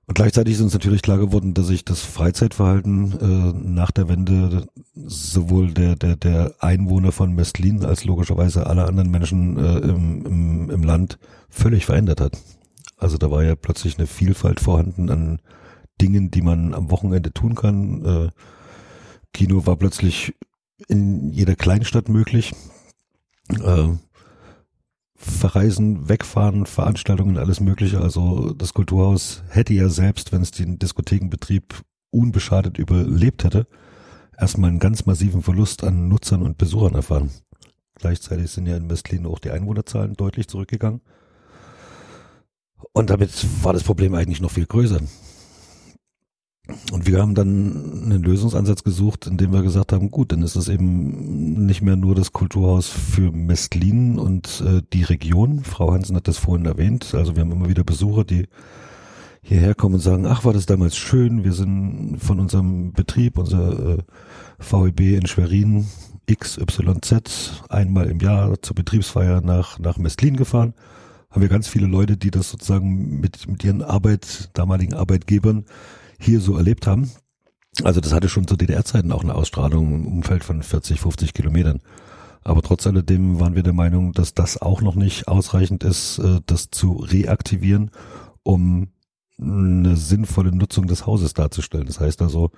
Und 0.10 0.15
gleichzeitig 0.15 0.56
ist 0.56 0.62
uns 0.62 0.74
natürlich 0.74 1.04
klar 1.04 1.20
geworden, 1.20 1.54
dass 1.54 1.68
sich 1.68 1.86
das 1.86 2.02
Freizeitverhalten 2.02 3.20
äh, 3.20 3.54
nach 3.70 3.92
der 3.92 4.10
Wende 4.10 4.65
sowohl 4.96 5.72
der, 5.72 5.96
der, 5.96 6.15
der 6.15 6.56
Einwohner 6.60 7.12
von 7.12 7.34
Mestlin 7.36 7.86
als 7.86 8.06
logischerweise 8.06 8.65
aller 8.65 8.88
anderen 8.88 9.12
Menschen 9.12 9.58
äh, 9.58 9.78
im, 9.78 10.26
im, 10.26 10.70
im 10.72 10.84
Land 10.84 11.20
völlig 11.48 11.86
verändert 11.86 12.22
hat. 12.22 12.39
Also 12.98 13.20
da 13.20 13.30
war 13.30 13.44
ja 13.44 13.56
plötzlich 13.56 14.00
eine 14.00 14.08
Vielfalt 14.08 14.60
vorhanden 14.60 15.12
an 15.12 15.42
Dingen, 16.02 16.32
die 16.32 16.42
man 16.42 16.74
am 16.74 16.89
Wochenende 16.89 17.32
tun 17.32 17.54
kann. 17.54 18.04
Äh, 18.04 18.30
Kino 19.32 19.68
war 19.68 19.76
plötzlich 19.76 20.34
in 20.88 21.30
jeder 21.32 21.56
Kleinstadt 21.56 22.10
möglich 22.10 22.56
äh, 23.50 23.90
verreisen, 25.16 26.08
wegfahren, 26.08 26.66
Veranstaltungen, 26.66 27.38
alles 27.38 27.60
Mögliche. 27.60 28.00
Also 28.02 28.54
das 28.54 28.74
Kulturhaus 28.74 29.44
hätte 29.50 29.74
ja 29.74 29.90
selbst, 29.90 30.32
wenn 30.32 30.42
es 30.42 30.52
den 30.52 30.80
Diskothekenbetrieb 30.80 31.82
unbeschadet 32.12 32.78
überlebt 32.78 33.44
hätte, 33.44 33.68
erstmal 34.38 34.70
einen 34.70 34.80
ganz 34.80 35.06
massiven 35.06 35.42
Verlust 35.42 35.84
an 35.84 36.08
Nutzern 36.08 36.42
und 36.42 36.58
Besuchern 36.58 36.96
erfahren. 36.96 37.32
Gleichzeitig 37.96 38.50
sind 38.52 38.66
ja 38.66 38.78
in 38.78 38.88
Mestlin 38.88 39.26
auch 39.26 39.40
die 39.40 39.52
Einwohnerzahlen 39.52 40.14
deutlich 40.14 40.48
zurückgegangen. 40.48 41.02
Und 42.94 43.10
damit 43.10 43.32
war 43.62 43.74
das 43.74 43.84
Problem 43.84 44.14
eigentlich 44.14 44.40
noch 44.42 44.52
viel 44.52 44.66
größer. 44.66 45.02
Und 46.91 47.05
wir 47.05 47.19
haben 47.19 47.36
dann 47.36 48.03
einen 48.03 48.23
Lösungsansatz 48.23 48.84
gesucht, 48.84 49.27
indem 49.27 49.53
wir 49.53 49.62
gesagt 49.62 49.93
haben, 49.93 50.12
gut, 50.12 50.32
dann 50.32 50.41
ist 50.41 50.55
es 50.55 50.67
eben 50.67 51.65
nicht 51.65 51.82
mehr 51.82 51.95
nur 51.95 52.15
das 52.15 52.34
Kulturhaus 52.34 52.88
für 52.88 53.32
Mestlin 53.32 54.17
und 54.17 54.63
äh, 54.65 54.82
die 54.93 55.03
Region. 55.03 55.63
Frau 55.63 55.93
Hansen 55.93 56.15
hat 56.15 56.27
das 56.27 56.38
vorhin 56.38 56.65
erwähnt. 56.65 57.13
Also 57.13 57.36
wir 57.36 57.41
haben 57.41 57.51
immer 57.51 57.69
wieder 57.69 57.84
Besucher, 57.84 58.23
die 58.23 58.47
hierher 59.41 59.75
kommen 59.75 59.95
und 59.95 60.01
sagen, 60.01 60.25
ach, 60.25 60.45
war 60.45 60.53
das 60.53 60.65
damals 60.65 60.97
schön. 60.97 61.43
Wir 61.43 61.53
sind 61.53 62.17
von 62.19 62.39
unserem 62.39 62.93
Betrieb, 62.93 63.38
unser 63.38 63.97
äh, 63.97 64.03
VEB 64.60 64.99
in 65.17 65.27
Schwerin, 65.27 65.88
XYZ, 66.32 67.63
einmal 67.69 68.10
im 68.10 68.19
Jahr 68.19 68.62
zur 68.62 68.75
Betriebsfeier 68.75 69.41
nach, 69.41 69.79
nach 69.79 69.97
Mestlin 69.97 70.36
gefahren. 70.36 70.73
Haben 71.29 71.41
wir 71.41 71.49
ganz 71.49 71.67
viele 71.67 71.88
Leute, 71.88 72.17
die 72.17 72.32
das 72.32 72.49
sozusagen 72.49 73.19
mit, 73.19 73.47
mit 73.47 73.63
ihren 73.63 73.84
Arbeit, 73.84 74.49
damaligen 74.53 74.95
Arbeitgebern 74.95 75.65
hier 76.19 76.41
so 76.41 76.58
erlebt 76.58 76.88
haben. 76.88 77.12
Also 77.84 78.01
das 78.01 78.13
hatte 78.13 78.30
schon 78.30 78.47
zu 78.47 78.55
DDR-Zeiten 78.55 79.11
auch 79.11 79.24
eine 79.24 79.36
Ausstrahlung 79.36 79.93
im 79.93 80.07
Umfeld 80.07 80.43
von 80.43 80.61
40, 80.61 80.99
50 80.99 81.34
Kilometern. 81.34 81.80
Aber 82.43 82.61
trotz 82.61 82.88
alledem 82.88 83.39
waren 83.39 83.55
wir 83.55 83.63
der 83.63 83.74
Meinung, 83.74 84.13
dass 84.13 84.34
das 84.34 84.61
auch 84.61 84.82
noch 84.82 84.95
nicht 84.95 85.28
ausreichend 85.28 85.84
ist, 85.84 86.20
äh, 86.20 86.39
das 86.45 86.72
zu 86.72 86.93
reaktivieren, 86.93 87.91
um 88.43 88.89
eine 89.41 89.95
sinnvolle 89.95 90.53
Nutzung 90.53 90.88
des 90.88 91.05
Hauses 91.05 91.34
darzustellen. 91.34 91.86
Das 91.86 91.99
heißt 91.99 92.22
also, 92.22 92.51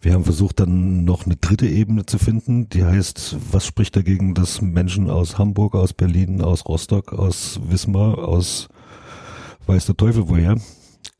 wir 0.00 0.14
haben 0.14 0.24
versucht 0.24 0.60
dann 0.60 1.04
noch 1.04 1.26
eine 1.26 1.36
dritte 1.36 1.66
Ebene 1.66 2.06
zu 2.06 2.18
finden, 2.18 2.68
die 2.68 2.84
heißt, 2.84 3.36
was 3.52 3.66
spricht 3.66 3.96
dagegen, 3.96 4.34
dass 4.34 4.62
Menschen 4.62 5.10
aus 5.10 5.36
Hamburg, 5.36 5.74
aus 5.74 5.92
Berlin, 5.92 6.40
aus 6.40 6.66
Rostock, 6.66 7.12
aus 7.12 7.60
Wismar, 7.68 8.18
aus 8.18 8.68
weiß 9.66 9.86
der 9.86 9.96
Teufel 9.96 10.28
woher, 10.28 10.56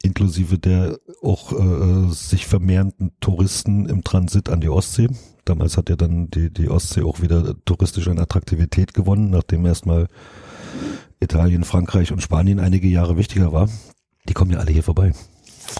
inklusive 0.02 0.58
der 0.58 0.98
auch 1.22 1.52
äh, 1.52 2.10
sich 2.10 2.46
vermehrenden 2.46 3.12
Touristen 3.20 3.86
im 3.86 4.02
Transit 4.02 4.48
an 4.48 4.60
die 4.60 4.68
Ostsee. 4.68 5.08
Damals 5.44 5.76
hat 5.76 5.90
ja 5.90 5.96
dann 5.96 6.30
die, 6.30 6.52
die 6.52 6.68
Ostsee 6.68 7.02
auch 7.02 7.20
wieder 7.20 7.54
touristisch 7.64 8.08
an 8.08 8.18
Attraktivität 8.18 8.94
gewonnen, 8.94 9.30
nachdem 9.30 9.66
erstmal 9.66 10.08
Italien, 11.20 11.64
Frankreich 11.64 12.12
und 12.12 12.22
Spanien 12.22 12.60
einige 12.60 12.88
Jahre 12.88 13.16
wichtiger 13.16 13.52
war. 13.52 13.68
Die 14.28 14.32
kommen 14.32 14.50
ja 14.50 14.58
alle 14.58 14.72
hier 14.72 14.82
vorbei. 14.82 15.12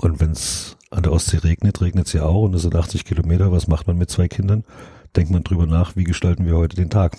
Und 0.00 0.20
wenn 0.20 0.32
es 0.32 0.76
an 0.90 1.02
der 1.02 1.12
Ostsee 1.12 1.38
regnet, 1.38 1.80
regnet 1.80 2.06
es 2.06 2.12
ja 2.12 2.24
auch 2.24 2.42
und 2.42 2.54
es 2.54 2.62
sind 2.62 2.74
80 2.74 3.04
Kilometer. 3.04 3.52
Was 3.52 3.68
macht 3.68 3.86
man 3.86 3.96
mit 3.96 4.10
zwei 4.10 4.28
Kindern? 4.28 4.64
Denkt 5.16 5.30
man 5.30 5.44
drüber 5.44 5.66
nach, 5.66 5.96
wie 5.96 6.04
gestalten 6.04 6.46
wir 6.46 6.56
heute 6.56 6.76
den 6.76 6.90
Tag? 6.90 7.16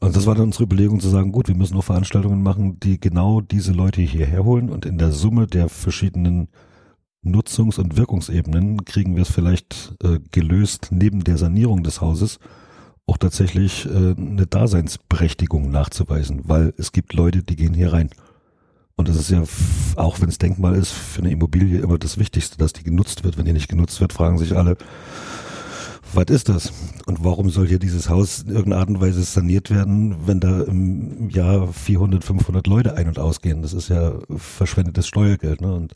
Und 0.00 0.14
das 0.14 0.26
war 0.26 0.34
dann 0.34 0.44
unsere 0.44 0.64
Überlegung 0.64 1.00
zu 1.00 1.08
sagen, 1.08 1.32
gut, 1.32 1.48
wir 1.48 1.56
müssen 1.56 1.74
noch 1.74 1.84
Veranstaltungen 1.84 2.42
machen, 2.42 2.78
die 2.80 3.00
genau 3.00 3.40
diese 3.40 3.72
Leute 3.72 4.00
hierher 4.00 4.44
holen 4.44 4.70
und 4.70 4.86
in 4.86 4.98
der 4.98 5.10
Summe 5.10 5.46
der 5.46 5.68
verschiedenen 5.68 6.48
Nutzungs- 7.24 7.80
und 7.80 7.96
Wirkungsebenen 7.96 8.84
kriegen 8.84 9.16
wir 9.16 9.22
es 9.22 9.30
vielleicht 9.30 9.94
äh, 10.02 10.20
gelöst, 10.30 10.88
neben 10.90 11.24
der 11.24 11.36
Sanierung 11.36 11.82
des 11.82 12.00
Hauses 12.00 12.38
auch 13.06 13.16
tatsächlich 13.16 13.86
äh, 13.86 14.14
eine 14.16 14.46
Daseinsberechtigung 14.46 15.70
nachzuweisen, 15.70 16.42
weil 16.44 16.74
es 16.76 16.92
gibt 16.92 17.14
Leute, 17.14 17.42
die 17.42 17.56
gehen 17.56 17.74
hier 17.74 17.92
rein. 17.92 18.10
Und 18.96 19.08
das 19.08 19.16
ist 19.16 19.30
ja, 19.30 19.42
auch 19.96 20.20
wenn 20.20 20.28
es 20.28 20.38
Denkmal 20.38 20.74
ist, 20.74 20.90
für 20.90 21.22
eine 21.22 21.30
Immobilie 21.30 21.80
immer 21.80 21.98
das 21.98 22.18
Wichtigste, 22.18 22.58
dass 22.58 22.72
die 22.72 22.82
genutzt 22.82 23.24
wird. 23.24 23.38
Wenn 23.38 23.44
die 23.44 23.52
nicht 23.52 23.68
genutzt 23.68 24.00
wird, 24.00 24.12
fragen 24.12 24.38
sich 24.38 24.56
alle, 24.56 24.76
was 26.12 26.26
ist 26.26 26.48
das? 26.48 26.72
Und 27.06 27.24
warum 27.24 27.50
soll 27.50 27.68
hier 27.68 27.78
dieses 27.78 28.08
Haus 28.08 28.42
in 28.42 28.50
irgendeiner 28.50 28.80
Art 28.80 28.88
und 28.88 29.00
Weise 29.00 29.22
saniert 29.22 29.70
werden, 29.70 30.26
wenn 30.26 30.40
da 30.40 30.62
im 30.62 31.28
Jahr 31.30 31.72
400, 31.72 32.24
500 32.24 32.66
Leute 32.66 32.96
ein- 32.96 33.08
und 33.08 33.18
ausgehen? 33.18 33.62
Das 33.62 33.72
ist 33.72 33.88
ja 33.88 34.14
verschwendetes 34.36 35.06
Steuergeld. 35.06 35.60
Ne? 35.60 35.74
Und 35.74 35.94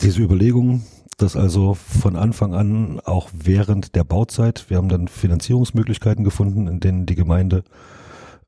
diese 0.00 0.22
Überlegung, 0.22 0.82
dass 1.18 1.36
also 1.36 1.74
von 1.74 2.16
Anfang 2.16 2.54
an 2.54 3.00
auch 3.00 3.30
während 3.32 3.94
der 3.94 4.04
Bauzeit, 4.04 4.66
wir 4.68 4.78
haben 4.78 4.88
dann 4.88 5.08
Finanzierungsmöglichkeiten 5.08 6.24
gefunden, 6.24 6.66
in 6.66 6.80
denen 6.80 7.06
die 7.06 7.14
Gemeinde 7.14 7.64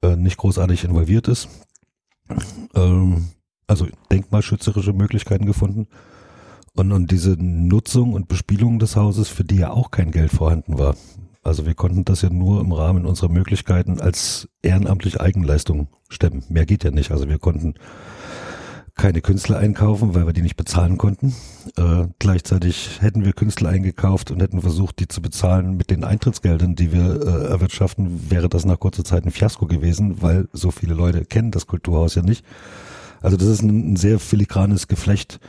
äh, 0.02 0.16
nicht 0.16 0.38
großartig 0.38 0.84
involviert 0.84 1.28
ist, 1.28 1.48
ähm, 2.74 3.28
also 3.66 3.86
denkmalschützerische 4.10 4.92
Möglichkeiten 4.92 5.46
gefunden, 5.46 5.86
und, 6.74 6.92
und 6.92 7.10
diese 7.10 7.36
Nutzung 7.38 8.14
und 8.14 8.28
Bespielung 8.28 8.78
des 8.78 8.96
Hauses, 8.96 9.28
für 9.28 9.44
die 9.44 9.56
ja 9.56 9.70
auch 9.70 9.90
kein 9.90 10.10
Geld 10.10 10.32
vorhanden 10.32 10.78
war. 10.78 10.96
Also 11.42 11.66
wir 11.66 11.74
konnten 11.74 12.04
das 12.04 12.22
ja 12.22 12.30
nur 12.30 12.60
im 12.60 12.72
Rahmen 12.72 13.04
unserer 13.04 13.28
Möglichkeiten 13.28 14.00
als 14.00 14.48
ehrenamtliche 14.62 15.20
Eigenleistung 15.20 15.88
stemmen. 16.08 16.44
Mehr 16.48 16.66
geht 16.66 16.84
ja 16.84 16.92
nicht. 16.92 17.10
Also 17.10 17.28
wir 17.28 17.38
konnten 17.38 17.74
keine 18.94 19.22
Künstler 19.22 19.58
einkaufen, 19.58 20.14
weil 20.14 20.26
wir 20.26 20.32
die 20.32 20.42
nicht 20.42 20.56
bezahlen 20.56 20.98
konnten. 20.98 21.34
Äh, 21.76 22.06
gleichzeitig 22.18 23.00
hätten 23.00 23.24
wir 23.24 23.32
Künstler 23.32 23.70
eingekauft 23.70 24.30
und 24.30 24.40
hätten 24.40 24.60
versucht, 24.60 25.00
die 25.00 25.08
zu 25.08 25.22
bezahlen 25.22 25.76
mit 25.76 25.90
den 25.90 26.04
Eintrittsgeldern, 26.04 26.76
die 26.76 26.92
wir 26.92 27.22
äh, 27.22 27.48
erwirtschaften, 27.48 28.30
wäre 28.30 28.48
das 28.48 28.64
nach 28.64 28.78
kurzer 28.78 29.02
Zeit 29.02 29.24
ein 29.24 29.30
Fiasko 29.30 29.66
gewesen, 29.66 30.20
weil 30.22 30.48
so 30.52 30.70
viele 30.70 30.94
Leute 30.94 31.24
kennen 31.24 31.50
das 31.50 31.66
Kulturhaus 31.66 32.14
ja 32.14 32.22
nicht. 32.22 32.44
Also 33.22 33.36
das 33.36 33.48
ist 33.48 33.62
ein, 33.62 33.94
ein 33.94 33.96
sehr 33.96 34.18
filigranes 34.18 34.88
Geflecht 34.88 35.40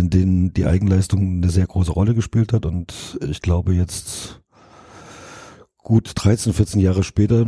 in 0.00 0.10
denen 0.10 0.52
die 0.52 0.66
Eigenleistung 0.66 1.20
eine 1.20 1.50
sehr 1.50 1.66
große 1.66 1.92
Rolle 1.92 2.14
gespielt 2.14 2.52
hat. 2.52 2.66
Und 2.66 3.18
ich 3.28 3.40
glaube 3.40 3.74
jetzt 3.74 4.40
gut 5.78 6.12
13, 6.14 6.52
14 6.52 6.80
Jahre 6.80 7.04
später 7.04 7.46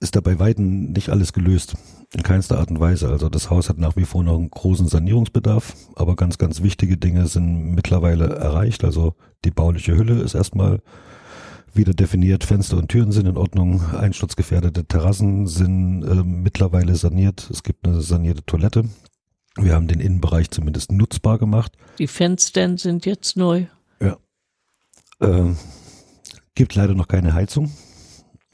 ist 0.00 0.14
da 0.14 0.20
bei 0.20 0.38
Weitem 0.38 0.92
nicht 0.92 1.08
alles 1.08 1.32
gelöst. 1.32 1.74
In 2.14 2.22
keinster 2.22 2.58
Art 2.58 2.70
und 2.70 2.80
Weise. 2.80 3.08
Also 3.08 3.28
das 3.28 3.50
Haus 3.50 3.68
hat 3.68 3.78
nach 3.78 3.96
wie 3.96 4.04
vor 4.04 4.22
noch 4.22 4.36
einen 4.36 4.50
großen 4.50 4.88
Sanierungsbedarf, 4.88 5.74
aber 5.96 6.14
ganz, 6.14 6.38
ganz 6.38 6.62
wichtige 6.62 6.96
Dinge 6.96 7.26
sind 7.26 7.74
mittlerweile 7.74 8.36
erreicht. 8.36 8.84
Also 8.84 9.14
die 9.44 9.50
bauliche 9.50 9.96
Hülle 9.96 10.20
ist 10.20 10.34
erstmal 10.34 10.82
wieder 11.72 11.92
definiert, 11.92 12.44
Fenster 12.44 12.78
und 12.78 12.88
Türen 12.88 13.12
sind 13.12 13.26
in 13.26 13.36
Ordnung, 13.36 13.82
einsturzgefährdete 13.94 14.86
Terrassen 14.86 15.46
sind 15.46 16.02
äh, 16.04 16.24
mittlerweile 16.24 16.94
saniert, 16.94 17.48
es 17.50 17.62
gibt 17.62 17.86
eine 17.86 18.00
sanierte 18.00 18.44
Toilette, 18.44 18.84
wir 19.56 19.74
haben 19.74 19.88
den 19.88 20.00
Innenbereich 20.00 20.50
zumindest 20.50 20.92
nutzbar 20.92 21.38
gemacht. 21.38 21.72
Die 21.98 22.06
Fenster 22.06 22.76
sind 22.76 23.06
jetzt 23.06 23.36
neu. 23.36 23.66
Ja. 24.00 24.16
Äh, 25.20 25.54
gibt 26.54 26.74
leider 26.74 26.94
noch 26.94 27.08
keine 27.08 27.34
Heizung. 27.34 27.70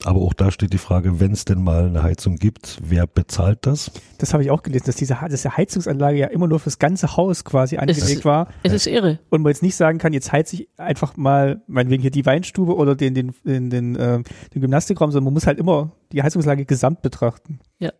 Aber 0.05 0.21
auch 0.21 0.33
da 0.33 0.51
steht 0.51 0.73
die 0.73 0.77
Frage, 0.77 1.21
wenn 1.21 1.31
es 1.31 1.45
denn 1.45 1.63
mal 1.63 1.85
eine 1.85 2.03
Heizung 2.03 2.35
gibt, 2.35 2.77
wer 2.83 3.07
bezahlt 3.07 3.59
das? 3.65 3.91
Das 4.17 4.33
habe 4.33 4.43
ich 4.43 4.51
auch 4.51 4.61
gelesen, 4.61 4.85
dass 4.85 4.97
diese, 4.97 5.17
dass 5.29 5.41
die 5.43 5.49
Heizungsanlage 5.49 6.17
ja 6.17 6.27
immer 6.27 6.47
nur 6.47 6.59
fürs 6.59 6.77
ganze 6.77 7.15
Haus 7.15 7.45
quasi 7.45 7.77
angelegt 7.77 8.19
es, 8.19 8.25
war. 8.25 8.49
Es 8.63 8.73
ist 8.73 8.87
irre. 8.87 9.19
Und 9.29 9.43
man 9.43 9.51
jetzt 9.51 9.63
nicht 9.63 9.77
sagen 9.77 9.99
kann, 9.99 10.11
jetzt 10.11 10.31
heize 10.33 10.57
ich 10.57 10.69
einfach 10.77 11.15
mal, 11.15 11.61
meinetwegen 11.67 12.01
hier 12.01 12.11
die 12.11 12.25
Weinstube 12.25 12.75
oder 12.75 12.95
den, 12.95 13.13
den, 13.13 13.33
den, 13.45 13.69
den, 13.69 13.95
äh, 13.95 14.21
den 14.53 14.61
Gymnastikraum, 14.61 15.11
sondern 15.11 15.25
man 15.25 15.33
muss 15.35 15.47
halt 15.47 15.57
immer 15.57 15.91
die 16.11 16.21
Heizungsanlage 16.21 16.65
gesamt 16.65 17.01
betrachten. 17.01 17.59
Ja. 17.79 17.93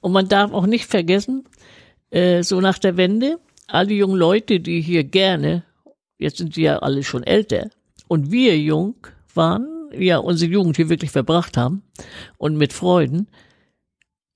Und 0.00 0.12
man 0.12 0.28
darf 0.28 0.52
auch 0.52 0.66
nicht 0.66 0.86
vergessen, 0.86 1.44
äh, 2.12 2.42
so 2.42 2.60
nach 2.60 2.78
der 2.78 2.96
Wende, 2.96 3.38
alle 3.66 3.94
jungen 3.94 4.16
Leute, 4.16 4.60
die 4.60 4.80
hier 4.80 5.02
gerne, 5.02 5.64
jetzt 6.18 6.38
sind 6.38 6.54
sie 6.54 6.62
ja 6.62 6.78
alle 6.78 7.02
schon 7.02 7.24
älter, 7.24 7.70
und 8.06 8.30
wir 8.30 8.58
jung 8.58 8.94
waren, 9.34 9.66
ja, 9.98 10.18
unsere 10.18 10.52
Jugend 10.52 10.76
hier 10.76 10.88
wirklich 10.88 11.10
verbracht 11.10 11.56
haben 11.56 11.82
und 12.38 12.56
mit 12.56 12.72
Freuden, 12.72 13.28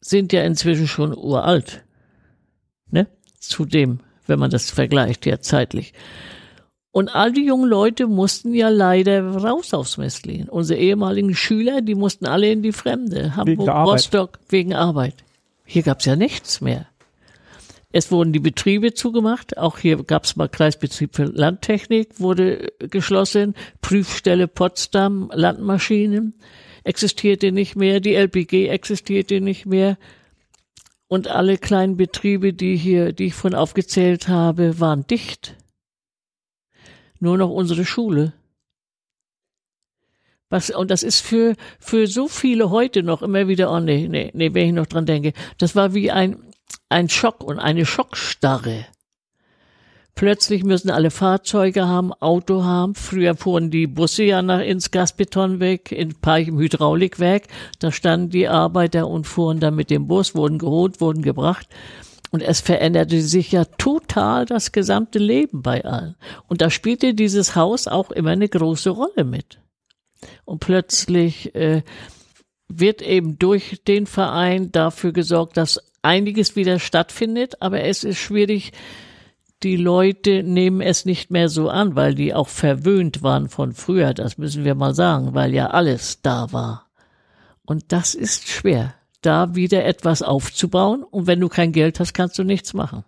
sind 0.01 0.33
ja 0.33 0.43
inzwischen 0.43 0.89
schon 0.89 1.16
uralt. 1.16 1.85
Ne? 2.91 3.07
Zudem, 3.39 4.01
wenn 4.27 4.39
man 4.39 4.51
das 4.51 4.70
vergleicht, 4.70 5.27
ja 5.27 5.41
zeitlich. 5.41 5.93
Und 6.93 7.14
all 7.14 7.33
die 7.33 7.45
jungen 7.45 7.68
Leute 7.68 8.07
mussten 8.07 8.55
ja 8.55 8.70
leider 8.70 9.22
raus 9.22 9.74
aufs 9.74 9.99
Messlin. 9.99 10.49
Unsere 10.49 10.81
ehemaligen 10.81 11.35
Schüler, 11.35 11.83
die 11.83 11.95
mussten 11.95 12.24
alle 12.24 12.51
in 12.51 12.62
die 12.62 12.72
Fremde. 12.72 13.37
Hamburg, 13.37 13.68
Rostock, 13.68 14.39
wegen 14.49 14.72
Arbeit. 14.72 15.16
Hier 15.66 15.83
gab's 15.83 16.07
ja 16.07 16.16
nichts 16.16 16.62
mehr. 16.62 16.87
Es 17.97 18.11
wurden 18.11 18.34
die 18.34 18.40
Betriebe 18.40 18.92
zugemacht. 18.92 19.57
Auch 19.57 19.78
hier 19.78 19.97
gab 20.05 20.24
es 20.24 20.36
mal 20.36 20.51
Kreisbetrieb 20.51 21.16
für 21.16 21.24
Landtechnik, 21.24 22.20
wurde 22.20 22.70
geschlossen. 22.78 23.55
Prüfstelle 23.80 24.49
Potsdam, 24.49 25.30
Landmaschinen 25.32 26.34
existierte 26.84 27.53
nicht 27.53 27.74
mehr. 27.74 28.01
Die 28.01 28.14
LPG 28.14 28.68
existierte 28.68 29.40
nicht 29.40 29.64
mehr. 29.64 29.97
Und 31.09 31.28
alle 31.28 31.57
kleinen 31.57 31.97
Betriebe, 31.97 32.53
die 32.53 32.76
hier, 32.76 33.14
die 33.14 33.28
ich 33.28 33.34
vorhin 33.34 33.59
aufgezählt 33.59 34.28
habe, 34.28 34.78
waren 34.78 35.07
dicht. 35.07 35.57
Nur 37.18 37.38
noch 37.38 37.49
unsere 37.49 37.86
Schule. 37.86 38.34
Was, 40.51 40.68
und 40.68 40.90
das 40.90 41.03
ist 41.03 41.20
für, 41.20 41.55
für 41.80 42.07
so 42.07 42.28
viele 42.28 42.68
heute 42.68 43.03
noch 43.03 43.22
immer 43.22 43.49
wieder, 43.49 43.72
oh 43.72 43.80
nee, 43.80 44.07
nee, 44.07 44.30
nee, 44.34 44.53
wenn 44.53 44.66
ich 44.66 44.74
noch 44.74 44.86
dran 44.86 45.07
denke, 45.07 45.32
das 45.57 45.74
war 45.74 45.94
wie 45.94 46.11
ein, 46.11 46.36
ein 46.89 47.09
Schock 47.09 47.43
und 47.43 47.59
eine 47.59 47.87
Schockstarre. 47.87 48.87
Plötzlich 50.14 50.64
müssen 50.64 50.89
alle 50.91 51.11
Fahrzeuge 51.11 51.87
haben, 51.87 52.14
Auto 52.14 52.64
haben. 52.64 52.95
Früher 52.95 53.37
fuhren 53.37 53.70
die 53.70 53.87
Busse 53.87 54.24
ja 54.24 54.41
nach 54.41 54.61
ins 54.61 54.91
Gasbetonwerk, 54.91 55.93
in 55.93 56.14
Peich 56.14 56.49
im 56.49 56.59
Hydraulikwerk. 56.59 57.49
Da 57.80 57.93
standen 57.93 58.30
die 58.30 58.49
Arbeiter 58.49 59.09
und 59.09 59.26
fuhren 59.26 59.61
dann 59.61 59.74
mit 59.74 59.91
dem 59.91 60.07
Bus, 60.07 60.34
wurden 60.34 60.57
geholt, 60.59 61.03
wurden 61.03 61.20
gebracht. 61.20 61.68
Und 62.30 62.41
es 62.41 62.61
veränderte 62.61 63.20
sich 63.20 63.53
ja 63.53 63.66
total 63.66 64.47
das 64.47 64.72
gesamte 64.72 65.18
Leben 65.18 65.61
bei 65.61 65.84
allen. 65.84 66.16
Und 66.49 66.62
da 66.62 66.70
spielte 66.70 67.12
dieses 67.12 67.55
Haus 67.55 67.87
auch 67.87 68.11
immer 68.11 68.30
eine 68.30 68.49
große 68.49 68.89
Rolle 68.89 69.24
mit. 69.24 69.61
Und 70.47 70.61
plötzlich 70.61 71.55
äh, 71.55 71.82
wird 72.68 73.03
eben 73.03 73.39
durch 73.39 73.82
den 73.87 74.07
Verein 74.07 74.72
dafür 74.72 75.12
gesorgt, 75.12 75.59
dass 75.59 75.78
einiges 76.07 76.57
wieder 76.57 76.78
stattfindet, 76.78 77.61
aber 77.61 77.82
es 77.82 78.04
ist 78.04 78.18
schwierig, 78.18 78.72
die 79.62 79.76
Leute 79.76 80.42
nehmen 80.42 80.80
es 80.80 81.04
nicht 81.04 81.30
mehr 81.30 81.48
so 81.48 81.68
an, 81.68 81.96
weil 81.96 82.14
die 82.14 82.32
auch 82.32 82.48
verwöhnt 82.48 83.22
waren 83.22 83.48
von 83.48 83.72
früher, 83.72 84.14
das 84.14 84.38
müssen 84.38 84.64
wir 84.64 84.74
mal 84.74 84.94
sagen, 84.94 85.34
weil 85.34 85.52
ja 85.52 85.68
alles 85.68 86.22
da 86.22 86.52
war. 86.52 86.86
Und 87.64 87.92
das 87.92 88.14
ist 88.14 88.48
schwer, 88.48 88.94
da 89.22 89.54
wieder 89.54 89.84
etwas 89.84 90.22
aufzubauen 90.22 91.02
und 91.02 91.26
wenn 91.26 91.40
du 91.40 91.48
kein 91.48 91.72
Geld 91.72 91.98
hast, 91.98 92.14
kannst 92.14 92.38
du 92.38 92.44
nichts 92.44 92.74
machen. 92.74 93.04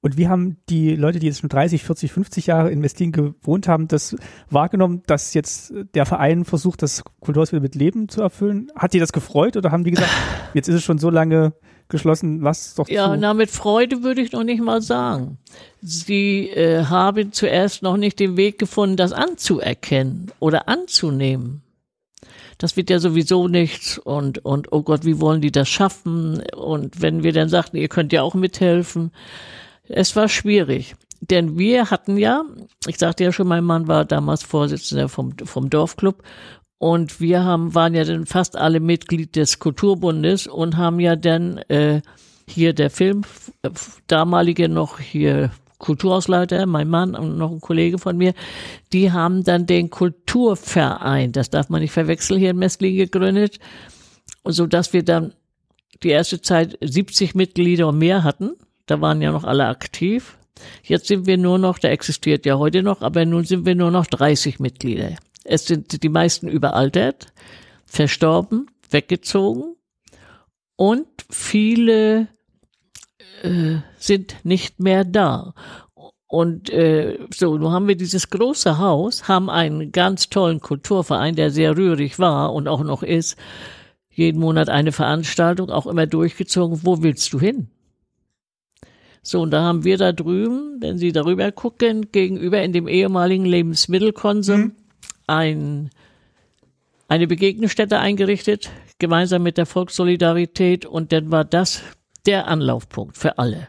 Und 0.00 0.18
wie 0.18 0.28
haben 0.28 0.58
die 0.68 0.96
Leute, 0.96 1.18
die 1.18 1.28
jetzt 1.28 1.40
schon 1.40 1.48
30, 1.48 1.82
40, 1.82 2.12
50 2.12 2.46
Jahre 2.46 2.70
in 2.70 2.82
Westin 2.82 3.10
gewohnt 3.10 3.68
haben, 3.68 3.88
das 3.88 4.14
wahrgenommen, 4.50 5.02
dass 5.06 5.32
jetzt 5.32 5.72
der 5.94 6.04
Verein 6.04 6.44
versucht, 6.44 6.82
das 6.82 7.04
Kulturhaus 7.20 7.52
wieder 7.52 7.62
mit 7.62 7.74
Leben 7.74 8.10
zu 8.10 8.20
erfüllen? 8.20 8.70
Hat 8.76 8.92
die 8.92 8.98
das 8.98 9.14
gefreut 9.14 9.56
oder 9.56 9.70
haben 9.70 9.82
die 9.82 9.92
gesagt, 9.92 10.12
jetzt 10.54 10.68
ist 10.68 10.74
es 10.74 10.84
schon 10.84 10.98
so 10.98 11.08
lange 11.08 11.54
geschlossen, 11.88 12.40
lass 12.40 12.74
doch 12.74 12.88
Ja, 12.88 13.12
zu. 13.12 13.16
na, 13.20 13.34
mit 13.34 13.50
Freude 13.50 14.02
würde 14.02 14.20
ich 14.22 14.32
noch 14.32 14.44
nicht 14.44 14.62
mal 14.62 14.82
sagen. 14.82 15.38
Sie 15.80 16.48
äh, 16.50 16.84
haben 16.84 17.32
zuerst 17.32 17.82
noch 17.82 17.96
nicht 17.96 18.18
den 18.20 18.36
Weg 18.36 18.58
gefunden, 18.58 18.96
das 18.96 19.12
anzuerkennen 19.12 20.32
oder 20.40 20.68
anzunehmen. 20.68 21.62
das 22.58 22.76
wird 22.76 22.88
ja 22.88 22.98
sowieso 23.00 23.48
nichts 23.48 23.98
und, 23.98 24.44
und 24.44 24.72
oh 24.72 24.82
Gott, 24.82 25.04
wie 25.04 25.20
wollen 25.20 25.40
die 25.40 25.52
das 25.52 25.68
schaffen? 25.68 26.42
Und 26.56 27.02
wenn 27.02 27.22
wir 27.22 27.32
dann 27.32 27.48
sagten, 27.48 27.76
ihr 27.76 27.88
könnt 27.88 28.12
ja 28.12 28.22
auch 28.22 28.34
mithelfen, 28.34 29.10
es 29.88 30.16
war 30.16 30.28
schwierig. 30.28 30.94
Denn 31.20 31.58
wir 31.58 31.90
hatten 31.90 32.16
ja, 32.18 32.44
ich 32.86 32.98
sagte 32.98 33.24
ja 33.24 33.32
schon, 33.32 33.48
mein 33.48 33.64
Mann 33.64 33.88
war 33.88 34.04
damals 34.04 34.42
Vorsitzender 34.42 35.08
vom, 35.08 35.34
vom 35.44 35.70
Dorfclub 35.70 36.22
und 36.78 37.20
wir 37.20 37.44
haben, 37.44 37.74
waren 37.74 37.94
ja 37.94 38.04
dann 38.04 38.26
fast 38.26 38.56
alle 38.56 38.80
Mitglied 38.80 39.36
des 39.36 39.58
Kulturbundes 39.58 40.46
und 40.46 40.76
haben 40.76 41.00
ja 41.00 41.16
dann 41.16 41.58
äh, 41.68 42.02
hier 42.48 42.72
der 42.72 42.90
Film, 42.90 43.22
äh, 43.62 43.70
damalige 44.06 44.68
noch 44.68 44.98
hier 44.98 45.50
Kulturausleiter, 45.78 46.66
mein 46.66 46.88
Mann 46.88 47.14
und 47.14 47.36
noch 47.36 47.50
ein 47.50 47.60
Kollege 47.60 47.98
von 47.98 48.16
mir, 48.16 48.32
die 48.92 49.12
haben 49.12 49.44
dann 49.44 49.66
den 49.66 49.90
Kulturverein, 49.90 51.32
das 51.32 51.50
darf 51.50 51.68
man 51.68 51.82
nicht 51.82 51.92
verwechseln, 51.92 52.40
hier 52.40 52.50
in 52.50 52.58
Messlin 52.58 52.96
gegründet, 52.96 53.58
so 54.44 54.66
dass 54.66 54.92
wir 54.92 55.02
dann 55.02 55.34
die 56.02 56.10
erste 56.10 56.40
Zeit 56.40 56.78
70 56.80 57.34
Mitglieder 57.34 57.88
und 57.88 57.98
mehr 57.98 58.24
hatten. 58.24 58.52
Da 58.86 59.00
waren 59.00 59.22
ja 59.22 59.32
noch 59.32 59.44
alle 59.44 59.66
aktiv. 59.66 60.36
Jetzt 60.82 61.08
sind 61.08 61.26
wir 61.26 61.38
nur 61.38 61.58
noch, 61.58 61.78
der 61.78 61.92
existiert 61.92 62.46
ja 62.46 62.58
heute 62.58 62.82
noch, 62.82 63.02
aber 63.02 63.24
nun 63.24 63.44
sind 63.44 63.66
wir 63.66 63.74
nur 63.74 63.90
noch 63.90 64.06
30 64.06 64.60
Mitglieder. 64.60 65.16
Es 65.44 65.66
sind 65.66 66.02
die 66.02 66.08
meisten 66.08 66.48
überaltert, 66.48 67.26
verstorben, 67.84 68.70
weggezogen 68.90 69.76
und 70.76 71.06
viele 71.30 72.28
äh, 73.42 73.76
sind 73.98 74.36
nicht 74.44 74.80
mehr 74.80 75.04
da. 75.04 75.54
Und 76.26 76.68
äh, 76.70 77.18
so, 77.32 77.56
nun 77.56 77.70
haben 77.70 77.86
wir 77.86 77.96
dieses 77.96 78.28
große 78.30 78.78
Haus, 78.78 79.28
haben 79.28 79.48
einen 79.48 79.92
ganz 79.92 80.30
tollen 80.30 80.60
Kulturverein, 80.60 81.36
der 81.36 81.50
sehr 81.50 81.76
rührig 81.76 82.18
war 82.18 82.52
und 82.52 82.66
auch 82.66 82.82
noch 82.82 83.04
ist. 83.04 83.36
Jeden 84.10 84.40
Monat 84.40 84.68
eine 84.68 84.90
Veranstaltung, 84.90 85.70
auch 85.70 85.86
immer 85.86 86.06
durchgezogen. 86.06 86.80
Wo 86.82 87.02
willst 87.02 87.32
du 87.32 87.38
hin? 87.38 87.68
So, 89.22 89.42
und 89.42 89.52
da 89.52 89.62
haben 89.62 89.84
wir 89.84 89.96
da 89.96 90.12
drüben, 90.12 90.78
wenn 90.80 90.98
Sie 90.98 91.12
darüber 91.12 91.52
gucken, 91.52 92.10
gegenüber 92.12 92.62
in 92.62 92.72
dem 92.72 92.88
ehemaligen 92.88 93.44
Lebensmittelkonsum 93.44 94.60
mhm. 94.60 94.72
Ein, 95.26 95.90
eine 97.08 97.26
Begegnungsstätte 97.26 97.98
eingerichtet, 97.98 98.70
gemeinsam 98.98 99.42
mit 99.42 99.58
der 99.58 99.66
Volkssolidarität. 99.66 100.86
Und 100.86 101.12
dann 101.12 101.30
war 101.30 101.44
das 101.44 101.82
der 102.26 102.48
Anlaufpunkt 102.48 103.18
für 103.18 103.38
alle. 103.38 103.68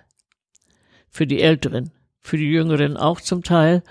Für 1.10 1.28
die 1.28 1.41
Älteren, 1.41 1.91
für 2.22 2.38
die 2.38 2.51
Jüngeren 2.51 2.97
auch 2.97 3.22
zum 3.22 3.43
Teil, 3.43 3.84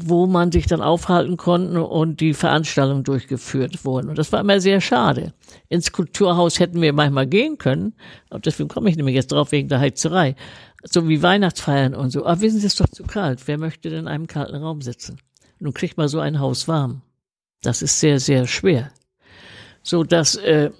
wo 0.00 0.26
man 0.26 0.52
sich 0.52 0.66
dann 0.66 0.80
aufhalten 0.80 1.36
konnte 1.36 1.82
und 1.84 2.20
die 2.20 2.34
Veranstaltungen 2.34 3.02
durchgeführt 3.02 3.84
wurden. 3.84 4.08
Und 4.08 4.18
das 4.18 4.30
war 4.32 4.40
immer 4.40 4.60
sehr 4.60 4.80
schade. 4.80 5.34
Ins 5.68 5.90
Kulturhaus 5.90 6.60
hätten 6.60 6.80
wir 6.80 6.92
manchmal 6.92 7.26
gehen 7.26 7.58
können, 7.58 7.94
und 8.30 8.46
deswegen 8.46 8.68
komme 8.68 8.90
ich 8.90 8.96
nämlich 8.96 9.16
jetzt 9.16 9.32
drauf 9.32 9.50
wegen 9.50 9.68
der 9.68 9.80
Heizerei. 9.80 10.36
So 10.84 11.08
wie 11.08 11.22
Weihnachtsfeiern 11.22 11.94
und 11.94 12.10
so. 12.10 12.24
Aber 12.24 12.40
wissen 12.40 12.60
Sie, 12.60 12.66
es 12.66 12.74
ist 12.74 12.80
doch 12.80 12.88
zu 12.88 13.02
kalt. 13.02 13.48
Wer 13.48 13.58
möchte 13.58 13.90
denn 13.90 14.00
in 14.00 14.08
einem 14.08 14.28
kalten 14.28 14.56
Raum 14.56 14.82
sitzen? 14.82 15.18
Nun 15.60 15.74
kriegt 15.74 15.96
man 15.96 16.08
so 16.08 16.20
ein 16.20 16.40
Haus 16.40 16.68
warm. 16.68 17.02
Das 17.62 17.82
ist 17.82 17.98
sehr, 18.00 18.20
sehr 18.20 18.46
schwer. 18.46 18.92
So 19.82 20.04
dass 20.04 20.36
äh, 20.36 20.70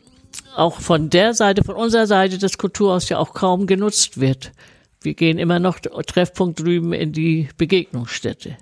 auch 0.55 0.81
von 0.81 1.11
der 1.11 1.35
Seite, 1.35 1.64
von 1.64 1.76
unserer 1.76 2.07
Seite 2.07 2.39
des 2.39 2.59
Kulturhaus 2.59 3.09
ja 3.09 3.18
auch 3.18 3.35
kaum 3.35 3.66
genutzt 3.66 4.20
wird. 4.20 4.53
Wir 5.01 5.14
gehen 5.14 5.39
immer 5.39 5.59
noch 5.59 5.79
Treffpunkt 5.79 6.61
drüben 6.61 6.93
in 6.93 7.12
die 7.12 7.49
Begegnungsstätte. 7.57 8.57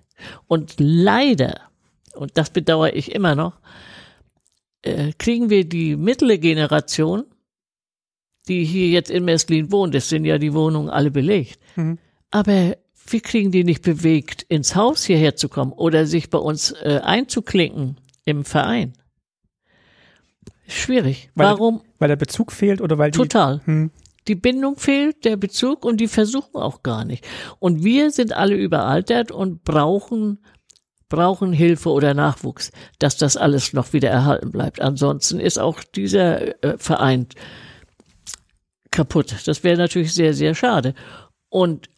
Und 0.47 0.75
leider, 0.79 1.61
und 2.15 2.37
das 2.37 2.51
bedauere 2.51 2.95
ich 2.95 3.15
immer 3.15 3.35
noch, 3.35 3.59
äh, 4.83 5.13
kriegen 5.19 5.51
wir 5.51 5.69
die 5.69 5.97
mittlere 5.97 6.39
Generation, 6.39 7.25
die 8.49 8.65
hier 8.65 8.89
jetzt 8.89 9.11
in 9.11 9.25
Messlin 9.25 9.73
wohnt, 9.73 9.95
das 9.95 10.09
sind 10.09 10.25
ja 10.25 10.39
die 10.39 10.53
Wohnungen 10.53 10.89
alle 10.89 11.11
belegt, 11.11 11.59
mhm. 11.75 11.99
aber 12.31 12.77
wir 13.13 13.21
kriegen 13.21 13.51
die 13.53 13.65
nicht 13.65 13.83
bewegt, 13.83 14.43
ins 14.49 14.75
Haus 14.75 15.05
hierher 15.05 15.37
zu 15.37 15.49
kommen 15.49 15.73
oder 15.73 16.07
sich 16.07 16.31
bei 16.31 16.39
uns 16.39 16.73
äh, 16.73 17.01
einzuklinken 17.03 17.99
im 18.25 18.45
Verein. 18.45 18.93
Schwierig. 20.69 21.31
Weil 21.35 21.47
Warum? 21.47 21.79
Der, 21.79 21.87
weil 21.99 22.09
der 22.09 22.17
Bezug 22.17 22.53
fehlt 22.53 22.81
oder 22.81 22.99
weil 22.99 23.11
die. 23.11 23.19
Total. 23.19 23.61
Hm. 23.65 23.91
Die 24.29 24.35
Bindung 24.35 24.77
fehlt, 24.77 25.25
der 25.25 25.37
Bezug 25.37 25.85
und 25.85 25.99
die 25.99 26.09
versuchen 26.09 26.57
auch 26.57 26.83
gar 26.83 27.05
nicht. 27.05 27.25
Und 27.61 27.85
wir 27.85 28.11
sind 28.11 28.33
alle 28.33 28.57
überaltert 28.57 29.31
und 29.31 29.63
brauchen 29.63 30.41
brauchen 31.09 31.53
Hilfe 31.53 31.91
oder 31.91 32.15
Nachwuchs, 32.15 32.73
dass 32.99 33.17
das 33.17 33.37
alles 33.37 33.73
noch 33.73 33.93
wieder 33.93 34.11
erhalten 34.11 34.51
bleibt. 34.51 34.81
Ansonsten 34.81 35.39
ist 35.39 35.59
auch 35.59 35.85
dieser 35.85 36.65
äh, 36.65 36.79
Verein 36.79 37.29
kaputt. 38.91 39.37
Das 39.45 39.63
wäre 39.63 39.77
natürlich 39.77 40.15
sehr, 40.15 40.35
sehr 40.35 40.57
schade. 40.57 40.95
Und 41.49 41.89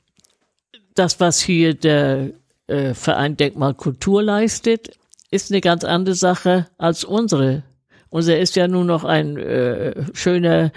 das, 0.98 1.20
was 1.20 1.40
hier 1.40 1.74
der 1.74 2.30
äh, 2.66 2.94
Verein 2.94 3.36
Denkmal 3.36 3.74
Kultur 3.74 4.22
leistet, 4.22 4.98
ist 5.30 5.50
eine 5.50 5.60
ganz 5.60 5.84
andere 5.84 6.14
Sache 6.14 6.66
als 6.78 7.04
unsere 7.04 7.62
unser 8.10 8.38
ist 8.38 8.56
ja 8.56 8.68
nun 8.68 8.86
noch 8.86 9.04
ein 9.04 9.36
äh, 9.36 10.04
schöner, 10.14 10.72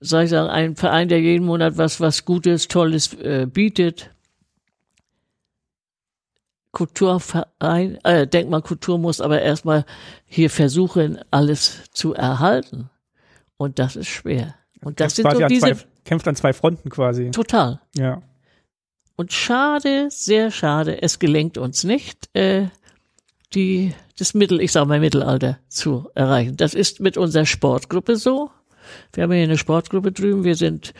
sag 0.00 0.24
ich 0.24 0.30
sagen, 0.30 0.48
ein 0.48 0.76
Verein, 0.76 1.08
der 1.08 1.20
jeden 1.20 1.44
Monat 1.44 1.76
was, 1.76 2.00
was 2.00 2.24
Gutes, 2.24 2.68
Tolles 2.68 3.14
äh, 3.14 3.46
bietet. 3.46 4.10
Kulturverein, 6.72 7.98
äh, 8.04 8.26
Denkmal 8.26 8.62
Kultur 8.62 8.98
muss 8.98 9.20
aber 9.20 9.40
erstmal 9.40 9.84
hier 10.26 10.50
versuchen, 10.50 11.20
alles 11.30 11.82
zu 11.92 12.14
erhalten. 12.14 12.90
Und 13.56 13.78
das 13.78 13.94
ist 13.94 14.08
schwer. 14.08 14.56
Und 14.80 14.98
das 14.98 15.14
sind 15.14 15.30
so 15.30 15.46
diese. 15.46 15.76
Zwei, 15.76 15.86
kämpft 16.04 16.26
an 16.26 16.34
zwei 16.34 16.52
Fronten 16.52 16.90
quasi. 16.90 17.30
Total. 17.30 17.80
Ja. 17.96 18.22
Und 19.16 19.32
schade, 19.32 20.08
sehr 20.10 20.50
schade, 20.50 21.02
es 21.02 21.18
gelingt 21.18 21.56
uns 21.56 21.84
nicht, 21.84 22.28
äh, 22.34 22.66
die, 23.54 23.94
das 24.18 24.34
Mittel, 24.34 24.60
ich 24.60 24.72
sage 24.72 24.86
mal 24.86 24.98
Mittelalter 24.98 25.58
zu 25.68 26.10
erreichen. 26.14 26.56
Das 26.56 26.74
ist 26.74 27.00
mit 27.00 27.16
unserer 27.16 27.46
Sportgruppe 27.46 28.16
so. 28.16 28.50
Wir 29.12 29.22
haben 29.22 29.32
hier 29.32 29.44
eine 29.44 29.58
Sportgruppe 29.58 30.10
drüben. 30.10 30.42
Wir 30.42 30.56
sind, 30.56 30.94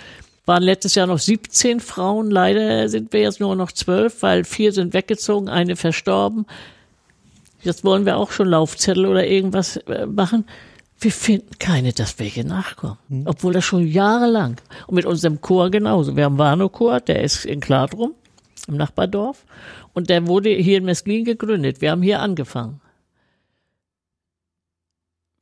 waren 0.47 0.63
letztes 0.63 0.95
Jahr 0.95 1.09
noch 1.09 1.19
17 1.19 1.81
Frauen. 1.81 2.31
Leider 2.31 2.89
sind 2.89 3.13
wir 3.13 3.21
jetzt 3.21 3.41
nur 3.41 3.57
noch 3.57 3.73
zwölf, 3.73 4.23
weil 4.23 4.45
vier 4.45 4.73
sind 4.73 4.95
weggezogen, 4.95 5.49
eine 5.49 5.75
verstorben. 5.75 6.47
Jetzt 7.63 7.85
wollen 7.85 8.07
wir 8.07 8.17
auch 8.17 8.31
schon 8.31 8.49
Laufzettel 8.49 9.07
oder 9.07 9.27
irgendwas 9.27 9.77
äh, 9.77 10.07
machen. 10.07 10.45
Wir 11.05 11.13
finden 11.13 11.59
keine, 11.59 11.93
dass 11.93 12.19
welche 12.19 12.47
nachkommen. 12.47 12.97
Mhm. 13.11 13.27
Obwohl 13.27 13.53
das 13.53 13.63
schon 13.63 13.87
jahrelang. 13.87 14.57
Und 14.87 14.95
mit 14.95 15.05
unserem 15.05 15.39
Chor 15.43 15.71
genauso. 15.71 16.17
Wir 16.17 16.25
haben 16.25 16.39
Warnow-Chor, 16.39 17.01
der 17.01 17.23
ist 17.23 17.45
in 17.45 17.61
Kladrum, 17.61 18.15
im 18.69 18.79
Nachbardorf. 18.79 19.45
Und 19.93 20.09
der 20.09 20.27
wurde 20.27 20.49
hier 20.49 20.79
in 20.79 20.87
Mesklin 20.87 21.27
gegründet. 21.27 21.83
Wir 21.83 21.91
haben 21.91 22.01
hier 22.01 22.21
angefangen. 22.21 22.81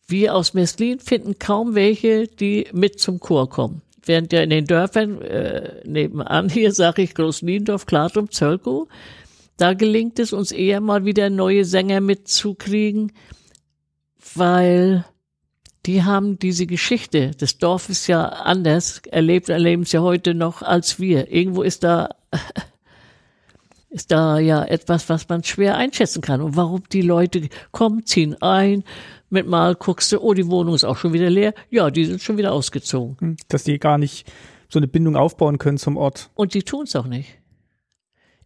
Wir 0.08 0.34
aus 0.34 0.52
Mesklin 0.52 0.98
finden 0.98 1.38
kaum 1.38 1.76
welche, 1.76 2.26
die 2.26 2.66
mit 2.72 2.98
zum 2.98 3.20
Chor 3.20 3.48
kommen. 3.48 3.82
Während 4.04 4.32
ja 4.32 4.42
in 4.42 4.50
den 4.50 4.64
Dörfern 4.64 5.22
äh, 5.22 5.80
nebenan, 5.86 6.48
hier 6.48 6.72
sage 6.72 7.02
ich 7.02 7.14
Großniendorf, 7.14 7.86
Klartum, 7.86 8.32
Zölkow, 8.32 8.88
da 9.58 9.74
gelingt 9.74 10.18
es 10.18 10.32
uns 10.32 10.50
eher 10.50 10.80
mal 10.80 11.04
wieder 11.04 11.30
neue 11.30 11.64
Sänger 11.64 12.00
mitzukriegen, 12.00 13.12
weil 14.34 15.04
die 15.86 16.04
haben 16.04 16.38
diese 16.38 16.66
Geschichte 16.66 17.32
des 17.32 17.58
Dorfes 17.58 18.06
ja 18.06 18.26
anders 18.26 19.02
erlebt, 19.10 19.48
erleben 19.48 19.82
es 19.82 19.92
ja 19.92 20.00
heute 20.00 20.34
noch 20.34 20.62
als 20.62 21.00
wir. 21.00 21.32
Irgendwo 21.32 21.62
ist 21.62 21.82
da 21.82 22.10
ist 23.90 24.10
da 24.10 24.38
ja 24.38 24.64
etwas, 24.64 25.08
was 25.08 25.28
man 25.28 25.44
schwer 25.44 25.76
einschätzen 25.76 26.22
kann. 26.22 26.40
Und 26.40 26.56
warum 26.56 26.82
die 26.90 27.02
Leute 27.02 27.48
kommen, 27.72 28.06
ziehen 28.06 28.40
ein, 28.40 28.84
mit 29.28 29.46
mal 29.46 29.74
guckst 29.74 30.12
du, 30.12 30.20
oh, 30.20 30.34
die 30.34 30.48
Wohnung 30.48 30.74
ist 30.74 30.84
auch 30.84 30.96
schon 30.96 31.12
wieder 31.12 31.30
leer. 31.30 31.54
Ja, 31.70 31.90
die 31.90 32.04
sind 32.04 32.22
schon 32.22 32.38
wieder 32.38 32.52
ausgezogen. 32.52 33.16
Hm, 33.18 33.36
dass 33.48 33.64
die 33.64 33.78
gar 33.78 33.98
nicht 33.98 34.30
so 34.68 34.78
eine 34.78 34.88
Bindung 34.88 35.16
aufbauen 35.16 35.58
können 35.58 35.78
zum 35.78 35.96
Ort. 35.96 36.30
Und 36.34 36.54
die 36.54 36.62
tun 36.62 36.84
es 36.84 36.96
auch 36.96 37.06
nicht. 37.06 37.38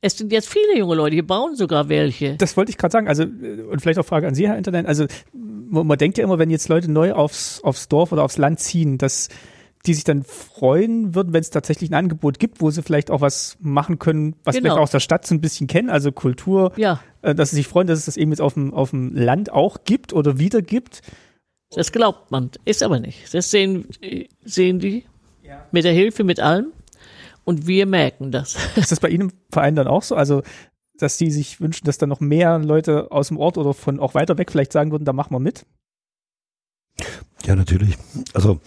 Es 0.00 0.16
sind 0.18 0.32
jetzt 0.32 0.48
viele 0.48 0.78
junge 0.78 0.94
Leute, 0.94 1.16
die 1.16 1.22
bauen 1.22 1.56
sogar 1.56 1.88
welche. 1.88 2.36
Das 2.36 2.56
wollte 2.56 2.70
ich 2.70 2.78
gerade 2.78 2.92
sagen. 2.92 3.08
Also, 3.08 3.24
äh, 3.24 3.62
und 3.62 3.80
vielleicht 3.80 3.98
auch 3.98 4.06
Frage 4.06 4.26
an 4.26 4.34
Sie, 4.34 4.46
Herr 4.46 4.56
Internet. 4.56 4.86
Also, 4.86 5.06
man, 5.32 5.98
denkt 5.98 6.18
ja 6.18 6.24
immer, 6.24 6.38
wenn 6.38 6.50
jetzt 6.50 6.68
Leute 6.68 6.90
neu 6.90 7.12
aufs, 7.12 7.60
aufs 7.62 7.88
Dorf 7.88 8.12
oder 8.12 8.24
aufs 8.24 8.38
Land 8.38 8.60
ziehen, 8.60 8.98
dass 8.98 9.28
die 9.86 9.94
sich 9.94 10.04
dann 10.04 10.24
freuen 10.24 11.14
würden, 11.14 11.32
wenn 11.32 11.40
es 11.40 11.50
tatsächlich 11.50 11.90
ein 11.90 11.94
Angebot 11.94 12.38
gibt, 12.38 12.60
wo 12.60 12.70
sie 12.70 12.82
vielleicht 12.82 13.10
auch 13.10 13.20
was 13.20 13.56
machen 13.60 13.98
können, 13.98 14.34
was 14.42 14.54
genau. 14.54 14.64
vielleicht 14.64 14.78
auch 14.78 14.82
aus 14.82 14.90
der 14.90 15.00
Stadt 15.00 15.26
so 15.26 15.34
ein 15.34 15.40
bisschen 15.40 15.68
kennen, 15.68 15.90
also 15.90 16.10
Kultur, 16.10 16.72
ja. 16.76 17.00
äh, 17.22 17.34
dass 17.34 17.50
sie 17.50 17.56
sich 17.56 17.68
freuen, 17.68 17.86
dass 17.86 18.00
es 18.00 18.06
das 18.06 18.16
eben 18.16 18.32
jetzt 18.32 18.40
auf 18.40 18.54
dem, 18.54 18.74
auf 18.74 18.90
dem 18.90 19.14
Land 19.14 19.52
auch 19.52 19.78
gibt 19.84 20.12
oder 20.12 20.38
wieder 20.38 20.60
gibt. 20.60 21.02
Das 21.70 21.92
glaubt 21.92 22.30
man, 22.30 22.50
ist 22.64 22.82
aber 22.82 23.00
nicht. 23.00 23.32
Das 23.32 23.50
sehen, 23.50 23.86
sehen 24.44 24.78
die 24.78 25.04
ja. 25.42 25.66
mit 25.72 25.84
der 25.84 25.92
Hilfe, 25.92 26.24
mit 26.24 26.40
allem. 26.40 26.72
Und 27.46 27.66
wir 27.66 27.86
merken 27.86 28.32
das. 28.32 28.56
Ist 28.76 28.92
das 28.92 29.00
bei 29.00 29.08
Ihnen 29.08 29.30
im 29.30 29.32
Verein 29.50 29.76
dann 29.76 29.86
auch 29.86 30.02
so? 30.02 30.14
Also 30.14 30.42
dass 30.98 31.18
die 31.18 31.30
sich 31.30 31.60
wünschen, 31.60 31.84
dass 31.84 31.98
da 31.98 32.06
noch 32.06 32.20
mehr 32.20 32.58
Leute 32.58 33.10
aus 33.10 33.28
dem 33.28 33.38
Ort 33.38 33.58
oder 33.58 33.74
von 33.74 34.00
auch 34.00 34.14
weiter 34.14 34.38
weg 34.38 34.50
vielleicht 34.50 34.72
sagen 34.72 34.90
würden, 34.90 35.04
da 35.04 35.12
machen 35.12 35.34
wir 35.34 35.40
mit? 35.40 35.66
Ja, 37.44 37.54
natürlich. 37.54 37.96
Also 38.32 38.60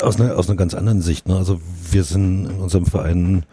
aus 0.00 0.20
einer, 0.20 0.36
aus 0.36 0.48
einer 0.48 0.56
ganz 0.56 0.74
anderen 0.74 1.02
Sicht. 1.02 1.26
Ne? 1.26 1.36
Also 1.36 1.60
wir 1.90 2.04
sind 2.04 2.46
in 2.46 2.60
unserem 2.60 2.86
Verein 2.86 3.44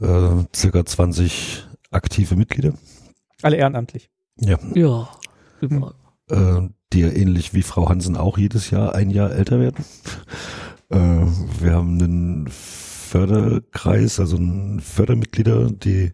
äh, 0.00 0.44
circa 0.54 0.84
20 0.84 1.66
aktive 1.90 2.36
Mitglieder. 2.36 2.74
Alle 3.42 3.56
ehrenamtlich. 3.56 4.10
Ja. 4.36 4.58
Ja. 4.74 5.08
Überall. 5.60 5.94
Äh, 6.30 6.68
die 6.92 7.00
ja 7.00 7.10
ähnlich 7.10 7.54
wie 7.54 7.62
Frau 7.62 7.88
Hansen 7.88 8.16
auch 8.16 8.38
jedes 8.38 8.70
Jahr 8.70 8.94
ein 8.94 9.10
Jahr 9.10 9.30
älter 9.30 9.60
werden. 9.60 9.84
Äh, 10.90 10.98
wir 10.98 11.72
haben 11.72 12.02
einen 12.02 12.50
Förderkreis, 13.14 14.18
also 14.18 14.36
Fördermitglieder, 14.80 15.70
die 15.70 16.10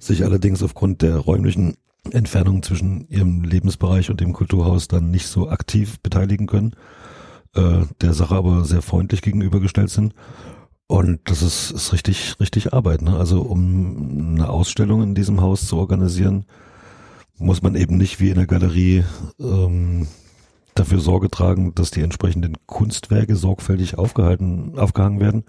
sich 0.00 0.24
allerdings 0.24 0.60
aufgrund 0.64 1.00
der 1.02 1.16
räumlichen 1.16 1.74
Entfernung 2.10 2.64
zwischen 2.64 3.06
ihrem 3.08 3.44
Lebensbereich 3.44 4.10
und 4.10 4.20
dem 4.20 4.32
Kulturhaus 4.32 4.88
dann 4.88 5.12
nicht 5.12 5.28
so 5.28 5.48
aktiv 5.50 6.00
beteiligen 6.00 6.48
können, 6.48 6.74
äh, 7.54 7.84
der 8.00 8.12
Sache 8.12 8.34
aber 8.34 8.64
sehr 8.64 8.82
freundlich 8.82 9.22
gegenübergestellt 9.22 9.90
sind. 9.90 10.14
Und 10.88 11.20
das 11.26 11.42
ist, 11.42 11.70
ist 11.70 11.92
richtig, 11.92 12.34
richtig 12.40 12.72
Arbeit. 12.72 13.02
Ne? 13.02 13.16
Also 13.16 13.42
um 13.42 14.34
eine 14.34 14.48
Ausstellung 14.48 15.00
in 15.04 15.14
diesem 15.14 15.40
Haus 15.40 15.68
zu 15.68 15.76
organisieren, 15.76 16.44
muss 17.38 17.62
man 17.62 17.76
eben 17.76 17.96
nicht 17.96 18.18
wie 18.18 18.30
in 18.30 18.34
der 18.34 18.48
Galerie 18.48 19.04
ähm, 19.38 20.08
dafür 20.74 20.98
Sorge 20.98 21.30
tragen, 21.30 21.72
dass 21.76 21.92
die 21.92 22.02
entsprechenden 22.02 22.56
Kunstwerke 22.66 23.36
sorgfältig 23.36 23.96
aufgehalten, 23.96 24.76
aufgehangen 24.76 25.20
werden 25.20 25.44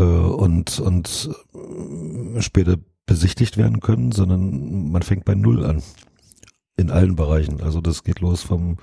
äh, 0.00 0.02
und, 0.02 0.80
und 0.80 1.30
äh, 1.54 2.40
später 2.40 2.76
besichtigt 3.06 3.56
werden 3.56 3.80
können, 3.80 4.12
sondern 4.12 4.90
man 4.90 5.02
fängt 5.02 5.24
bei 5.24 5.34
Null 5.34 5.64
an. 5.64 5.82
In 6.76 6.90
allen 6.90 7.14
Bereichen. 7.14 7.60
Also 7.60 7.82
das 7.82 8.04
geht 8.04 8.20
los 8.20 8.42
vom, 8.42 8.78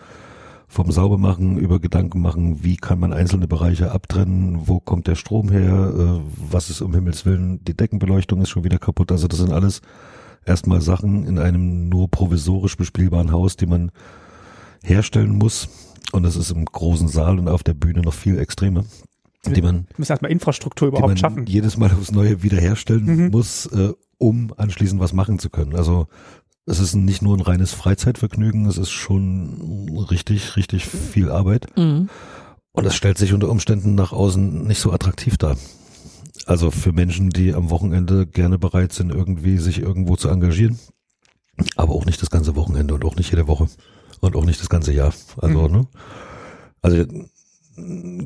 vom 0.68 0.91
Saubermachen 0.91 1.57
über 1.57 1.80
Gedanken 1.80 2.22
machen, 2.22 2.63
wie 2.63 2.78
kann 2.78 2.99
man 2.99 3.11
einzelne 3.11 3.47
Bereiche 3.47 3.91
abtrennen, 3.91 4.68
wo 4.68 4.80
kommt 4.80 5.07
der 5.07 5.15
Strom 5.15 5.49
her, 5.49 5.93
äh, 5.97 6.22
was 6.51 6.70
ist 6.70 6.82
um 6.82 6.93
Himmels 6.93 7.26
Willen, 7.26 7.63
die 7.63 7.76
Deckenbeleuchtung 7.76 8.41
ist 8.41 8.49
schon 8.49 8.63
wieder 8.63 8.78
kaputt. 8.78 9.11
Also 9.11 9.28
das 9.28 9.39
sind 9.39 9.51
alles 9.51 9.82
erstmal 10.45 10.82
Sachen 10.82 11.26
in 11.26 11.39
einem 11.39 11.89
nur 11.89 12.09
provisorisch 12.11 12.78
bespielbaren 12.78 13.32
Haus, 13.32 13.55
die 13.55 13.65
man 13.65 13.91
herstellen 14.84 15.36
muss. 15.36 15.70
Und 16.11 16.24
das 16.24 16.36
ist 16.36 16.51
im 16.51 16.65
großen 16.65 17.07
Saal 17.07 17.39
und 17.39 17.47
auf 17.47 17.63
der 17.63 17.74
Bühne 17.74 18.01
noch 18.01 18.13
viel 18.13 18.38
extremer. 18.38 18.86
Die 19.53 19.61
man, 19.61 19.87
müssen 19.97 20.11
erstmal 20.11 20.31
Infrastruktur 20.31 20.89
überhaupt 20.89 21.07
man 21.07 21.17
schaffen. 21.17 21.45
jedes 21.45 21.77
Mal 21.77 21.91
aufs 21.91 22.11
Neue 22.11 22.43
wiederherstellen 22.43 23.05
Mhm. 23.05 23.31
muss, 23.31 23.65
äh, 23.67 23.93
um 24.17 24.53
anschließend 24.57 24.99
was 24.99 25.13
machen 25.13 25.39
zu 25.39 25.49
können. 25.49 25.75
Also 25.75 26.07
es 26.65 26.79
ist 26.79 26.95
nicht 26.95 27.21
nur 27.21 27.35
ein 27.37 27.41
reines 27.41 27.71
Freizeitvergnügen, 27.73 28.65
es 28.65 28.77
ist 28.77 28.89
schon 28.91 29.89
richtig, 30.11 30.55
richtig 30.57 30.85
viel 30.85 31.29
Arbeit. 31.31 31.67
Mhm. 31.77 32.09
Und 32.73 32.85
das 32.85 32.95
stellt 32.95 33.17
sich 33.17 33.33
unter 33.33 33.49
Umständen 33.49 33.95
nach 33.95 34.11
außen 34.11 34.67
nicht 34.67 34.79
so 34.79 34.91
attraktiv 34.91 35.37
dar. 35.37 35.57
Also 36.45 36.69
für 36.71 36.91
Menschen, 36.93 37.29
die 37.29 37.53
am 37.53 37.69
Wochenende 37.69 38.27
gerne 38.27 38.59
bereit 38.59 38.93
sind, 38.93 39.11
irgendwie 39.11 39.57
sich 39.57 39.79
irgendwo 39.81 40.15
zu 40.15 40.29
engagieren. 40.29 40.77
Aber 41.75 41.93
auch 41.93 42.05
nicht 42.05 42.21
das 42.21 42.29
ganze 42.29 42.55
Wochenende 42.55 42.93
und 42.93 43.03
auch 43.03 43.15
nicht 43.15 43.31
jede 43.31 43.47
Woche. 43.47 43.67
Und 44.19 44.35
auch 44.35 44.45
nicht 44.45 44.59
das 44.61 44.69
ganze 44.69 44.93
Jahr. 44.93 45.13
Also, 45.37 45.67
Mhm. 45.67 45.71
ne? 45.75 45.87
Also 46.81 47.05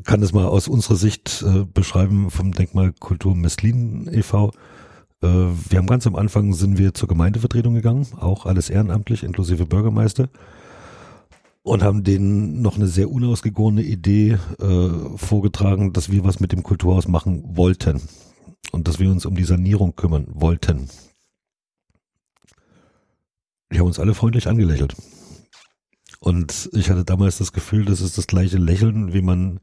kann 0.04 0.22
das 0.22 0.34
mal 0.34 0.48
aus 0.48 0.68
unserer 0.68 0.96
Sicht 0.96 1.44
äh, 1.46 1.66
beschreiben 1.66 2.32
vom 2.32 2.54
Denkmal 2.54 2.94
Kultur 2.94 3.36
Messlin 3.36 4.10
e.V. 4.12 4.52
Äh, 5.22 5.28
wir 5.28 5.78
haben 5.78 5.88
ganz 5.88 6.08
am 6.08 6.16
Anfang 6.16 6.54
sind 6.54 6.78
wir 6.78 6.94
zur 6.94 7.10
Gemeindevertretung 7.10 7.74
gegangen, 7.74 8.08
auch 8.20 8.46
alles 8.46 8.70
ehrenamtlich, 8.70 9.24
inklusive 9.24 9.66
Bürgermeister 9.66 10.30
und 11.64 11.84
haben 11.84 12.04
denen 12.04 12.62
noch 12.62 12.76
eine 12.76 12.88
sehr 12.88 13.12
unausgegorene 13.12 13.84
Idee 13.84 14.38
äh, 14.60 15.18
vorgetragen, 15.18 15.94
dass 15.94 16.10
wir 16.10 16.24
was 16.24 16.40
mit 16.40 16.52
dem 16.52 16.64
Kulturhaus 16.64 17.08
machen 17.08 17.44
wollten 17.56 18.02
und 18.72 18.88
dass 18.88 19.00
wir 19.00 19.12
uns 19.12 19.26
um 19.26 19.36
die 19.36 19.44
Sanierung 19.44 19.96
kümmern 19.96 20.28
wollten. 20.30 20.90
Die 23.72 23.80
haben 23.80 23.88
uns 23.88 24.00
alle 24.00 24.14
freundlich 24.14 24.48
angelächelt. 24.48 24.96
Und 26.24 26.70
ich 26.74 26.92
hatte 26.92 27.04
damals 27.04 27.40
das 27.40 27.52
Gefühl, 27.52 27.84
das 27.84 28.00
ist 28.00 28.16
das 28.16 28.28
gleiche 28.28 28.58
Lächeln, 28.58 29.12
wie 29.12 29.24
man 29.24 29.60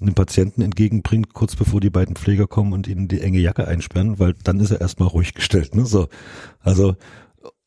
einem 0.00 0.14
Patienten 0.14 0.62
entgegenbringt, 0.62 1.34
kurz 1.34 1.56
bevor 1.56 1.80
die 1.80 1.90
beiden 1.90 2.14
Pfleger 2.14 2.46
kommen 2.46 2.72
und 2.72 2.86
ihnen 2.86 3.08
die 3.08 3.20
enge 3.20 3.40
Jacke 3.40 3.66
einsperren, 3.66 4.20
weil 4.20 4.34
dann 4.44 4.60
ist 4.60 4.70
er 4.70 4.80
erstmal 4.80 5.08
ruhig 5.08 5.34
gestellt. 5.34 5.74
Ne? 5.74 5.86
So, 5.86 6.06
also 6.60 6.94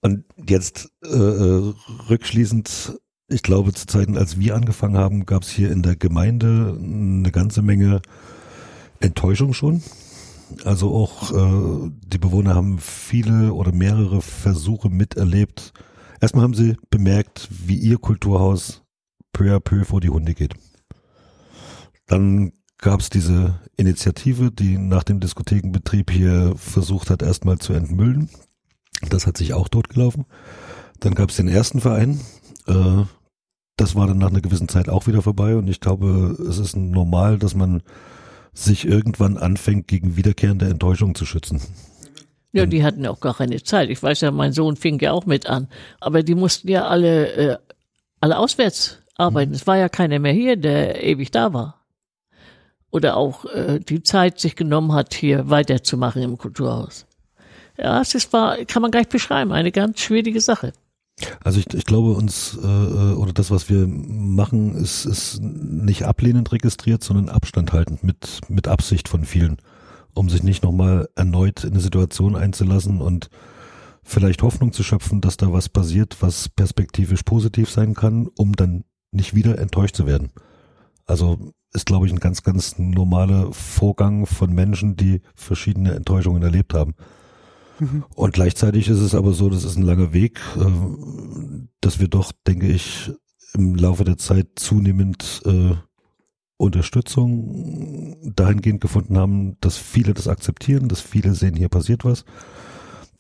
und 0.02 0.24
jetzt 0.48 0.94
äh, 1.04 1.10
äh, 1.10 1.74
rückschließend, 2.10 3.00
ich 3.28 3.44
glaube, 3.44 3.74
zu 3.74 3.86
Zeiten, 3.86 4.18
als 4.18 4.40
wir 4.40 4.56
angefangen 4.56 4.98
haben, 4.98 5.26
gab 5.26 5.44
es 5.44 5.50
hier 5.50 5.70
in 5.70 5.84
der 5.84 5.98
Gemeinde 5.98 6.78
eine 6.82 7.32
ganze 7.32 7.62
Menge 7.62 8.02
Enttäuschung 9.02 9.54
schon. 9.54 9.84
Also 10.64 10.96
auch 10.96 11.32
äh, 11.34 11.92
die 12.08 12.18
Bewohner 12.18 12.56
haben 12.56 12.80
viele 12.80 13.54
oder 13.54 13.74
mehrere 13.74 14.22
Versuche 14.22 14.90
miterlebt. 14.90 15.74
Erstmal 16.22 16.44
haben 16.44 16.54
sie 16.54 16.78
bemerkt, 16.92 17.50
wie 17.50 17.76
ihr 17.76 17.98
Kulturhaus 17.98 18.84
peu 19.34 19.56
à 19.56 19.60
peu 19.60 19.84
vor 19.84 20.02
die 20.02 20.10
Hunde 20.10 20.36
geht. 20.36 20.54
Dann 22.06 22.54
gab 22.78 23.00
es 23.00 23.10
diese 23.10 23.60
Initiative, 23.76 24.52
die 24.52 24.78
nach 24.78 25.04
dem 25.04 25.20
Diskothekenbetrieb 25.20 26.12
hier 26.12 26.54
versucht 26.58 27.10
hat, 27.10 27.24
erstmal 27.24 27.58
zu 27.58 27.74
entmüllen. 27.74 28.30
Das 29.10 29.26
hat 29.26 29.38
sich 29.38 29.54
auch 29.54 29.68
totgelaufen. 29.68 30.26
Dann 31.00 31.16
gab 31.16 31.32
es 31.32 31.38
den 31.38 31.48
ersten 31.48 31.82
Verein. 31.82 32.20
Äh, 32.68 33.04
das 33.76 33.96
war 33.96 34.06
dann 34.06 34.20
nach 34.20 34.30
einer 34.30 34.42
gewissen 34.42 34.68
Zeit 34.68 34.90
auch 34.90 35.08
wieder 35.08 35.24
vorbei. 35.24 35.56
Und 35.56 35.68
ich 35.68 35.80
glaube, 35.80 36.38
es 36.48 36.60
ist 36.60 36.76
normal, 36.76 37.40
dass 37.40 37.56
man 37.56 37.82
sich 38.54 38.86
irgendwann 38.86 39.38
anfängt, 39.38 39.88
gegen 39.88 40.18
wiederkehrende 40.18 40.70
Enttäuschung 40.70 41.16
zu 41.16 41.26
schützen. 41.26 41.62
Ja, 42.54 42.66
die 42.66 42.84
hatten 42.84 43.06
auch 43.08 43.20
gar 43.22 43.36
keine 43.36 43.64
Zeit. 43.64 43.90
Ich 43.90 44.04
weiß 44.04 44.22
ja, 44.22 44.32
mein 44.32 44.52
Sohn 44.52 44.76
fing 44.76 45.00
ja 45.00 45.14
auch 45.14 45.26
mit 45.26 45.48
an. 45.48 45.68
Aber 46.00 46.22
die 46.22 46.36
mussten 46.36 46.68
ja 46.68 46.86
alle, 46.86 47.32
äh, 47.34 47.58
alle 48.20 48.38
auswärts 48.38 49.00
arbeiten. 49.16 49.54
Es 49.54 49.68
war 49.68 49.78
ja 49.78 49.88
keiner 49.88 50.20
mehr 50.20 50.34
hier, 50.34 50.58
der 50.58 51.04
ewig 51.04 51.32
da 51.32 51.54
war. 51.54 51.82
Oder 52.92 53.16
auch 53.16 53.46
äh, 53.46 53.80
die 53.80 54.04
Zeit 54.04 54.40
sich 54.40 54.58
genommen 54.58 54.92
hat, 54.92 55.14
hier 55.14 55.50
weiterzumachen 55.50 56.22
im 56.22 56.38
Kulturhaus. 56.38 57.06
Ja, 57.78 58.02
es 58.02 58.14
ist, 58.16 58.34
war, 58.34 58.58
kann 58.66 58.82
man 58.82 58.92
gar 58.92 59.00
nicht 59.00 59.12
beschreiben, 59.12 59.54
eine 59.54 59.72
ganz 59.72 60.02
schwierige 60.02 60.42
Sache. 60.42 60.74
Also 61.44 61.60
ich, 61.60 61.74
ich 61.74 61.86
glaube 61.86 62.12
uns 62.12 62.58
äh, 62.62 62.66
oder 62.66 63.32
das, 63.32 63.52
was 63.52 63.70
wir 63.70 63.88
machen, 63.88 64.76
ist, 64.76 65.06
ist 65.06 65.42
nicht 65.42 66.04
ablehnend 66.04 66.52
registriert, 66.52 67.04
sondern 67.04 67.30
Abstand 67.30 67.74
haltend 67.74 68.04
mit 68.04 68.42
mit 68.50 68.68
Absicht 68.68 69.08
von 69.08 69.24
vielen, 69.24 69.58
um 70.14 70.30
sich 70.30 70.44
nicht 70.44 70.64
nochmal 70.64 71.08
erneut 71.16 71.64
in 71.64 71.72
eine 71.72 71.80
Situation 71.80 72.36
einzulassen 72.36 73.02
und 73.02 73.30
vielleicht 74.04 74.42
Hoffnung 74.42 74.74
zu 74.74 74.84
schöpfen, 74.84 75.22
dass 75.22 75.38
da 75.38 75.54
was 75.54 75.70
passiert, 75.70 76.18
was 76.22 76.50
perspektivisch 76.50 77.24
positiv 77.24 77.70
sein 77.70 77.94
kann, 77.94 78.28
um 78.38 78.54
dann 78.54 78.84
nicht 79.12 79.36
wieder 79.36 79.60
enttäuscht 79.60 79.96
zu 79.96 80.06
werden. 80.06 80.32
Also 81.06 81.54
ist, 81.74 81.86
glaube 81.86 82.06
ich, 82.08 82.14
ein 82.14 82.20
ganz, 82.20 82.44
ganz 82.44 82.78
normaler 82.78 83.52
Vorgang 83.54 84.26
von 84.26 84.54
Menschen, 84.54 84.96
die 84.96 85.22
verschiedene 85.36 85.94
Enttäuschungen 85.94 86.44
erlebt 86.44 86.74
haben. 86.74 86.96
Und 88.16 88.34
gleichzeitig 88.34 88.90
ist 88.90 89.00
es 89.00 89.16
aber 89.16 89.34
so, 89.34 89.50
das 89.50 89.64
ist 89.64 89.78
ein 89.78 89.84
langer 89.84 90.14
Weg, 90.14 90.40
äh, 90.56 90.66
dass 91.82 92.00
wir 92.00 92.08
doch, 92.08 92.32
denke 92.46 92.68
ich, 92.68 93.12
im 93.54 93.76
Laufe 93.76 94.04
der 94.04 94.18
Zeit 94.18 94.48
zunehmend 94.56 95.42
äh, 95.46 95.76
Unterstützung 96.62 98.16
dahingehend 98.24 98.82
gefunden 98.82 99.18
haben, 99.18 99.58
dass 99.62 99.78
viele 99.78 100.14
das 100.14 100.28
akzeptieren, 100.28 100.88
dass 100.88 101.02
viele 101.02 101.34
sehen, 101.34 101.56
hier 101.56 101.70
passiert 101.70 102.06
was, 102.06 102.24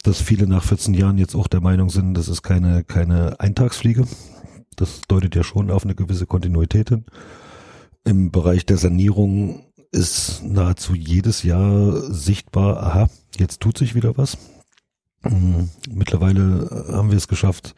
dass 0.03 0.21
viele 0.21 0.47
nach 0.47 0.63
14 0.63 0.93
Jahren 0.93 1.17
jetzt 1.17 1.35
auch 1.35 1.47
der 1.47 1.61
Meinung 1.61 1.89
sind, 1.89 2.13
das 2.13 2.27
ist 2.27 2.43
keine, 2.43 2.83
keine 2.83 3.39
Eintagsfliege. 3.39 4.05
Das 4.75 5.01
deutet 5.07 5.35
ja 5.35 5.43
schon 5.43 5.69
auf 5.69 5.83
eine 5.83 5.95
gewisse 5.95 6.25
Kontinuität 6.25 6.89
hin. 6.89 7.05
Im 8.03 8.31
Bereich 8.31 8.65
der 8.65 8.77
Sanierung 8.77 9.65
ist 9.91 10.43
nahezu 10.43 10.95
jedes 10.95 11.43
Jahr 11.43 12.01
sichtbar, 12.11 12.81
aha, 12.81 13.09
jetzt 13.37 13.59
tut 13.59 13.77
sich 13.77 13.93
wieder 13.93 14.17
was. 14.17 14.37
Mm, 15.23 15.65
Mittlerweile 15.89 16.87
haben 16.91 17.11
wir 17.11 17.17
es 17.17 17.27
geschafft, 17.27 17.75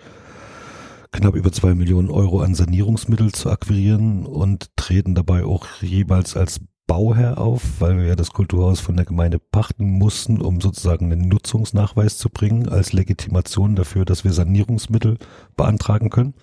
knapp 1.13 1.35
über 1.35 1.51
zwei 1.51 1.73
Millionen 1.75 2.09
Euro 2.09 2.41
an 2.41 2.55
Sanierungsmittel 2.55 3.31
zu 3.31 3.49
akquirieren 3.49 4.25
und 4.25 4.75
treten 4.75 5.15
dabei 5.15 5.45
auch 5.45 5.67
jeweils 5.81 6.35
als 6.35 6.59
Bauherr 6.87 7.37
auf, 7.37 7.61
weil 7.79 7.97
wir 7.97 8.05
ja 8.05 8.15
das 8.15 8.33
Kulturhaus 8.33 8.81
von 8.81 8.97
der 8.97 9.05
Gemeinde 9.05 9.39
pachten 9.39 9.85
mussten, 9.85 10.41
um 10.41 10.59
sozusagen 10.59 11.11
einen 11.11 11.29
Nutzungsnachweis 11.29 12.17
zu 12.17 12.29
bringen, 12.29 12.67
als 12.67 12.91
Legitimation 12.91 13.75
dafür, 13.75 14.03
dass 14.03 14.25
wir 14.25 14.33
Sanierungsmittel 14.33 15.17
beantragen 15.55 16.09
können. 16.09 16.33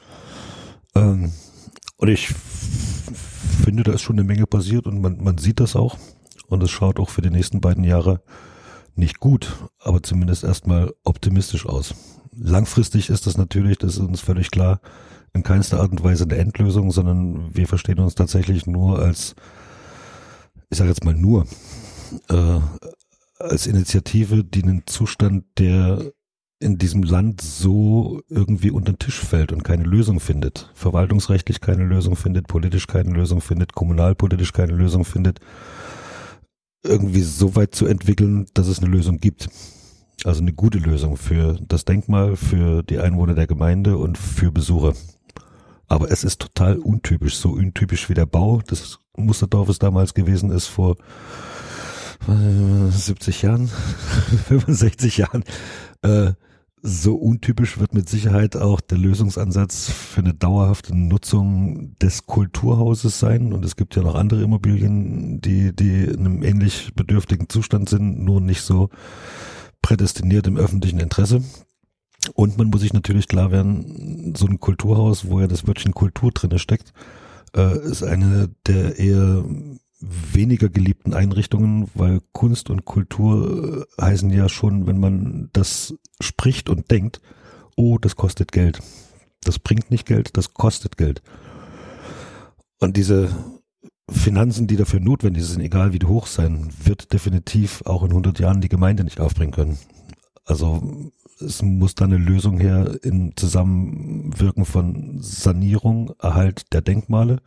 Ähm, 0.94 1.32
und 1.98 2.08
ich 2.08 2.28
finde, 3.62 3.82
da 3.82 3.92
ist 3.92 4.00
schon 4.00 4.18
eine 4.18 4.26
Menge 4.26 4.46
passiert 4.46 4.86
und 4.86 5.02
man, 5.02 5.22
man 5.22 5.36
sieht 5.36 5.60
das 5.60 5.76
auch. 5.76 5.98
Und 6.48 6.62
es 6.62 6.70
schaut 6.70 6.98
auch 6.98 7.10
für 7.10 7.22
die 7.22 7.30
nächsten 7.30 7.60
beiden 7.60 7.84
Jahre 7.84 8.22
nicht 8.94 9.20
gut, 9.20 9.52
aber 9.78 10.02
zumindest 10.02 10.44
erstmal 10.44 10.92
optimistisch 11.04 11.66
aus. 11.66 11.94
Langfristig 12.32 13.10
ist 13.10 13.26
das 13.26 13.36
natürlich, 13.36 13.78
das 13.78 13.94
ist 13.94 14.00
uns 14.00 14.20
völlig 14.20 14.50
klar, 14.50 14.80
in 15.32 15.42
keinster 15.42 15.80
Art 15.80 15.90
und 15.90 16.02
Weise 16.02 16.24
eine 16.24 16.36
Endlösung, 16.36 16.90
sondern 16.90 17.54
wir 17.54 17.66
verstehen 17.66 17.98
uns 17.98 18.14
tatsächlich 18.14 18.66
nur 18.66 18.98
als, 18.98 19.34
ich 20.70 20.78
sage 20.78 20.90
jetzt 20.90 21.04
mal 21.04 21.14
nur, 21.14 21.46
äh, 22.28 22.60
als 23.38 23.66
Initiative, 23.66 24.44
die 24.44 24.62
einen 24.62 24.82
Zustand, 24.86 25.44
der 25.58 26.12
in 26.60 26.76
diesem 26.76 27.02
Land 27.02 27.40
so 27.40 28.20
irgendwie 28.28 28.70
unter 28.70 28.92
den 28.92 28.98
Tisch 28.98 29.18
fällt 29.18 29.50
und 29.50 29.64
keine 29.64 29.84
Lösung 29.84 30.20
findet, 30.20 30.70
verwaltungsrechtlich 30.74 31.60
keine 31.60 31.84
Lösung 31.84 32.16
findet, 32.16 32.48
politisch 32.48 32.86
keine 32.86 33.12
Lösung 33.12 33.40
findet, 33.40 33.72
kommunalpolitisch 33.72 34.52
keine 34.52 34.72
Lösung 34.74 35.06
findet, 35.06 35.40
irgendwie 36.84 37.22
so 37.22 37.56
weit 37.56 37.74
zu 37.74 37.86
entwickeln, 37.86 38.46
dass 38.52 38.66
es 38.66 38.78
eine 38.78 38.90
Lösung 38.90 39.18
gibt. 39.18 39.48
Also 40.24 40.42
eine 40.42 40.52
gute 40.52 40.78
Lösung 40.78 41.16
für 41.16 41.58
das 41.66 41.84
Denkmal, 41.84 42.36
für 42.36 42.82
die 42.82 42.98
Einwohner 42.98 43.34
der 43.34 43.46
Gemeinde 43.46 43.96
und 43.96 44.18
für 44.18 44.52
Besucher. 44.52 44.92
Aber 45.88 46.10
es 46.10 46.24
ist 46.24 46.40
total 46.40 46.78
untypisch, 46.78 47.36
so 47.36 47.50
untypisch 47.50 48.08
wie 48.08 48.14
der 48.14 48.26
Bau 48.26 48.60
des 48.60 48.98
Musterdorfes 49.16 49.78
damals 49.78 50.14
gewesen 50.14 50.50
ist 50.50 50.66
vor 50.66 50.96
70 52.26 53.42
Jahren, 53.42 53.68
65 54.48 55.16
Jahren. 55.16 55.42
Äh, 56.02 56.32
so 56.82 57.14
untypisch 57.14 57.78
wird 57.78 57.92
mit 57.92 58.08
Sicherheit 58.08 58.56
auch 58.56 58.80
der 58.80 58.98
Lösungsansatz 58.98 59.90
für 59.90 60.20
eine 60.20 60.32
dauerhafte 60.32 60.96
Nutzung 60.96 61.96
des 61.98 62.26
Kulturhauses 62.26 63.18
sein. 63.18 63.52
Und 63.52 63.64
es 63.64 63.76
gibt 63.76 63.96
ja 63.96 64.02
noch 64.02 64.14
andere 64.14 64.42
Immobilien, 64.42 65.40
die, 65.40 65.74
die 65.74 66.04
in 66.04 66.20
einem 66.20 66.42
ähnlich 66.42 66.94
bedürftigen 66.94 67.48
Zustand 67.48 67.88
sind, 67.88 68.24
nur 68.24 68.40
nicht 68.40 68.62
so 68.62 68.88
prädestiniert 69.82 70.46
im 70.46 70.56
öffentlichen 70.56 71.00
Interesse. 71.00 71.42
Und 72.34 72.58
man 72.58 72.68
muss 72.68 72.82
sich 72.82 72.92
natürlich 72.92 73.28
klar 73.28 73.50
werden, 73.50 74.34
so 74.36 74.46
ein 74.46 74.60
Kulturhaus, 74.60 75.28
wo 75.28 75.40
ja 75.40 75.46
das 75.46 75.66
Wörtchen 75.66 75.94
Kultur 75.94 76.30
drinne 76.32 76.58
steckt, 76.58 76.92
äh, 77.56 77.78
ist 77.78 78.02
eine 78.02 78.50
der 78.66 78.98
eher 78.98 79.44
weniger 80.00 80.68
geliebten 80.68 81.14
Einrichtungen, 81.14 81.90
weil 81.94 82.20
Kunst 82.32 82.70
und 82.70 82.84
Kultur 82.84 83.86
äh, 83.98 84.02
heißen 84.02 84.30
ja 84.30 84.48
schon, 84.48 84.86
wenn 84.86 84.98
man 84.98 85.50
das 85.52 85.94
spricht 86.20 86.68
und 86.68 86.90
denkt, 86.90 87.20
oh, 87.76 87.98
das 87.98 88.16
kostet 88.16 88.52
Geld. 88.52 88.80
Das 89.42 89.58
bringt 89.58 89.90
nicht 89.90 90.06
Geld, 90.06 90.36
das 90.36 90.52
kostet 90.54 90.96
Geld. 90.96 91.22
Und 92.78 92.96
diese 92.96 93.30
Finanzen, 94.10 94.66
die 94.66 94.76
dafür 94.76 95.00
notwendig 95.00 95.44
sind, 95.44 95.60
egal 95.60 95.92
wie 95.92 96.04
hoch 96.06 96.26
sein, 96.26 96.68
wird 96.84 97.12
definitiv 97.12 97.82
auch 97.86 98.02
in 98.02 98.10
100 98.10 98.38
Jahren 98.38 98.60
die 98.60 98.68
Gemeinde 98.68 99.04
nicht 99.04 99.20
aufbringen 99.20 99.52
können. 99.52 99.78
Also 100.44 101.12
es 101.40 101.62
muss 101.62 101.94
da 101.94 102.04
eine 102.04 102.16
Lösung 102.16 102.58
her 102.58 102.98
im 103.02 103.36
Zusammenwirken 103.36 104.64
von 104.64 105.18
Sanierung, 105.20 106.12
Erhalt 106.20 106.72
der 106.72 106.82
Denkmale, 106.82 107.40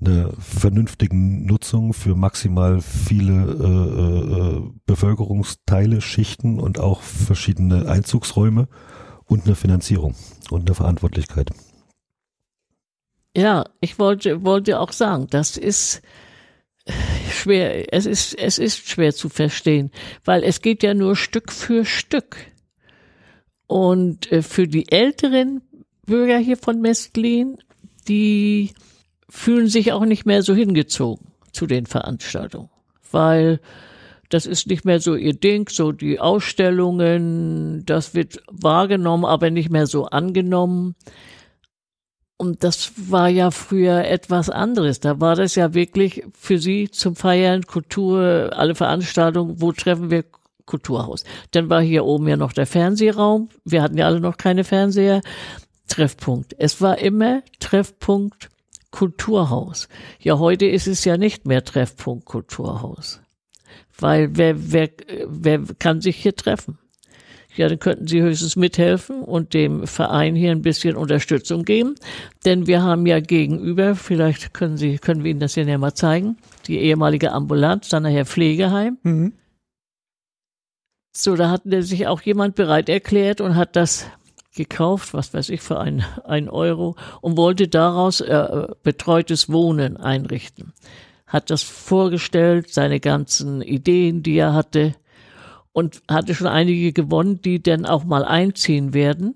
eine 0.00 0.32
vernünftigen 0.38 1.46
Nutzung 1.46 1.92
für 1.92 2.16
maximal 2.16 2.80
viele 2.80 3.32
äh, 3.32 4.56
äh, 4.58 4.70
Bevölkerungsteile, 4.86 6.00
Schichten 6.00 6.58
und 6.58 6.80
auch 6.80 7.02
verschiedene 7.02 7.88
Einzugsräume 7.88 8.68
und 9.24 9.46
eine 9.46 9.54
Finanzierung 9.54 10.14
und 10.50 10.66
eine 10.66 10.74
Verantwortlichkeit. 10.74 11.52
Ja, 13.36 13.64
ich 13.80 13.98
wollte, 13.98 14.44
wollte 14.44 14.78
auch 14.78 14.92
sagen, 14.92 15.26
das 15.30 15.56
ist 15.56 16.02
schwer, 17.30 17.92
es 17.92 18.06
ist, 18.06 18.38
es 18.38 18.58
ist 18.58 18.88
schwer 18.88 19.14
zu 19.14 19.28
verstehen, 19.28 19.90
weil 20.24 20.44
es 20.44 20.60
geht 20.60 20.82
ja 20.82 20.94
nur 20.94 21.16
Stück 21.16 21.50
für 21.52 21.84
Stück. 21.84 22.36
Und 23.66 24.30
äh, 24.30 24.42
für 24.42 24.68
die 24.68 24.90
älteren 24.92 25.62
Bürger 26.04 26.36
hier 26.36 26.58
von 26.58 26.80
Mestlin, 26.80 27.56
die 28.06 28.72
fühlen 29.30 29.68
sich 29.68 29.92
auch 29.92 30.04
nicht 30.04 30.26
mehr 30.26 30.42
so 30.42 30.54
hingezogen 30.54 31.28
zu 31.52 31.66
den 31.66 31.86
Veranstaltungen, 31.86 32.68
weil 33.10 33.60
das 34.28 34.46
ist 34.46 34.66
nicht 34.66 34.84
mehr 34.84 35.00
so 35.00 35.14
ihr 35.14 35.34
Ding, 35.34 35.68
so 35.70 35.92
die 35.92 36.20
Ausstellungen, 36.20 37.84
das 37.86 38.14
wird 38.14 38.42
wahrgenommen, 38.50 39.24
aber 39.24 39.50
nicht 39.50 39.70
mehr 39.70 39.86
so 39.86 40.06
angenommen. 40.06 40.94
Und 42.42 42.64
das 42.64 42.90
war 42.96 43.28
ja 43.28 43.52
früher 43.52 44.04
etwas 44.04 44.50
anderes. 44.50 44.98
Da 44.98 45.20
war 45.20 45.36
das 45.36 45.54
ja 45.54 45.74
wirklich 45.74 46.24
für 46.36 46.58
sie 46.58 46.90
zum 46.90 47.14
Feiern, 47.14 47.62
Kultur, 47.62 48.50
alle 48.52 48.74
Veranstaltungen, 48.74 49.60
wo 49.60 49.70
treffen 49.70 50.10
wir 50.10 50.24
Kulturhaus. 50.66 51.22
Dann 51.52 51.70
war 51.70 51.80
hier 51.80 52.04
oben 52.04 52.26
ja 52.26 52.36
noch 52.36 52.52
der 52.52 52.66
Fernsehraum. 52.66 53.48
Wir 53.64 53.80
hatten 53.80 53.96
ja 53.96 54.06
alle 54.06 54.18
noch 54.18 54.38
keine 54.38 54.64
Fernseher. 54.64 55.20
Treffpunkt. 55.86 56.56
Es 56.58 56.80
war 56.80 56.98
immer 56.98 57.44
Treffpunkt 57.60 58.48
Kulturhaus. 58.90 59.88
Ja, 60.18 60.40
heute 60.40 60.66
ist 60.66 60.88
es 60.88 61.04
ja 61.04 61.16
nicht 61.16 61.46
mehr 61.46 61.62
Treffpunkt 61.62 62.24
Kulturhaus. 62.24 63.20
Weil 63.96 64.36
wer, 64.36 64.72
wer, 64.72 64.88
wer 65.28 65.60
kann 65.78 66.00
sich 66.00 66.16
hier 66.16 66.34
treffen? 66.34 66.76
Ja, 67.54 67.68
dann 67.68 67.78
könnten 67.78 68.06
Sie 68.06 68.22
höchstens 68.22 68.56
mithelfen 68.56 69.22
und 69.22 69.52
dem 69.52 69.86
Verein 69.86 70.34
hier 70.34 70.52
ein 70.52 70.62
bisschen 70.62 70.96
Unterstützung 70.96 71.64
geben. 71.64 71.96
Denn 72.44 72.66
wir 72.66 72.82
haben 72.82 73.06
ja 73.06 73.20
gegenüber, 73.20 73.94
vielleicht 73.94 74.54
können 74.54 74.76
Sie, 74.76 74.98
können 74.98 75.22
wir 75.22 75.30
Ihnen 75.30 75.40
das 75.40 75.54
hier 75.54 75.64
näher 75.64 75.78
mal 75.78 75.94
zeigen, 75.94 76.38
die 76.66 76.78
ehemalige 76.78 77.32
Ambulanz, 77.32 77.88
dann 77.90 78.04
nachher 78.04 78.24
Pflegeheim. 78.24 78.98
Mhm. 79.02 79.32
So, 81.14 81.36
da 81.36 81.50
hat 81.50 81.62
sich 81.66 82.06
auch 82.06 82.22
jemand 82.22 82.54
bereit 82.54 82.88
erklärt 82.88 83.42
und 83.42 83.54
hat 83.54 83.76
das 83.76 84.06
gekauft, 84.54 85.12
was 85.12 85.34
weiß 85.34 85.50
ich, 85.50 85.60
für 85.60 85.78
ein, 85.78 86.04
ein 86.24 86.48
Euro 86.48 86.96
und 87.20 87.36
wollte 87.36 87.68
daraus 87.68 88.22
äh, 88.22 88.66
betreutes 88.82 89.50
Wohnen 89.50 89.98
einrichten. 89.98 90.72
Hat 91.26 91.50
das 91.50 91.62
vorgestellt, 91.62 92.72
seine 92.72 93.00
ganzen 93.00 93.60
Ideen, 93.62 94.22
die 94.22 94.36
er 94.36 94.54
hatte 94.54 94.94
und 95.72 96.02
hatte 96.08 96.34
schon 96.34 96.46
einige 96.46 96.92
gewonnen, 96.92 97.40
die 97.40 97.62
dann 97.62 97.86
auch 97.86 98.04
mal 98.04 98.24
einziehen 98.24 98.94
werden. 98.94 99.34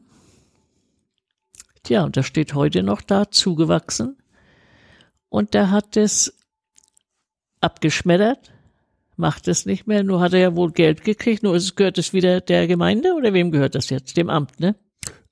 Tja, 1.83 2.05
und 2.05 2.17
das 2.17 2.27
steht 2.27 2.55
heute 2.55 2.83
noch 2.83 3.01
da, 3.01 3.31
zugewachsen. 3.31 4.17
Und 5.29 5.55
der 5.55 5.71
hat 5.71 5.97
es 5.97 6.35
abgeschmettert, 7.61 8.53
macht 9.17 9.49
es 9.49 9.67
nicht 9.67 9.87
mehr, 9.87 10.05
nur 10.05 10.21
hat 10.21 10.35
er 10.35 10.41
ja 10.41 10.57
wohl 10.57 10.73
Geld 10.73 11.05
gekriegt, 11.05 11.43
nur 11.43 11.55
es 11.55 11.75
gehört 11.75 11.99
es 11.99 12.13
wieder 12.13 12.41
der 12.41 12.67
Gemeinde 12.67 13.15
oder 13.15 13.33
wem 13.33 13.51
gehört 13.51 13.75
das 13.75 13.91
jetzt? 13.91 14.17
Dem 14.17 14.31
Amt, 14.31 14.61
ne? 14.61 14.77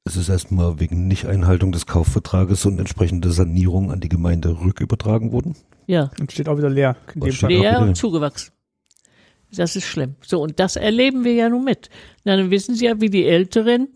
Es 0.06 0.16
ist 0.16 0.28
erstmal 0.28 0.80
wegen 0.80 1.08
Nichteinhaltung 1.08 1.72
des 1.72 1.86
Kaufvertrages 1.86 2.66
und 2.66 2.78
entsprechende 2.78 3.30
Sanierung 3.30 3.90
an 3.90 4.00
die 4.00 4.10
Gemeinde 4.10 4.60
rückübertragen 4.60 5.32
worden. 5.32 5.56
Ja. 5.86 6.10
Und 6.20 6.30
steht 6.30 6.48
auch 6.48 6.58
wieder 6.58 6.68
leer. 6.68 6.96
leer 7.14 7.80
und 7.80 7.96
zugewachsen. 7.96 8.52
Das 9.56 9.76
ist 9.76 9.84
schlimm. 9.84 10.16
So, 10.24 10.40
und 10.40 10.60
das 10.60 10.76
erleben 10.76 11.24
wir 11.24 11.34
ja 11.34 11.48
nun 11.48 11.64
mit. 11.64 11.90
Dann 12.24 12.50
wissen 12.50 12.74
Sie 12.74 12.86
ja, 12.86 13.00
wie 13.00 13.10
die 13.10 13.26
Älteren 13.26 13.88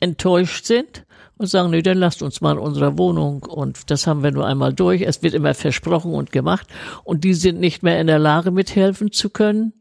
enttäuscht 0.00 0.64
sind 0.64 1.04
und 1.38 1.46
sagen, 1.46 1.70
nö, 1.70 1.82
dann 1.82 1.98
lasst 1.98 2.22
uns 2.22 2.40
mal 2.40 2.52
in 2.52 2.58
unserer 2.58 2.98
Wohnung 2.98 3.42
und 3.42 3.90
das 3.90 4.06
haben 4.06 4.22
wir 4.22 4.30
nur 4.30 4.46
einmal 4.46 4.72
durch. 4.72 5.02
Es 5.02 5.22
wird 5.22 5.34
immer 5.34 5.54
versprochen 5.54 6.14
und 6.14 6.32
gemacht 6.32 6.66
und 7.04 7.24
die 7.24 7.34
sind 7.34 7.60
nicht 7.60 7.82
mehr 7.82 8.00
in 8.00 8.06
der 8.06 8.18
Lage, 8.18 8.50
mithelfen 8.50 9.12
zu 9.12 9.30
können. 9.30 9.72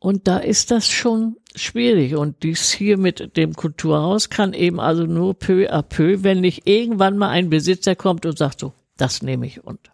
Und 0.00 0.28
da 0.28 0.38
ist 0.38 0.70
das 0.70 0.88
schon 0.88 1.36
schwierig. 1.56 2.14
Und 2.14 2.44
dies 2.44 2.70
hier 2.70 2.96
mit 2.96 3.36
dem 3.36 3.54
Kulturhaus 3.54 4.30
kann 4.30 4.52
eben 4.52 4.78
also 4.78 5.06
nur 5.06 5.34
peu 5.34 5.68
à 5.68 5.82
peu, 5.82 6.22
wenn 6.22 6.40
nicht 6.40 6.68
irgendwann 6.68 7.18
mal 7.18 7.30
ein 7.30 7.50
Besitzer 7.50 7.96
kommt 7.96 8.24
und 8.24 8.38
sagt 8.38 8.60
so, 8.60 8.72
das 8.96 9.22
nehme 9.22 9.46
ich 9.46 9.64
und. 9.64 9.90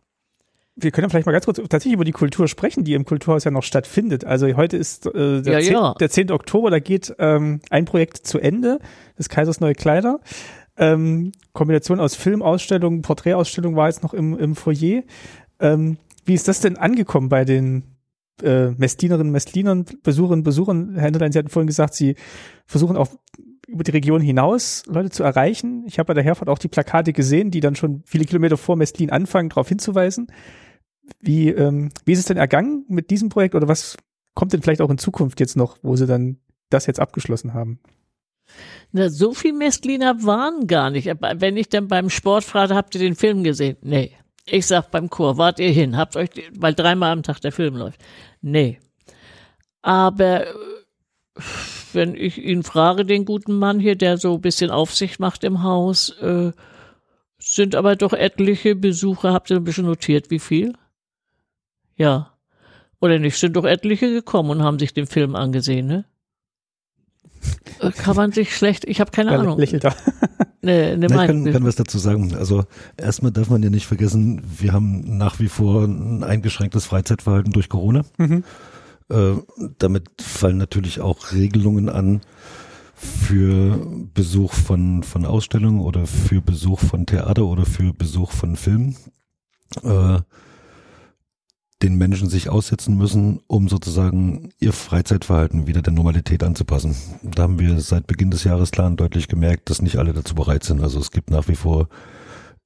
Wir 0.77 0.91
können 0.91 1.09
vielleicht 1.09 1.27
mal 1.27 1.33
ganz 1.33 1.45
kurz 1.45 1.59
tatsächlich 1.59 1.93
über 1.93 2.05
die 2.05 2.13
Kultur 2.13 2.49
sprechen, 2.49 2.83
die 2.83 2.95
im 2.95 3.05
Kulturhaus 3.05 3.45
ja 3.45 3.51
noch 3.51 3.63
stattfindet. 3.63 4.25
Also 4.25 4.49
heute 4.57 4.77
ist 4.77 5.07
äh, 5.07 5.41
der, 5.41 5.61
ja, 5.61 5.61
10, 5.61 5.73
ja. 5.73 5.95
der 5.95 6.11
10. 6.11 6.33
Oktober, 6.33 6.71
da 6.71 6.81
geht 6.81 7.15
ähm, 7.19 7.61
ein 7.71 7.85
Projekt 7.85 8.27
zu 8.27 8.39
Ende, 8.41 8.81
des 9.17 9.29
Kaisers 9.29 9.61
Neue 9.61 9.75
Kleider. 9.75 10.21
Ähm, 10.77 11.31
Kombination 11.53 12.01
aus 12.01 12.17
Filmausstellung, 12.17 13.03
Porträtausstellung 13.03 13.77
war 13.77 13.87
jetzt 13.87 14.03
noch 14.03 14.15
im, 14.15 14.37
im 14.37 14.57
Foyer. 14.57 15.03
Ähm, 15.61 15.99
wie 16.25 16.35
ist 16.35 16.49
das 16.49 16.61
denn 16.61 16.77
angekommen 16.77 17.29
bei 17.29 17.45
den 17.45 17.95
äh, 18.43 18.71
Messlinerinnen, 18.71 19.31
Messlinern, 19.31 19.85
Besucherinnen, 20.03 20.43
Besuchern. 20.43 20.95
Herr 20.95 21.05
Hinterlein, 21.05 21.33
Sie 21.33 21.39
hatten 21.39 21.49
vorhin 21.49 21.69
gesagt, 21.69 21.95
Sie 21.95 22.17
versuchen 22.67 22.97
auch 22.97 23.09
über 23.67 23.85
die 23.85 23.93
Region 23.93 24.21
hinaus 24.21 24.85
Leute 24.87 25.11
zu 25.11 25.23
erreichen. 25.23 25.85
Ich 25.87 25.99
habe 25.99 26.09
bei 26.09 26.15
der 26.15 26.25
Herfahrt 26.25 26.49
auch 26.49 26.59
die 26.59 26.69
Plakate 26.69 27.13
gesehen, 27.13 27.51
die 27.51 27.61
dann 27.61 27.77
schon 27.77 28.03
viele 28.05 28.25
Kilometer 28.25 28.57
vor 28.57 28.77
Mestlin 28.77 29.11
anfangen, 29.11 29.49
darauf 29.49 29.69
hinzuweisen. 29.69 30.27
Wie, 31.25 31.49
ähm, 31.49 31.91
wie 32.05 32.13
ist 32.13 32.19
es 32.19 32.27
denn 32.27 32.37
ergangen 32.37 32.85
mit 32.89 33.11
diesem 33.11 33.29
Projekt 33.29 33.55
oder 33.55 33.69
was 33.69 33.97
kommt 34.35 34.53
denn 34.53 34.63
vielleicht 34.63 34.81
auch 34.81 34.91
in 34.91 34.99
Zukunft 34.99 35.41
jetzt 35.41 35.57
noch, 35.57 35.79
wo 35.83 35.97
Sie 35.97 36.07
dann 36.07 36.39
das 36.71 36.87
jetzt 36.87 37.01
abgeschlossen 37.01 37.55
haben? 37.55 37.81
Na, 38.93 39.09
so 39.09 39.33
viel 39.33 39.53
Mestliner 39.53 40.23
waren 40.25 40.67
gar 40.67 40.91
nicht. 40.91 41.07
Wenn 41.07 41.57
ich 41.57 41.69
dann 41.69 41.89
beim 41.89 42.11
Sport 42.11 42.45
frage, 42.45 42.75
habt 42.75 42.95
ihr 42.95 43.01
den 43.01 43.17
Film 43.17 43.43
gesehen? 43.43 43.77
Nee. 43.83 44.13
Ich 44.47 44.67
sag 44.67 44.91
beim 44.91 45.09
Chor, 45.09 45.39
wart 45.39 45.59
ihr 45.59 45.71
hin, 45.71 45.97
habt 45.97 46.17
euch, 46.17 46.29
weil 46.53 46.75
dreimal 46.75 47.13
am 47.13 47.23
Tag 47.23 47.41
der 47.41 47.53
Film 47.53 47.77
läuft. 47.77 48.01
Nee. 48.43 48.79
Aber 49.81 50.45
wenn 51.95 52.15
ich 52.15 52.39
ihn 52.39 52.63
frage, 52.63 53.07
den 53.07 53.25
guten 53.25 53.59
Mann 53.59 53.81
hier, 53.81 53.97
der 53.97 54.19
so 54.19 54.35
ein 54.35 54.41
bisschen 54.43 54.71
Aufsicht 54.71 55.19
macht 55.19 55.45
im 55.45 55.63
Haus, 55.63 56.11
äh, 56.21 56.53
sind 57.39 57.75
aber 57.75 57.97
doch 57.97 58.13
etliche 58.13 58.77
Besucher, 58.77 59.33
habt 59.33 59.51
ihr 59.51 59.57
ein 59.57 59.65
bisschen 59.65 59.87
notiert, 59.87 60.31
wie 60.31 60.39
viel? 60.39 60.75
Ja. 61.97 62.31
Oder 63.01 63.19
nicht, 63.19 63.39
sind 63.39 63.55
doch 63.57 63.65
etliche 63.65 64.11
gekommen 64.13 64.51
und 64.51 64.63
haben 64.63 64.79
sich 64.79 64.95
den 64.95 65.07
Film 65.07 65.35
angesehen, 65.35 65.87
ne? 65.87 66.05
Kann 67.99 68.17
man 68.17 68.33
sich 68.33 68.57
schlecht, 68.57 68.85
ich 68.87 69.01
habe 69.01 69.11
keine 69.11 69.33
Ja, 69.33 69.41
Ahnung. 69.41 69.59
lächelt 69.59 69.85
er. 69.85 69.95
Ne, 70.63 70.97
ne 70.97 71.07
Ich 71.09 71.13
Meinung. 71.13 71.45
kann, 71.45 71.53
kann 71.53 71.65
was 71.67 71.77
dazu 71.77 71.99
sagen. 71.99 72.35
Also 72.35 72.65
erstmal 72.97 73.33
darf 73.33 73.51
man 73.51 73.63
ja 73.63 73.69
nicht 73.69 73.85
vergessen, 73.85 74.43
wir 74.59 74.73
haben 74.73 75.19
nach 75.19 75.39
wie 75.39 75.49
vor 75.49 75.85
ein 75.85 76.25
eingeschränktes 76.25 76.87
Freizeitverhalten 76.87 77.53
durch 77.53 77.69
Corona. 77.69 78.03
Mhm. 78.17 78.45
Äh, 79.11 79.35
damit 79.79 80.23
fallen 80.23 80.57
natürlich 80.57 81.03
auch 81.03 81.33
Regelungen 81.33 81.91
an 81.91 82.23
für 82.95 83.77
Besuch 84.15 84.55
von, 84.55 85.03
von 85.03 85.27
Ausstellungen 85.27 85.81
oder 85.81 86.07
für 86.07 86.41
Besuch 86.41 86.81
von 86.81 87.05
Theater 87.05 87.45
oder 87.45 87.67
für 87.67 87.93
Besuch 87.93 88.33
von 88.33 88.57
Filmen, 88.57 88.97
äh, 89.83 90.21
den 91.85 91.97
Menschen 91.97 92.31
sich 92.31 92.49
aussetzen 92.49 92.97
müssen, 92.97 93.41
um 93.47 93.69
sozusagen 93.69 94.49
ihr 94.59 94.73
Freizeitverhalten 94.73 95.67
wieder 95.67 95.83
der 95.83 95.93
Normalität 95.93 96.43
anzupassen. 96.43 96.97
Da 97.23 97.43
haben 97.43 97.59
wir 97.59 97.79
seit 97.81 98.07
Beginn 98.07 98.31
des 98.31 98.43
Jahres 98.43 98.71
klar 98.71 98.87
und 98.87 98.99
deutlich 98.99 99.29
gemerkt, 99.29 99.69
dass 99.69 99.83
nicht 99.83 99.99
alle 99.99 100.15
dazu 100.15 100.35
bereit 100.35 100.65
sind. 100.65 100.81
Also 100.81 100.99
es 100.99 101.11
gibt 101.11 101.31
nach 101.31 101.47
wie 101.47 101.57
vor 101.57 101.89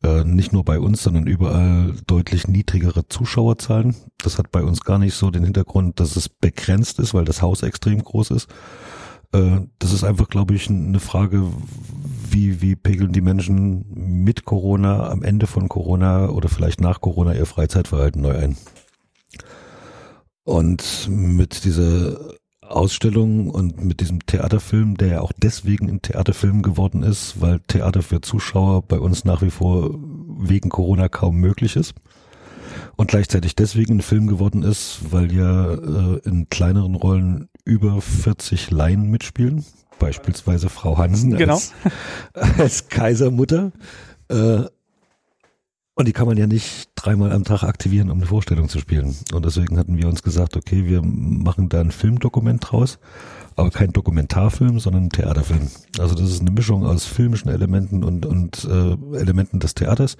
äh, 0.04 0.22
nicht 0.22 0.52
nur 0.52 0.64
bei 0.64 0.78
uns, 0.78 1.02
sondern 1.02 1.26
überall 1.26 1.94
deutlich 2.06 2.46
niedrigere 2.46 3.08
Zuschauerzahlen. 3.08 3.96
Das 4.18 4.38
hat 4.38 4.52
bei 4.52 4.62
uns 4.62 4.82
gar 4.82 5.00
nicht 5.00 5.14
so 5.14 5.32
den 5.32 5.42
Hintergrund, 5.42 5.98
dass 5.98 6.14
es 6.14 6.28
begrenzt 6.28 7.00
ist, 7.00 7.12
weil 7.12 7.24
das 7.24 7.42
Haus 7.42 7.64
extrem 7.64 8.04
groß 8.04 8.30
ist. 8.30 8.48
Äh, 9.32 9.62
das 9.80 9.92
ist 9.92 10.04
einfach, 10.04 10.28
glaube 10.28 10.54
ich, 10.54 10.70
eine 10.70 11.00
Frage, 11.00 11.42
wie, 12.30 12.62
wie 12.62 12.76
pegeln 12.76 13.10
die 13.10 13.20
Menschen 13.20 13.84
mit 14.22 14.44
Corona, 14.44 15.10
am 15.10 15.24
Ende 15.24 15.48
von 15.48 15.68
Corona 15.68 16.28
oder 16.28 16.48
vielleicht 16.48 16.80
nach 16.80 17.00
Corona 17.00 17.34
ihr 17.34 17.46
Freizeitverhalten 17.46 18.22
neu 18.22 18.38
ein. 18.38 18.56
Und 20.48 21.10
mit 21.10 21.66
dieser 21.66 22.18
Ausstellung 22.62 23.50
und 23.50 23.84
mit 23.84 24.00
diesem 24.00 24.24
Theaterfilm, 24.24 24.96
der 24.96 25.08
ja 25.08 25.20
auch 25.20 25.32
deswegen 25.36 25.90
ein 25.90 26.00
Theaterfilm 26.00 26.62
geworden 26.62 27.02
ist, 27.02 27.42
weil 27.42 27.60
Theater 27.68 28.00
für 28.00 28.22
Zuschauer 28.22 28.80
bei 28.80 28.98
uns 28.98 29.26
nach 29.26 29.42
wie 29.42 29.50
vor 29.50 29.90
wegen 29.92 30.70
Corona 30.70 31.10
kaum 31.10 31.36
möglich 31.36 31.76
ist. 31.76 31.92
Und 32.96 33.10
gleichzeitig 33.10 33.56
deswegen 33.56 33.98
ein 33.98 34.00
Film 34.00 34.26
geworden 34.26 34.62
ist, 34.62 35.00
weil 35.10 35.30
ja 35.34 35.74
äh, 35.74 36.20
in 36.24 36.48
kleineren 36.48 36.94
Rollen 36.94 37.50
über 37.66 38.00
40 38.00 38.70
Laien 38.70 39.10
mitspielen. 39.10 39.66
Beispielsweise 39.98 40.70
Frau 40.70 40.96
Hansen 40.96 41.36
Genau. 41.36 41.56
als, 41.56 41.74
als 42.58 42.88
Kaisermutter. 42.88 43.70
Äh, 44.30 44.62
und 45.98 46.06
die 46.06 46.12
kann 46.12 46.28
man 46.28 46.36
ja 46.36 46.46
nicht 46.46 46.90
dreimal 46.94 47.32
am 47.32 47.42
Tag 47.42 47.64
aktivieren, 47.64 48.08
um 48.12 48.18
eine 48.18 48.26
Vorstellung 48.26 48.68
zu 48.68 48.78
spielen. 48.78 49.16
Und 49.32 49.44
deswegen 49.44 49.76
hatten 49.76 49.98
wir 49.98 50.06
uns 50.06 50.22
gesagt, 50.22 50.56
okay, 50.56 50.86
wir 50.86 51.02
machen 51.02 51.68
da 51.68 51.80
ein 51.80 51.90
Filmdokument 51.90 52.70
draus, 52.70 53.00
aber 53.56 53.70
kein 53.70 53.92
Dokumentarfilm, 53.92 54.78
sondern 54.78 55.06
ein 55.06 55.10
Theaterfilm. 55.10 55.68
Also 55.98 56.14
das 56.14 56.30
ist 56.30 56.40
eine 56.40 56.52
Mischung 56.52 56.86
aus 56.86 57.04
filmischen 57.04 57.50
Elementen 57.50 58.04
und, 58.04 58.26
und 58.26 58.64
äh, 58.64 59.16
Elementen 59.16 59.58
des 59.58 59.74
Theaters. 59.74 60.16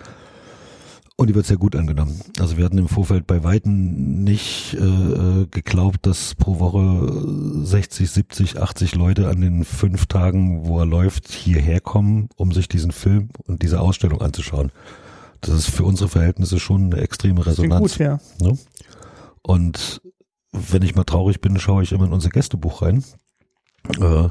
Und 1.14 1.29
die 1.29 1.37
wird 1.37 1.47
sehr 1.47 1.59
gut 1.59 1.76
angenommen. 1.76 2.20
Also 2.41 2.57
wir 2.57 2.64
hatten 2.64 2.79
im 2.79 2.89
Vorfeld 2.89 3.29
bei 3.29 3.45
Weitem 3.45 4.24
nicht 4.24 4.74
äh, 4.74 5.47
geglaubt, 5.49 6.07
dass 6.07 6.35
pro 6.35 6.59
Woche 6.59 7.64
60, 7.64 8.11
70, 8.11 8.61
80 8.61 8.97
Leute 8.97 9.29
an 9.29 9.41
den 9.41 9.64
fünf 9.64 10.07
Tagen, 10.07 10.66
wo 10.66 10.81
er 10.81 10.87
läuft, 10.87 11.31
hierher 11.31 11.81
kommen, 11.81 12.31
um 12.35 12.51
sich 12.51 12.66
diesen 12.66 12.91
Film 12.91 13.29
und 13.47 13.62
diese 13.62 13.81
Ausstellung 13.81 14.20
anzuschauen. 14.20 14.72
Das 15.41 15.55
ist 15.55 15.70
für 15.70 15.84
unsere 15.84 16.09
Verhältnisse 16.09 16.59
schon 16.59 16.93
eine 16.93 17.03
extreme 17.03 17.47
Resonanz. 17.47 17.93
gut, 17.93 17.99
ja. 17.99 18.18
Ne? 18.41 18.59
Und 19.43 20.01
wenn 20.53 20.82
ich 20.82 20.95
mal 20.95 21.05
traurig 21.05 21.41
bin, 21.41 21.59
schaue 21.59 21.82
ich 21.82 21.93
immer 21.93 22.07
in 22.07 22.12
unser 22.12 22.30
Gästebuch 22.30 22.82
rein 22.82 23.05
äh, 24.01 24.28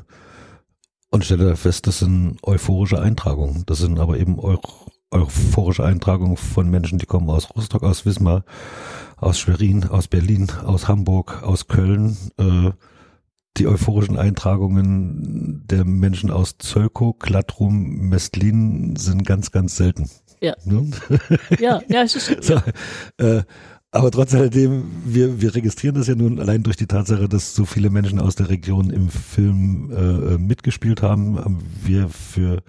und 1.09 1.25
stelle 1.25 1.55
fest, 1.55 1.87
das 1.87 1.99
sind 1.99 2.37
euphorische 2.43 2.99
Eintragungen. 2.99 3.63
Das 3.65 3.79
sind 3.79 3.99
aber 3.99 4.17
eben 4.17 4.39
eu 4.39 4.57
euphorische 5.09 5.85
Eintragungen 5.85 6.35
von 6.35 6.69
Menschen, 6.69 6.99
die 6.99 7.05
kommen 7.05 7.29
aus 7.29 7.55
Rostock, 7.55 7.83
aus 7.83 8.05
Wismar, 8.05 8.43
aus 9.15 9.39
Schwerin, 9.39 9.85
aus 9.85 10.09
Berlin, 10.09 10.51
aus 10.65 10.89
Hamburg, 10.89 11.43
aus 11.43 11.67
Köln. 11.67 12.17
Äh, 12.37 12.71
die 13.57 13.67
euphorischen 13.67 14.17
Eintragungen 14.17 15.65
der 15.65 15.83
Menschen 15.85 16.29
aus 16.29 16.57
Zölkow, 16.59 17.17
Glattrum, 17.17 18.09
Mestlin 18.09 18.95
sind 18.97 19.25
ganz, 19.25 19.51
ganz 19.51 19.77
selten. 19.77 20.09
Ja. 20.41 20.55
Ne? 20.65 20.91
Ja, 21.59 21.81
ja, 21.87 22.03
es 22.03 22.15
ist, 22.15 22.43
So, 22.43 22.61
äh, 23.17 23.43
aber 23.91 24.11
trotz 24.11 24.33
alledem, 24.33 24.83
wir, 25.05 25.41
wir 25.41 25.55
registrieren 25.55 25.95
das 25.95 26.07
ja 26.07 26.15
nun 26.15 26.39
allein 26.39 26.63
durch 26.63 26.75
die 26.75 26.87
Tatsache, 26.87 27.29
dass 27.29 27.55
so 27.55 27.65
viele 27.65 27.89
Menschen 27.89 28.19
aus 28.19 28.35
der 28.35 28.49
Region 28.49 28.89
im 28.89 29.09
Film 29.09 29.91
äh, 29.91 30.37
mitgespielt 30.37 31.01
haben, 31.01 31.37
haben 31.37 31.59
wir 31.83 32.09
für 32.09 32.61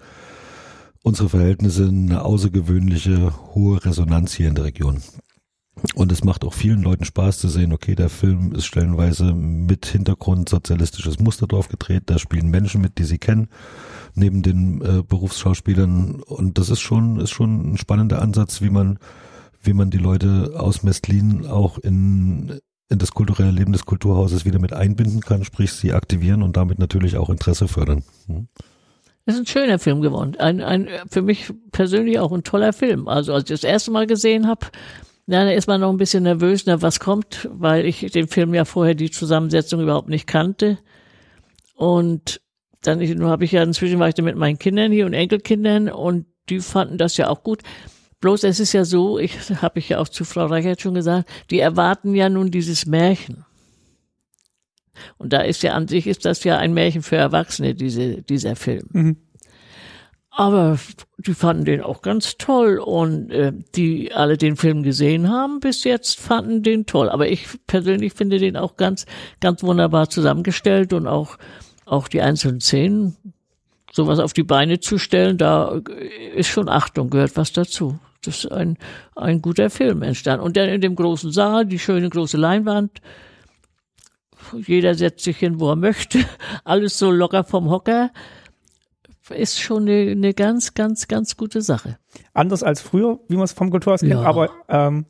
unsere 1.03 1.29
Verhältnisse 1.29 1.87
eine 1.87 2.23
außergewöhnliche 2.23 3.33
hohe 3.53 3.83
Resonanz 3.83 4.33
hier 4.33 4.47
in 4.47 4.55
der 4.55 4.65
Region. 4.65 5.01
Und 5.95 6.11
es 6.11 6.23
macht 6.23 6.43
auch 6.43 6.53
vielen 6.53 6.81
Leuten 6.81 7.05
Spaß 7.05 7.37
zu 7.37 7.47
sehen, 7.47 7.73
okay, 7.73 7.95
der 7.95 8.09
Film 8.09 8.53
ist 8.53 8.65
stellenweise 8.65 9.33
mit 9.33 9.85
Hintergrund 9.85 10.49
sozialistisches 10.49 11.19
Musterdorf 11.19 11.69
gedreht, 11.69 12.03
da 12.07 12.19
spielen 12.19 12.49
Menschen 12.49 12.81
mit, 12.81 12.97
die 12.97 13.03
sie 13.03 13.17
kennen, 13.17 13.49
neben 14.15 14.41
den 14.41 14.81
äh, 14.81 15.03
Berufsschauspielern. 15.03 16.21
Und 16.21 16.57
das 16.57 16.69
ist 16.69 16.81
schon, 16.81 17.19
ist 17.19 17.31
schon 17.31 17.73
ein 17.73 17.77
spannender 17.77 18.21
Ansatz, 18.21 18.61
wie 18.61 18.69
man, 18.69 18.99
wie 19.61 19.73
man 19.73 19.89
die 19.89 19.97
Leute 19.97 20.53
aus 20.57 20.83
Mestlin 20.83 21.45
auch 21.45 21.77
in, 21.77 22.59
in 22.89 22.99
das 22.99 23.11
kulturelle 23.11 23.51
Leben 23.51 23.71
des 23.71 23.85
Kulturhauses 23.85 24.45
wieder 24.45 24.59
mit 24.59 24.73
einbinden 24.73 25.21
kann, 25.21 25.45
sprich 25.45 25.71
sie 25.71 25.93
aktivieren 25.93 26.43
und 26.43 26.57
damit 26.57 26.79
natürlich 26.79 27.17
auch 27.17 27.29
Interesse 27.29 27.67
fördern. 27.67 28.03
Hm. 28.27 28.47
es 29.25 29.35
ist 29.35 29.41
ein 29.41 29.47
schöner 29.47 29.79
Film 29.79 30.01
geworden. 30.01 30.35
Ein, 30.39 30.61
ein, 30.61 30.89
für 31.09 31.21
mich 31.21 31.53
persönlich 31.71 32.19
auch 32.19 32.31
ein 32.31 32.43
toller 32.43 32.73
Film. 32.73 33.07
Also 33.07 33.33
als 33.33 33.49
ich 33.49 33.61
das 33.61 33.63
erste 33.63 33.91
Mal 33.91 34.07
gesehen 34.07 34.47
habe, 34.47 34.67
ja, 35.29 35.45
da 35.45 35.51
ist 35.51 35.67
man 35.67 35.79
noch 35.79 35.91
ein 35.91 35.97
bisschen 35.97 36.23
nervös, 36.23 36.63
na, 36.65 36.81
was 36.81 36.99
kommt, 36.99 37.47
weil 37.51 37.85
ich 37.85 37.99
den 37.99 38.27
Film 38.27 38.55
ja 38.55 38.65
vorher 38.65 38.95
die 38.95 39.11
Zusammensetzung 39.11 39.79
überhaupt 39.79 40.09
nicht 40.09 40.25
kannte. 40.25 40.79
Und 41.75 42.41
dann 42.81 42.99
habe 43.23 43.45
ich 43.45 43.51
ja 43.51 43.61
inzwischen 43.61 43.99
war 43.99 44.07
ich 44.07 44.15
da 44.15 44.23
mit 44.23 44.37
meinen 44.37 44.57
Kindern 44.57 44.91
hier 44.91 45.05
und 45.05 45.13
Enkelkindern 45.13 45.87
und 45.89 46.25
die 46.49 46.59
fanden 46.59 46.97
das 46.97 47.15
ja 47.17 47.29
auch 47.29 47.43
gut. 47.43 47.61
Bloß 48.21 48.43
es 48.43 48.59
ist 48.59 48.73
ja 48.73 48.85
so, 48.85 49.19
ich 49.19 49.37
habe 49.61 49.77
ich 49.77 49.89
ja 49.89 49.99
auch 49.99 50.09
zu 50.09 50.25
Frau 50.25 50.47
Reichert 50.47 50.81
schon 50.81 50.95
gesagt, 50.95 51.29
die 51.51 51.59
erwarten 51.59 52.15
ja 52.15 52.27
nun 52.27 52.49
dieses 52.49 52.87
Märchen. 52.87 53.45
Und 55.19 55.31
da 55.31 55.41
ist 55.41 55.61
ja 55.61 55.73
an 55.73 55.87
sich 55.87 56.07
ist 56.07 56.25
das 56.25 56.43
ja 56.43 56.57
ein 56.57 56.73
Märchen 56.73 57.03
für 57.03 57.17
Erwachsene, 57.17 57.75
diese, 57.75 58.23
dieser 58.23 58.55
Film. 58.55 58.87
Mhm. 58.91 59.17
Aber 60.39 60.79
die 61.17 61.33
fanden 61.33 61.65
den 61.65 61.81
auch 61.81 62.01
ganz 62.01 62.37
toll 62.37 62.77
und 62.77 63.29
äh, 63.29 63.51
die 63.75 64.13
alle 64.13 64.37
den 64.37 64.55
Film 64.55 64.83
gesehen 64.83 65.29
haben 65.29 65.59
bis 65.59 65.83
jetzt 65.83 66.17
fanden 66.17 66.63
den 66.63 66.85
toll. 66.85 67.09
Aber 67.09 67.27
ich 67.27 67.45
persönlich 67.67 68.13
finde 68.13 68.39
den 68.39 68.55
auch 68.55 68.77
ganz, 68.77 69.05
ganz 69.41 69.63
wunderbar 69.63 70.09
zusammengestellt 70.09 70.93
und 70.93 71.07
auch, 71.07 71.37
auch 71.85 72.07
die 72.07 72.21
einzelnen 72.21 72.61
Szenen, 72.61 73.17
sowas 73.91 74.19
auf 74.19 74.31
die 74.31 74.43
Beine 74.43 74.79
zu 74.79 74.97
stellen, 74.97 75.37
da 75.37 75.81
ist 76.33 76.47
schon 76.47 76.69
Achtung, 76.69 77.09
gehört 77.09 77.35
was 77.35 77.51
dazu. 77.51 77.99
Das 78.21 78.45
ist 78.45 78.51
ein, 78.53 78.77
ein 79.17 79.41
guter 79.41 79.69
Film 79.69 80.03
entstanden. 80.03 80.45
Und 80.45 80.55
dann 80.55 80.69
in 80.69 80.79
dem 80.79 80.95
großen 80.95 81.33
Saal, 81.33 81.65
die 81.65 81.79
schöne 81.79 82.09
große 82.09 82.37
Leinwand, 82.37 83.01
jeder 84.65 84.95
setzt 84.95 85.25
sich 85.25 85.35
hin, 85.35 85.59
wo 85.59 85.71
er 85.71 85.75
möchte, 85.75 86.19
alles 86.63 86.97
so 86.97 87.11
locker 87.11 87.43
vom 87.43 87.69
Hocker 87.69 88.11
ist 89.31 89.59
schon 89.59 89.83
eine, 89.83 90.11
eine 90.11 90.33
ganz, 90.33 90.73
ganz, 90.73 91.07
ganz 91.07 91.37
gute 91.37 91.61
Sache. 91.61 91.97
Anders 92.33 92.63
als 92.63 92.81
früher, 92.81 93.19
wie 93.27 93.35
man 93.35 93.45
es 93.45 93.53
vom 93.53 93.69
Kulturhaus 93.71 94.01
kennt, 94.01 94.11
Ja. 94.13 94.21
aber 94.23 94.49
ähm, 94.67 95.05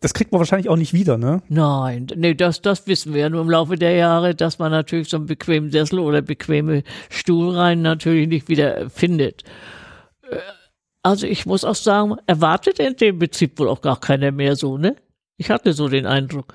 das 0.00 0.12
kriegt 0.12 0.32
man 0.32 0.38
wahrscheinlich 0.38 0.68
auch 0.68 0.76
nicht 0.76 0.92
wieder, 0.92 1.16
ne? 1.16 1.42
Nein, 1.48 2.06
nee, 2.14 2.34
das, 2.34 2.60
das 2.60 2.86
wissen 2.86 3.14
wir 3.14 3.22
ja 3.22 3.28
nur 3.30 3.40
im 3.40 3.48
Laufe 3.50 3.76
der 3.76 3.92
Jahre, 3.96 4.34
dass 4.34 4.58
man 4.58 4.70
natürlich 4.70 5.08
so 5.08 5.16
einen 5.16 5.26
bequemen 5.26 5.70
Sessel 5.70 5.98
oder 5.98 6.20
bequeme 6.20 6.82
Stuhlreihen 7.08 7.80
natürlich 7.80 8.28
nicht 8.28 8.48
wieder 8.48 8.90
findet. 8.90 9.44
Äh, 10.30 10.36
Also 11.02 11.26
ich 11.26 11.46
muss 11.46 11.64
auch 11.64 11.74
sagen, 11.74 12.16
erwartet 12.26 12.78
in 12.78 12.96
dem 12.96 13.18
Betrieb 13.18 13.58
wohl 13.58 13.68
auch 13.68 13.80
gar 13.80 13.98
keiner 13.98 14.30
mehr 14.30 14.56
so, 14.56 14.76
ne? 14.78 14.94
Ich 15.38 15.50
hatte 15.50 15.72
so 15.72 15.88
den 15.88 16.06
Eindruck. 16.06 16.54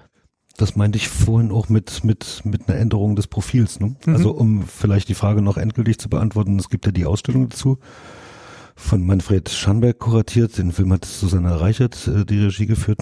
Das 0.57 0.75
meinte 0.75 0.97
ich 0.97 1.07
vorhin 1.07 1.51
auch 1.51 1.69
mit, 1.69 2.03
mit, 2.03 2.41
mit 2.43 2.67
einer 2.67 2.79
Änderung 2.79 3.15
des 3.15 3.27
Profils. 3.27 3.79
Ne? 3.79 3.95
Mhm. 4.05 4.15
Also 4.15 4.31
um 4.31 4.63
vielleicht 4.63 5.07
die 5.07 5.13
Frage 5.13 5.41
noch 5.41 5.57
endgültig 5.57 5.99
zu 5.99 6.09
beantworten, 6.09 6.57
es 6.57 6.69
gibt 6.69 6.85
ja 6.85 6.91
die 6.91 7.05
Ausstellung 7.05 7.49
dazu 7.49 7.79
von 8.75 9.05
Manfred 9.05 9.49
Schanberg 9.49 9.99
kuratiert. 9.99 10.57
Den 10.57 10.71
Film 10.71 10.93
hat 10.93 11.05
Susanne 11.05 11.59
Reichert 11.59 12.07
äh, 12.07 12.25
die 12.25 12.43
Regie 12.43 12.65
geführt. 12.67 12.99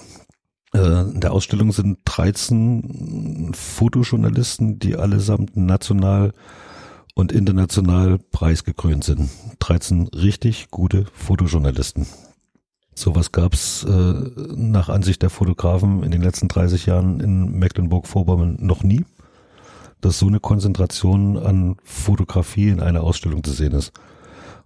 Äh, 0.74 1.02
in 1.02 1.20
der 1.20 1.32
Ausstellung 1.32 1.72
sind 1.72 1.98
13 2.04 3.52
Fotojournalisten, 3.54 4.78
die 4.78 4.96
allesamt 4.96 5.56
national 5.56 6.32
und 7.14 7.32
international 7.32 8.18
preisgekrönt 8.18 9.04
sind. 9.04 9.30
13 9.60 10.08
richtig 10.08 10.70
gute 10.70 11.06
Fotojournalisten. 11.14 12.06
Sowas 12.98 13.30
gab's 13.30 13.84
äh, 13.84 14.14
nach 14.56 14.88
Ansicht 14.88 15.20
der 15.20 15.28
Fotografen 15.28 16.02
in 16.02 16.10
den 16.10 16.22
letzten 16.22 16.48
30 16.48 16.86
Jahren 16.86 17.20
in 17.20 17.58
Mecklenburg-Vorpommern 17.58 18.56
noch 18.58 18.82
nie, 18.82 19.04
dass 20.00 20.18
so 20.18 20.26
eine 20.26 20.40
Konzentration 20.40 21.36
an 21.36 21.76
Fotografie 21.84 22.70
in 22.70 22.80
einer 22.80 23.02
Ausstellung 23.02 23.44
zu 23.44 23.52
sehen 23.52 23.72
ist. 23.72 23.92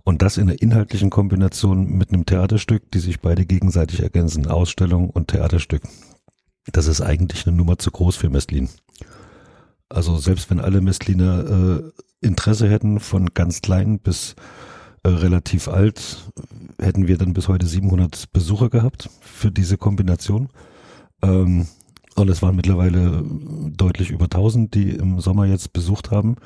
Und 0.04 0.22
das 0.22 0.36
in 0.36 0.48
einer 0.48 0.62
inhaltlichen 0.62 1.10
Kombination 1.10 1.90
mit 1.90 2.12
einem 2.12 2.24
Theaterstück, 2.24 2.88
die 2.92 3.00
sich 3.00 3.20
beide 3.20 3.44
gegenseitig 3.44 4.00
ergänzen, 4.00 4.46
Ausstellung 4.46 5.10
und 5.10 5.28
Theaterstück. 5.28 5.82
Das 6.72 6.86
ist 6.86 7.00
eigentlich 7.00 7.48
eine 7.48 7.56
Nummer 7.56 7.78
zu 7.78 7.90
groß 7.90 8.14
für 8.14 8.30
Mestlin. 8.30 8.68
Also 9.88 10.18
selbst 10.18 10.50
wenn 10.50 10.60
alle 10.60 10.80
Mestliner 10.80 11.82
äh, 11.82 12.26
Interesse 12.26 12.70
hätten, 12.70 13.00
von 13.00 13.34
ganz 13.34 13.60
klein 13.60 13.98
bis 13.98 14.36
relativ 15.04 15.68
alt, 15.68 16.30
hätten 16.78 17.08
wir 17.08 17.18
dann 17.18 17.32
bis 17.32 17.48
heute 17.48 17.66
700 17.66 18.32
Besucher 18.32 18.68
gehabt 18.68 19.08
für 19.20 19.50
diese 19.50 19.76
Kombination. 19.78 20.48
Ähm, 21.22 21.66
und 22.16 22.28
es 22.28 22.42
waren 22.42 22.56
mittlerweile 22.56 23.24
deutlich 23.76 24.10
über 24.10 24.24
1000, 24.24 24.74
die 24.74 24.90
im 24.90 25.20
Sommer 25.20 25.46
jetzt 25.46 25.72
besucht 25.72 26.10
haben, 26.10 26.36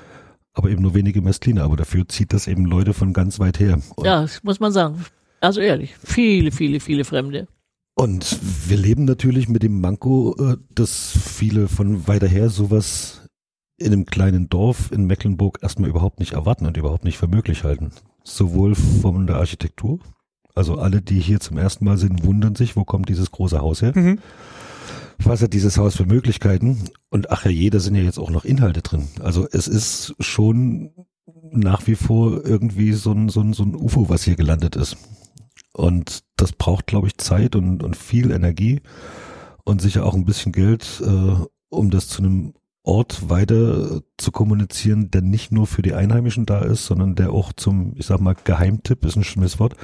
aber 0.53 0.71
eben 0.71 0.83
nur 0.83 0.95
wenige 0.95 1.21
Mestliner. 1.21 1.65
Aber 1.65 1.77
dafür 1.77 2.09
zieht 2.09 2.33
das 2.33 2.47
eben 2.47 2.65
Leute 2.65 2.95
von 2.95 3.13
ganz 3.13 3.41
weit 3.41 3.59
her. 3.59 3.81
Und 3.97 4.07
ja, 4.07 4.23
das 4.23 4.43
muss 4.45 4.61
man 4.61 4.73
sagen. 4.73 5.05
Also 5.41 5.61
ehrlich, 5.61 5.95
viele, 6.03 6.53
viele, 6.53 6.81
viele 6.81 7.05
Fremde. 7.05 7.49
Und 7.95 8.39
wir 8.69 8.77
leben 8.77 9.05
natürlich 9.05 9.49
mit 9.49 9.63
dem 9.63 9.81
Manko, 9.81 10.35
äh, 10.39 10.57
dass 10.75 11.17
viele 11.17 11.69
von 11.69 12.07
weiter 12.09 12.27
her 12.27 12.49
sowas 12.49 13.29
in 13.77 13.93
einem 13.93 14.07
kleinen 14.07 14.49
Dorf 14.49 14.91
in 14.93 15.07
Mecklenburg 15.07 15.59
erstmal 15.63 15.91
überhaupt 15.91 16.21
nicht 16.21 16.33
erwarten 16.33 16.67
und 16.67 16.77
überhaupt 16.77 17.05
nicht 17.05 17.19
für 17.19 17.29
möglich 17.29 17.65
halten. 17.65 17.93
Sowohl 18.25 18.75
von 18.75 19.27
der 19.27 19.37
Architektur, 19.37 20.01
also 20.55 20.77
alle, 20.77 21.03
die 21.03 21.21
hier 21.21 21.41
zum 21.41 21.59
ersten 21.59 21.85
Mal 21.85 21.99
sind, 21.99 22.25
wundern 22.25 22.55
sich, 22.55 22.77
wo 22.77 22.85
kommt 22.85 23.09
dieses 23.09 23.31
große 23.31 23.61
Haus 23.61 23.83
her? 23.83 23.93
Mhm. 23.95 24.19
Was 25.19 25.43
hat 25.43 25.53
dieses 25.53 25.79
Haus 25.79 25.97
für 25.97 26.07
Möglichkeiten? 26.07 26.89
Und 27.11 27.31
ach 27.31 27.45
ja, 27.45 27.51
jeder 27.51 27.81
sind 27.81 27.95
ja 27.95 28.03
jetzt 28.03 28.19
auch 28.19 28.31
noch 28.31 28.45
Inhalte 28.45 28.83
drin. 28.83 29.09
Also 29.21 29.47
es 29.51 29.69
ist 29.69 30.15
schon 30.21 30.91
nach 31.51 31.87
wie 31.87 31.95
vor 31.95 32.45
irgendwie 32.45 32.93
so 32.93 33.13
ein, 33.13 33.29
so 33.29 33.41
ein, 33.41 33.53
so 33.53 33.63
ein 33.63 33.75
UFO, 33.75 34.09
was 34.09 34.25
hier 34.25 34.37
gelandet 34.37 34.77
ist. 34.77 34.97
Und 35.73 36.25
das 36.37 36.53
braucht, 36.53 36.87
glaube 36.87 37.09
ich, 37.09 37.19
Zeit 37.19 37.57
und, 37.57 37.83
und 37.83 37.97
viel 37.97 38.31
Energie 38.31 38.81
und 39.65 39.81
sicher 39.81 40.05
auch 40.05 40.15
ein 40.15 40.25
bisschen 40.25 40.53
Geld, 40.53 41.03
äh, 41.05 41.37
um 41.69 41.91
das 41.91 42.09
zu 42.09 42.23
einem 42.23 42.55
Ort 42.85 43.31
weiter 43.31 44.03
zu 44.19 44.31
kommunizieren, 44.31 45.11
der 45.11 45.23
nicht 45.23 45.51
nur 45.51 45.67
für 45.67 45.81
die 45.81 45.95
Einheimischen 45.95 46.45
da 46.45 46.61
ist, 46.61 46.85
sondern 46.85 47.15
der 47.15 47.33
auch 47.33 47.55
zum, 47.55 47.95
ich 47.97 48.05
sag 48.05 48.21
mal, 48.21 48.37
Geheimtipp, 48.45 49.05
ist 49.07 49.17
ein 49.17 49.25
schlimmes 49.25 49.59
Wort, 49.59 49.75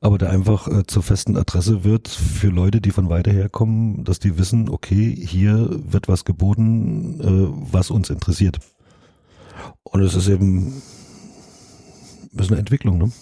aber 0.00 0.18
der 0.18 0.30
einfach 0.30 0.66
äh, 0.66 0.84
zur 0.84 1.04
festen 1.04 1.36
Adresse 1.36 1.84
wird 1.84 2.08
für 2.08 2.48
Leute, 2.48 2.80
die 2.80 2.90
von 2.90 3.08
weiter 3.08 3.30
her 3.30 3.48
kommen, 3.48 4.02
dass 4.02 4.18
die 4.18 4.38
wissen, 4.38 4.68
okay, 4.68 5.14
hier 5.14 5.68
wird 5.70 6.08
was 6.08 6.24
geboten, 6.24 7.20
äh, 7.20 7.72
was 7.72 7.92
uns 7.92 8.10
interessiert. 8.10 8.58
Und 9.84 10.02
es 10.02 10.16
ist 10.16 10.26
eben, 10.28 10.82
ist 12.36 12.50
eine 12.50 12.58
Entwicklung, 12.58 12.98
ne? 12.98 13.12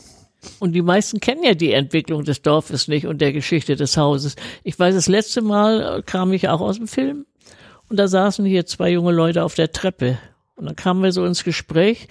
Und 0.58 0.72
die 0.72 0.80
meisten 0.80 1.20
kennen 1.20 1.42
ja 1.42 1.52
die 1.52 1.72
Entwicklung 1.72 2.24
des 2.24 2.40
Dorfes 2.40 2.88
nicht 2.88 3.06
und 3.06 3.20
der 3.20 3.34
Geschichte 3.34 3.76
des 3.76 3.98
Hauses. 3.98 4.36
Ich 4.64 4.78
weiß, 4.78 4.94
das 4.94 5.06
letzte 5.06 5.42
Mal 5.42 6.02
kam 6.04 6.32
ich 6.32 6.48
auch 6.48 6.62
aus 6.62 6.78
dem 6.78 6.86
Film 6.86 7.26
und 7.90 7.96
da 7.96 8.08
saßen 8.08 8.46
hier 8.46 8.66
zwei 8.66 8.90
junge 8.90 9.12
Leute 9.12 9.42
auf 9.42 9.54
der 9.54 9.72
Treppe. 9.72 10.18
Und 10.54 10.66
dann 10.66 10.76
kamen 10.76 11.02
wir 11.02 11.10
so 11.12 11.26
ins 11.26 11.42
Gespräch. 11.42 12.08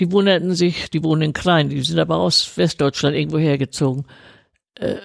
Die 0.00 0.10
wunderten 0.10 0.54
sich, 0.54 0.90
die 0.90 1.04
wohnen 1.04 1.22
in 1.22 1.32
Klein, 1.32 1.68
die 1.68 1.80
sind 1.82 2.00
aber 2.00 2.16
aus 2.16 2.56
Westdeutschland 2.58 3.14
irgendwo 3.16 3.38
hergezogen. 3.38 4.06
Äh, 4.74 4.96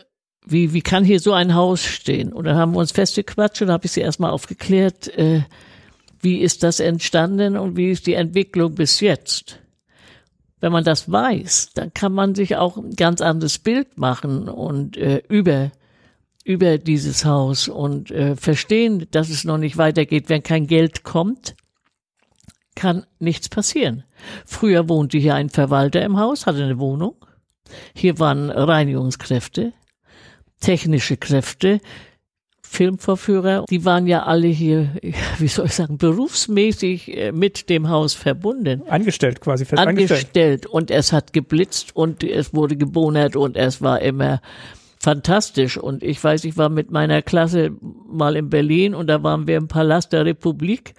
wie, 0.44 0.74
wie 0.74 0.82
kann 0.82 1.04
hier 1.04 1.20
so 1.20 1.34
ein 1.34 1.54
Haus 1.54 1.84
stehen? 1.84 2.34
Und 2.34 2.46
dann 2.46 2.58
haben 2.58 2.74
wir 2.74 2.80
uns 2.80 2.92
festgequatscht 2.92 3.62
und 3.62 3.70
habe 3.70 3.86
ich 3.86 3.92
sie 3.92 4.02
erstmal 4.02 4.32
aufgeklärt, 4.32 5.16
äh, 5.16 5.44
wie 6.22 6.40
ist 6.40 6.64
das 6.64 6.80
entstanden 6.80 7.56
und 7.56 7.78
wie 7.78 7.92
ist 7.92 8.08
die 8.08 8.16
Entwicklung 8.16 8.74
bis 8.74 9.00
jetzt? 9.00 9.60
Wenn 10.60 10.72
man 10.72 10.84
das 10.84 11.10
weiß, 11.12 11.74
dann 11.76 11.94
kann 11.94 12.14
man 12.14 12.34
sich 12.34 12.56
auch 12.56 12.78
ein 12.78 12.96
ganz 12.96 13.22
anderes 13.22 13.60
Bild 13.60 13.98
machen 13.98 14.50
und 14.50 14.98
äh, 14.98 15.22
über 15.30 15.72
über 16.44 16.78
dieses 16.78 17.26
Haus 17.26 17.68
und 17.68 18.12
äh, 18.12 18.36
verstehen, 18.36 19.08
dass 19.12 19.30
es 19.30 19.44
noch 19.44 19.58
nicht 19.58 19.78
weitergeht. 19.78 20.30
Wenn 20.30 20.44
kein 20.44 20.68
Geld 20.68 21.04
kommt, 21.04 21.56
kann 22.76 23.06
nichts 23.20 23.50
passieren. 23.50 24.04
Früher 24.46 24.88
wohnte 24.88 25.18
hier 25.18 25.36
ein 25.36 25.50
Verwalter 25.50 26.02
im 26.02 26.18
Haus, 26.18 26.46
hatte 26.46 26.64
eine 26.64 26.80
Wohnung. 26.80 27.16
Hier 27.94 28.20
waren 28.20 28.50
Reinigungskräfte, 28.50 29.74
technische 30.60 31.18
Kräfte, 31.18 31.82
Filmvorführer, 32.62 33.66
die 33.68 33.84
waren 33.84 34.06
ja 34.06 34.24
alle 34.24 34.48
hier, 34.48 34.96
wie 35.40 35.48
soll 35.48 35.66
ich 35.66 35.74
sagen, 35.74 35.98
berufsmäßig 35.98 37.18
äh, 37.18 37.32
mit 37.32 37.68
dem 37.70 37.90
Haus 37.90 38.14
verbunden. 38.14 38.84
Angestellt 38.88 39.42
quasi, 39.42 39.66
fest 39.66 39.82
angestellt. 39.82 40.12
Angestellt 40.12 40.66
und 40.68 40.92
es 40.92 41.12
hat 41.12 41.34
geblitzt 41.34 41.96
und 41.96 42.24
es 42.24 42.54
wurde 42.54 42.78
gebonert 42.78 43.36
und 43.36 43.58
es 43.58 43.82
war 43.82 44.02
immer 44.02 44.40
fantastisch. 45.00 45.78
Und 45.78 46.04
ich 46.04 46.24
weiß, 46.24 46.44
ich 46.44 46.58
war 46.58 46.70
mit 46.70 46.92
meiner 46.92 47.22
Klasse 47.22 47.72
mal 47.82 48.36
in 48.36 48.50
Berlin 48.50 48.94
und 48.94 49.08
da 49.08 49.24
waren 49.24 49.48
wir 49.48 49.58
im 49.58 49.68
Palast 49.68 50.14
der 50.14 50.26
Republik 50.26 50.94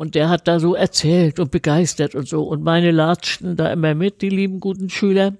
und 0.00 0.14
der 0.14 0.28
hat 0.28 0.48
da 0.48 0.60
so 0.60 0.74
erzählt 0.74 1.38
und 1.40 1.50
begeistert 1.50 2.14
und 2.14 2.26
so. 2.26 2.44
Und 2.44 2.62
meine 2.62 2.90
latschten 2.90 3.56
da 3.56 3.70
immer 3.72 3.94
mit, 3.94 4.22
die 4.22 4.30
lieben 4.30 4.60
guten 4.60 4.88
Schüler. 4.88 5.34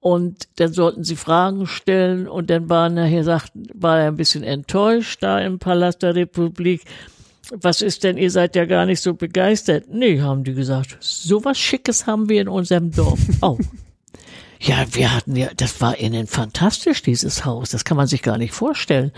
Und 0.00 0.48
dann 0.56 0.72
sollten 0.72 1.04
sie 1.04 1.14
Fragen 1.14 1.66
stellen 1.66 2.26
und 2.26 2.48
dann 2.48 2.70
war 2.70 2.88
nachher 2.88 3.22
sagt, 3.22 3.52
war 3.74 4.00
er 4.00 4.08
ein 4.08 4.16
bisschen 4.16 4.42
enttäuscht 4.42 5.22
da 5.22 5.38
im 5.38 5.58
Palast 5.58 6.02
der 6.02 6.14
Republik. 6.14 6.82
Was 7.52 7.82
ist 7.82 8.02
denn, 8.02 8.16
ihr 8.16 8.30
seid 8.30 8.56
ja 8.56 8.64
gar 8.64 8.86
nicht 8.86 9.02
so 9.02 9.12
begeistert. 9.12 9.84
Nee, 9.88 10.20
haben 10.20 10.42
die 10.42 10.54
gesagt. 10.54 10.96
So 11.00 11.44
was 11.44 11.58
Schickes 11.58 12.06
haben 12.06 12.28
wir 12.28 12.40
in 12.40 12.48
unserem 12.48 12.90
Dorf 12.90 13.20
auch. 13.40 13.60
Ja, 14.62 14.84
wir 14.90 15.16
hatten 15.16 15.36
ja, 15.36 15.48
das 15.56 15.80
war 15.80 15.96
innen 15.96 16.26
fantastisch, 16.26 17.00
dieses 17.02 17.46
Haus. 17.46 17.70
Das 17.70 17.86
kann 17.86 17.96
man 17.96 18.06
sich 18.06 18.20
gar 18.20 18.36
nicht 18.36 18.52
vorstellen. 18.52 19.10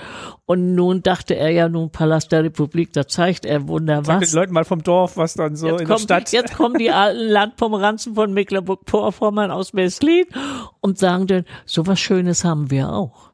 Und 0.46 0.76
nun 0.76 1.02
dachte 1.02 1.34
er 1.34 1.50
ja, 1.50 1.68
nun 1.68 1.90
Palast 1.90 2.30
der 2.30 2.44
Republik, 2.44 2.92
da 2.92 3.08
zeigt 3.08 3.44
er 3.44 3.66
wunder 3.66 4.06
was. 4.06 4.30
den 4.30 4.36
Leuten 4.36 4.52
mal 4.52 4.64
vom 4.64 4.84
Dorf, 4.84 5.16
was 5.16 5.34
dann 5.34 5.56
so 5.56 5.66
jetzt 5.66 5.80
in 5.80 5.88
der 5.88 5.98
Stadt. 5.98 6.30
Jetzt 6.30 6.54
kommen 6.54 6.78
die 6.78 6.92
alten 6.92 7.28
Landpomeranzen 7.28 8.14
von 8.14 8.32
Mecklenburg-Vorpommern 8.32 9.50
aus 9.50 9.72
Messlin 9.72 10.26
und 10.80 10.98
sagen 10.98 11.26
dann, 11.26 11.44
so 11.66 11.88
was 11.88 11.98
Schönes 11.98 12.44
haben 12.44 12.70
wir 12.70 12.92
auch. 12.92 13.32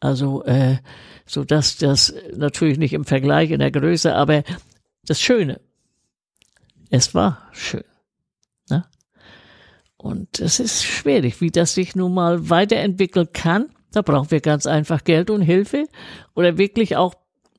Also, 0.00 0.42
äh, 0.44 0.78
so 1.26 1.44
dass 1.44 1.76
das 1.76 2.14
natürlich 2.34 2.78
nicht 2.78 2.94
im 2.94 3.04
Vergleich 3.04 3.50
in 3.50 3.58
der 3.58 3.70
Größe, 3.70 4.14
aber 4.14 4.42
das 5.04 5.20
Schöne. 5.20 5.60
Es 6.88 7.14
war 7.14 7.42
schön. 7.52 7.84
Und 10.04 10.38
es 10.38 10.60
ist 10.60 10.84
schwierig, 10.84 11.40
wie 11.40 11.50
das 11.50 11.72
sich 11.72 11.96
nun 11.96 12.12
mal 12.12 12.50
weiterentwickeln 12.50 13.30
kann. 13.32 13.70
Da 13.90 14.02
brauchen 14.02 14.30
wir 14.30 14.42
ganz 14.42 14.66
einfach 14.66 15.02
Geld 15.02 15.30
und 15.30 15.40
Hilfe 15.40 15.86
oder 16.34 16.58
wirklich 16.58 16.96
auch 16.96 17.14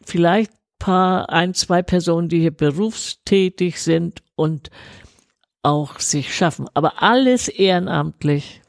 vielleicht 0.05 0.51
paar, 0.77 1.31
ein, 1.31 1.55
zwei 1.55 1.81
Personen, 1.81 2.29
die 2.29 2.41
hier 2.41 2.55
berufstätig 2.55 3.81
sind 3.81 4.21
und 4.35 4.69
auch 5.63 5.99
sich 5.99 6.35
schaffen. 6.35 6.67
Aber 6.75 7.01
alles 7.01 7.47
ehrenamtlich 7.47 8.61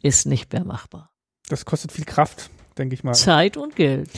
ist 0.00 0.24
nicht 0.24 0.50
mehr 0.54 0.64
machbar. 0.64 1.10
Das 1.50 1.66
kostet 1.66 1.92
viel 1.92 2.06
Kraft, 2.06 2.48
denke 2.78 2.94
ich 2.94 3.04
mal. 3.04 3.12
Zeit 3.12 3.58
und 3.58 3.76
Geld. 3.76 4.08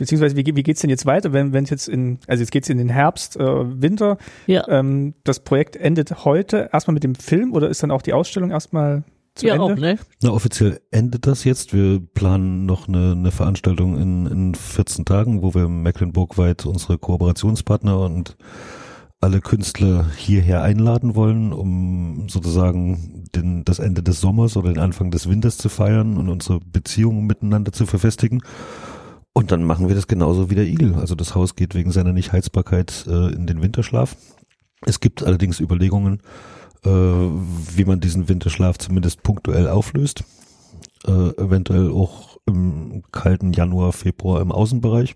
Beziehungsweise, 0.00 0.34
wie, 0.34 0.56
wie 0.56 0.62
geht's 0.62 0.80
denn 0.80 0.88
jetzt 0.88 1.04
weiter, 1.04 1.34
wenn 1.34 1.52
wenn 1.52 1.64
es 1.64 1.70
jetzt 1.70 1.86
in, 1.86 2.18
also 2.26 2.40
jetzt 2.40 2.50
geht's 2.52 2.70
in 2.70 2.78
den 2.78 2.88
Herbst, 2.88 3.36
äh, 3.36 3.82
Winter. 3.82 4.16
Ja. 4.46 4.66
Ähm, 4.68 5.12
das 5.24 5.40
Projekt 5.40 5.76
endet 5.76 6.24
heute 6.24 6.70
erstmal 6.72 6.94
mit 6.94 7.04
dem 7.04 7.14
Film 7.14 7.52
oder 7.52 7.68
ist 7.68 7.82
dann 7.82 7.90
auch 7.90 8.00
die 8.00 8.14
Ausstellung 8.14 8.50
erstmal 8.50 9.04
zu 9.34 9.46
ja, 9.46 9.56
Ende? 9.56 9.74
Auch, 9.74 9.76
ne? 9.76 9.98
Na, 10.22 10.30
offiziell 10.30 10.80
endet 10.90 11.26
das 11.26 11.44
jetzt. 11.44 11.74
Wir 11.74 12.00
planen 12.00 12.64
noch 12.64 12.88
eine, 12.88 13.12
eine 13.12 13.30
Veranstaltung 13.30 14.00
in, 14.00 14.24
in 14.24 14.54
14 14.54 15.04
Tagen, 15.04 15.42
wo 15.42 15.52
wir 15.52 15.68
Mecklenburg-weit 15.68 16.64
unsere 16.64 16.96
Kooperationspartner 16.96 18.00
und 18.00 18.38
alle 19.20 19.42
Künstler 19.42 20.06
hierher 20.16 20.62
einladen 20.62 21.14
wollen, 21.14 21.52
um 21.52 22.26
sozusagen 22.30 23.24
den, 23.36 23.66
das 23.66 23.78
Ende 23.78 24.02
des 24.02 24.22
Sommers 24.22 24.56
oder 24.56 24.72
den 24.72 24.82
Anfang 24.82 25.10
des 25.10 25.28
Winters 25.28 25.58
zu 25.58 25.68
feiern 25.68 26.16
und 26.16 26.30
unsere 26.30 26.60
Beziehungen 26.60 27.26
miteinander 27.26 27.70
zu 27.70 27.84
verfestigen. 27.84 28.42
Und 29.32 29.52
dann 29.52 29.64
machen 29.64 29.88
wir 29.88 29.94
das 29.94 30.08
genauso 30.08 30.50
wie 30.50 30.54
der 30.54 30.66
Igel. 30.66 30.94
Also 30.94 31.14
das 31.14 31.34
Haus 31.34 31.54
geht 31.54 31.74
wegen 31.74 31.92
seiner 31.92 32.12
Nichtheizbarkeit 32.12 33.06
äh, 33.06 33.32
in 33.32 33.46
den 33.46 33.62
Winterschlaf. 33.62 34.16
Es 34.84 35.00
gibt 35.00 35.22
allerdings 35.22 35.60
Überlegungen, 35.60 36.20
äh, 36.84 36.90
wie 36.90 37.84
man 37.84 38.00
diesen 38.00 38.28
Winterschlaf 38.28 38.78
zumindest 38.78 39.22
punktuell 39.22 39.68
auflöst. 39.68 40.24
Äh, 41.06 41.10
eventuell 41.36 41.90
auch 41.90 42.38
im 42.46 43.02
kalten 43.12 43.52
Januar, 43.52 43.92
Februar 43.92 44.40
im 44.40 44.52
Außenbereich. 44.52 45.14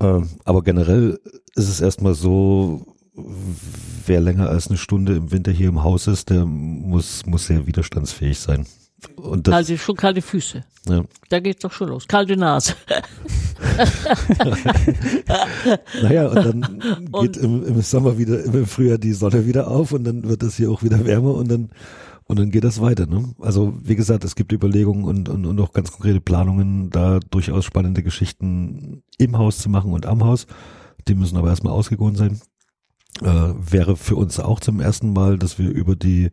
Äh, 0.00 0.20
aber 0.44 0.62
generell 0.62 1.18
ist 1.54 1.68
es 1.68 1.80
erstmal 1.80 2.14
so, 2.14 2.86
wer 4.06 4.20
länger 4.20 4.48
als 4.48 4.68
eine 4.68 4.78
Stunde 4.78 5.16
im 5.16 5.32
Winter 5.32 5.52
hier 5.52 5.68
im 5.68 5.82
Haus 5.82 6.06
ist, 6.06 6.30
der 6.30 6.46
muss, 6.46 7.26
muss 7.26 7.46
sehr 7.46 7.66
widerstandsfähig 7.66 8.38
sein. 8.38 8.66
Und 9.16 9.46
das, 9.46 9.52
kalte, 9.52 9.78
schon 9.78 9.96
kalte 9.96 10.22
Füße. 10.22 10.64
Ja. 10.88 11.04
Da 11.28 11.40
geht's 11.40 11.62
doch 11.62 11.72
schon 11.72 11.88
los. 11.88 12.06
Kalte 12.08 12.36
Nase. 12.36 12.74
naja, 16.02 16.28
und 16.28 16.36
dann 16.36 16.80
geht 16.80 17.12
und, 17.12 17.36
im, 17.38 17.64
im, 17.64 17.80
Sommer 17.82 18.18
wieder, 18.18 18.44
im 18.44 18.66
Frühjahr 18.66 18.98
die 18.98 19.12
Sonne 19.12 19.46
wieder 19.46 19.68
auf 19.68 19.92
und 19.92 20.04
dann 20.04 20.28
wird 20.28 20.42
es 20.42 20.56
hier 20.56 20.70
auch 20.70 20.82
wieder 20.82 21.04
wärmer 21.04 21.34
und 21.34 21.50
dann 21.50 21.70
und 22.24 22.38
dann 22.38 22.50
geht 22.50 22.64
das 22.64 22.80
weiter. 22.80 23.06
Ne? 23.06 23.34
Also 23.40 23.74
wie 23.82 23.96
gesagt, 23.96 24.24
es 24.24 24.34
gibt 24.34 24.52
Überlegungen 24.52 25.04
und, 25.04 25.28
und, 25.28 25.44
und 25.44 25.60
auch 25.60 25.72
ganz 25.72 25.92
konkrete 25.92 26.20
Planungen, 26.20 26.90
da 26.90 27.20
durchaus 27.30 27.64
spannende 27.64 28.02
Geschichten 28.02 29.02
im 29.18 29.36
Haus 29.36 29.58
zu 29.58 29.68
machen 29.68 29.92
und 29.92 30.06
am 30.06 30.24
Haus. 30.24 30.46
Die 31.08 31.14
müssen 31.14 31.36
aber 31.36 31.48
erstmal 31.48 31.74
ausgegoren 31.74 32.14
sein. 32.14 32.40
Äh, 33.20 33.52
wäre 33.58 33.96
für 33.96 34.16
uns 34.16 34.40
auch 34.40 34.60
zum 34.60 34.80
ersten 34.80 35.12
Mal, 35.12 35.38
dass 35.38 35.58
wir 35.58 35.68
über 35.70 35.96
die 35.96 36.30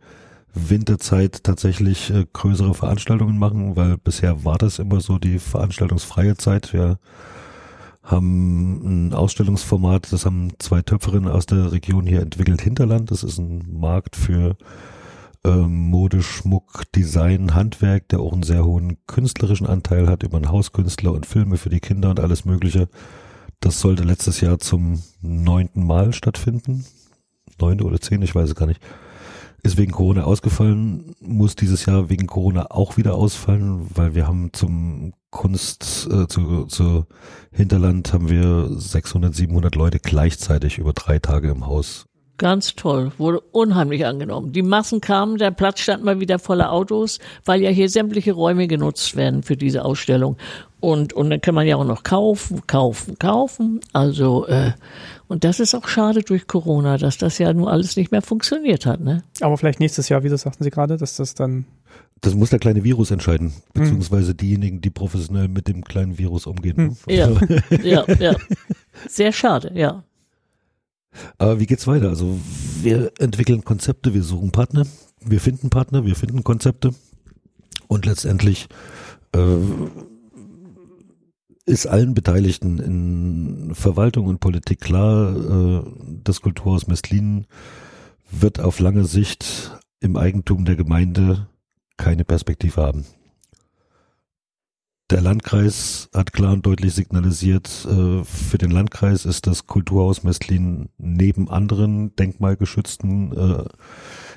Winterzeit 0.54 1.44
tatsächlich 1.44 2.12
äh, 2.12 2.26
größere 2.32 2.74
Veranstaltungen 2.74 3.38
machen, 3.38 3.76
weil 3.76 3.98
bisher 3.98 4.44
war 4.44 4.58
das 4.58 4.80
immer 4.80 5.02
so 5.02 5.20
die 5.20 5.40
veranstaltungsfreie 5.40 6.38
Zeit. 6.38 6.74
Wir 6.74 7.00
haben 8.04 9.10
ein 9.10 9.14
Ausstellungsformat, 9.14 10.12
das 10.12 10.26
haben 10.26 10.54
zwei 10.60 10.82
Töpferinnen 10.82 11.30
aus 11.30 11.46
der 11.46 11.72
Region 11.72 12.08
hier 12.08 12.22
entwickelt, 12.22 12.62
Hinterland. 12.62 13.12
Das 13.12 13.24
ist 13.24 13.38
ein 13.38 13.66
Markt 13.72 14.16
für 14.16 14.58
ähm, 15.44 15.90
Mode, 15.90 16.24
Schmuck, 16.24 16.84
Design, 16.96 17.54
Handwerk, 17.54 18.10
der 18.10 18.20
auch 18.20 18.34
einen 18.34 18.44
sehr 18.44 18.66
hohen 18.66 18.98
künstlerischen 19.06 19.68
Anteil 19.68 20.08
hat 20.08 20.24
über 20.24 20.38
einen 20.38 20.50
Hauskünstler 20.50 21.12
und 21.12 21.26
Filme 21.28 21.58
für 21.58 21.70
die 21.70 21.80
Kinder 21.80 22.10
und 22.10 22.20
alles 22.20 22.46
Mögliche. 22.46 22.90
Das 23.60 23.80
sollte 23.80 24.04
letztes 24.04 24.42
Jahr 24.42 24.58
zum 24.58 25.04
neunten 25.22 25.86
Mal 25.86 26.14
stattfinden. 26.14 26.86
Neunte 27.60 27.84
oder 27.84 28.00
zehn, 28.00 28.22
ich 28.22 28.34
weiß 28.34 28.50
es 28.50 28.56
gar 28.56 28.66
nicht 28.66 28.82
ist 29.64 29.78
wegen 29.78 29.92
Corona 29.92 30.24
ausgefallen, 30.24 31.16
muss 31.22 31.56
dieses 31.56 31.86
Jahr 31.86 32.10
wegen 32.10 32.28
Corona 32.28 32.68
auch 32.70 32.98
wieder 32.98 33.16
ausfallen, 33.16 33.88
weil 33.94 34.16
wir 34.16 34.28
haben 34.28 34.52
zum 34.54 35.14
Kunst, 35.32 36.08
äh, 36.12 36.28
zu, 36.28 36.66
zu 36.66 37.06
Hinterland 37.52 38.14
haben 38.14 38.30
wir 38.30 38.70
600, 38.70 39.36
700 39.36 39.76
Leute 39.76 40.00
gleichzeitig 40.00 40.78
über 40.78 40.94
drei 40.94 41.20
Tage 41.20 41.50
im 41.50 41.66
Haus. 41.68 42.09
Ganz 42.40 42.74
toll, 42.76 43.12
wurde 43.18 43.42
unheimlich 43.52 44.06
angenommen. 44.06 44.54
Die 44.54 44.62
Massen 44.62 45.02
kamen, 45.02 45.38
der 45.38 45.52
Platz 45.52 45.82
stand 45.82 46.06
mal 46.06 46.22
wieder 46.22 46.40
voller 46.40 46.72
Autos, 46.72 47.20
weil 47.44 47.62
ja 47.62 47.70
hier 47.70 47.90
sämtliche 47.90 48.32
Räume 48.32 48.68
genutzt 48.68 49.18
werden 49.18 49.44
für 49.44 49.58
diese 49.58 49.84
Ausstellung. 49.84 50.38
Und, 50.80 51.12
und 51.12 51.30
dann 51.30 51.42
kann 51.42 51.54
man 51.54 51.68
ja 51.68 51.76
auch 51.76 51.84
noch 51.84 52.04
kaufen, 52.04 52.66
kaufen, 52.66 53.20
kaufen. 53.20 53.82
Also, 53.92 54.48
äh, 54.48 54.72
und 55.28 55.44
das 55.44 55.60
ist 55.60 55.76
auch 55.76 55.90
schade 55.90 56.22
durch 56.22 56.48
Corona, 56.48 56.98
dass 56.98 57.18
das 57.18 57.40
ja 57.40 57.52
nun 57.52 57.68
alles 57.68 57.98
nicht 57.98 58.14
mehr 58.14 58.22
funktioniert 58.22 58.86
hat. 58.86 59.02
Ne? 59.02 59.22
Aber 59.42 59.58
vielleicht 59.58 59.82
nächstes 59.82 60.08
Jahr 60.08 60.24
wieder, 60.24 60.38
sagten 60.38 60.64
Sie 60.64 60.70
gerade, 60.70 60.96
dass 60.96 61.18
das 61.18 61.36
dann. 61.36 61.66
Das 62.22 62.36
muss 62.36 62.50
der 62.50 62.60
kleine 62.60 62.84
Virus 62.84 63.12
entscheiden, 63.12 63.54
beziehungsweise 63.74 64.32
hm. 64.32 64.38
diejenigen, 64.38 64.82
die 64.82 64.90
professionell 64.90 65.48
mit 65.48 65.70
dem 65.70 65.86
kleinen 65.86 66.18
Virus 66.18 66.48
umgehen. 66.48 66.76
Hm. 66.76 66.98
Ja, 67.08 67.30
ja, 67.84 68.06
ja. 68.20 68.36
Sehr 69.08 69.32
schade, 69.32 69.72
ja. 69.74 70.04
Aber 71.38 71.60
wie 71.60 71.66
geht's 71.66 71.88
weiter? 71.88 72.10
Also 72.10 72.40
wir 72.82 73.12
entwickeln 73.20 73.64
Konzepte, 73.64 74.14
wir 74.14 74.24
suchen 74.24 74.52
Partner, 74.52 74.86
wir 75.22 75.40
finden 75.40 75.70
Partner, 75.70 76.06
wir 76.06 76.16
finden 76.16 76.44
Konzepte 76.44 76.94
und 77.88 78.06
letztendlich 78.06 78.68
äh, 79.36 79.58
ist 81.66 81.88
allen 81.88 82.14
Beteiligten 82.14 82.80
in 82.80 83.76
Verwaltung 83.76 84.28
und 84.28 84.40
Politik 84.40 84.82
klar, 84.82 85.36
äh, 85.36 85.84
das 86.24 86.42
Kulturhaus 86.42 86.88
Mestlin 86.88 87.46
wird 88.32 88.60
auf 88.60 88.80
lange 88.80 89.06
Sicht 89.06 89.80
im 90.00 90.16
Eigentum 90.16 90.66
der 90.66 90.76
Gemeinde 90.76 91.48
keine 91.98 92.26
Perspektive 92.26 92.82
haben. 92.82 93.06
Der 95.10 95.22
Landkreis 95.22 96.08
hat 96.14 96.34
klar 96.34 96.54
und 96.54 96.68
deutlich 96.68 96.94
signalisiert, 96.94 97.68
äh, 97.90 98.24
für 98.24 98.60
den 98.60 98.70
Landkreis 98.70 99.26
ist 99.26 99.48
das 99.48 99.66
Kulturhaus 99.66 100.22
Mestlin 100.24 100.90
neben 101.00 101.50
anderen 101.50 102.16
denkmalgeschützten 102.16 103.36
äh, 103.36 103.64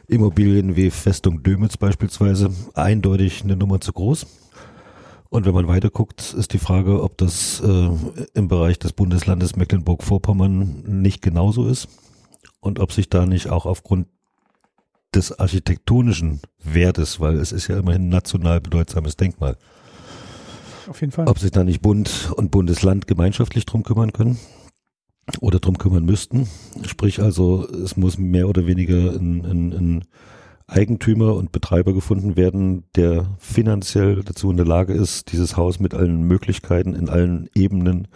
Immobilien 0.09 0.75
wie 0.75 0.91
Festung 0.91 1.43
Dömitz 1.43 1.77
beispielsweise 1.77 2.51
eindeutig 2.73 3.45
eine 3.45 3.57
Nummer 3.57 3.83
zu 3.83 3.93
groß. 3.93 4.27
Und 5.29 5.45
wenn 5.45 5.53
man 5.53 5.68
weiter 5.68 5.91
guckt, 5.91 6.33
ist 6.33 6.55
die 6.55 6.59
Frage, 6.59 7.03
ob 7.03 7.18
das 7.18 7.61
äh, 7.61 7.91
im 8.33 8.49
Bereich 8.49 8.79
des 8.79 8.95
Bundeslandes 8.95 9.57
Mecklenburg-Vorpommern 9.57 10.85
nicht 10.87 11.20
genauso 11.20 11.68
ist 11.68 11.89
und 12.61 12.81
ob 12.81 12.93
sich 12.93 13.11
da 13.11 13.27
nicht 13.27 13.51
auch 13.51 13.66
aufgrund 13.66 14.07
des 15.14 15.39
architektonischen 15.39 16.41
Wertes, 16.64 17.20
weil 17.20 17.37
es 17.37 17.53
ist 17.53 17.68
ja 17.68 17.79
immerhin 17.79 18.09
national 18.09 18.62
bedeutsames 18.62 19.18
Denkmal. 19.18 19.59
Auf 20.89 21.01
jeden 21.01 21.12
Fall. 21.12 21.26
Ob 21.26 21.39
sich 21.39 21.51
da 21.51 21.64
nicht 21.64 21.83
Bund 21.83 22.33
und 22.37 22.51
Bundesland 22.51 23.07
gemeinschaftlich 23.07 23.66
drum 23.66 23.83
kümmern 23.83 24.12
können 24.12 24.39
oder 25.41 25.59
drum 25.59 25.78
kümmern 25.78 26.05
müssten. 26.05 26.49
Sprich 26.85 27.20
also, 27.20 27.66
es 27.68 27.97
muss 27.97 28.18
mehr 28.18 28.49
oder 28.49 28.66
weniger 28.66 29.12
ein, 29.12 29.45
ein, 29.45 29.72
ein 29.72 30.05
Eigentümer 30.66 31.35
und 31.35 31.53
Betreiber 31.53 31.93
gefunden 31.93 32.37
werden, 32.37 32.85
der 32.97 33.26
finanziell 33.39 34.22
dazu 34.24 34.51
in 34.51 34.57
der 34.57 34.66
Lage 34.66 34.93
ist, 34.93 35.33
dieses 35.33 35.57
Haus 35.57 35.80
mit 35.80 35.95
allen 35.95 36.22
Möglichkeiten 36.22 36.95
in 36.95 37.09
allen 37.09 37.49
Ebenen 37.55 38.09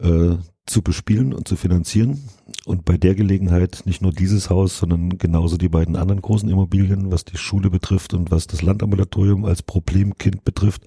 äh, 0.00 0.36
zu 0.66 0.82
bespielen 0.82 1.32
und 1.32 1.48
zu 1.48 1.56
finanzieren. 1.56 2.28
Und 2.66 2.84
bei 2.84 2.98
der 2.98 3.14
Gelegenheit 3.14 3.82
nicht 3.86 4.02
nur 4.02 4.12
dieses 4.12 4.50
Haus, 4.50 4.78
sondern 4.78 5.18
genauso 5.18 5.56
die 5.56 5.70
beiden 5.70 5.96
anderen 5.96 6.20
großen 6.20 6.48
Immobilien, 6.48 7.10
was 7.10 7.24
die 7.24 7.38
Schule 7.38 7.70
betrifft 7.70 8.12
und 8.12 8.30
was 8.30 8.46
das 8.46 8.62
Landambulatorium 8.62 9.44
als 9.44 9.62
Problemkind 9.62 10.44
betrifft, 10.44 10.82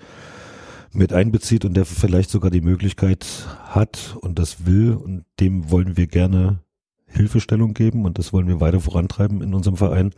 mit 0.93 1.13
einbezieht 1.13 1.65
und 1.65 1.75
der 1.75 1.85
vielleicht 1.85 2.29
sogar 2.29 2.51
die 2.51 2.61
Möglichkeit 2.61 3.25
hat 3.63 4.17
und 4.21 4.39
das 4.39 4.65
will 4.65 4.93
und 4.93 5.25
dem 5.39 5.71
wollen 5.71 5.97
wir 5.97 6.07
gerne 6.07 6.59
Hilfestellung 7.07 7.73
geben 7.73 8.05
und 8.05 8.17
das 8.17 8.33
wollen 8.33 8.47
wir 8.47 8.59
weiter 8.59 8.79
vorantreiben 8.79 9.41
in 9.41 9.53
unserem 9.53 9.77
Verein 9.77 10.13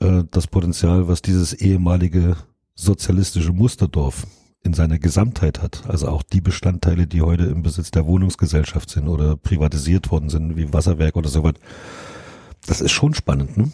äh, 0.00 0.24
das 0.30 0.46
Potenzial, 0.46 1.08
was 1.08 1.22
dieses 1.22 1.52
ehemalige 1.52 2.36
sozialistische 2.74 3.52
Musterdorf 3.52 4.26
in 4.62 4.74
seiner 4.74 4.98
Gesamtheit 4.98 5.62
hat. 5.62 5.84
Also 5.88 6.08
auch 6.08 6.22
die 6.22 6.40
Bestandteile, 6.40 7.06
die 7.06 7.22
heute 7.22 7.44
im 7.44 7.62
Besitz 7.62 7.90
der 7.90 8.06
Wohnungsgesellschaft 8.06 8.90
sind 8.90 9.08
oder 9.08 9.36
privatisiert 9.36 10.10
worden 10.10 10.28
sind, 10.28 10.56
wie 10.56 10.72
Wasserwerk 10.72 11.16
oder 11.16 11.28
so 11.28 11.42
was. 11.42 11.54
Das 12.66 12.80
ist 12.80 12.92
schon 12.92 13.14
spannend, 13.14 13.56
ne? 13.56 13.70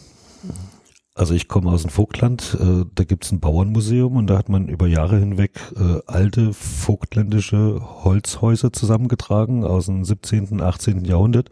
Also 1.15 1.35
ich 1.35 1.47
komme 1.47 1.69
aus 1.69 1.83
dem 1.83 1.91
Vogtland, 1.91 2.57
äh, 2.59 2.85
da 2.95 3.03
gibt's 3.03 3.31
ein 3.31 3.39
Bauernmuseum 3.39 4.15
und 4.15 4.27
da 4.27 4.37
hat 4.37 4.49
man 4.49 4.67
über 4.67 4.87
Jahre 4.87 5.19
hinweg 5.19 5.51
äh, 5.75 5.99
alte 6.07 6.53
vogtländische 6.53 7.81
Holzhäuser 8.03 8.73
zusammengetragen 8.73 9.63
aus 9.63 9.85
dem 9.85 10.03
17., 10.03 10.59
18. 10.59 11.05
Jahrhundert 11.05 11.51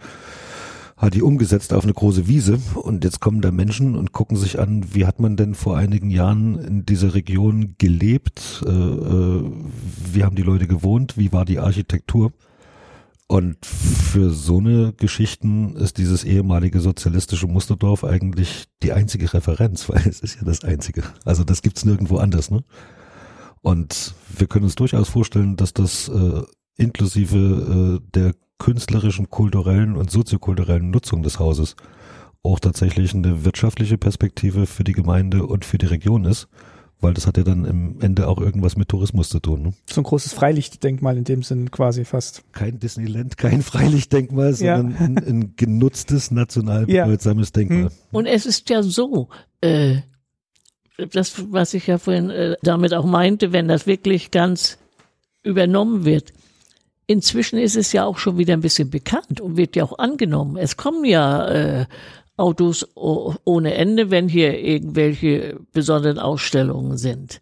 hat 0.97 1.13
die 1.13 1.21
umgesetzt 1.21 1.73
auf 1.73 1.83
eine 1.83 1.93
große 1.93 2.27
Wiese 2.27 2.59
und 2.75 3.03
jetzt 3.03 3.19
kommen 3.19 3.41
da 3.41 3.51
Menschen 3.51 3.95
und 3.95 4.13
gucken 4.13 4.35
sich 4.35 4.59
an, 4.59 4.93
wie 4.93 5.05
hat 5.05 5.19
man 5.19 5.35
denn 5.35 5.53
vor 5.53 5.77
einigen 5.77 6.09
Jahren 6.09 6.57
in 6.59 6.85
dieser 6.85 7.13
Region 7.13 7.75
gelebt, 7.77 8.63
äh, 8.65 8.69
äh, 8.69 9.43
wie 10.11 10.23
haben 10.23 10.35
die 10.35 10.43
Leute 10.43 10.67
gewohnt, 10.67 11.17
wie 11.17 11.31
war 11.31 11.45
die 11.45 11.59
Architektur. 11.59 12.31
Und 13.31 13.65
für 13.65 14.29
so 14.29 14.57
eine 14.57 14.91
Geschichten 14.91 15.77
ist 15.77 15.97
dieses 15.97 16.25
ehemalige 16.25 16.81
sozialistische 16.81 17.47
Musterdorf 17.47 18.03
eigentlich 18.03 18.65
die 18.83 18.91
einzige 18.91 19.33
Referenz, 19.33 19.87
weil 19.89 20.05
es 20.05 20.19
ist 20.19 20.35
ja 20.35 20.41
das 20.43 20.65
einzige. 20.65 21.03
Also 21.23 21.45
das 21.45 21.61
gibt's 21.61 21.85
nirgendwo 21.85 22.17
anders, 22.17 22.51
ne? 22.51 22.65
Und 23.61 24.15
wir 24.37 24.47
können 24.47 24.65
uns 24.65 24.75
durchaus 24.75 25.07
vorstellen, 25.07 25.55
dass 25.55 25.73
das 25.73 26.09
äh, 26.09 26.41
inklusive 26.75 28.01
äh, 28.01 28.11
der 28.13 28.35
künstlerischen, 28.59 29.29
kulturellen 29.29 29.95
und 29.95 30.11
soziokulturellen 30.11 30.91
Nutzung 30.91 31.23
des 31.23 31.39
Hauses 31.39 31.77
auch 32.43 32.59
tatsächlich 32.59 33.13
eine 33.13 33.45
wirtschaftliche 33.45 33.97
Perspektive 33.97 34.65
für 34.65 34.83
die 34.83 34.91
Gemeinde 34.91 35.45
und 35.45 35.63
für 35.63 35.77
die 35.77 35.85
Region 35.85 36.25
ist, 36.25 36.49
weil 37.01 37.13
das 37.13 37.27
hat 37.27 37.37
ja 37.37 37.43
dann 37.43 37.65
im 37.65 37.99
Ende 37.99 38.27
auch 38.27 38.39
irgendwas 38.39 38.77
mit 38.77 38.89
Tourismus 38.89 39.29
zu 39.29 39.39
tun. 39.39 39.61
Ne? 39.63 39.73
So 39.89 40.01
ein 40.01 40.03
großes 40.03 40.33
Freilichtdenkmal 40.33 41.17
in 41.17 41.23
dem 41.23 41.43
Sinn 41.43 41.71
quasi 41.71 42.05
fast. 42.05 42.43
Kein 42.53 42.79
Disneyland, 42.79 43.37
kein 43.37 43.61
Freilichtdenkmal, 43.63 44.53
sondern 44.53 44.91
ja. 44.91 44.97
ein, 44.99 45.17
ein, 45.17 45.53
genutztes, 45.55 46.31
national 46.31 46.85
bedeutsames 46.85 47.49
ja. 47.49 47.53
Denkmal. 47.53 47.85
Hm. 47.85 47.91
Und 48.11 48.25
es 48.27 48.45
ist 48.45 48.69
ja 48.69 48.83
so, 48.83 49.29
äh, 49.61 49.97
das, 51.11 51.51
was 51.51 51.73
ich 51.73 51.87
ja 51.87 51.97
vorhin 51.97 52.29
äh, 52.29 52.55
damit 52.61 52.93
auch 52.93 53.05
meinte, 53.05 53.51
wenn 53.51 53.67
das 53.67 53.87
wirklich 53.87 54.31
ganz 54.31 54.77
übernommen 55.43 56.05
wird, 56.05 56.33
inzwischen 57.07 57.57
ist 57.57 57.75
es 57.75 57.91
ja 57.93 58.05
auch 58.05 58.17
schon 58.17 58.37
wieder 58.37 58.53
ein 58.53 58.61
bisschen 58.61 58.89
bekannt 58.89 59.41
und 59.41 59.57
wird 59.57 59.75
ja 59.75 59.83
auch 59.83 59.97
angenommen. 59.97 60.57
Es 60.57 60.77
kommen 60.77 61.03
ja 61.03 61.47
äh, 61.47 61.85
Autos 62.41 62.87
ohne 62.95 63.75
Ende, 63.75 64.09
wenn 64.09 64.27
hier 64.27 64.59
irgendwelche 64.59 65.59
besonderen 65.71 66.19
Ausstellungen 66.19 66.97
sind. 66.97 67.41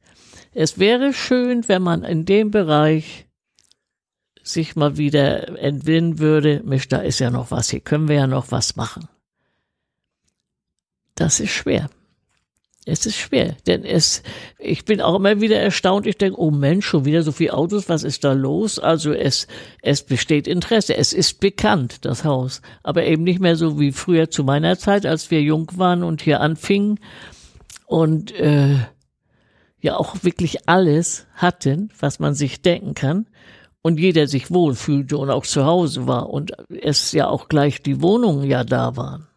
Es 0.54 0.78
wäre 0.78 1.14
schön, 1.14 1.68
wenn 1.68 1.82
man 1.82 2.04
in 2.04 2.26
dem 2.26 2.52
Bereich 2.52 3.28
sich 4.44 4.76
mal 4.76 4.98
wieder 4.98 5.60
entwinden 5.60 6.20
würde, 6.20 6.62
Mensch, 6.66 6.88
da 6.88 6.98
ist 6.98 7.20
ja 7.20 7.30
noch 7.30 7.52
was, 7.52 7.70
hier 7.70 7.80
können 7.80 8.08
wir 8.08 8.16
ja 8.16 8.28
noch 8.28 8.52
was 8.52 8.76
machen. 8.76 9.08
Das 11.16 11.40
ist 11.40 11.52
schwer. 11.52 11.90
Es 12.86 13.06
ist 13.06 13.18
schwer, 13.18 13.56
denn 13.68 13.84
es, 13.84 14.24
ich 14.58 14.86
bin 14.86 15.02
auch 15.02 15.16
immer 15.16 15.42
wieder 15.42 15.60
erstaunt. 15.60 16.08
Ich 16.08 16.18
denke, 16.18 16.40
oh 16.40 16.50
Mensch, 16.50 16.88
schon 16.88 17.06
wieder 17.06 17.22
so 17.24 17.32
viele 17.32 17.54
Autos, 17.54 17.90
was 17.90 18.04
ist 18.04 18.24
da 18.24 18.34
los? 18.34 18.80
Also 18.80 19.14
es, 19.14 19.48
es 19.82 20.04
besteht 20.04 20.48
Interesse. 20.48 20.96
Es 20.96 21.14
ist 21.14 21.40
bekannt, 21.40 22.06
das 22.06 22.24
Haus. 22.24 22.62
Aber 22.82 23.04
eben 23.04 23.24
nicht 23.24 23.42
mehr 23.42 23.56
so 23.56 23.80
wie 23.80 23.92
früher 23.92 24.30
zu 24.30 24.44
meiner 24.44 24.80
Zeit, 24.80 25.06
als 25.06 25.30
wir 25.30 25.42
jung 25.42 25.70
waren 25.76 26.04
und 26.04 26.22
hier 26.22 26.42
anfingen 26.42 27.00
und, 27.86 28.32
äh, 28.32 28.78
ja 29.82 29.98
auch 29.98 30.24
wirklich 30.24 30.68
alles 30.68 31.26
hatten, 31.34 31.90
was 32.00 32.20
man 32.20 32.34
sich 32.34 32.62
denken 32.62 32.94
kann. 32.94 33.28
Und 33.82 33.98
jeder 33.98 34.28
sich 34.28 34.52
wohlfühlte 34.52 35.18
und 35.18 35.30
auch 35.30 35.46
zu 35.46 35.66
Hause 35.66 36.06
war 36.06 36.30
und 36.30 36.52
es 36.82 37.14
ja 37.14 37.30
auch 37.30 37.48
gleich 37.48 37.82
die 37.82 38.02
Wohnungen 38.02 38.44
ja 38.44 38.66
da 38.66 38.98
waren. 38.98 39.29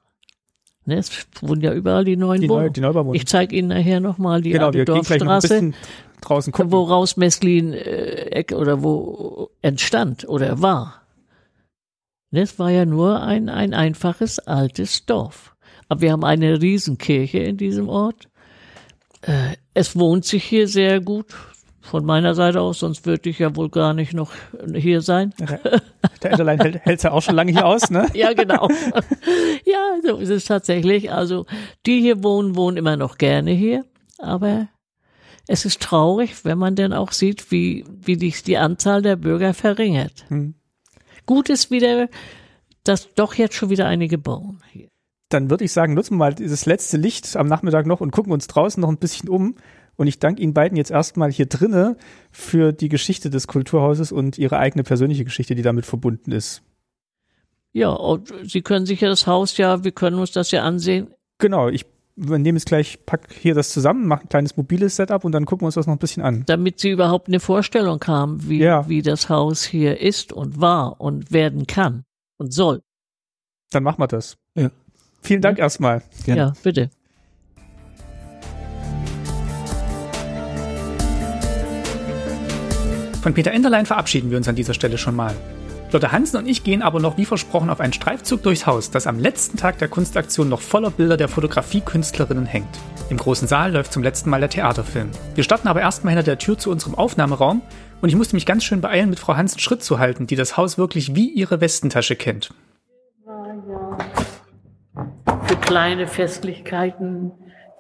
Ne, 0.85 0.97
es 0.97 1.11
wurden 1.41 1.61
ja 1.61 1.73
überall 1.73 2.05
die 2.05 2.17
neuen 2.17 2.41
Die, 2.41 2.49
Wohnungen. 2.49 2.67
Neu, 2.67 2.73
die 2.73 2.81
Neubauwohnung. 2.81 3.15
Ich 3.15 3.27
zeige 3.27 3.55
Ihnen 3.55 3.69
nachher 3.69 4.01
nochmal 4.01 4.43
die 4.43 4.51
genau, 4.51 4.67
alte 4.67 4.79
wir 4.79 4.83
ein 4.83 4.87
Dorfstraße, 4.87 5.49
bisschen 5.49 5.75
draußen 6.21 6.53
gucken. 6.53 6.73
woraus 6.73 7.17
Messlin 7.17 7.73
äh, 7.73 8.27
Eck 8.33 8.53
oder 8.53 8.83
wo 8.83 9.51
entstand 9.63 10.29
oder 10.29 10.61
war. 10.61 11.03
Ne, 12.33 12.41
Es 12.43 12.59
war 12.59 12.71
ja 12.71 12.85
nur 12.85 13.23
ein, 13.23 13.49
ein 13.49 13.75
einfaches 13.75 14.39
altes 14.41 15.07
Dorf. 15.07 15.55
Aber 15.89 16.01
wir 16.01 16.11
haben 16.13 16.25
eine 16.25 16.61
Riesenkirche 16.61 17.39
in 17.39 17.59
diesem 17.59 17.89
Ort. 17.89 18.29
Äh, 19.21 19.57
es 19.75 19.95
wohnt 19.97 20.25
sich 20.25 20.43
hier 20.43 20.67
sehr 20.67 21.01
gut. 21.01 21.27
Von 21.83 22.05
meiner 22.05 22.35
Seite 22.37 22.61
aus, 22.61 22.79
sonst 22.79 23.07
würde 23.07 23.29
ich 23.29 23.41
ja 23.41 23.57
wohl 23.57 23.69
gar 23.69 23.93
nicht 23.93 24.15
noch 24.15 24.31
hier 24.73 25.01
sein. 25.01 25.35
Der 26.23 26.31
Enderlein 26.31 26.61
hält 26.61 26.81
hält's 26.85 27.03
ja 27.03 27.11
auch 27.11 27.23
schon 27.23 27.35
lange 27.35 27.51
hier 27.51 27.67
aus, 27.67 27.91
ne? 27.91 28.07
Ja, 28.15 28.33
genau. 28.33 28.69
ja, 29.65 29.97
so 30.05 30.17
ist 30.17 30.31
es 30.31 30.45
tatsächlich. 30.45 31.13
Also 31.13 31.45
die 31.85 32.01
hier 32.01 32.23
wohnen, 32.23 32.55
wohnen 32.55 32.77
immer 32.77 32.97
noch 32.97 33.19
gerne 33.19 33.51
hier. 33.51 33.85
Aber 34.19 34.69
es 35.49 35.65
ist 35.65 35.83
traurig, 35.83 36.45
wenn 36.45 36.57
man 36.57 36.77
dann 36.77 36.93
auch 36.93 37.11
sieht, 37.11 37.51
wie, 37.51 37.85
wie 37.89 38.17
die, 38.17 38.33
die 38.47 38.59
Anzahl 38.59 39.03
der 39.03 39.17
Bürger 39.17 39.53
verringert. 39.53 40.25
Hm. 40.29 40.55
Gut 41.27 41.51
ist 41.51 41.73
wieder, 41.73 42.09
dass 42.85 43.13
doch 43.15 43.35
jetzt 43.35 43.57
schon 43.57 43.71
wieder 43.71 43.87
einige 43.87 44.19
bauen 44.19 44.63
hier. 44.71 44.89
Dann 45.31 45.51
würde 45.51 45.65
ich 45.65 45.73
sagen, 45.73 45.95
nutzen 45.95 46.15
wir 46.15 46.19
mal 46.19 46.35
dieses 46.35 46.67
letzte 46.67 46.97
Licht 46.97 47.37
am 47.37 47.49
Nachmittag 47.49 47.87
noch 47.87 48.01
und 48.01 48.13
gucken 48.13 48.33
uns 48.33 48.47
draußen 48.47 48.81
noch 48.81 48.89
ein 48.89 48.99
bisschen 48.99 49.29
um. 49.29 49.57
Und 49.97 50.07
ich 50.07 50.19
danke 50.19 50.43
Ihnen 50.43 50.55
beiden 50.55 50.77
jetzt 50.77 50.91
erstmal 50.91 51.31
hier 51.31 51.47
drinne 51.47 51.97
für 52.31 52.73
die 52.73 52.89
Geschichte 52.89 53.31
des 53.31 53.47
Kulturhauses 53.47 54.11
und 54.13 54.39
Ihre 54.39 54.59
eigene 54.59 54.83
persönliche 54.85 55.25
Geschichte, 55.25 55.55
die 55.55 55.63
damit 55.63 55.87
verbunden 55.87 56.33
ist. 56.33 56.63
Ja, 57.73 57.91
und 57.91 58.33
Sie 58.45 58.63
können 58.63 58.87
sich 58.87 59.01
ja 59.01 59.09
das 59.09 59.27
Haus 59.27 59.57
ja, 59.57 59.85
wir 59.85 59.93
können 59.93 60.19
uns 60.19 60.33
das 60.33 60.51
ja 60.51 60.63
ansehen. 60.63 61.09
Genau, 61.39 61.69
ich 61.69 61.87
nehme 62.17 62.59
jetzt 62.59 62.67
gleich, 62.67 63.05
pack 63.07 63.33
hier 63.33 63.55
das 63.55 63.71
zusammen, 63.71 64.07
mache 64.07 64.23
ein 64.25 64.29
kleines 64.29 64.57
mobiles 64.57 64.97
Setup 64.97 65.25
und 65.25 65.33
dann 65.33 65.47
gucken 65.47 65.63
wir 65.63 65.67
uns 65.67 65.77
das 65.77 65.87
noch 65.87 65.95
ein 65.95 65.99
bisschen 65.99 66.23
an. 66.23 66.43
damit 66.47 66.79
sie 66.79 66.91
überhaupt 66.91 67.29
eine 67.29 67.41
Vorstellung 67.41 68.03
haben, 68.07 68.47
wie, 68.49 68.59
Ja. 68.61 68.87
wie 68.89 69.01
das 69.03 69.29
Haus 69.31 69.65
hier 69.65 69.99
ist 70.01 70.33
und 70.33 70.61
war 70.61 71.01
und 71.01 71.33
werden 71.33 71.67
kann 71.67 72.05
und 72.37 72.53
soll. 72.53 72.83
Dann 73.71 73.83
machen 73.83 74.01
wir 74.01 74.09
das. 74.09 74.37
Ja. 74.55 74.71
Vielen 75.23 75.41
Dank 75.41 75.59
erstmal. 75.59 76.03
Gerne. 76.27 76.41
Ja, 76.41 76.53
bitte. 76.63 76.91
Von 83.23 83.35
Peter 83.35 83.53
Enderlein 83.53 83.87
verabschieden 83.87 84.31
wir 84.31 84.37
uns 84.37 84.49
an 84.49 84.57
dieser 84.57 84.75
Stelle 84.75 84.99
schon 84.99 85.15
mal. 85.15 85.33
Lotte 85.93 86.11
Hansen 86.11 86.39
und 86.39 86.49
ich 86.49 86.65
gehen 86.65 86.83
aber 86.83 86.99
noch 86.99 87.19
wie 87.19 87.25
versprochen 87.25 87.71
auf 87.71 87.79
einen 87.79 87.93
Streifzug 87.93 88.43
durchs 88.43 88.67
Haus, 88.67 88.91
das 88.91 89.07
am 89.07 89.21
letzten 89.21 89.57
Tag 89.57 89.79
der 89.79 89.87
Kunstaktion 89.87 90.49
noch 90.49 90.61
voller 90.61 90.91
Bilder 90.91 91.17
der 91.17 91.29
Fotografiekünstlerinnen 91.29 92.47
hängt. 92.47 92.81
Im 93.11 93.19
großen 93.19 93.47
Saal 93.47 93.75
läuft 93.75 93.93
zum 93.93 94.03
letzten 94.03 94.29
Mal 94.29 94.41
der 94.41 94.51
Theaterfilm. 94.51 95.11
Wir 95.37 95.45
starten 95.45 95.69
aber 95.69 95.83
erstmal 95.83 96.15
hinter 96.15 96.25
der 96.25 96.39
Tür 96.39 96.59
zu 96.59 96.69
unserem 96.69 96.97
Aufnahmeraum 96.97 97.63
und 98.01 98.09
ich 98.09 98.17
musste 98.17 98.35
mich 98.35 98.45
ganz 98.45 98.65
schön 98.65 98.81
beeilen, 98.81 99.11
mit 99.11 99.21
Frau 99.21 99.37
Hansen 99.37 99.61
Schritt 99.61 99.85
zu 99.85 100.01
halten, 100.01 100.27
die 100.27 100.35
das 100.35 100.57
Haus 100.57 100.77
wirklich 100.77 101.15
wie 101.15 101.29
ihre 101.29 101.61
Westentasche 101.61 102.17
kennt. 102.17 102.53
Für 105.47 105.57
kleine 105.61 106.09
Festlichkeiten, 106.09 107.31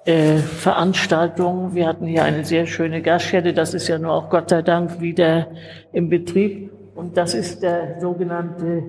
äh, 0.04 0.38
Veranstaltungen. 0.38 1.74
Wir 1.74 1.86
hatten 1.86 2.06
hier 2.06 2.24
eine 2.24 2.44
sehr 2.44 2.66
schöne 2.66 3.02
Gaststätte. 3.02 3.52
Das 3.52 3.74
ist 3.74 3.88
ja 3.88 3.98
nur 3.98 4.12
auch 4.12 4.30
Gott 4.30 4.50
sei 4.50 4.62
Dank 4.62 5.00
wieder 5.00 5.48
im 5.92 6.08
Betrieb. 6.08 6.72
Und 6.94 7.16
das 7.16 7.34
ist 7.34 7.62
der 7.62 8.00
sogenannte 8.00 8.82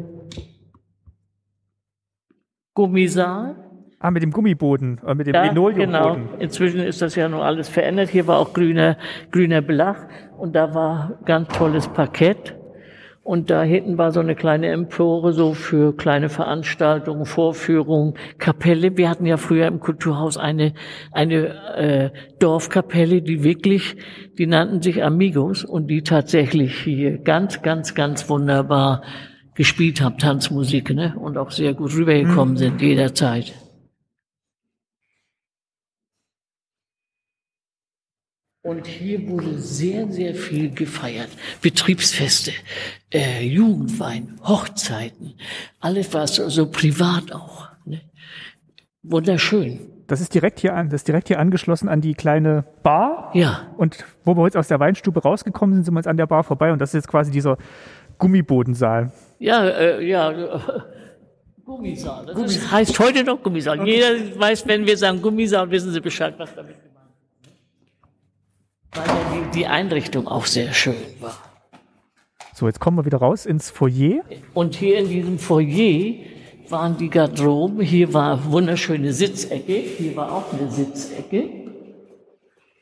Gummisaal. 2.73 3.56
Ah, 3.99 4.11
mit 4.11 4.22
dem 4.22 4.31
Gummiboden, 4.31 4.99
äh, 5.07 5.15
mit 5.15 5.27
dem 5.27 5.34
Ja, 5.35 5.44
Linoleumboden. 5.45 5.85
genau. 5.85 6.18
Inzwischen 6.40 6.81
ist 6.81 7.02
das 7.02 7.15
ja 7.15 7.30
nur 7.30 7.45
alles 7.45 7.69
verändert. 7.69 8.10
Hier 8.10 8.27
war 8.27 8.38
auch 8.40 8.52
grüner, 8.52 8.98
grüner 9.31 9.61
Belach 9.61 10.07
und 10.38 10.53
da 10.56 10.73
war 10.73 11.19
ganz 11.23 11.48
tolles 11.49 11.88
Parkett. 11.88 12.53
Und 13.23 13.49
da 13.49 13.63
hinten 13.63 13.97
war 13.97 14.11
so 14.11 14.19
eine 14.19 14.35
kleine 14.35 14.67
Empore 14.67 15.31
so 15.31 15.53
für 15.53 15.95
kleine 15.95 16.27
Veranstaltungen, 16.27 17.25
Vorführungen, 17.25 18.15
Kapelle. 18.37 18.97
Wir 18.97 19.09
hatten 19.09 19.25
ja 19.25 19.37
früher 19.37 19.65
im 19.67 19.79
Kulturhaus 19.79 20.35
eine, 20.35 20.73
eine 21.13 21.77
äh, 21.77 22.09
Dorfkapelle, 22.39 23.21
die 23.21 23.45
wirklich, 23.45 23.95
die 24.37 24.45
nannten 24.45 24.81
sich 24.81 25.01
Amigos 25.01 25.63
und 25.63 25.87
die 25.87 26.03
tatsächlich 26.03 26.77
hier 26.79 27.17
ganz, 27.17 27.61
ganz, 27.61 27.95
ganz 27.95 28.27
wunderbar 28.29 29.03
gespielt 29.55 30.01
haben, 30.01 30.17
Tanzmusik, 30.17 30.93
ne? 30.93 31.15
Und 31.17 31.37
auch 31.37 31.51
sehr 31.51 31.73
gut 31.73 31.95
rübergekommen 31.95 32.57
sind 32.57 32.81
jederzeit. 32.81 33.53
Und 38.64 38.88
hier 38.88 39.27
wurde 39.27 39.60
sehr, 39.60 40.10
sehr 40.10 40.34
viel 40.34 40.72
gefeiert. 40.73 41.27
Betriebsfeste, 41.61 42.52
äh, 43.14 43.44
Jugendwein, 43.44 44.40
Hochzeiten, 44.41 45.34
alles 45.81 46.14
was 46.14 46.35
so, 46.35 46.48
so 46.48 46.68
privat 46.68 47.34
auch. 47.34 47.68
Ne? 47.85 47.99
Wunderschön. 49.03 49.81
Das 50.07 50.22
ist 50.22 50.34
direkt 50.34 50.61
hier 50.61 50.73
an, 50.76 50.88
das 50.90 51.02
ist 51.02 51.10
direkt 51.10 51.27
hier 51.27 51.40
angeschlossen 51.40 51.90
an 51.90 51.99
die 51.99 52.14
kleine 52.14 52.64
Bar. 52.84 53.31
Ja, 53.34 53.68
Und 53.76 54.06
wo 54.23 54.34
wir 54.38 54.45
jetzt 54.45 54.56
aus 54.56 54.69
der 54.69 54.80
Weinstube 54.80 55.22
rausgekommen 55.22 55.76
sind, 55.76 55.84
sind 55.84 55.94
wir 55.94 55.99
jetzt 55.99 56.07
an 56.07 56.18
der 56.18 56.27
Bar 56.27 56.45
vorbei 56.45 56.72
und 56.72 56.80
das 56.80 56.91
ist 56.91 56.94
jetzt 56.94 57.07
quasi 57.10 57.31
dieser 57.31 57.57
Gummibodensaal. 58.18 59.11
ja, 59.40 59.65
äh, 59.68 60.07
ja. 60.07 60.31
äh, 60.31 60.60
Gummisaal. 61.65 62.26
Das 62.27 62.40
ist, 62.40 62.72
heißt 62.72 62.98
heute 62.99 63.26
noch 63.26 63.44
Gummisaal. 63.44 63.85
Jeder 63.85 64.40
weiß, 64.40 64.65
wenn 64.68 64.85
wir 64.85 64.98
sagen 64.98 65.22
Gummisaal, 65.22 65.69
wissen 65.69 65.91
Sie 65.91 65.99
Bescheid, 65.99 66.35
was 66.38 66.53
damit 66.56 66.76
gemeint 66.76 66.88
ist. 66.88 66.93
Weil 68.95 69.07
ja 69.07 69.15
die, 69.34 69.60
die 69.60 69.68
Einrichtung 69.68 70.28
auch 70.28 70.45
sehr 70.45 70.74
schön 70.74 70.95
war. 71.20 71.38
So, 72.53 72.68
jetzt 72.68 72.80
kommen 72.80 72.98
wir 72.98 73.06
wieder 73.06 73.18
raus 73.18 73.45
ins 73.45 73.72
Foyer. 73.72 74.22
Und 74.53 74.76
hier 74.76 74.99
in 74.99 75.10
diesem 75.10 75.40
Foyer 75.40 76.15
waren 76.70 76.98
die 76.98 77.10
Garderoben. 77.10 77.82
Hier 77.82 78.14
war 78.14 78.52
wunderschöne 78.52 79.11
Sitzecke. 79.11 79.74
Hier 79.74 80.15
war 80.15 80.32
auch 80.32 80.53
eine 80.53 80.70
Sitzecke. 80.70 81.49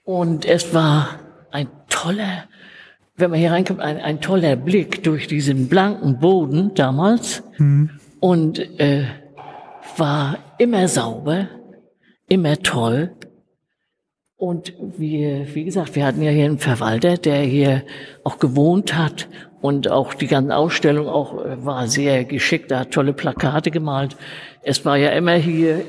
Und 0.03 0.45
es 0.45 0.73
war 0.73 1.19
ein 1.51 1.69
toller, 1.87 2.45
wenn 3.15 3.31
man 3.31 3.39
hier 3.39 3.51
reinkommt, 3.51 3.79
ein, 3.79 3.97
ein 3.97 4.19
toller 4.19 4.55
Blick 4.55 5.03
durch 5.03 5.27
diesen 5.27 5.69
blanken 5.69 6.19
Boden 6.19 6.73
damals. 6.73 7.43
Und 8.19 8.59
äh, 8.79 9.05
war 9.97 10.37
immer 10.57 10.87
sauber, 10.87 11.47
immer 12.27 12.57
toll. 12.57 13.15
Und 14.41 14.73
wir, 14.97 15.53
wie 15.53 15.65
gesagt, 15.65 15.95
wir 15.95 16.03
hatten 16.03 16.23
ja 16.23 16.31
hier 16.31 16.45
einen 16.45 16.57
Verwalter, 16.57 17.15
der 17.15 17.41
hier 17.41 17.83
auch 18.23 18.39
gewohnt 18.39 18.97
hat 18.97 19.27
und 19.61 19.91
auch 19.91 20.15
die 20.15 20.25
ganze 20.25 20.55
Ausstellung 20.55 21.07
auch 21.07 21.45
äh, 21.45 21.63
war 21.63 21.85
sehr 21.85 22.25
geschickt. 22.25 22.71
Er 22.71 22.79
hat 22.79 22.91
tolle 22.91 23.13
Plakate 23.13 23.69
gemalt. 23.69 24.17
Es 24.63 24.83
war 24.83 24.97
ja 24.97 25.09
immer 25.09 25.35
hier 25.35 25.83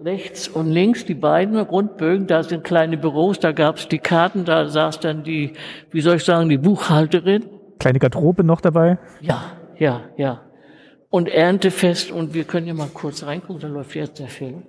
rechts 0.00 0.48
und 0.48 0.70
links 0.70 1.04
die 1.04 1.12
beiden 1.12 1.60
Rundbögen, 1.60 2.26
da 2.26 2.42
sind 2.42 2.64
kleine 2.64 2.96
Büros, 2.96 3.40
da 3.40 3.52
gab's 3.52 3.88
die 3.88 3.98
Karten, 3.98 4.46
da 4.46 4.66
saß 4.66 5.00
dann 5.00 5.22
die, 5.22 5.52
wie 5.90 6.00
soll 6.00 6.16
ich 6.16 6.24
sagen, 6.24 6.48
die 6.48 6.56
Buchhalterin. 6.56 7.44
Kleine 7.78 7.98
Garderobe 7.98 8.42
noch 8.42 8.62
dabei. 8.62 8.96
Ja, 9.20 9.52
ja, 9.78 10.00
ja. 10.16 10.40
Und 11.10 11.28
Erntefest 11.28 12.10
und 12.10 12.32
wir 12.32 12.44
können 12.44 12.66
ja 12.66 12.72
mal 12.72 12.88
kurz 12.88 13.22
reingucken, 13.22 13.60
da 13.60 13.68
läuft 13.68 13.94
jetzt 13.94 14.18
der 14.18 14.28
Film. 14.28 14.62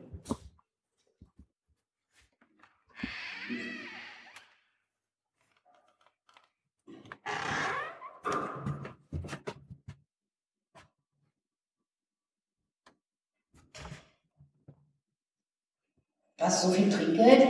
Was, 16.37 16.63
so 16.63 16.69
viel 16.69 16.89
Trinkgeld? 16.89 17.47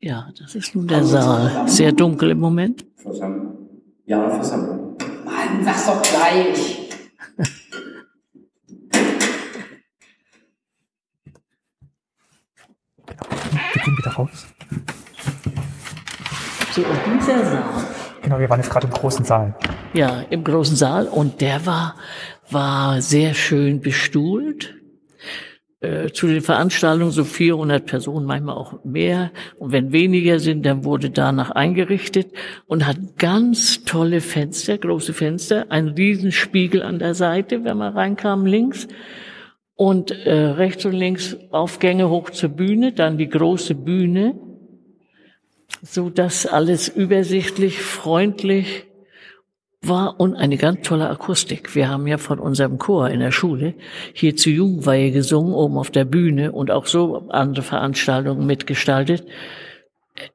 Ja. 0.00 0.28
das 0.38 0.54
ist 0.54 0.74
nun 0.74 0.86
der 0.86 1.04
Saal. 1.04 1.66
Sehr 1.68 1.92
dunkel 1.92 2.30
im 2.32 2.40
Moment. 2.40 2.84
Versammlung. 2.96 3.68
Ja, 4.04 4.28
Versammlung. 4.28 4.98
Mann, 5.24 5.64
sag's 5.64 5.86
doch 5.86 6.02
gleich. 6.02 6.90
Wir 13.72 13.82
gehen 13.82 13.96
wieder 13.96 14.12
raus. 14.12 14.46
So, 16.72 16.82
und 16.82 16.98
dieser 17.20 17.44
Saal. 17.44 17.64
Genau, 18.22 18.38
wir 18.38 18.50
waren 18.50 18.60
jetzt 18.60 18.70
gerade 18.70 18.86
im 18.86 18.92
großen 18.92 19.24
Saal. 19.24 19.54
Ja, 19.94 20.20
im 20.28 20.44
großen 20.44 20.76
Saal 20.76 21.06
und 21.06 21.40
der 21.40 21.64
war, 21.64 21.96
war 22.50 23.00
sehr 23.00 23.32
schön 23.32 23.80
bestuhlt. 23.80 24.81
Äh, 25.82 26.12
zu 26.12 26.28
den 26.28 26.42
Veranstaltungen 26.42 27.10
so 27.10 27.24
400 27.24 27.84
Personen, 27.84 28.24
manchmal 28.24 28.54
auch 28.54 28.84
mehr. 28.84 29.32
Und 29.58 29.72
wenn 29.72 29.90
weniger 29.90 30.38
sind, 30.38 30.64
dann 30.64 30.84
wurde 30.84 31.10
danach 31.10 31.50
eingerichtet 31.50 32.28
und 32.68 32.86
hat 32.86 33.18
ganz 33.18 33.82
tolle 33.82 34.20
Fenster, 34.20 34.78
große 34.78 35.12
Fenster, 35.12 35.66
ein 35.70 35.88
Riesenspiegel 35.88 36.84
an 36.84 37.00
der 37.00 37.14
Seite, 37.14 37.64
wenn 37.64 37.78
man 37.78 37.94
reinkam, 37.94 38.46
links. 38.46 38.86
Und 39.74 40.12
äh, 40.12 40.32
rechts 40.32 40.84
und 40.84 40.92
links 40.92 41.36
Aufgänge 41.50 42.08
hoch 42.08 42.30
zur 42.30 42.50
Bühne, 42.50 42.92
dann 42.92 43.18
die 43.18 43.28
große 43.28 43.74
Bühne, 43.74 44.38
so 45.82 46.10
dass 46.10 46.46
alles 46.46 46.86
übersichtlich, 46.86 47.80
freundlich 47.80 48.86
war 49.84 50.20
und 50.20 50.36
eine 50.36 50.56
ganz 50.56 50.86
tolle 50.86 51.08
Akustik. 51.08 51.74
Wir 51.74 51.88
haben 51.88 52.06
ja 52.06 52.18
von 52.18 52.38
unserem 52.38 52.78
Chor 52.78 53.10
in 53.10 53.20
der 53.20 53.32
Schule 53.32 53.74
hier 54.12 54.36
zur 54.36 54.52
Jugendweihe 54.52 55.10
gesungen, 55.10 55.54
oben 55.54 55.76
auf 55.76 55.90
der 55.90 56.04
Bühne 56.04 56.52
und 56.52 56.70
auch 56.70 56.86
so 56.86 57.28
andere 57.28 57.64
Veranstaltungen 57.64 58.46
mitgestaltet. 58.46 59.26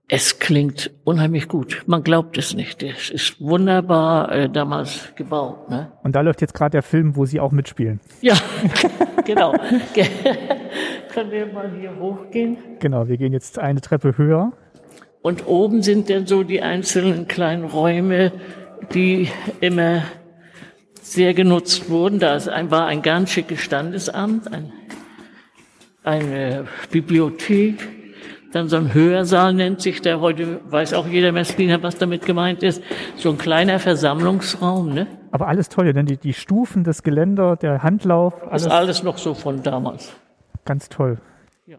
Es 0.10 0.40
klingt 0.40 0.92
unheimlich 1.04 1.48
gut. 1.48 1.84
Man 1.86 2.04
glaubt 2.04 2.38
es 2.38 2.56
nicht. 2.56 2.82
Es 2.84 3.10
ist 3.10 3.40
wunderbar 3.40 4.32
äh, 4.32 4.50
damals 4.50 5.14
gebaut. 5.16 5.70
Ne? 5.70 5.92
Und 6.04 6.16
da 6.16 6.22
läuft 6.22 6.42
jetzt 6.42 6.54
gerade 6.54 6.72
der 6.72 6.82
Film, 6.82 7.16
wo 7.16 7.26
Sie 7.26 7.40
auch 7.40 7.52
mitspielen. 7.52 8.00
Ja, 8.22 8.36
genau. 9.26 9.54
Können 11.14 11.32
wir 11.32 11.46
mal 11.54 11.72
hier 11.80 11.96
hochgehen? 11.98 12.58
Genau, 12.80 13.08
wir 13.08 13.18
gehen 13.18 13.34
jetzt 13.34 13.60
eine 13.60 13.80
Treppe 13.80 14.18
höher. 14.18 14.52
Und 15.22 15.48
oben 15.48 15.82
sind 15.82 16.10
dann 16.10 16.26
so 16.26 16.44
die 16.44 16.62
einzelnen 16.62 17.28
kleinen 17.28 17.66
Räume, 17.66 18.32
die 18.94 19.30
immer 19.60 20.04
sehr 21.02 21.34
genutzt 21.34 21.90
wurden. 21.90 22.20
Da 22.20 22.40
war 22.70 22.88
ein 22.88 23.02
ganz 23.02 23.32
schickes 23.32 23.62
Standesamt, 23.62 24.52
ein, 24.52 24.72
eine 26.04 26.66
Bibliothek, 26.92 27.88
dann 28.52 28.70
so 28.70 28.78
ein 28.78 28.94
Hörsaal 28.94 29.54
nennt 29.54 29.82
sich 29.82 30.02
der. 30.02 30.22
Heute 30.22 30.62
weiß 30.72 30.94
auch 30.94 31.06
jeder 31.06 31.32
Messliner, 31.32 31.84
was 31.84 31.98
damit 31.98 32.26
gemeint 32.26 32.64
ist. 32.64 32.82
So 33.16 33.30
ein 33.30 33.38
kleiner 33.38 33.80
Versammlungsraum. 33.80 34.94
Ne? 34.94 35.08
Aber 35.32 35.48
alles 35.48 35.70
toll, 35.70 35.92
denn 35.92 36.06
die, 36.06 36.18
die 36.18 36.34
Stufen, 36.34 36.84
das 36.84 37.04
Geländer, 37.04 37.58
der 37.58 37.84
Handlauf. 37.84 38.34
Alles, 38.50 38.64
ist 38.64 38.72
alles 38.72 39.04
noch 39.04 39.18
so 39.18 39.34
von 39.34 39.64
damals. 39.64 40.14
Ganz 40.64 40.88
toll. 40.88 41.18
Ja. 41.66 41.78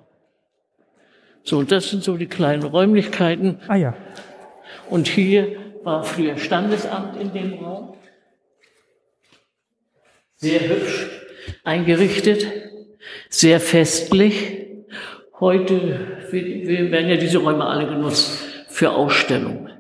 So, 1.43 1.63
das 1.63 1.91
sind 1.91 2.05
so 2.05 2.17
die 2.17 2.27
kleinen 2.27 2.63
Räumlichkeiten. 2.63 3.61
Ah 3.69 3.77
ja. 3.77 3.95
Und 4.91 5.09
hier 5.09 5.57
war 5.89 6.05
früher 6.05 6.37
Standesamt 6.37 7.17
in 7.17 7.33
dem 7.33 7.55
Raum. 7.55 7.95
Sehr 10.37 10.61
hübsch 10.61 11.09
eingerichtet, 11.65 12.47
sehr 13.31 13.59
festlich. 13.59 14.67
Heute 15.41 16.29
werden 16.31 17.09
ja 17.09 17.17
diese 17.17 17.39
Räume 17.39 17.65
alle 17.65 17.87
genutzt 17.87 18.45
für 18.69 18.91
Ausstellungen. 18.91 19.71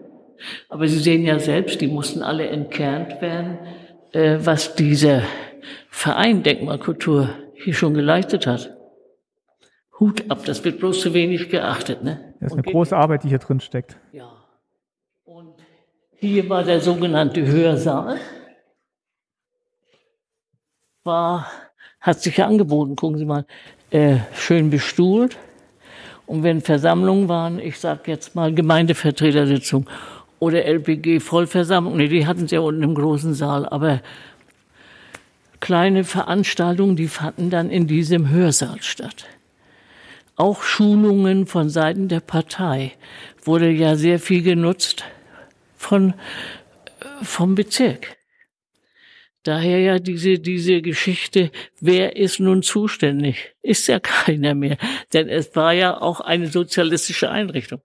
Aber 0.70 0.88
Sie 0.88 0.98
sehen 0.98 1.24
ja 1.24 1.38
selbst, 1.38 1.80
die 1.82 1.88
mussten 1.88 2.22
alle 2.22 2.46
entkernt 2.46 3.20
werden, 3.20 3.58
äh, 4.12 4.38
was 4.40 4.76
dieser 4.76 5.24
Verein 5.90 6.42
Denkmalkultur 6.42 7.34
hier 7.52 7.74
schon 7.74 7.92
geleistet 7.92 8.46
hat. 8.46 8.74
Hut 10.00 10.30
ab, 10.30 10.44
das 10.46 10.64
wird 10.64 10.78
bloß 10.78 11.00
zu 11.00 11.12
wenig 11.12 11.50
geachtet. 11.50 12.02
Ne? 12.02 12.34
Das 12.40 12.52
ist 12.52 12.58
eine 12.58 12.62
große 12.62 12.96
Arbeit, 12.96 13.24
die 13.24 13.28
hier 13.28 13.40
drin 13.40 13.60
steckt. 13.60 13.98
Ja. 14.12 14.37
Hier 16.20 16.48
war 16.48 16.64
der 16.64 16.80
sogenannte 16.80 17.46
Hörsaal. 17.46 18.18
War, 21.04 21.46
hat 22.00 22.20
sich 22.20 22.38
ja 22.38 22.46
angeboten, 22.48 22.96
gucken 22.96 23.18
Sie 23.18 23.24
mal, 23.24 23.46
äh, 23.90 24.16
schön 24.34 24.68
bestuhlt. 24.68 25.36
Und 26.26 26.42
wenn 26.42 26.60
Versammlungen 26.60 27.28
waren, 27.28 27.60
ich 27.60 27.78
sag 27.78 28.08
jetzt 28.08 28.34
mal 28.34 28.52
Gemeindevertretersitzung 28.52 29.88
oder 30.40 30.64
LPG 30.64 31.20
Vollversammlung, 31.20 31.96
nee, 31.96 32.08
die 32.08 32.26
hatten 32.26 32.48
sie 32.48 32.56
ja 32.56 32.62
unten 32.62 32.82
im 32.82 32.96
großen 32.96 33.32
Saal, 33.32 33.68
aber 33.68 34.00
kleine 35.60 36.02
Veranstaltungen, 36.02 36.96
die 36.96 37.06
fanden 37.06 37.48
dann 37.48 37.70
in 37.70 37.86
diesem 37.86 38.28
Hörsaal 38.28 38.82
statt. 38.82 39.26
Auch 40.34 40.62
Schulungen 40.64 41.46
von 41.46 41.70
Seiten 41.70 42.08
der 42.08 42.20
Partei 42.20 42.92
wurde 43.44 43.70
ja 43.70 43.94
sehr 43.94 44.18
viel 44.18 44.42
genutzt 44.42 45.04
von, 45.78 46.12
vom 47.22 47.54
Bezirk. 47.54 48.16
Daher 49.44 49.78
ja 49.78 49.98
diese, 49.98 50.38
diese 50.38 50.82
Geschichte, 50.82 51.50
wer 51.80 52.16
ist 52.16 52.40
nun 52.40 52.62
zuständig? 52.62 53.54
Ist 53.62 53.86
ja 53.86 53.98
keiner 54.02 54.54
mehr. 54.54 54.76
Denn 55.12 55.28
es 55.28 55.54
war 55.56 55.72
ja 55.72 55.98
auch 55.98 56.20
eine 56.20 56.48
sozialistische 56.48 57.30
Einrichtung. 57.30 57.80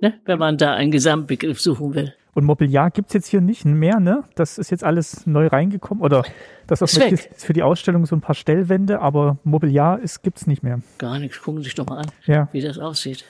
Ne? 0.00 0.20
Wenn 0.24 0.38
man 0.38 0.58
da 0.58 0.74
einen 0.74 0.90
Gesamtbegriff 0.92 1.60
suchen 1.60 1.94
will. 1.94 2.14
Und 2.34 2.44
Mobiliar 2.44 2.90
gibt's 2.90 3.14
jetzt 3.14 3.28
hier 3.28 3.40
nicht 3.40 3.64
mehr, 3.64 4.00
ne? 4.00 4.24
Das 4.34 4.58
ist 4.58 4.70
jetzt 4.70 4.82
alles 4.82 5.24
neu 5.24 5.46
reingekommen. 5.46 6.02
Oder 6.02 6.24
das 6.66 6.82
ist 6.82 7.00
für 7.36 7.52
die 7.52 7.62
Ausstellung 7.62 8.06
so 8.06 8.16
ein 8.16 8.20
paar 8.20 8.34
Stellwände, 8.34 9.00
aber 9.00 9.38
Mobiliar 9.44 10.00
ist, 10.00 10.22
gibt's 10.24 10.48
nicht 10.48 10.64
mehr. 10.64 10.80
Gar 10.98 11.20
nichts. 11.20 11.40
Gucken 11.40 11.60
Sie 11.60 11.66
sich 11.66 11.76
doch 11.76 11.86
mal 11.86 11.98
an, 11.98 12.10
Ja. 12.26 12.48
wie 12.50 12.60
das 12.60 12.78
aussieht. 12.78 13.24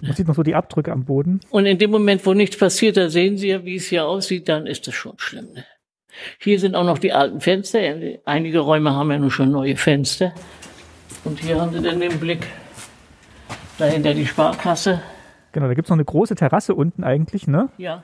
Man 0.00 0.12
sieht 0.12 0.28
noch 0.28 0.34
so 0.34 0.42
die 0.42 0.54
Abdrücke 0.54 0.92
am 0.92 1.04
Boden. 1.04 1.40
Und 1.50 1.66
in 1.66 1.78
dem 1.78 1.90
Moment, 1.90 2.24
wo 2.26 2.34
nichts 2.34 2.58
passiert, 2.58 2.96
da 2.96 3.08
sehen 3.08 3.38
Sie 3.38 3.48
ja, 3.48 3.64
wie 3.64 3.76
es 3.76 3.86
hier 3.86 4.06
aussieht, 4.06 4.48
dann 4.48 4.66
ist 4.66 4.86
das 4.86 4.94
schon 4.94 5.14
schlimm. 5.18 5.46
Ne? 5.54 5.64
Hier 6.38 6.60
sind 6.60 6.74
auch 6.74 6.84
noch 6.84 6.98
die 6.98 7.12
alten 7.12 7.40
Fenster. 7.40 7.78
Einige 8.24 8.60
Räume 8.60 8.94
haben 8.94 9.10
ja 9.10 9.18
nun 9.18 9.30
schon 9.30 9.50
neue 9.50 9.76
Fenster. 9.76 10.32
Und 11.24 11.40
hier 11.40 11.60
haben 11.60 11.72
Sie 11.72 11.82
dann 11.82 12.00
den 12.00 12.18
Blick 12.18 12.46
dahinter 13.78 14.14
die 14.14 14.26
Sparkasse. 14.26 15.00
Genau, 15.52 15.68
da 15.68 15.74
gibt's 15.74 15.90
noch 15.90 15.96
eine 15.96 16.04
große 16.04 16.34
Terrasse 16.34 16.74
unten 16.74 17.04
eigentlich, 17.04 17.46
ne? 17.46 17.70
Ja. 17.78 18.02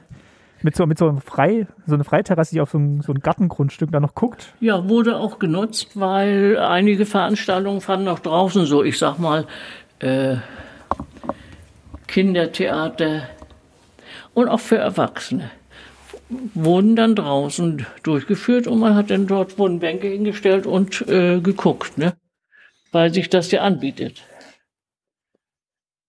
Mit 0.63 0.77
so, 0.77 0.87
mit 0.87 0.97
so, 0.97 1.09
einem 1.09 1.21
Frei, 1.21 1.67
so 1.87 1.95
eine 1.95 2.05
Freiterrasse, 2.05 2.55
die 2.55 2.61
auf 2.61 2.71
so 2.71 2.79
ein, 2.79 3.01
so 3.01 3.13
ein 3.13 3.19
Gartengrundstück 3.19 3.91
da 3.91 3.99
noch 3.99 4.15
guckt. 4.15 4.55
Ja, 4.61 4.89
wurde 4.89 5.17
auch 5.17 5.39
genutzt, 5.41 5.99
weil 5.99 6.57
einige 6.59 7.05
Veranstaltungen 7.05 7.81
fanden 7.81 8.09
auch 8.09 8.21
draußen 8.21 8.65
so, 8.65 8.85
ich 8.85 8.97
sag 8.97 9.19
mal, 9.19 9.47
äh, 9.99 10.37
Kindertheater 12.13 13.29
und 14.35 14.49
auch 14.49 14.61
für 14.61 14.77
Erwachsene 14.77 15.51
wurden 16.55 16.95
dann 16.95 17.15
draußen 17.15 17.87
durchgeführt 18.03 18.67
und 18.67 18.81
man 18.81 18.95
hat 18.95 19.11
dann 19.11 19.27
dort 19.27 19.59
wurden 19.59 19.81
Bänke 19.81 20.09
hingestellt 20.09 20.67
und 20.67 21.07
äh, 21.09 21.41
geguckt, 21.41 21.97
ne? 21.97 22.15
Weil 22.91 23.13
sich 23.15 23.31
das 23.31 23.51
ja 23.51 23.63
anbietet. 23.63 24.23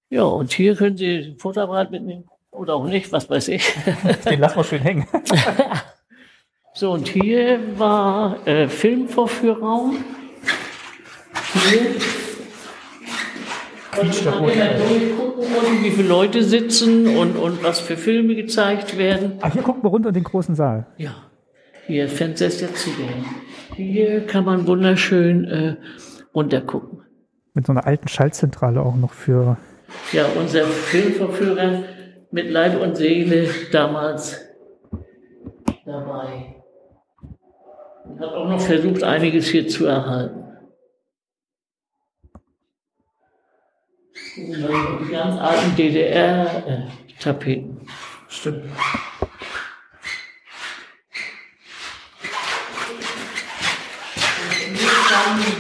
Ja, 0.10 0.24
und 0.24 0.52
hier 0.52 0.76
können 0.76 0.98
Sie 0.98 1.34
ein 1.34 1.38
Fotoapparat 1.40 1.92
mitnehmen 1.92 2.26
oder 2.52 2.76
auch 2.76 2.86
nicht, 2.86 3.12
was 3.14 3.30
weiß 3.30 3.48
ich. 3.48 3.74
Den 4.30 4.42
lassen 4.42 4.58
wir 4.58 4.64
schön 4.64 4.82
hängen. 4.82 5.08
So, 6.76 6.92
und 6.92 7.08
hier 7.08 7.78
war 7.78 8.48
äh, 8.48 8.68
Filmvorführraum. 8.68 10.04
Hier 11.54 11.96
man 13.98 14.06
immer 14.06 14.78
durchgucken, 14.78 15.44
und 15.44 15.84
wie 15.84 15.92
viele 15.92 16.08
Leute 16.08 16.44
sitzen 16.44 17.18
und, 17.18 17.36
und 17.36 17.64
was 17.64 17.80
für 17.80 17.98
Filme 17.98 18.36
gezeigt 18.36 18.98
werden. 18.98 19.34
Ach, 19.42 19.52
hier 19.52 19.62
gucken 19.62 19.84
wir 19.84 19.90
runter 19.90 20.10
in 20.10 20.16
den 20.16 20.24
großen 20.24 20.56
Saal. 20.56 20.88
Ja, 20.98 21.16
hier, 21.88 22.08
Fenster 22.08 22.48
ist 22.48 22.62
ja 22.62 22.68
zugänglich. 22.74 23.26
Hier 23.76 24.26
kann 24.26 24.46
man 24.46 24.68
wunderschön 24.68 25.46
äh, 25.46 25.76
runtergucken. 26.34 27.02
Mit 27.54 27.66
so 27.66 27.74
einer 27.74 27.86
alten 27.86 28.08
Schaltzentrale 28.08 28.82
auch 28.82 28.96
noch 28.96 29.14
für. 29.14 29.58
Ja, 30.12 30.26
unser 30.40 30.66
Filmverführer 30.66 31.84
mit 32.32 32.50
Leib 32.50 32.82
und 32.82 32.96
Seele 32.96 33.48
damals 33.72 34.42
dabei. 35.86 36.56
Und 38.06 38.20
hat 38.20 38.30
auch 38.30 38.48
noch 38.48 38.62
versucht, 38.62 39.04
einiges 39.04 39.48
hier 39.48 39.68
zu 39.68 39.86
erhalten. 39.86 40.43
Die 44.36 45.12
ganz 45.12 45.40
alten 45.40 45.76
DDR-Tapeten. 45.76 47.82
Äh, 47.82 47.86
Stimmt. 48.30 48.64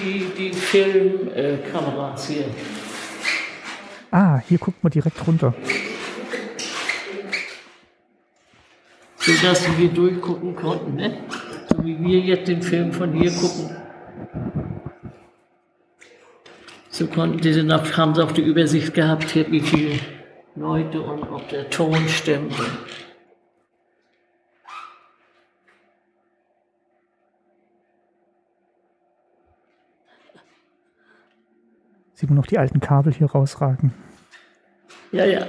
Die, 0.01 0.25
die 0.37 0.53
Filmkameras 0.53 2.29
äh, 2.29 2.33
hier. 2.33 2.45
Ah, 4.11 4.39
hier 4.47 4.57
guckt 4.57 4.83
man 4.83 4.91
direkt 4.91 5.25
runter. 5.25 5.53
So 9.17 9.31
dass 9.41 9.77
wir 9.77 9.89
durchgucken 9.89 10.55
konnten, 10.55 10.95
ne? 10.95 11.17
So 11.69 11.85
wie 11.85 11.97
wir 11.99 12.19
jetzt 12.19 12.47
den 12.47 12.61
Film 12.61 12.91
von 12.91 13.13
hier 13.13 13.31
gucken. 13.31 13.82
So 16.93 17.07
konnten 17.07 17.39
diese 17.39 17.63
Nacht, 17.63 17.97
haben 17.97 18.13
sie 18.13 18.23
auch 18.23 18.31
die 18.31 18.43
Übersicht 18.43 18.93
gehabt, 18.93 19.31
hier, 19.31 19.49
wie 19.51 19.61
viele 19.61 19.99
Leute 20.55 21.01
und 21.01 21.23
ob 21.23 21.49
der 21.49 21.67
Ton 21.71 22.07
stimmt. 22.07 22.53
Sieht 32.13 32.29
man 32.29 32.37
noch 32.37 32.45
die 32.45 32.59
alten 32.59 32.79
Kabel 32.79 33.11
hier 33.11 33.25
rausragen. 33.25 33.91
Ja, 35.11 35.25
ja. 35.25 35.47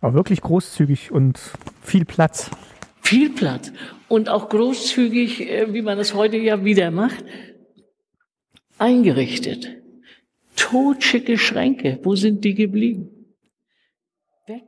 Aber 0.00 0.14
wirklich 0.14 0.40
großzügig 0.40 1.10
und 1.10 1.38
viel 1.82 2.04
Platz. 2.04 2.50
Viel 3.02 3.30
Platz. 3.30 3.72
Und 4.08 4.28
auch 4.28 4.48
großzügig, 4.48 5.40
äh, 5.50 5.72
wie 5.72 5.82
man 5.82 5.98
es 5.98 6.14
heute 6.14 6.36
ja 6.36 6.64
wieder 6.64 6.90
macht, 6.90 7.24
eingerichtet. 8.78 9.68
Totschicke 10.56 11.38
Schränke. 11.38 11.98
Wo 12.02 12.14
sind 12.14 12.44
die 12.44 12.54
geblieben? 12.54 13.34
Weg. 14.46 14.64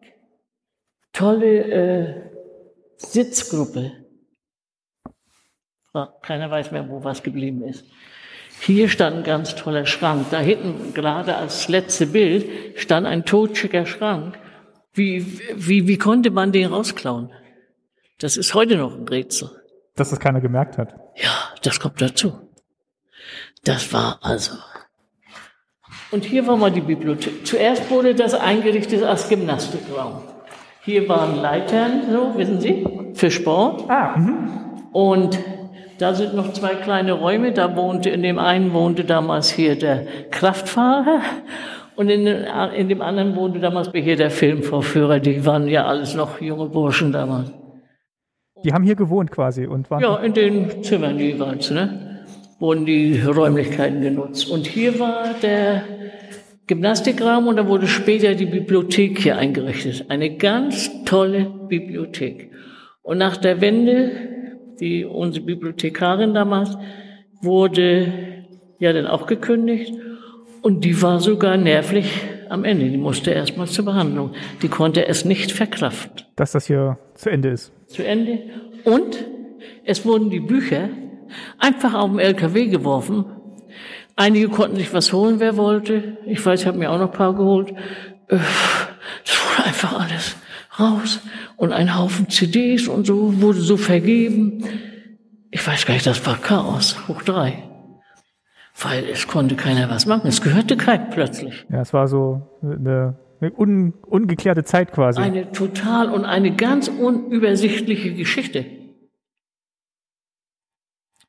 Tolle 1.13 1.65
äh, 1.65 2.31
Sitzgruppe. 2.97 3.93
Ah, 5.93 6.09
Keiner 6.23 6.51
weiß 6.51 6.71
mehr, 6.71 6.89
wo 6.89 7.03
was 7.03 7.23
geblieben 7.23 7.63
ist. 7.65 7.85
Hier 8.61 8.89
stand 8.89 9.19
ein 9.19 9.25
ganz 9.25 9.55
toller 9.55 9.87
Schrank. 9.87 10.27
Da 10.31 10.41
hinten, 10.41 10.93
gerade 10.93 11.37
als 11.37 11.69
letzte 11.69 12.07
Bild, 12.07 12.79
stand 12.79 13.07
ein 13.07 13.25
totschicker 13.25 13.87
Schrank. 13.87 14.39
Wie, 14.93 15.41
wie, 15.55 15.87
wie 15.87 15.99
konnte 15.99 16.31
man 16.31 16.53
den 16.53 16.67
rausklauen? 16.67 17.31
Das 18.19 18.37
ist 18.37 18.55
heute 18.55 18.77
noch 18.77 18.95
ein 18.97 19.09
Rätsel. 19.09 19.51
Dass 19.97 20.11
das 20.11 20.21
keiner 20.21 20.41
gemerkt 20.41 20.79
hat. 20.79 20.95
Ja, 21.17 21.31
das 21.63 21.79
kommt 21.81 22.01
dazu. 22.01 22.33
Das 23.65 23.93
war 23.93 24.19
also. 24.23 24.53
Und 26.11 26.25
hier 26.25 26.47
war 26.47 26.57
mal 26.57 26.73
die 26.73 26.81
Bibliothek. 26.81 27.47
Zuerst 27.47 27.91
wurde 27.91 28.15
das 28.15 28.35
eingerichtet 28.35 29.03
als 29.03 29.29
Gymnastikraum. 29.29 30.23
Hier 30.83 31.09
waren 31.09 31.37
Leitern, 31.37 32.11
so, 32.11 32.37
wissen 32.37 32.61
Sie, 32.61 32.87
für 33.15 33.31
Sport. 33.31 33.89
Ah, 33.89 34.17
mhm. 34.17 34.89
Und 34.93 35.39
da 35.99 36.15
sind 36.15 36.35
noch 36.35 36.53
zwei 36.53 36.75
kleine 36.75 37.13
Räume. 37.13 37.53
Da 37.53 37.77
wohnte, 37.77 38.11
in 38.11 38.23
dem 38.23 38.39
einen 38.39 38.73
wohnte 38.73 39.05
damals 39.05 39.51
hier 39.51 39.79
der 39.79 40.07
Kraftfahrer. 40.31 41.21
Und 42.01 42.09
in, 42.09 42.27
in 42.27 42.89
dem 42.89 43.03
anderen 43.03 43.37
wohnte 43.37 43.61
damals 43.61 43.91
hier 43.93 44.17
der 44.17 44.31
Filmvorführer. 44.31 45.21
Die 45.21 45.45
waren 45.45 45.69
ja 45.69 45.85
alles 45.85 46.15
noch 46.15 46.41
junge 46.41 46.65
Burschen 46.71 47.13
damals. 47.13 47.53
Die 48.65 48.73
haben 48.73 48.85
hier 48.85 48.95
gewohnt 48.95 49.31
quasi 49.31 49.67
und 49.67 49.91
waren. 49.91 50.01
Ja, 50.01 50.17
in 50.17 50.33
den 50.33 50.83
Zimmern 50.83 51.19
jeweils, 51.19 51.71
ne? 51.71 52.25
Wurden 52.59 52.87
die 52.87 53.21
Räumlichkeiten 53.21 54.01
genutzt. 54.01 54.49
Und 54.49 54.67
hier 54.67 54.99
war 54.99 55.35
der 55.43 55.83
Gymnastikraum 56.67 57.49
und 57.49 57.57
da 57.57 57.69
wurde 57.69 57.87
später 57.87 58.35
die 58.35 58.47
Bibliothek 58.47 59.19
hier 59.19 59.37
eingerichtet. 59.37 60.07
Eine 60.09 60.39
ganz 60.39 61.05
tolle 61.05 61.53
Bibliothek. 61.69 62.51
Und 63.03 63.19
nach 63.19 63.37
der 63.37 63.61
Wende, 63.61 64.11
die 64.81 65.05
unsere 65.05 65.45
Bibliothekarin 65.45 66.33
damals, 66.33 66.79
wurde 67.43 68.47
ja 68.79 68.91
dann 68.95 69.07
auch 69.07 69.27
gekündigt. 69.27 69.93
Und 70.63 70.85
die 70.85 71.01
war 71.03 71.21
sogar 71.21 71.57
nervlich 71.57 72.11
am 72.49 72.65
Ende. 72.65 72.89
Die 72.91 72.97
musste 72.99 73.31
erstmal 73.31 73.67
zur 73.67 73.85
Behandlung. 73.85 74.33
Die 74.63 74.69
konnte 74.69 75.07
es 75.09 75.25
nicht 75.25 75.53
verkraften 75.53 76.25
Dass 76.37 76.53
das 76.53 76.67
hier 76.67 76.99
zu 77.15 77.31
Ende 77.31 77.51
ist. 77.51 77.73
zu 77.87 78.05
Ende. 78.07 78.39
Und 78.85 79.25
es 79.85 80.05
wurden 80.05 80.31
die 80.31 80.41
Bücher 80.41 80.89
einfach 81.59 81.95
auf 81.95 82.11
den 82.11 82.19
LKW 82.19 82.67
geworfen. 82.67 83.25
Einige 84.17 84.49
konnten 84.49 84.77
sich 84.77 84.93
was 84.93 85.13
holen, 85.13 85.41
wer 85.41 85.57
wollte. 85.57 86.19
Ich 86.27 86.45
weiß, 86.45 86.61
ich 86.63 86.67
habe 86.67 86.77
mir 86.79 86.91
auch 86.91 86.99
noch 86.99 87.11
ein 87.13 87.17
paar 87.17 87.35
geholt. 87.35 87.71
Äh, 88.29 88.37
Das 89.25 89.37
wurde 89.57 89.67
einfach 89.67 90.01
alles 90.01 90.37
raus. 90.79 91.21
Und 91.57 91.73
ein 91.73 91.97
Haufen 91.99 92.29
CDs 92.29 92.89
und 92.89 93.07
so 93.07 93.41
wurde 93.41 93.61
so 93.61 93.77
vergeben. 93.77 94.65
Ich 95.51 95.67
weiß 95.67 95.87
gar 95.87 95.95
nicht, 95.95 96.07
das 96.07 96.25
war 96.27 96.37
Chaos, 96.37 96.97
hoch 97.09 97.23
drei. 97.23 97.63
Weil 98.83 99.05
es 99.11 99.27
konnte 99.29 99.57
keiner 99.57 99.91
was 99.91 100.07
machen. 100.07 100.27
Es 100.27 100.41
gehörte 100.43 100.77
keinem 100.77 101.11
plötzlich. 101.11 101.67
Ja, 101.71 101.81
es 101.83 101.93
war 101.93 102.09
so 102.09 102.43
eine, 102.63 103.19
eine 103.41 103.53
un, 103.53 103.93
ungeklärte 104.07 104.65
Zeit 104.65 104.93
quasi. 104.93 105.21
Eine 105.21 105.53
total 105.53 106.11
und 106.11 106.25
eine 106.25 106.55
ganz 106.55 106.89
unübersichtliche 106.89 108.15
Geschichte. 108.15 108.65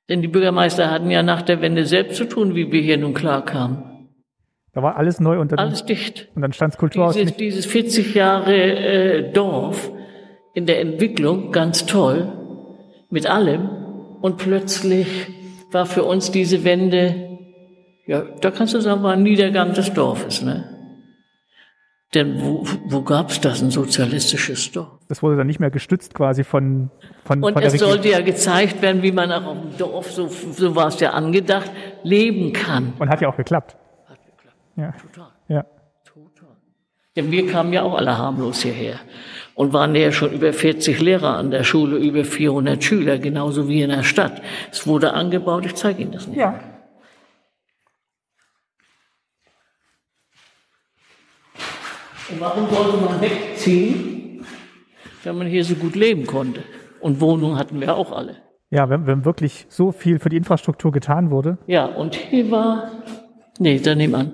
Denn 0.10 0.22
die 0.22 0.28
Bürgermeister 0.28 0.92
hatten 0.92 1.10
ja 1.10 1.24
nach 1.24 1.42
der 1.42 1.62
Wende 1.62 1.86
selbst 1.86 2.18
zu 2.18 2.26
tun, 2.26 2.56
wie 2.56 2.72
wir 2.72 2.82
hier 2.82 2.98
nun 2.98 3.14
klarkamen. 3.14 4.10
da 4.74 4.82
war 4.84 4.98
alles 4.98 5.20
neu 5.20 5.40
und 5.40 5.52
dann, 5.52 5.60
Alles 5.60 5.86
dicht. 5.86 6.30
und 6.36 6.42
dann 6.42 6.54
stand 6.54 6.78
Kulturhaus 6.78 7.14
Dieses, 7.14 7.28
nicht. 7.30 7.40
dieses 7.40 7.66
40 7.66 8.14
Jahre 8.16 8.56
äh, 8.56 9.32
Dorf 9.32 9.92
in 10.54 10.66
der 10.66 10.82
Entwicklung 10.82 11.52
ganz 11.52 11.86
toll 11.86 12.32
mit 13.10 13.26
allem 13.28 13.70
und 14.22 14.38
plötzlich 14.38 15.08
war 15.72 15.86
für 15.86 16.04
uns 16.04 16.32
diese 16.32 16.66
Wende, 16.66 17.31
ja, 18.12 18.24
da 18.42 18.52
kannst 18.52 18.74
du 18.74 18.82
sagen, 18.82 19.04
war 19.04 19.14
ein 19.14 19.24
Niedergang 19.24 19.72
des 19.72 19.94
Dorfes, 19.94 20.42
ne? 20.42 20.66
Denn 22.14 22.42
wo, 22.42 22.66
wo 22.88 23.04
gab's 23.04 23.40
das, 23.40 23.62
ein 23.62 23.72
sozialistisches 23.72 24.70
Dorf? 24.74 25.00
Das 25.08 25.24
wurde 25.24 25.38
dann 25.38 25.48
nicht 25.48 25.62
mehr 25.62 25.72
gestützt 25.72 26.14
quasi 26.14 26.44
von, 26.44 26.90
von, 27.24 27.42
Und 27.42 27.54
von 27.54 27.62
der 27.62 27.74
es 27.74 27.80
sollte 27.80 28.10
ja 28.10 28.20
gezeigt 28.20 28.82
werden, 28.82 29.02
wie 29.02 29.14
man 29.14 29.32
auch 29.32 29.46
auf 29.46 29.62
dem 29.62 29.78
Dorf, 29.78 30.12
so, 30.12 30.28
so 30.28 30.76
war 30.76 30.90
es 30.90 31.00
ja 31.00 31.12
angedacht, 31.12 31.72
leben 32.04 32.52
kann. 32.52 32.92
Und 33.00 33.08
hat 33.08 33.22
ja 33.22 33.30
auch 33.30 33.38
geklappt. 33.38 33.78
Ja. 34.76 34.92
Total. 34.92 35.28
ja. 35.48 35.66
Total. 36.04 36.50
Denn 37.16 37.32
wir 37.32 37.48
kamen 37.48 37.72
ja 37.72 37.84
auch 37.84 37.96
alle 37.96 38.18
harmlos 38.18 38.64
hierher 38.64 39.00
und 39.56 39.72
waren 39.72 39.96
ja 39.96 40.12
schon 40.12 40.34
über 40.34 40.52
40 40.52 41.00
Lehrer 41.00 41.38
an 41.38 41.50
der 41.50 41.64
Schule, 41.64 41.96
über 41.96 42.26
400 42.26 42.84
Schüler, 42.84 43.20
genauso 43.20 43.70
wie 43.70 43.84
in 43.84 43.90
der 43.90 44.04
Stadt. 44.04 44.42
Es 44.70 44.86
wurde 44.86 45.14
angebaut, 45.14 45.66
ich 45.66 45.76
zeige 45.76 46.02
Ihnen 46.02 46.12
das 46.12 46.28
nicht. 46.28 46.38
Ja. 46.38 46.60
Und 52.32 52.40
warum 52.40 52.70
sollte 52.70 52.98
man 52.98 53.22
wegziehen, 53.22 54.46
wenn 55.24 55.38
man 55.38 55.48
hier 55.48 55.64
so 55.64 55.76
gut 55.76 55.96
leben 55.96 56.26
konnte? 56.26 56.64
Und 57.00 57.20
Wohnungen 57.20 57.58
hatten 57.58 57.80
wir 57.82 57.96
auch 57.96 58.12
alle. 58.12 58.38
Ja, 58.70 58.90
wenn, 58.90 59.06
wenn 59.06 59.26
wirklich 59.26 59.66
so 59.70 59.92
viel 59.92 60.20
für 60.20 60.30
die 60.30 60.38
Infrastruktur 60.38 60.92
getan 60.92 61.30
wurde. 61.30 61.58
Ja, 61.68 61.86
und 61.86 62.16
hier 62.16 62.52
war, 62.52 62.92
nee, 63.60 63.80
da 63.80 63.96
nebenan, 63.96 64.34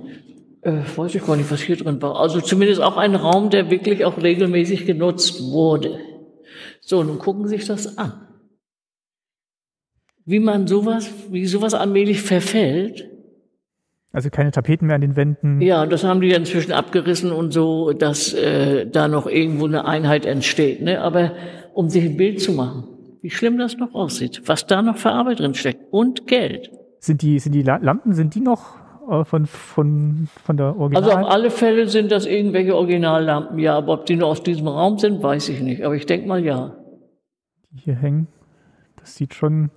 äh, 0.61 0.81
weiß 0.95 1.15
ich 1.15 1.25
gar 1.25 1.35
nicht, 1.35 1.49
was 1.49 1.61
hier 1.61 1.77
drin 1.77 2.01
war. 2.01 2.19
Also 2.19 2.39
zumindest 2.41 2.81
auch 2.81 2.97
ein 2.97 3.15
Raum, 3.15 3.49
der 3.49 3.71
wirklich 3.71 4.05
auch 4.05 4.21
regelmäßig 4.21 4.85
genutzt 4.85 5.41
wurde. 5.51 5.99
So, 6.81 7.03
nun 7.03 7.17
gucken 7.17 7.47
Sie 7.47 7.57
sich 7.57 7.65
das 7.65 7.97
an. 7.97 8.27
Wie 10.25 10.39
man 10.39 10.67
sowas, 10.67 11.09
wie 11.31 11.45
sowas 11.45 11.73
allmählich 11.73 12.21
verfällt. 12.21 13.09
Also 14.13 14.29
keine 14.29 14.51
Tapeten 14.51 14.87
mehr 14.87 14.95
an 14.95 15.01
den 15.01 15.15
Wänden. 15.15 15.61
Ja, 15.61 15.85
das 15.85 16.03
haben 16.03 16.21
die 16.21 16.27
ja 16.27 16.37
inzwischen 16.37 16.71
abgerissen 16.71 17.31
und 17.31 17.51
so, 17.51 17.91
dass 17.93 18.33
äh, 18.33 18.87
da 18.87 19.07
noch 19.07 19.27
irgendwo 19.27 19.65
eine 19.65 19.85
Einheit 19.85 20.25
entsteht. 20.25 20.81
Ne? 20.81 21.01
Aber 21.01 21.33
um 21.73 21.89
sich 21.89 22.03
ein 22.05 22.17
Bild 22.17 22.41
zu 22.41 22.53
machen, 22.53 22.85
wie 23.21 23.29
schlimm 23.29 23.57
das 23.57 23.77
noch 23.77 23.93
aussieht, 23.93 24.41
was 24.45 24.65
da 24.65 24.81
noch 24.81 24.97
für 24.97 25.11
Arbeit 25.11 25.39
drin 25.39 25.53
steckt 25.53 25.81
und 25.91 26.25
Geld. 26.25 26.71
Sind 26.99 27.21
die, 27.21 27.37
sind 27.39 27.51
die 27.53 27.61
La- 27.61 27.77
Lampen, 27.77 28.13
sind 28.13 28.33
die 28.33 28.39
noch 28.39 28.75
äh, 29.09 29.25
von, 29.25 29.45
von, 29.45 30.27
von 30.45 30.57
der 30.57 30.77
Original? 30.77 31.03
Also 31.03 31.17
auf 31.17 31.29
alle 31.29 31.51
Fälle 31.51 31.87
sind 31.87 32.11
das 32.11 32.25
irgendwelche 32.25 32.75
Originallampen, 32.75 33.59
ja, 33.59 33.75
aber 33.77 33.93
ob 33.93 34.05
die 34.05 34.15
nur 34.15 34.29
aus 34.29 34.41
diesem 34.41 34.67
Raum 34.67 34.97
sind, 34.97 35.21
weiß 35.21 35.49
ich 35.49 35.61
nicht. 35.61 35.83
Aber 35.83 35.95
ich 35.95 36.05
denke 36.05 36.27
mal 36.27 36.43
ja. 36.43 36.75
die 37.71 37.81
hier 37.81 37.95
hängen. 37.95 38.27
Das 38.95 39.15
sieht 39.15 39.33
schon. 39.33 39.69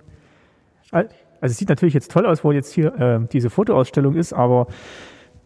Also 1.41 1.51
es 1.53 1.57
sieht 1.57 1.69
natürlich 1.69 1.93
jetzt 1.93 2.11
toll 2.11 2.25
aus, 2.25 2.43
wo 2.43 2.51
jetzt 2.51 2.71
hier 2.73 2.93
äh, 2.99 3.27
diese 3.31 3.49
Fotoausstellung 3.49 4.15
ist, 4.15 4.31
aber 4.31 4.67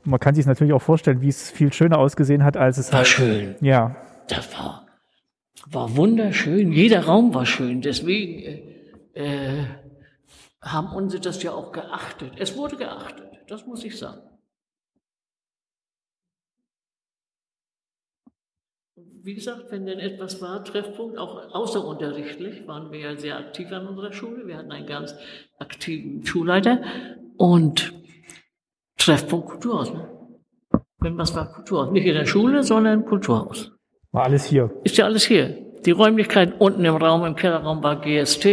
man 0.04 0.20
kann 0.20 0.36
sich 0.36 0.44
es 0.44 0.48
natürlich 0.48 0.74
auch 0.74 0.82
vorstellen, 0.82 1.22
wie 1.22 1.30
es 1.30 1.50
viel 1.50 1.74
schöner 1.74 1.98
ausgesehen 1.98 2.44
hat, 2.44 2.58
als 2.58 2.78
es 2.78 2.92
War 2.92 3.00
halt. 3.00 3.08
schön. 3.08 3.56
Ja, 3.62 3.96
Das 4.28 4.54
war, 4.58 4.86
war 5.72 5.96
wunderschön. 5.96 6.72
Jeder 6.72 7.06
Raum 7.06 7.34
war 7.34 7.46
schön. 7.46 7.82
Deswegen 7.82 8.40
äh, 9.16 9.58
äh, 9.60 9.66
haben 10.62 10.94
unsere 10.94 11.22
das 11.22 11.42
ja 11.42 11.52
auch 11.54 11.72
geachtet. 11.72 12.34
Es 12.38 12.56
wurde 12.58 12.76
geachtet, 12.76 13.26
das 13.48 13.66
muss 13.66 13.84
ich 13.84 13.98
sagen. 13.98 14.22
Wie 19.26 19.34
gesagt, 19.34 19.72
wenn 19.72 19.88
denn 19.88 19.98
etwas 19.98 20.40
war, 20.40 20.64
Treffpunkt, 20.64 21.18
auch 21.18 21.52
außerunterrichtlich, 21.52 22.68
waren 22.68 22.92
wir 22.92 23.00
ja 23.00 23.16
sehr 23.18 23.38
aktiv 23.40 23.72
an 23.72 23.88
unserer 23.88 24.14
Schule. 24.14 24.46
Wir 24.46 24.58
hatten 24.58 24.72
einen 24.72 24.86
ganz 24.86 25.16
aktiven 25.58 26.24
Schulleiter 26.24 26.82
und 27.36 27.92
Treffpunkt 28.98 29.50
Kulturhaus. 29.50 29.92
Ne? 29.92 30.08
Wenn 31.00 31.18
was 31.18 31.36
war, 31.36 31.52
Kulturhaus. 31.52 31.92
Nicht 31.92 32.06
in 32.06 32.14
der 32.14 32.28
Schule, 32.28 32.62
sondern 32.62 33.04
Kulturhaus. 33.06 33.72
War 34.12 34.26
alles 34.26 34.46
hier. 34.46 34.70
Ist 34.84 34.98
ja 34.98 35.06
alles 35.06 35.24
hier. 35.26 35.58
Die 35.88 35.92
Räumlichkeiten 35.92 36.54
unten 36.60 36.86
im 36.86 36.96
Raum, 36.96 37.26
im 37.26 37.36
Kellerraum 37.36 37.84
war 37.84 38.02
GST, 38.02 38.46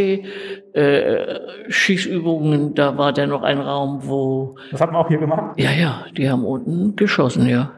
äh, 0.73 1.40
Schießübungen, 1.69 2.74
da 2.74 2.97
war 2.97 3.12
dann 3.12 3.28
noch 3.28 3.43
ein 3.43 3.59
Raum, 3.59 4.01
wo, 4.09 4.57
Das 4.70 4.81
hat 4.81 4.90
man 4.90 5.05
auch 5.05 5.09
hier 5.09 5.19
gemacht. 5.19 5.59
ja, 5.59 5.70
ja, 5.70 6.07
die 6.16 6.31
haben 6.31 6.47
unten 6.47 6.97
geschossen, 6.97 7.47
ja. 7.47 7.73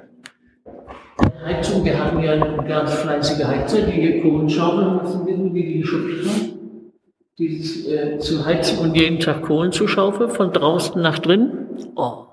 Heizung, 1.45 1.85
wir 1.85 2.03
hatten 2.03 2.23
ja 2.23 2.33
eine 2.33 2.57
ganz 2.67 2.95
fleißige 2.95 3.47
Heizer, 3.47 3.83
die 3.83 3.93
hier 3.93 4.23
Kohlen 4.23 4.49
schaufeln 4.49 4.97
lassen, 4.97 5.27
wissen, 5.27 5.55
wie 5.55 5.63
die 5.63 5.81
geschubst 5.81 6.27
haben. 6.27 6.93
Dieses 7.39 7.87
äh, 7.87 8.19
zu 8.19 8.47
heizen 8.47 8.79
und 8.79 8.95
jeden 8.95 9.19
Tag 9.19 9.43
Kohlen 9.43 9.73
zu 9.73 9.87
schaufeln, 9.87 10.31
von 10.31 10.53
draußen 10.53 11.01
nach 11.03 11.19
drin. 11.19 11.67
Oh. 11.97 12.27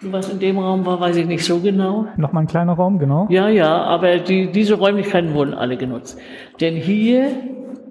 Was 0.00 0.28
in 0.28 0.40
dem 0.40 0.58
Raum 0.58 0.86
war, 0.86 1.00
weiß 1.00 1.16
ich 1.16 1.26
nicht 1.26 1.44
so 1.44 1.60
genau. 1.60 2.08
Nochmal 2.16 2.44
ein 2.44 2.48
kleiner 2.48 2.72
Raum, 2.72 2.98
genau. 2.98 3.26
Ja, 3.30 3.48
ja, 3.48 3.82
aber 3.84 4.18
die, 4.18 4.50
diese 4.50 4.74
Räumlichkeiten 4.74 5.34
wurden 5.34 5.54
alle 5.54 5.76
genutzt. 5.76 6.18
Denn 6.60 6.74
hier, 6.74 7.30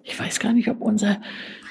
ich 0.04 0.20
weiß 0.20 0.40
gar 0.40 0.54
nicht, 0.54 0.70
ob 0.70 0.82
unser, 0.82 1.18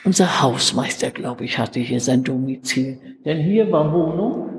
unser 0.04 0.42
Hausmeister, 0.42 1.10
glaube 1.10 1.44
ich, 1.44 1.58
hatte 1.58 1.80
hier 1.80 2.00
sein 2.00 2.22
Domizil. 2.24 2.98
Denn 3.24 3.38
hier 3.38 3.70
war 3.72 3.92
Wohnung. 3.92 4.50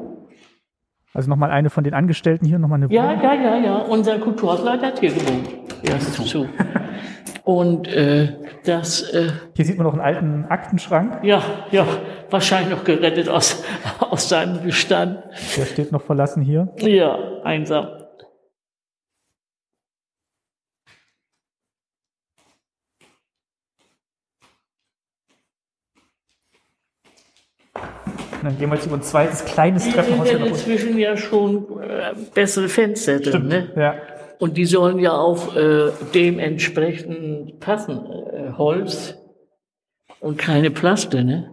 Also 1.13 1.29
nochmal 1.29 1.51
eine 1.51 1.69
von 1.69 1.83
den 1.83 1.93
Angestellten 1.93 2.45
hier, 2.45 2.59
nochmal 2.59 2.81
eine 2.83 2.91
Ja, 2.93 3.09
Wohnung. 3.09 3.23
ja, 3.23 3.33
ja, 3.33 3.57
ja. 3.57 3.77
Unser 3.77 4.19
Kulturhausleiter 4.19 4.87
hat 4.87 4.99
hier 4.99 5.13
gewohnt. 5.13 5.47
Erst 5.83 6.13
zu. 6.27 6.47
Und 7.45 7.87
äh, 7.87 8.33
das, 8.65 9.03
äh, 9.13 9.29
Hier 9.55 9.65
sieht 9.65 9.77
man 9.77 9.85
noch 9.85 9.93
einen 9.93 10.01
alten 10.01 10.45
Aktenschrank. 10.45 11.23
ja, 11.23 11.43
ja, 11.71 11.85
wahrscheinlich 12.31 12.75
noch 12.75 12.83
gerettet 12.83 13.29
aus, 13.29 13.63
aus 13.99 14.27
seinem 14.29 14.63
Bestand. 14.63 15.19
Der 15.55 15.65
steht 15.65 15.91
noch 15.91 16.01
verlassen 16.01 16.41
hier. 16.41 16.73
Ja, 16.79 17.17
einsam. 17.43 17.87
Dann 28.43 28.57
gehen 28.57 28.69
wir 28.69 28.75
jetzt 28.75 28.85
über 28.85 28.97
ein 28.97 29.01
zweites 29.01 29.43
kleines 29.43 29.89
Treppenhaus 29.91 30.27
nach 30.27 30.33
unten. 30.33 30.47
inzwischen 30.49 30.97
ja 30.97 31.17
schon 31.17 31.81
äh, 31.81 32.13
bessere 32.33 32.69
Fenster 32.69 33.19
drin, 33.19 33.47
ne? 33.47 33.71
Ja. 33.75 33.95
Und 34.39 34.57
die 34.57 34.65
sollen 34.65 34.99
ja 34.99 35.13
auch 35.13 35.55
äh, 35.55 35.91
dementsprechend 36.13 37.59
passen. 37.59 38.05
Äh, 38.05 38.51
Holz 38.57 39.17
und 40.19 40.37
keine 40.37 40.71
Plaste, 40.71 41.23
ne? 41.23 41.51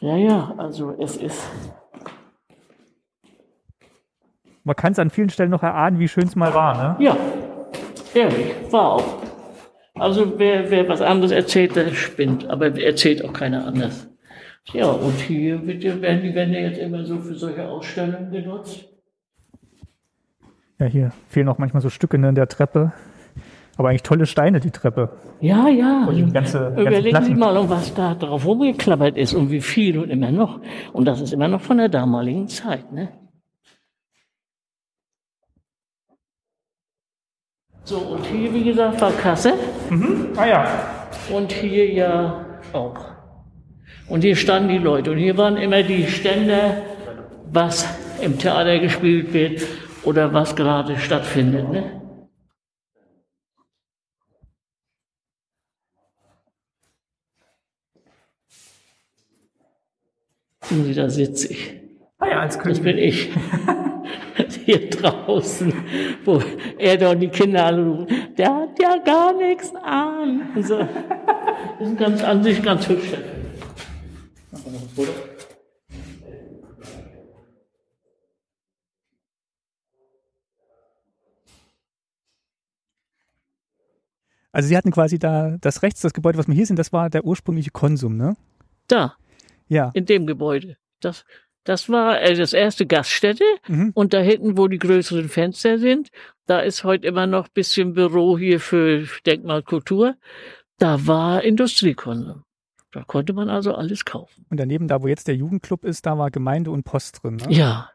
Ja, 0.00 0.16
ja, 0.16 0.54
also 0.58 0.94
es 1.00 1.16
ist. 1.16 1.42
Man 4.62 4.76
kann 4.76 4.92
es 4.92 4.98
an 4.98 5.10
vielen 5.10 5.30
Stellen 5.30 5.50
noch 5.50 5.62
erahnen, 5.62 5.98
wie 5.98 6.08
schön 6.08 6.24
es 6.24 6.36
mal 6.36 6.52
war. 6.52 6.98
Ne? 6.98 7.04
Ja, 7.04 7.16
ehrlich, 8.14 8.54
war 8.70 8.92
auch. 8.92 9.25
Also 9.98 10.38
wer, 10.38 10.70
wer 10.70 10.88
was 10.88 11.00
anderes 11.00 11.32
erzählt, 11.32 11.74
der 11.76 11.92
spinnt, 11.94 12.48
aber 12.48 12.78
erzählt 12.78 13.24
auch 13.24 13.32
keiner 13.32 13.66
anders. 13.66 14.08
Ja, 14.72 14.86
und 14.86 15.18
hier 15.20 15.66
wird 15.66 15.84
ja, 15.84 16.00
werden 16.00 16.22
die 16.22 16.34
Wände 16.34 16.58
jetzt 16.58 16.78
immer 16.78 17.04
so 17.04 17.18
für 17.18 17.34
solche 17.34 17.66
Ausstellungen 17.68 18.30
genutzt. 18.30 18.84
Ja, 20.78 20.86
hier 20.86 21.12
fehlen 21.28 21.48
auch 21.48 21.58
manchmal 21.58 21.80
so 21.80 21.88
Stücke 21.88 22.18
ne, 22.18 22.28
in 22.28 22.34
der 22.34 22.48
Treppe. 22.48 22.92
Aber 23.78 23.90
eigentlich 23.90 24.02
tolle 24.02 24.26
Steine, 24.26 24.58
die 24.58 24.70
Treppe. 24.70 25.10
Ja, 25.40 25.68
ja. 25.68 26.06
Und 26.06 26.32
ganze, 26.32 26.58
ganze 26.58 26.80
Überlegen 26.80 27.04
Sie 27.04 27.10
Platten. 27.10 27.38
mal, 27.38 27.56
um 27.56 27.68
was 27.68 27.94
da 27.94 28.14
drauf 28.14 28.46
rumgeklappert 28.46 29.16
ist 29.18 29.34
und 29.34 29.50
wie 29.50 29.60
viel 29.60 29.98
und 29.98 30.10
immer 30.10 30.30
noch. 30.30 30.60
Und 30.92 31.06
das 31.06 31.20
ist 31.20 31.32
immer 31.32 31.48
noch 31.48 31.60
von 31.60 31.76
der 31.78 31.90
damaligen 31.90 32.48
Zeit, 32.48 32.90
ne? 32.92 33.08
So, 37.86 37.98
und 37.98 38.26
hier, 38.26 38.52
wie 38.52 38.64
gesagt, 38.64 39.00
war 39.00 39.12
Kasse. 39.12 39.54
Ah 40.34 40.44
ja. 40.44 41.08
Und 41.32 41.52
hier 41.52 41.88
ja 41.88 42.44
auch. 42.72 42.98
Und 44.08 44.22
hier 44.22 44.34
standen 44.34 44.70
die 44.70 44.78
Leute. 44.78 45.12
Und 45.12 45.18
hier 45.18 45.36
waren 45.36 45.56
immer 45.56 45.84
die 45.84 46.04
Ständer, 46.08 46.82
was 47.52 47.86
im 48.20 48.40
Theater 48.40 48.80
gespielt 48.80 49.32
wird 49.32 49.62
oder 50.02 50.34
was 50.34 50.56
gerade 50.56 50.98
stattfindet. 50.98 51.70
Ne? 51.70 52.02
Sie, 60.62 60.92
da 60.92 61.08
sitze 61.08 61.52
ich. 61.52 61.85
Ah 62.26 62.30
ja, 62.30 62.40
als 62.40 62.54
Das 62.56 62.62
König. 62.62 62.82
bin 62.82 62.98
ich. 62.98 63.30
Hier 64.66 64.90
draußen, 64.90 65.72
wo 66.24 66.42
er 66.78 66.96
da 66.96 67.12
und 67.12 67.20
die 67.20 67.28
Kinder 67.28 67.66
alle 67.66 67.86
rufen, 67.86 68.34
der 68.36 68.52
hat 68.54 68.82
ja 68.82 68.96
gar 68.98 69.32
nichts 69.32 69.72
an. 69.76 70.42
Und 70.54 70.66
so. 70.66 70.78
Das 71.78 71.88
ist 71.88 71.96
ganz, 71.98 72.22
an 72.24 72.42
sich 72.42 72.60
ganz 72.62 72.88
hübsch. 72.88 73.12
Machen 74.50 74.64
wir 74.66 74.72
noch 74.72 74.82
ein 74.82 74.88
Foto? 74.88 75.12
Also 84.52 84.68
sie 84.68 84.76
hatten 84.76 84.90
quasi 84.90 85.18
da 85.18 85.56
das 85.60 85.82
rechts, 85.82 86.00
das 86.00 86.14
Gebäude, 86.14 86.38
was 86.38 86.46
wir 86.48 86.54
hier 86.54 86.66
sehen, 86.66 86.76
das 86.76 86.92
war 86.92 87.10
der 87.10 87.24
ursprüngliche 87.24 87.70
Konsum, 87.70 88.16
ne? 88.16 88.36
Da, 88.88 89.16
Ja. 89.68 89.90
in 89.94 90.06
dem 90.06 90.26
Gebäude. 90.26 90.76
Das, 91.00 91.24
das 91.66 91.88
war 91.88 92.22
äh, 92.22 92.34
das 92.34 92.52
erste 92.52 92.86
Gaststätte. 92.86 93.44
Mhm. 93.66 93.90
Und 93.94 94.14
da 94.14 94.20
hinten, 94.20 94.56
wo 94.56 94.68
die 94.68 94.78
größeren 94.78 95.28
Fenster 95.28 95.78
sind, 95.78 96.10
da 96.46 96.60
ist 96.60 96.84
heute 96.84 97.06
immer 97.08 97.26
noch 97.26 97.48
bisschen 97.48 97.92
Büro 97.94 98.38
hier 98.38 98.60
für 98.60 99.06
Denkmalkultur. 99.26 100.14
Da 100.78 101.06
war 101.06 101.42
Industriekonsum. 101.42 102.44
Da 102.92 103.02
konnte 103.02 103.32
man 103.32 103.50
also 103.50 103.74
alles 103.74 104.04
kaufen. 104.04 104.46
Und 104.48 104.58
daneben, 104.58 104.88
da 104.88 105.02
wo 105.02 105.08
jetzt 105.08 105.28
der 105.28 105.34
Jugendclub 105.34 105.84
ist, 105.84 106.06
da 106.06 106.16
war 106.16 106.30
Gemeinde 106.30 106.70
und 106.70 106.84
Post 106.84 107.22
drin, 107.22 107.36
ne? 107.36 107.46
Ja. 107.52 107.90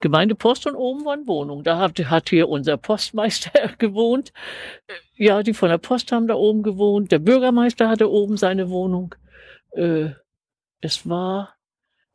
Gemeindepost 0.00 0.66
und 0.66 0.76
oben 0.76 1.04
waren 1.04 1.26
Wohnungen. 1.26 1.64
Da 1.64 1.78
hat, 1.78 1.98
hat 1.98 2.28
hier 2.28 2.48
unser 2.48 2.76
Postmeister 2.76 3.50
gewohnt. 3.78 4.32
Äh, 4.86 5.24
Ja, 5.24 5.42
die 5.42 5.54
von 5.54 5.70
der 5.70 5.78
Post 5.78 6.12
haben 6.12 6.28
da 6.28 6.34
oben 6.34 6.62
gewohnt. 6.62 7.10
Der 7.10 7.18
Bürgermeister 7.18 7.88
hatte 7.88 8.10
oben 8.10 8.36
seine 8.36 8.68
Wohnung. 8.68 9.14
Äh, 9.72 10.10
es 10.80 11.08
war 11.08 11.54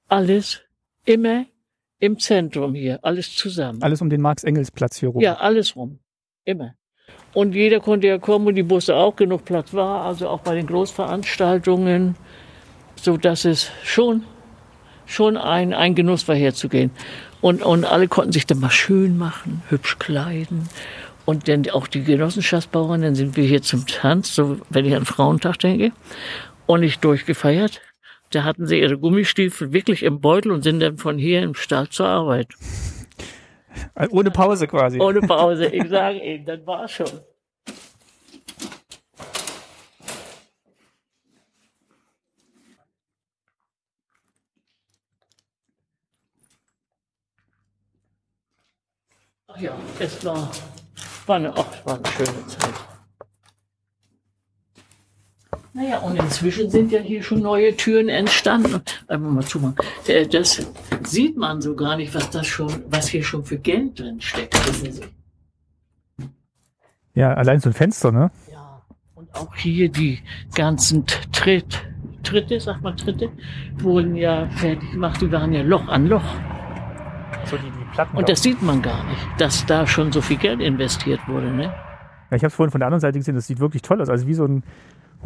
alles 0.08 0.62
immer 1.08 1.46
im 2.00 2.20
Zentrum 2.20 2.76
hier, 2.76 3.00
alles 3.02 3.36
zusammen. 3.36 3.82
Alles 3.82 4.02
um 4.02 4.10
den 4.10 4.22
Marx-Engels-Platz 4.22 4.98
hier 4.98 5.10
rum. 5.10 5.22
Ja, 5.22 5.36
alles 5.36 5.76
rum. 5.76 6.00
Immer. 6.46 6.76
Und 7.34 7.56
jeder 7.56 7.80
konnte 7.80 8.08
ja 8.08 8.18
kommen 8.18 8.48
und 8.48 8.56
die 8.56 8.64
Busse 8.64 8.96
auch 8.96 9.16
genug 9.16 9.46
Platz 9.46 9.74
war, 9.74 10.06
also 10.06 10.28
auch 10.28 10.42
bei 10.42 10.56
den 10.56 10.68
Großveranstaltungen, 10.68 12.16
so 12.96 13.18
dass 13.18 13.46
es 13.46 13.72
schon, 13.84 14.24
schon 15.06 15.38
ein, 15.38 15.74
ein 15.74 15.96
Genuss 15.96 16.28
war 16.28 16.36
herzugehen. 16.36 16.92
Und, 17.42 17.64
und 17.64 17.86
alle 17.86 18.08
konnten 18.08 18.32
sich 18.32 18.46
dann 18.46 18.60
mal 18.60 18.70
schön 18.70 19.18
machen, 19.18 19.64
hübsch 19.70 19.98
kleiden. 20.00 20.68
Und 21.26 21.48
dann 21.48 21.70
auch 21.70 21.88
die 21.88 22.04
Genossenschaftsbauern, 22.04 23.02
dann 23.02 23.16
sind 23.16 23.36
wir 23.36 23.44
hier 23.44 23.62
zum 23.62 23.86
Tanz, 23.86 24.34
so 24.34 24.60
wenn 24.70 24.86
ich 24.86 24.96
an 24.96 25.06
Frauentag 25.06 25.60
denke, 25.60 25.92
und 26.66 26.82
nicht 26.82 27.04
durchgefeiert. 27.04 27.82
Da 28.32 28.44
hatten 28.44 28.66
sie 28.68 28.80
ihre 28.80 28.98
Gummistiefel 28.98 29.72
wirklich 29.72 30.04
im 30.04 30.20
Beutel 30.20 30.52
und 30.52 30.62
sind 30.62 30.82
dann 30.82 30.98
von 30.98 31.18
hier 31.18 31.42
im 31.42 31.56
Stall 31.56 31.88
zur 31.90 32.08
Arbeit. 32.08 32.50
Also 33.96 34.16
Ohne 34.16 34.32
Pause 34.32 34.68
quasi. 34.68 35.00
Ohne 35.00 35.22
Pause. 35.22 35.68
Ich 35.74 35.88
sage 35.90 36.20
Ihnen, 36.20 36.46
das 36.46 36.66
war 36.66 36.88
schon. 36.88 37.08
Ach 49.48 49.58
ja, 49.60 49.76
es 50.00 50.24
war, 50.26 50.52
war, 51.26 51.36
eine, 51.38 51.56
ach, 51.56 51.66
es 51.72 51.86
war 51.86 51.96
eine 51.96 52.06
schöne 52.08 52.48
Zeit. 52.48 52.97
Naja, 55.74 56.00
und 56.00 56.18
inzwischen 56.18 56.70
sind 56.70 56.92
ja 56.92 57.00
hier 57.00 57.22
schon 57.22 57.42
neue 57.42 57.76
Türen 57.76 58.10
entstanden. 58.10 58.82
Einfach 59.08 59.30
mal 59.30 59.44
zumachen. 59.46 59.76
Äh, 60.08 60.26
Das 60.28 60.66
sieht 61.04 61.38
man 61.38 61.62
so 61.62 61.76
gar 61.76 61.98
nicht, 61.98 62.14
was 62.16 62.30
das 62.30 62.48
schon, 62.48 62.84
was 62.90 63.08
hier 63.08 63.24
schon 63.24 63.46
für 63.46 63.58
Geld 63.58 64.00
drin 64.00 64.20
steckt. 64.20 64.56
Wissen 64.68 64.92
Sie? 64.92 65.02
Ja, 67.14 67.34
allein 67.34 67.60
so 67.60 67.70
ein 67.70 67.74
Fenster, 67.74 68.12
ne? 68.12 68.32
Ja, 68.52 68.82
und 69.16 69.34
auch 69.36 69.56
hier 69.56 69.90
die 69.90 70.20
ganzen 70.56 71.06
Tritt, 71.32 71.84
Tritte, 72.24 72.60
sag 72.60 72.82
mal 72.82 72.96
Tritte, 72.96 73.30
wurden 73.78 74.16
ja 74.16 74.48
fertig 74.50 74.92
gemacht, 74.92 75.22
die 75.22 75.32
waren 75.32 75.54
ja 75.54 75.62
Loch 75.64 75.88
an 75.88 76.08
Loch. 76.08 76.24
So 77.46 77.58
die, 77.58 77.64
die 77.64 77.86
Platten. 77.94 78.18
Und 78.18 78.30
das 78.30 78.44
sieht 78.44 78.62
man 78.62 78.82
gar 78.82 79.04
nicht, 79.06 79.22
dass 79.40 79.66
da 79.66 79.88
schon 79.88 80.12
so 80.12 80.22
viel 80.22 80.38
Geld 80.38 80.60
investiert 80.60 81.22
wurde. 81.28 81.50
Ne? 81.52 81.74
ja, 82.30 82.36
ich 82.36 82.44
habe 82.44 82.48
es 82.48 82.56
vorhin 82.56 82.72
von 82.72 82.80
der 82.80 82.88
anderen 82.88 83.02
Seite 83.02 83.18
gesehen, 83.18 83.36
das 83.36 83.48
sieht 83.48 83.60
wirklich 83.60 83.82
toll 83.82 84.02
aus. 84.02 84.10
Also 84.10 84.28
wie 84.28 84.34
so 84.34 84.46
ein 84.46 84.64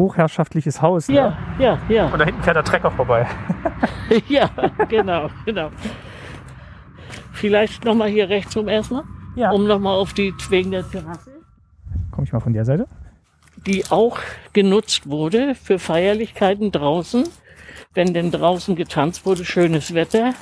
hochherrschaftliches 0.01 0.81
Haus. 0.81 1.07
Ja, 1.07 1.29
Ne? 1.29 1.37
ja, 1.59 1.79
ja. 1.89 2.05
Und 2.07 2.19
da 2.19 2.25
hinten 2.25 2.41
fährt 2.43 2.55
der 2.55 2.63
Trecker 2.63 2.91
vorbei. 2.91 3.27
ja, 4.27 4.49
genau, 4.89 5.29
genau. 5.45 5.69
Vielleicht 7.31 7.85
nochmal 7.85 8.09
hier 8.09 8.29
rechts 8.29 8.55
rum 8.57 8.67
erstmal, 8.67 9.03
Ja. 9.35 9.51
um 9.51 9.65
nochmal 9.67 9.95
auf 9.97 10.13
die, 10.13 10.33
wegen 10.49 10.71
der 10.71 10.89
Terrasse, 10.89 11.31
Komme 12.11 12.25
ich 12.25 12.33
mal 12.33 12.39
von 12.39 12.53
der 12.53 12.65
Seite? 12.65 12.87
die 13.67 13.85
auch 13.91 14.17
genutzt 14.53 15.07
wurde 15.07 15.53
für 15.53 15.77
Feierlichkeiten 15.77 16.71
draußen. 16.71 17.25
Wenn 17.93 18.13
denn 18.13 18.31
draußen 18.31 18.75
getanzt 18.75 19.25
wurde, 19.25 19.45
schönes 19.45 19.93
Wetter. 19.93 20.33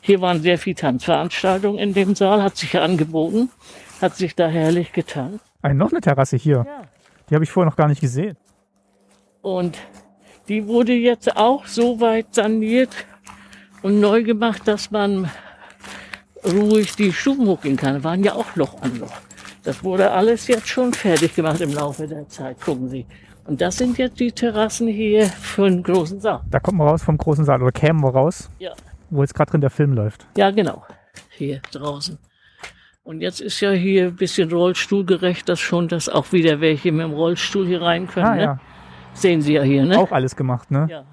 Hier 0.00 0.20
waren 0.22 0.40
sehr 0.40 0.56
viele 0.58 0.76
Tanzveranstaltungen 0.76 1.78
in 1.78 1.92
dem 1.92 2.14
Saal, 2.14 2.42
hat 2.42 2.56
sich 2.56 2.78
angeboten, 2.78 3.50
hat 4.00 4.16
sich 4.16 4.34
da 4.34 4.46
herrlich 4.48 4.92
getan. 4.92 5.40
Ein, 5.60 5.76
noch 5.76 5.90
eine 5.90 6.00
Terrasse 6.00 6.36
hier. 6.36 6.64
Ja. 6.66 6.82
Die 7.28 7.34
habe 7.34 7.44
ich 7.44 7.50
vorher 7.50 7.68
noch 7.68 7.76
gar 7.76 7.88
nicht 7.88 8.00
gesehen. 8.00 8.36
Und 9.44 9.76
die 10.48 10.66
wurde 10.66 10.94
jetzt 10.94 11.36
auch 11.36 11.66
so 11.66 12.00
weit 12.00 12.34
saniert 12.34 12.88
und 13.82 14.00
neu 14.00 14.22
gemacht, 14.22 14.62
dass 14.64 14.90
man 14.90 15.30
ruhig 16.46 16.96
die 16.96 17.12
Stufen 17.12 17.46
hochgehen 17.46 17.76
kann. 17.76 17.94
Da 17.96 18.04
waren 18.04 18.24
ja 18.24 18.32
auch 18.34 18.56
Loch 18.56 18.80
an 18.80 18.98
Loch. 18.98 19.12
Das 19.62 19.84
wurde 19.84 20.10
alles 20.10 20.46
jetzt 20.48 20.66
schon 20.68 20.94
fertig 20.94 21.34
gemacht 21.34 21.60
im 21.60 21.74
Laufe 21.74 22.08
der 22.08 22.26
Zeit. 22.28 22.58
Gucken 22.62 22.88
Sie. 22.88 23.04
Und 23.46 23.60
das 23.60 23.76
sind 23.76 23.98
jetzt 23.98 24.18
die 24.18 24.32
Terrassen 24.32 24.88
hier 24.88 25.26
für 25.26 25.68
den 25.68 25.82
großen 25.82 26.20
Saal. 26.20 26.40
Da 26.50 26.58
kommt 26.58 26.78
man 26.78 26.88
raus 26.88 27.02
vom 27.02 27.18
großen 27.18 27.44
Saal 27.44 27.60
oder 27.62 27.72
kämen 27.72 28.00
wir 28.02 28.10
raus, 28.14 28.48
Ja, 28.58 28.72
wo 29.10 29.20
jetzt 29.20 29.34
gerade 29.34 29.50
drin 29.50 29.60
der 29.60 29.68
Film 29.70 29.92
läuft. 29.92 30.26
ja, 30.38 30.50
genau. 30.50 30.82
Hier 31.28 31.60
draußen. 31.70 32.16
Und 33.02 33.20
jetzt 33.20 33.42
ist 33.42 33.60
ja 33.60 33.72
hier 33.72 34.06
ein 34.06 34.16
bisschen 34.16 34.50
rollstuhlgerecht, 34.50 35.46
dass 35.50 35.60
schon, 35.60 35.88
dass 35.88 36.08
auch 36.08 36.32
wieder 36.32 36.62
welche 36.62 36.90
mit 36.92 37.02
dem 37.04 37.12
Rollstuhl 37.12 37.66
hier 37.66 37.82
rein 37.82 38.06
können. 38.08 38.26
Ah 38.26 38.34
ne? 38.36 38.42
ja, 38.42 38.60
Sehen 39.14 39.42
Sie 39.42 39.54
ja 39.54 39.62
hier, 39.62 39.84
ne? 39.84 39.98
auch 39.98 40.12
alles 40.12 40.36
gemacht, 40.36 40.70
ne? 40.70 40.86
Ja. 40.90 41.04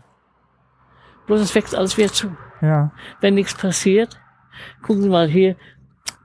Bloß 1.27 1.39
es 1.39 1.55
wächst 1.55 1.75
alles 1.75 1.97
wieder 1.97 2.11
zu. 2.11 2.35
Ja. 2.61 2.91
wenn 3.21 3.33
nichts 3.33 3.55
passiert. 3.55 4.19
Gucken 4.83 5.01
Sie 5.01 5.09
mal 5.09 5.27
hier, 5.27 5.55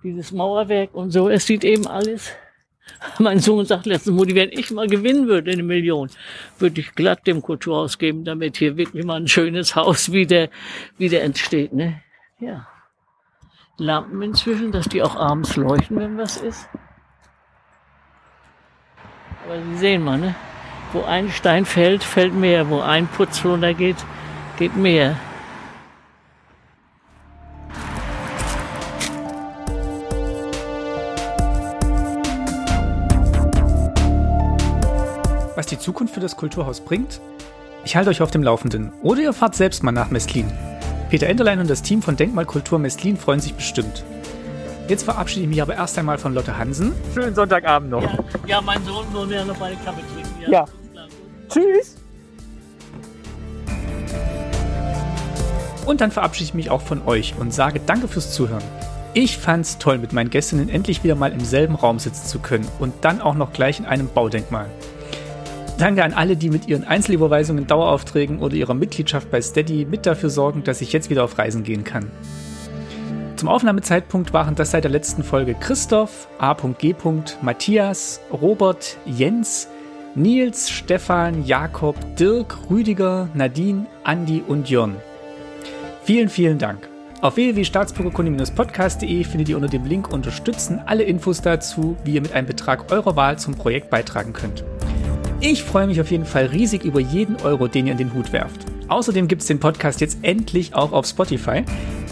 dieses 0.03 0.33
Mauerwerk 0.33 0.95
und 0.95 1.11
so. 1.11 1.29
Es 1.29 1.47
sieht 1.47 1.65
eben 1.65 1.87
alles. 1.87 2.33
Mein 3.19 3.39
Sohn 3.41 3.65
sagt 3.65 3.87
letztens, 3.87 4.17
Mutti, 4.17 4.35
wenn 4.35 4.51
ich 4.51 4.71
mal 4.71 4.87
gewinnen 4.87 5.27
würde, 5.27 5.51
eine 5.51 5.63
Million, 5.63 6.11
würde 6.59 6.81
ich 6.81 6.95
glatt 6.95 7.27
dem 7.27 7.43
Kulturhaus 7.43 7.99
geben, 7.99 8.25
damit 8.25 8.57
hier 8.57 8.77
wirklich 8.77 9.05
mal 9.05 9.21
ein 9.21 9.29
schönes 9.29 9.75
Haus 9.77 10.13
wieder, 10.13 10.49
wieder 10.99 11.23
entsteht, 11.23 11.73
ne? 11.73 12.03
Ja. 12.39 12.67
Lampen 13.79 14.23
inzwischen, 14.23 14.73
dass 14.73 14.89
die 14.89 15.03
auch 15.03 15.17
abends 15.17 15.57
leuchten, 15.57 15.97
wenn 15.99 16.17
was 16.17 16.39
ist. 16.39 16.69
Aber 19.45 19.63
Sie 19.63 19.77
sehen 19.77 20.03
mal, 20.03 20.19
ne? 20.19 20.35
Wo 20.93 21.03
ein 21.03 21.31
Stein 21.31 21.65
fällt, 21.65 22.05
fällt 22.05 22.35
mehr. 22.35 22.69
Wo 22.71 22.81
ein 22.81 23.07
Putz 23.07 23.45
runtergeht, 23.45 23.97
geht 24.59 24.77
mehr. 24.77 25.17
Was 35.57 35.67
die 35.67 35.79
Zukunft 35.79 36.15
für 36.15 36.21
das 36.21 36.37
Kulturhaus 36.37 36.81
bringt? 36.81 37.21
Ich 37.85 37.97
halte 37.97 38.11
euch 38.11 38.21
auf 38.21 38.31
dem 38.31 38.43
Laufenden. 38.43 38.93
Oder 39.03 39.23
ihr 39.23 39.33
fahrt 39.33 39.55
selbst 39.55 39.83
mal 39.83 39.93
nach 39.93 40.11
Mestlin. 40.11 40.53
Peter 41.09 41.29
Enderlein 41.29 41.61
und 41.61 41.71
das 41.71 41.83
Team 41.83 42.03
von 42.03 42.17
Denkmalkultur 42.17 42.79
Mestlin 42.79 43.17
freuen 43.17 43.41
sich 43.41 43.55
bestimmt. 43.55 44.05
Jetzt 44.89 45.05
verabschiede 45.05 45.43
ich 45.43 45.49
mich 45.49 45.63
aber 45.63 45.75
erst 45.75 45.99
einmal 45.99 46.19
von 46.19 46.35
Lotte 46.35 46.59
Hansen. 46.59 46.93
Schönen 47.15 47.35
Sonntagabend 47.35 47.91
noch. 47.91 48.03
Ja, 48.03 48.19
ja, 48.47 48.61
mein 48.61 48.85
Sohn 48.85 49.05
will 49.13 49.27
mir 49.27 49.45
noch 49.45 49.61
eine 49.61 49.77
Kaffee 49.77 50.03
trinken. 50.15 50.53
Ja. 50.53 50.65
Tschüss. 51.49 51.97
Und 55.87 56.01
dann 56.01 56.11
verabschiede 56.11 56.49
ich 56.49 56.55
mich 56.55 56.71
auch 56.71 56.83
von 56.83 57.07
euch 57.07 57.35
und 57.39 57.55
sage 57.55 57.81
Danke 57.85 58.09
fürs 58.09 58.33
Zuhören. 58.33 58.65
Ich 59.15 59.39
fand's 59.39 59.79
toll, 59.79 59.99
mit 59.99 60.13
meinen 60.13 60.31
Gästinnen 60.31 60.69
endlich 60.69 61.03
wieder 61.03 61.15
mal 61.15 61.33
im 61.33 61.41
selben 61.41 61.75
Raum 61.75 61.99
sitzen 61.99 62.27
zu 62.27 62.39
können 62.41 62.69
und 62.81 62.93
dann 63.01 63.23
auch 63.23 63.35
noch 63.35 63.53
gleich 63.53 63.79
in 63.79 63.87
einem 63.87 64.09
Baudenkmal. 64.09 64.67
Danke 65.79 66.05
an 66.05 66.13
alle, 66.13 66.37
die 66.37 66.51
mit 66.51 66.69
ihren 66.69 66.85
Einzelüberweisungen, 66.85 67.67
Daueraufträgen 67.67 68.41
oder 68.41 68.55
ihrer 68.55 68.75
Mitgliedschaft 68.75 69.31
bei 69.31 69.41
Steady 69.41 69.87
mit 69.87 70.07
dafür 70.07 70.31
sorgen, 70.31 70.65
dass 70.65 70.81
ich 70.81 70.93
jetzt 70.93 71.09
wieder 71.09 71.25
auf 71.25 71.39
Reisen 71.39 71.65
gehen 71.65 71.85
kann. 71.85 72.11
Zum 73.37 73.49
Aufnahmezeitpunkt 73.49 74.33
waren 74.33 74.55
das 74.55 74.71
seit 74.71 74.85
der 74.85 74.91
letzten 74.91 75.23
Folge 75.23 75.55
Christoph, 75.55 76.29
A.G. 76.39 76.95
Matthias, 77.43 78.21
Robert, 78.33 78.97
Jens, 79.05 79.69
Nils, 80.17 80.71
Stefan, 80.71 81.45
Jakob, 81.45 81.95
Dirk, 82.17 82.57
Rüdiger, 82.71 83.29
Nadine, 83.35 83.85
Andi 84.03 84.43
und 84.49 84.71
Jörn. 84.71 84.97
Vielen, 86.05 86.31
vielen 86.31 86.59
Dank. 86.59 86.89
Auf 87.21 87.37
www.staatsbürgerkunde-podcast.de 87.37 89.25
findet 89.25 89.51
ihr 89.51 89.57
unter 89.57 89.69
dem 89.69 89.85
Link 89.85 90.11
Unterstützen 90.11 90.81
alle 90.87 91.03
Infos 91.03 91.43
dazu, 91.43 91.99
wie 92.05 92.15
ihr 92.15 92.23
mit 92.23 92.33
einem 92.33 92.47
Betrag 92.47 92.91
eurer 92.91 93.15
Wahl 93.15 93.39
zum 93.39 93.57
Projekt 93.57 93.91
beitragen 93.91 94.33
könnt. 94.33 94.65
Ich 95.41 95.63
freue 95.63 95.87
mich 95.87 96.01
auf 96.01 96.11
jeden 96.11 96.25
Fall 96.25 96.47
riesig 96.47 96.85
über 96.85 97.01
jeden 97.01 97.37
Euro, 97.43 97.69
den 97.69 97.87
ihr 97.87 97.93
in 97.93 97.99
den 97.99 98.15
Hut 98.15 98.33
werft. 98.33 98.65
Außerdem 98.89 99.29
gibt 99.29 99.43
es 99.43 99.49
den 99.49 99.61
Podcast 99.61 100.01
jetzt 100.01 100.19
endlich 100.23 100.75
auch 100.75 100.93
auf 100.93 101.05
Spotify. 101.05 101.63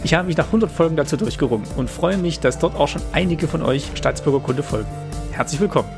Ich 0.03 0.13
habe 0.13 0.27
mich 0.27 0.37
nach 0.37 0.47
100 0.47 0.71
Folgen 0.71 0.97
dazu 0.97 1.17
durchgerungen 1.17 1.67
und 1.79 1.89
freue 1.89 2.19
mich, 2.19 2.39
dass 2.41 2.59
dort 2.59 2.77
auch 2.77 2.89
schon 2.89 3.03
einige 3.13 3.49
von 3.49 3.63
euch 3.63 3.87
Staatsbürgerkunde 3.95 4.63
folgen. 4.63 4.91
Herzlich 5.33 5.59
willkommen. 5.59 5.89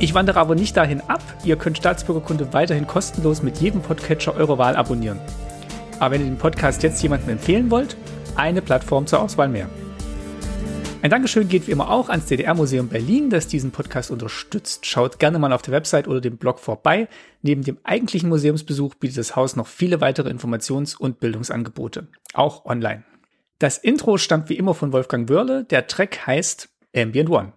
Ich 0.00 0.12
wandere 0.12 0.40
aber 0.40 0.54
nicht 0.54 0.76
dahin 0.76 1.00
ab. 1.02 1.22
Ihr 1.44 1.56
könnt 1.56 1.78
Staatsbürgerkunde 1.78 2.52
weiterhin 2.52 2.86
kostenlos 2.86 3.42
mit 3.42 3.58
jedem 3.58 3.80
Podcatcher 3.80 4.34
eurer 4.34 4.58
Wahl 4.58 4.76
abonnieren. 4.76 5.20
Aber 6.00 6.14
wenn 6.14 6.22
ihr 6.22 6.26
den 6.26 6.38
Podcast 6.38 6.82
jetzt 6.82 7.02
jemandem 7.02 7.30
empfehlen 7.30 7.70
wollt, 7.70 7.96
eine 8.34 8.60
Plattform 8.60 9.06
zur 9.06 9.20
Auswahl 9.20 9.48
mehr. 9.48 9.68
Ein 11.00 11.10
Dankeschön 11.10 11.48
geht 11.48 11.66
wie 11.66 11.70
immer 11.70 11.90
auch 11.90 12.08
ans 12.08 12.26
DDR-Museum 12.26 12.88
Berlin, 12.88 13.30
das 13.30 13.46
diesen 13.46 13.70
Podcast 13.70 14.10
unterstützt. 14.10 14.86
Schaut 14.86 15.18
gerne 15.18 15.38
mal 15.38 15.52
auf 15.52 15.62
der 15.62 15.72
Website 15.72 16.08
oder 16.08 16.20
dem 16.20 16.38
Blog 16.38 16.58
vorbei. 16.58 17.08
Neben 17.42 17.62
dem 17.62 17.78
eigentlichen 17.84 18.30
Museumsbesuch 18.30 18.94
bietet 18.94 19.18
das 19.18 19.36
Haus 19.36 19.54
noch 19.54 19.66
viele 19.66 20.00
weitere 20.00 20.30
Informations- 20.30 20.96
und 20.96 21.20
Bildungsangebote, 21.20 22.08
auch 22.32 22.64
online. 22.64 23.04
Das 23.58 23.78
Intro 23.78 24.16
stammt 24.18 24.48
wie 24.48 24.56
immer 24.56 24.74
von 24.74 24.92
Wolfgang 24.92 25.28
Wörle. 25.28 25.64
Der 25.64 25.86
Track 25.86 26.26
heißt 26.26 26.70
Ambient 26.96 27.30
One. 27.30 27.52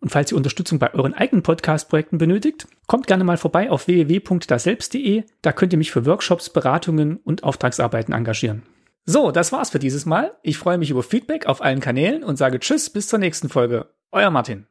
Und 0.00 0.08
falls 0.08 0.32
ihr 0.32 0.36
Unterstützung 0.36 0.78
bei 0.78 0.94
euren 0.94 1.14
eigenen 1.14 1.42
Podcast-Projekten 1.42 2.18
benötigt, 2.18 2.66
kommt 2.86 3.06
gerne 3.06 3.24
mal 3.24 3.36
vorbei 3.36 3.70
auf 3.70 3.86
www.daselbst.de. 3.86 5.24
Da 5.42 5.52
könnt 5.52 5.72
ihr 5.72 5.78
mich 5.78 5.90
für 5.90 6.06
Workshops, 6.06 6.50
Beratungen 6.50 7.18
und 7.18 7.44
Auftragsarbeiten 7.44 8.14
engagieren. 8.14 8.62
So, 9.04 9.30
das 9.30 9.52
war's 9.52 9.70
für 9.70 9.78
dieses 9.78 10.06
Mal. 10.06 10.36
Ich 10.42 10.58
freue 10.58 10.78
mich 10.78 10.90
über 10.90 11.02
Feedback 11.02 11.46
auf 11.46 11.62
allen 11.62 11.80
Kanälen 11.80 12.24
und 12.24 12.36
sage 12.36 12.60
Tschüss 12.60 12.90
bis 12.90 13.08
zur 13.08 13.18
nächsten 13.18 13.48
Folge. 13.48 13.86
Euer 14.12 14.30
Martin. 14.30 14.69